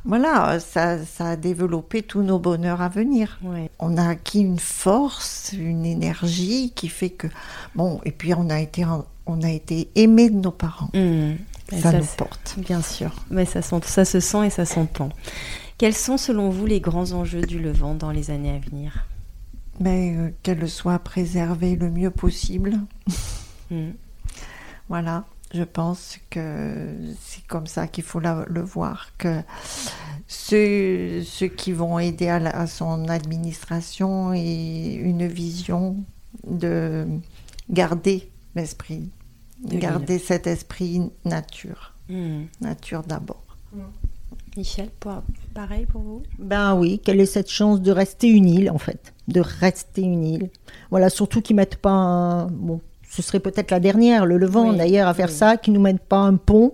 voilà, 0.05 0.59
ça, 0.59 0.97
ça 1.05 1.29
a 1.31 1.35
développé 1.37 2.01
tous 2.01 2.21
nos 2.23 2.39
bonheurs 2.39 2.81
à 2.81 2.89
venir. 2.89 3.39
Ouais. 3.43 3.69
On 3.79 3.95
a 3.97 4.09
acquis 4.09 4.41
une 4.41 4.59
force, 4.59 5.53
une 5.57 5.85
énergie 5.85 6.71
qui 6.75 6.87
fait 6.89 7.09
que, 7.09 7.27
bon, 7.75 8.01
et 8.05 8.11
puis 8.11 8.33
on 8.33 8.49
a 8.49 8.59
été, 8.59 8.85
on 9.25 9.41
a 9.41 9.49
été 9.49 9.89
aimés 9.95 10.29
de 10.29 10.37
nos 10.37 10.51
parents. 10.51 10.89
Mhm. 10.93 11.37
Ça, 11.79 11.91
nous 11.93 12.03
c'est- 12.03 12.17
porte. 12.17 12.55
Bien 12.57 12.81
sûr, 12.81 13.11
mais 13.29 13.45
ça, 13.45 13.61
sent- 13.61 13.79
ça 13.85 14.03
se 14.05 14.19
sent 14.19 14.47
et 14.47 14.49
ça 14.49 14.65
s'entend. 14.65 15.09
Quels 15.77 15.95
sont 15.95 16.17
selon 16.17 16.49
vous 16.49 16.65
les 16.65 16.79
grands 16.81 17.11
enjeux 17.13 17.41
du 17.41 17.59
Levant 17.59 17.95
dans 17.95 18.11
les 18.11 18.29
années 18.31 18.55
à 18.55 18.59
venir? 18.59 19.05
Mais 19.79 20.15
euh, 20.15 20.29
qu'elle 20.43 20.69
soit 20.69 20.99
préservée 20.99 21.75
le 21.75 21.89
mieux 21.89 22.11
possible. 22.11 22.79
Mhm. 23.71 23.93
Voilà, 24.89 25.23
je 25.53 25.63
pense 25.63 26.17
que 26.29 26.85
c'est 27.21 27.47
comme 27.47 27.65
ça 27.67 27.87
qu'il 27.87 28.03
faut 28.03 28.19
la- 28.19 28.43
le 28.49 28.61
voir, 28.61 29.11
que 29.17 29.41
ceux, 30.27 31.23
ceux 31.23 31.47
qui 31.47 31.71
vont 31.71 31.97
aider 31.97 32.27
à, 32.27 32.39
la- 32.39 32.49
à 32.55 32.67
son 32.67 33.07
administration 33.07 34.33
et 34.33 34.93
une 34.95 35.27
vision 35.27 35.95
de 36.45 37.07
garder 37.69 38.29
l'esprit, 38.55 39.09
garder 39.65 40.19
cet 40.19 40.47
esprit 40.47 41.01
nature, 41.25 41.93
Mhm. 42.09 42.47
nature 42.61 43.03
d'abord. 43.03 43.43
Michel, 44.57 44.89
pour- 44.99 45.23
pareil 45.53 45.85
pour 45.85 46.01
vous? 46.01 46.23
Ben 46.39 46.75
oui, 46.75 46.99
quelle 47.03 47.21
est 47.21 47.25
cette 47.25 47.49
chance 47.49 47.81
de 47.81 47.91
rester 47.91 48.27
une 48.27 48.49
île, 48.49 48.69
en 48.69 48.77
fait? 48.77 49.13
De 49.29 49.39
rester 49.39 50.01
une 50.01 50.25
île. 50.25 50.49
Voilà, 50.89 51.09
surtout 51.09 51.41
qu'ils 51.41 51.55
mettent 51.55 51.77
pas 51.77 51.91
un... 51.91 52.47
Bon, 52.47 52.81
ce 53.09 53.21
serait 53.21 53.39
peut-être 53.39 53.71
la 53.71 53.79
dernière, 53.79 54.25
le 54.25 54.37
Levant 54.37 54.71
Oui, 54.71 54.77
d'ailleurs, 54.77 55.07
à 55.07 55.13
faire 55.13 55.29
oui. 55.29 55.33
ça, 55.35 55.55
qu'ils 55.57 55.71
nous 55.73 55.79
mettent 55.81 56.03
pas 56.03 56.17
un 56.19 56.35
pont. 56.35 56.73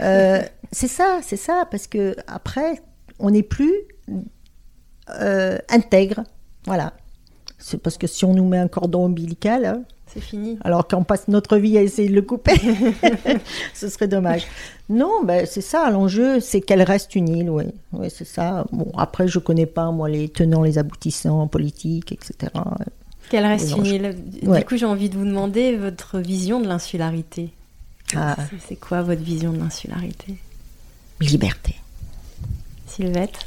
Euh, 0.00 0.40
c'est 0.72 0.86
ça, 0.88 1.18
c'est 1.22 1.36
ça, 1.36 1.64
parce 1.68 1.88
que 1.88 2.14
après, 2.28 2.80
on 3.18 3.30
n'est 3.30 3.42
plus 3.42 3.74
euh, 5.20 5.58
intègre. 5.68 6.22
Voilà. 6.66 6.92
C'est 7.58 7.78
parce 7.78 7.98
que 7.98 8.06
si 8.06 8.24
on 8.24 8.34
nous 8.34 8.46
met 8.46 8.58
un 8.58 8.68
cordon 8.68 9.06
ombilical, 9.06 9.64
hein, 9.64 9.82
C'est 10.12 10.20
fini. 10.20 10.58
alors 10.64 10.88
qu'on 10.88 11.04
passe 11.04 11.28
notre 11.28 11.56
vie 11.56 11.78
à 11.78 11.82
essayer 11.82 12.08
de 12.08 12.14
le 12.14 12.22
couper, 12.22 12.54
ce 13.74 13.88
serait 13.88 14.08
dommage. 14.08 14.42
Non, 14.88 15.22
ben 15.24 15.46
c'est 15.46 15.60
ça, 15.60 15.88
l'enjeu, 15.90 16.40
c'est 16.40 16.60
qu'elle 16.60 16.82
reste 16.82 17.14
une 17.14 17.28
île, 17.28 17.50
oui. 17.50 17.64
Oui, 17.92 18.08
c'est 18.12 18.24
ça. 18.26 18.64
Bon, 18.72 18.90
après, 18.96 19.28
je 19.28 19.38
connais 19.38 19.66
pas, 19.66 19.90
moi, 19.92 20.08
les 20.08 20.28
tenants, 20.28 20.62
les 20.62 20.78
aboutissants 20.78 21.46
politiques, 21.46 22.10
etc. 22.12 22.52
Qu'elle 23.30 23.46
reste 23.46 23.76
une 23.76 23.86
île. 23.86 24.16
Du 24.42 24.64
coup, 24.64 24.76
j'ai 24.76 24.86
envie 24.86 25.08
de 25.08 25.16
vous 25.16 25.24
demander 25.24 25.76
votre 25.76 26.18
vision 26.18 26.60
de 26.60 26.66
l'insularité. 26.66 27.50
Ah, 28.16 28.34
C'est- 28.50 28.56
C'est 28.70 28.76
quoi 28.76 29.02
votre 29.02 29.22
vision 29.22 29.52
de 29.52 29.58
l'insularité? 29.58 30.34
Liberté. 31.20 31.76
Sylvette? 32.88 33.38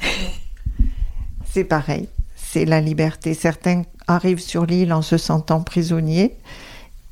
C'est 1.52 1.65
pareil, 1.65 2.07
c'est 2.35 2.65
la 2.65 2.80
liberté. 2.81 3.34
Certains 3.34 3.84
arrivent 4.08 4.40
sur 4.42 4.66
l'île 4.66 4.94
en 4.94 5.02
se 5.02 5.18
sentant 5.18 5.62
prisonniers. 5.62 6.34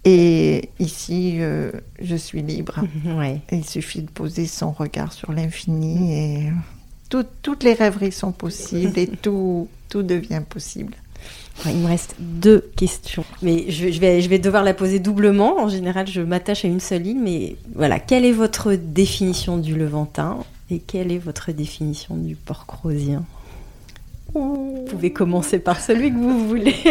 Et 0.04 0.70
ici, 0.80 1.38
euh, 1.40 1.72
je 2.02 2.16
suis 2.16 2.42
libre. 2.42 2.80
Ouais. 3.06 3.42
Il 3.52 3.66
suffit 3.66 4.02
de 4.02 4.10
poser 4.10 4.48
son 4.48 4.72
regard 4.72 5.14
sur 5.14 5.32
l'infini 5.32 6.14
et 6.16 6.52
tout- 7.10 7.26
toutes 7.44 7.64
les 7.64 7.74
rêveries 7.74 8.12
sont 8.12 8.32
possibles 8.32 8.98
et 8.98 9.08
tout, 9.22 9.68
tout 9.90 10.02
devient 10.02 10.42
possible. 10.50 10.94
Ouais, 11.66 11.74
Il 11.74 11.82
me 11.82 11.88
reste 11.88 12.16
deux 12.20 12.72
questions. 12.76 13.24
Mais 13.44 13.66
je, 13.70 13.92
je 13.92 14.00
vais, 14.00 14.22
je 14.22 14.30
vais 14.30 14.40
devoir 14.40 14.64
la 14.64 14.74
poser 14.74 14.98
doublement. 15.00 15.60
En 15.60 15.68
général, 15.70 16.08
je 16.08 16.22
m'attache 16.22 16.66
à 16.66 16.68
une 16.68 16.80
seule 16.80 17.06
île. 17.06 17.20
Mais 17.20 17.58
voilà, 17.76 18.00
quelle 18.00 18.26
est 18.26 18.32
votre 18.32 18.74
définition 18.74 19.58
du 19.60 19.76
Levantin 19.78 20.40
et 20.72 20.80
quelle 20.80 21.12
est 21.12 21.20
votre 21.20 21.52
définition 21.52 22.16
du 22.16 22.36
Port-Crozien 22.36 23.24
Vous 24.34 24.86
pouvez 24.90 25.12
commencer 25.12 25.60
par 25.60 25.80
celui 25.80 26.12
que 26.12 26.18
vous 26.18 26.48
voulez. 26.48 26.76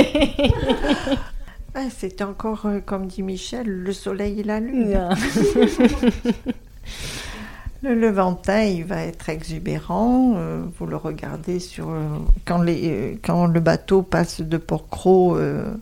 Ah, 1.72 1.84
C'est 1.88 2.20
encore, 2.20 2.66
euh, 2.66 2.80
comme 2.84 3.06
dit 3.06 3.22
Michel, 3.22 3.68
le 3.68 3.92
soleil 3.92 4.40
et 4.40 4.42
la 4.42 4.58
lune. 4.58 5.08
Le 7.82 7.94
Levantin, 7.94 8.62
il 8.64 8.84
va 8.84 9.04
être 9.04 9.28
exubérant. 9.30 10.34
euh, 10.36 10.62
vous 10.78 10.86
le 10.86 10.96
regardez 10.96 11.60
sur 11.60 11.88
euh, 11.90 12.02
quand, 12.44 12.60
les, 12.60 13.18
quand 13.24 13.46
le 13.46 13.60
bateau 13.60 14.02
passe 14.02 14.42
de 14.42 14.56
Port-Cros 14.58 15.36
euh, 15.38 15.72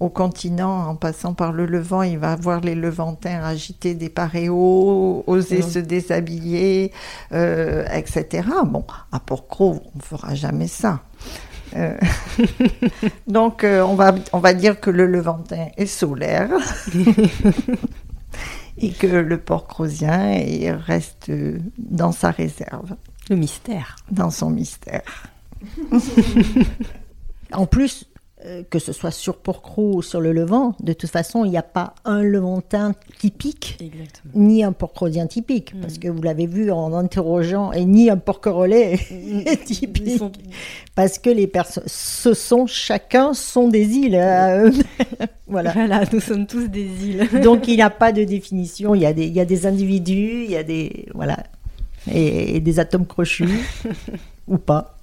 au 0.00 0.08
continent, 0.08 0.88
en 0.88 0.96
passant 0.96 1.34
par 1.34 1.52
le 1.52 1.66
Levant, 1.66 2.02
il 2.02 2.18
va 2.18 2.34
voir 2.36 2.60
les 2.60 2.74
Levantins 2.74 3.42
agiter 3.44 3.94
des 3.94 4.08
paréos, 4.08 5.22
oser 5.26 5.58
Mhm. 5.62 5.70
se 5.70 5.78
déshabiller, 5.78 6.92
euh, 7.32 7.86
etc. 7.92 8.48
Bon, 8.66 8.84
à 9.12 9.20
Port-Cros, 9.20 9.80
on 9.94 9.98
ne 9.98 10.02
fera 10.02 10.34
jamais 10.34 10.66
ça. 10.68 11.00
Euh, 11.76 11.96
Donc, 13.26 13.64
euh, 13.64 13.82
on, 13.82 13.94
va, 13.94 14.14
on 14.32 14.38
va 14.40 14.52
dire 14.52 14.80
que 14.80 14.90
le 14.90 15.06
Levantin 15.06 15.68
est 15.76 15.86
solaire 15.86 16.50
et 18.78 18.90
que 18.92 19.06
le 19.06 19.38
Port-Crozien 19.38 20.34
il 20.34 20.70
reste 20.72 21.30
dans 21.78 22.12
sa 22.12 22.30
réserve, 22.30 22.96
Le 23.30 23.36
mystère. 23.36 23.96
dans 24.10 24.30
son 24.30 24.50
mystère. 24.50 25.02
En 27.52 27.66
plus, 27.66 28.06
que 28.70 28.78
ce 28.78 28.92
soit 28.92 29.10
sur 29.10 29.36
Porcro 29.36 29.94
ou 29.96 30.02
sur 30.02 30.20
le 30.20 30.32
Levant, 30.32 30.74
de 30.82 30.92
toute 30.92 31.10
façon, 31.10 31.44
il 31.44 31.50
n'y 31.50 31.56
a 31.56 31.62
pas 31.62 31.94
un 32.04 32.22
Levantin 32.22 32.92
typique, 33.18 33.78
Exactement. 33.80 34.32
ni 34.34 34.62
un 34.62 34.72
Porcrodien 34.72 35.26
typique, 35.26 35.74
Mm. 35.74 35.80
parce 35.80 35.98
que 35.98 36.08
vous 36.08 36.20
l'avez 36.22 36.46
vu 36.46 36.70
en 36.70 36.92
interrogeant, 36.92 37.72
et 37.72 37.84
ni 37.84 38.10
un 38.10 38.16
Porquerolais 38.18 38.98
Ils 39.10 39.44
typique, 39.64 40.18
sont- 40.18 40.32
parce 40.94 41.18
que 41.18 41.30
les 41.30 41.46
personnes, 41.46 41.84
ce 41.86 42.34
sont 42.34 42.66
chacun 42.66 43.32
sont 43.34 43.68
des 43.68 43.88
îles. 43.96 44.16
à 44.16 44.58
eux. 44.64 44.72
voilà. 45.46 45.72
Voilà, 45.72 46.02
nous 46.12 46.20
sommes 46.20 46.46
tous 46.46 46.68
des 46.68 46.86
îles. 47.06 47.28
Donc 47.42 47.66
il 47.68 47.76
n'y 47.76 47.82
a 47.82 47.90
pas 47.90 48.12
de 48.12 48.24
définition. 48.24 48.94
Il 48.94 49.02
y 49.02 49.06
a 49.06 49.12
des, 49.12 49.26
il 49.26 49.32
y 49.32 49.40
a 49.40 49.44
des 49.44 49.66
individus, 49.66 50.44
il 50.44 50.50
y 50.50 50.56
a 50.56 50.62
des 50.62 51.06
voilà, 51.14 51.38
et, 52.12 52.56
et 52.56 52.60
des 52.60 52.78
atomes 52.78 53.06
crochus 53.06 53.48
ou 54.48 54.58
pas. 54.58 54.96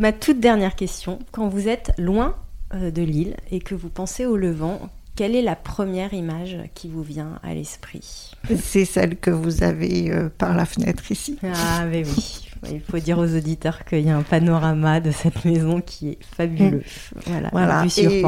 Ma 0.00 0.12
toute 0.12 0.40
dernière 0.40 0.76
question, 0.76 1.18
quand 1.30 1.48
vous 1.48 1.68
êtes 1.68 1.92
loin 1.98 2.34
euh, 2.72 2.90
de 2.90 3.02
l'île 3.02 3.36
et 3.50 3.58
que 3.58 3.74
vous 3.74 3.90
pensez 3.90 4.24
au 4.24 4.38
Levant, 4.38 4.80
quelle 5.14 5.36
est 5.36 5.42
la 5.42 5.56
première 5.56 6.14
image 6.14 6.56
qui 6.74 6.88
vous 6.88 7.02
vient 7.02 7.38
à 7.42 7.52
l'esprit? 7.52 8.30
C'est 8.56 8.86
celle 8.86 9.18
que 9.18 9.30
vous 9.30 9.62
avez 9.62 10.10
euh, 10.10 10.30
par 10.30 10.56
la 10.56 10.64
fenêtre 10.64 11.12
ici. 11.12 11.36
Ah, 11.42 11.84
mais 11.84 12.02
oui. 12.06 12.48
Il 12.72 12.80
faut 12.80 12.98
dire 12.98 13.18
aux 13.18 13.36
auditeurs 13.36 13.84
qu'il 13.84 14.00
y 14.00 14.08
a 14.08 14.16
un 14.16 14.22
panorama 14.22 15.00
de 15.00 15.10
cette 15.10 15.44
maison 15.44 15.82
qui 15.82 16.12
est 16.12 16.18
fabuleux. 16.34 16.82
Voilà, 17.26 17.50
Voilà, 17.52 17.82
vue 17.82 17.90
sur 17.90 18.10
et-. 18.10 18.24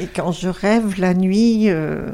Et 0.00 0.06
quand 0.08 0.32
je 0.32 0.48
rêve 0.48 0.98
la 0.98 1.14
nuit, 1.14 1.70
euh, 1.70 2.10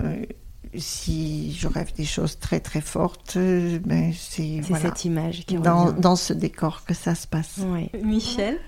si 0.78 1.52
je 1.52 1.68
rêve 1.68 1.92
des 1.94 2.04
choses 2.04 2.38
très 2.38 2.60
très 2.60 2.80
fortes, 2.80 3.34
euh, 3.36 3.78
ben 3.84 4.12
c'est 4.16 4.60
voilà, 4.62 4.84
cette 4.84 5.04
image 5.04 5.44
qui 5.46 5.56
dans, 5.56 5.92
dans 5.92 6.16
ce 6.16 6.32
décor 6.32 6.84
que 6.84 6.94
ça 6.94 7.14
se 7.14 7.26
passe. 7.26 7.58
Michel 8.02 8.58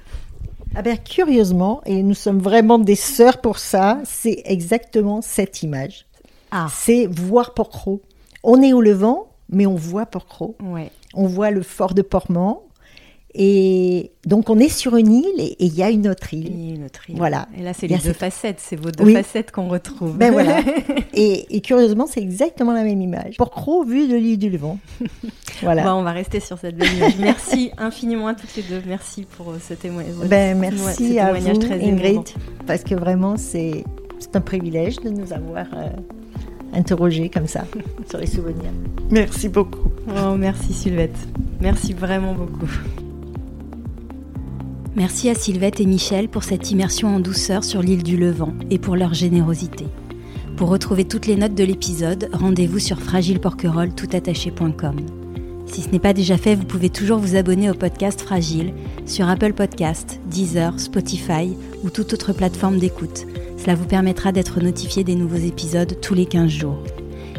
Ah 0.75 0.83
ben, 0.83 0.97
curieusement, 0.99 1.81
et 1.87 2.03
nous 2.03 2.15
sommes 2.15 2.39
vraiment 2.41 2.79
des 2.79 2.97
sœurs 2.97 3.41
pour 3.41 3.59
ça, 3.59 4.01
c'est 4.05 4.43
exactement 4.45 5.23
cette 5.23 5.63
image. 5.63 6.07
Ah, 6.51 6.69
C'est 6.73 7.07
voir 7.07 7.55
Porcro. 7.55 8.03
On 8.43 8.63
est 8.63 8.73
au 8.73 8.81
Levant, 8.81 9.29
mais 9.51 9.67
on 9.67 9.75
voit 9.75 10.07
Porcro. 10.07 10.57
ouais. 10.63 10.91
On 11.15 11.27
voit 11.27 11.51
le 11.51 11.63
fort 11.63 11.95
de 11.95 12.03
Portman. 12.03 12.57
Et 13.35 14.11
donc 14.27 14.49
on 14.49 14.59
est 14.59 14.71
sur 14.71 14.97
une 14.97 15.13
île 15.13 15.27
et 15.39 15.53
et 15.63 15.67
il 15.67 15.75
y 15.75 15.83
a 15.83 15.91
une 15.91 16.09
autre 16.09 16.33
île. 16.33 16.47
une 16.77 16.85
autre 16.87 17.09
île. 17.11 17.17
Voilà. 17.19 17.47
Et 17.59 17.63
là, 17.63 17.73
c'est 17.75 17.87
les 17.87 17.95
a 17.95 17.99
deux 17.99 18.05
cette- 18.05 18.17
facettes. 18.17 18.57
C'est 18.59 18.77
vos 18.77 18.91
deux 18.91 19.05
Oui. 19.05 19.13
facettes 19.13 19.53
qu'on 19.53 19.69
retrouve. 19.69 20.17
Ben 20.17 20.33
voilà. 20.33 20.61
Et, 21.13 21.57
et 21.57 21.61
curieusement, 21.61 22.07
c'est 22.09 22.21
exactement 22.21 22.73
la 22.73 22.85
même 22.85 23.01
image. 23.01 23.37
Porcro 23.39 23.83
vu 23.85 24.07
de 24.09 24.15
l'île 24.17 24.39
du 24.39 24.51
Levant. 24.51 24.79
Voilà. 25.63 25.83
Bon, 25.83 25.91
on 25.95 26.03
va 26.05 26.13
rester 26.13 26.39
sur 26.39 26.57
cette 26.57 26.77
belle 26.77 26.93
image. 26.97 27.17
Merci 27.19 27.73
infiniment 27.79 28.29
à 28.29 28.35
toutes 28.35 28.55
les 28.55 28.63
deux. 28.63 28.81
Merci 28.87 29.27
pour 29.37 29.51
euh, 29.51 29.59
ce 29.61 29.75
témoignage. 29.75 30.15
Ben, 30.29 30.57
Ouais, 30.57 30.71
merci 30.71 31.15
ce 31.15 31.19
à 31.19 31.25
témoignage 31.27 31.55
vous, 31.57 31.63
très 31.63 31.75
Ingrid, 31.85 32.13
émouvant. 32.13 32.25
parce 32.67 32.85
que 32.85 32.95
vraiment, 32.95 33.37
c'est 33.37 33.85
c'est 34.21 34.37
un 34.37 34.41
privilège 34.41 35.01
de 35.01 35.11
nous 35.11 35.33
avoir 35.33 35.67
euh, 35.75 35.89
interrogés 36.75 37.29
comme 37.29 37.49
ça 37.49 37.65
sur 38.09 38.21
les 38.21 38.27
souvenirs. 38.29 38.71
Merci 39.11 39.49
beaucoup. 39.49 39.89
Oh, 40.09 40.37
merci 40.37 40.73
Sylvette. 40.73 41.19
Merci 41.61 41.93
vraiment 41.93 42.35
beaucoup. 42.35 42.69
Merci 44.99 45.31
à 45.31 45.35
Sylvette 45.37 45.79
et 45.79 45.87
Michel 45.87 46.29
pour 46.29 46.43
cette 46.43 46.73
immersion 46.73 47.15
en 47.15 47.21
douceur 47.21 47.63
sur 47.63 47.83
l'île 47.83 48.03
du 48.03 48.17
Levant 48.17 48.53
et 48.69 48.81
pour 48.81 48.97
leur 48.97 49.15
générosité. 49.15 49.87
Pour 50.57 50.71
retrouver 50.71 51.05
toutes 51.05 51.27
les 51.29 51.37
notes 51.37 51.55
de 51.55 51.63
l'épisode, 51.63 52.29
rendez-vous 52.33 52.81
sur 52.81 52.99
fragileporquerolles.toutattaché.com. 52.99 54.97
Si 55.67 55.83
ce 55.83 55.91
n'est 55.91 56.01
pas 56.01 56.15
déjà 56.15 56.37
fait, 56.37 56.57
vous 56.57 56.65
pouvez 56.65 56.91
toujours 56.91 57.21
vous 57.21 57.37
abonner 57.37 57.71
au 57.71 57.75
podcast 57.75 58.23
Fragile 58.23 58.75
sur 59.07 59.29
Apple 59.29 59.53
Podcast, 59.53 60.19
Deezer, 60.27 60.81
Spotify 60.81 61.57
ou 61.85 61.91
toute 61.91 62.13
autre 62.13 62.33
plateforme 62.33 62.81
d'écoute. 62.81 63.25
Cela 63.57 63.77
vous 63.77 63.87
permettra 63.87 64.33
d'être 64.33 64.61
notifié 64.61 65.05
des 65.05 65.15
nouveaux 65.15 65.37
épisodes 65.37 66.01
tous 66.01 66.15
les 66.15 66.27
15 66.27 66.51
jours. 66.51 66.83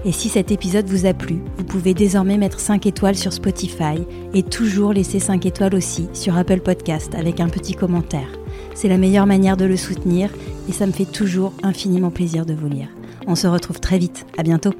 Et 0.06 0.12
si 0.12 0.30
cet 0.30 0.52
épisode 0.52 0.88
vous 0.88 1.06
a 1.06 1.14
plu, 1.14 1.40
vous 1.58 1.64
pouvez 1.64 1.94
désormais 1.94 2.38
mettre 2.38 2.60
5 2.60 2.86
étoiles 2.86 3.16
sur 3.16 3.34
Spotify 3.34 3.96
et 4.34 4.44
toujours 4.44 4.94
laisser 4.94 5.20
5 5.20 5.46
étoiles 5.46 5.76
aussi 5.76 6.08
sur 6.14 6.38
Apple 6.38 6.62
Podcast 6.62 7.14
avec 7.16 7.40
un 7.40 7.50
petit 7.50 7.74
commentaire. 7.74 8.30
C'est 8.76 8.88
la 8.88 8.98
meilleure 8.98 9.26
manière 9.26 9.58
de 9.58 9.66
le 9.66 9.78
soutenir 9.78 10.30
et 10.70 10.72
ça 10.72 10.88
me 10.88 10.92
fait 10.92 11.06
toujours 11.06 11.54
infiniment 11.64 12.12
plaisir 12.12 12.46
de 12.46 12.54
vous 12.54 12.70
lire. 12.70 12.88
On 13.28 13.36
se 13.36 13.48
retrouve 13.48 13.80
très 13.80 13.98
vite. 13.98 14.26
À 14.38 14.44
bientôt. 14.44 14.74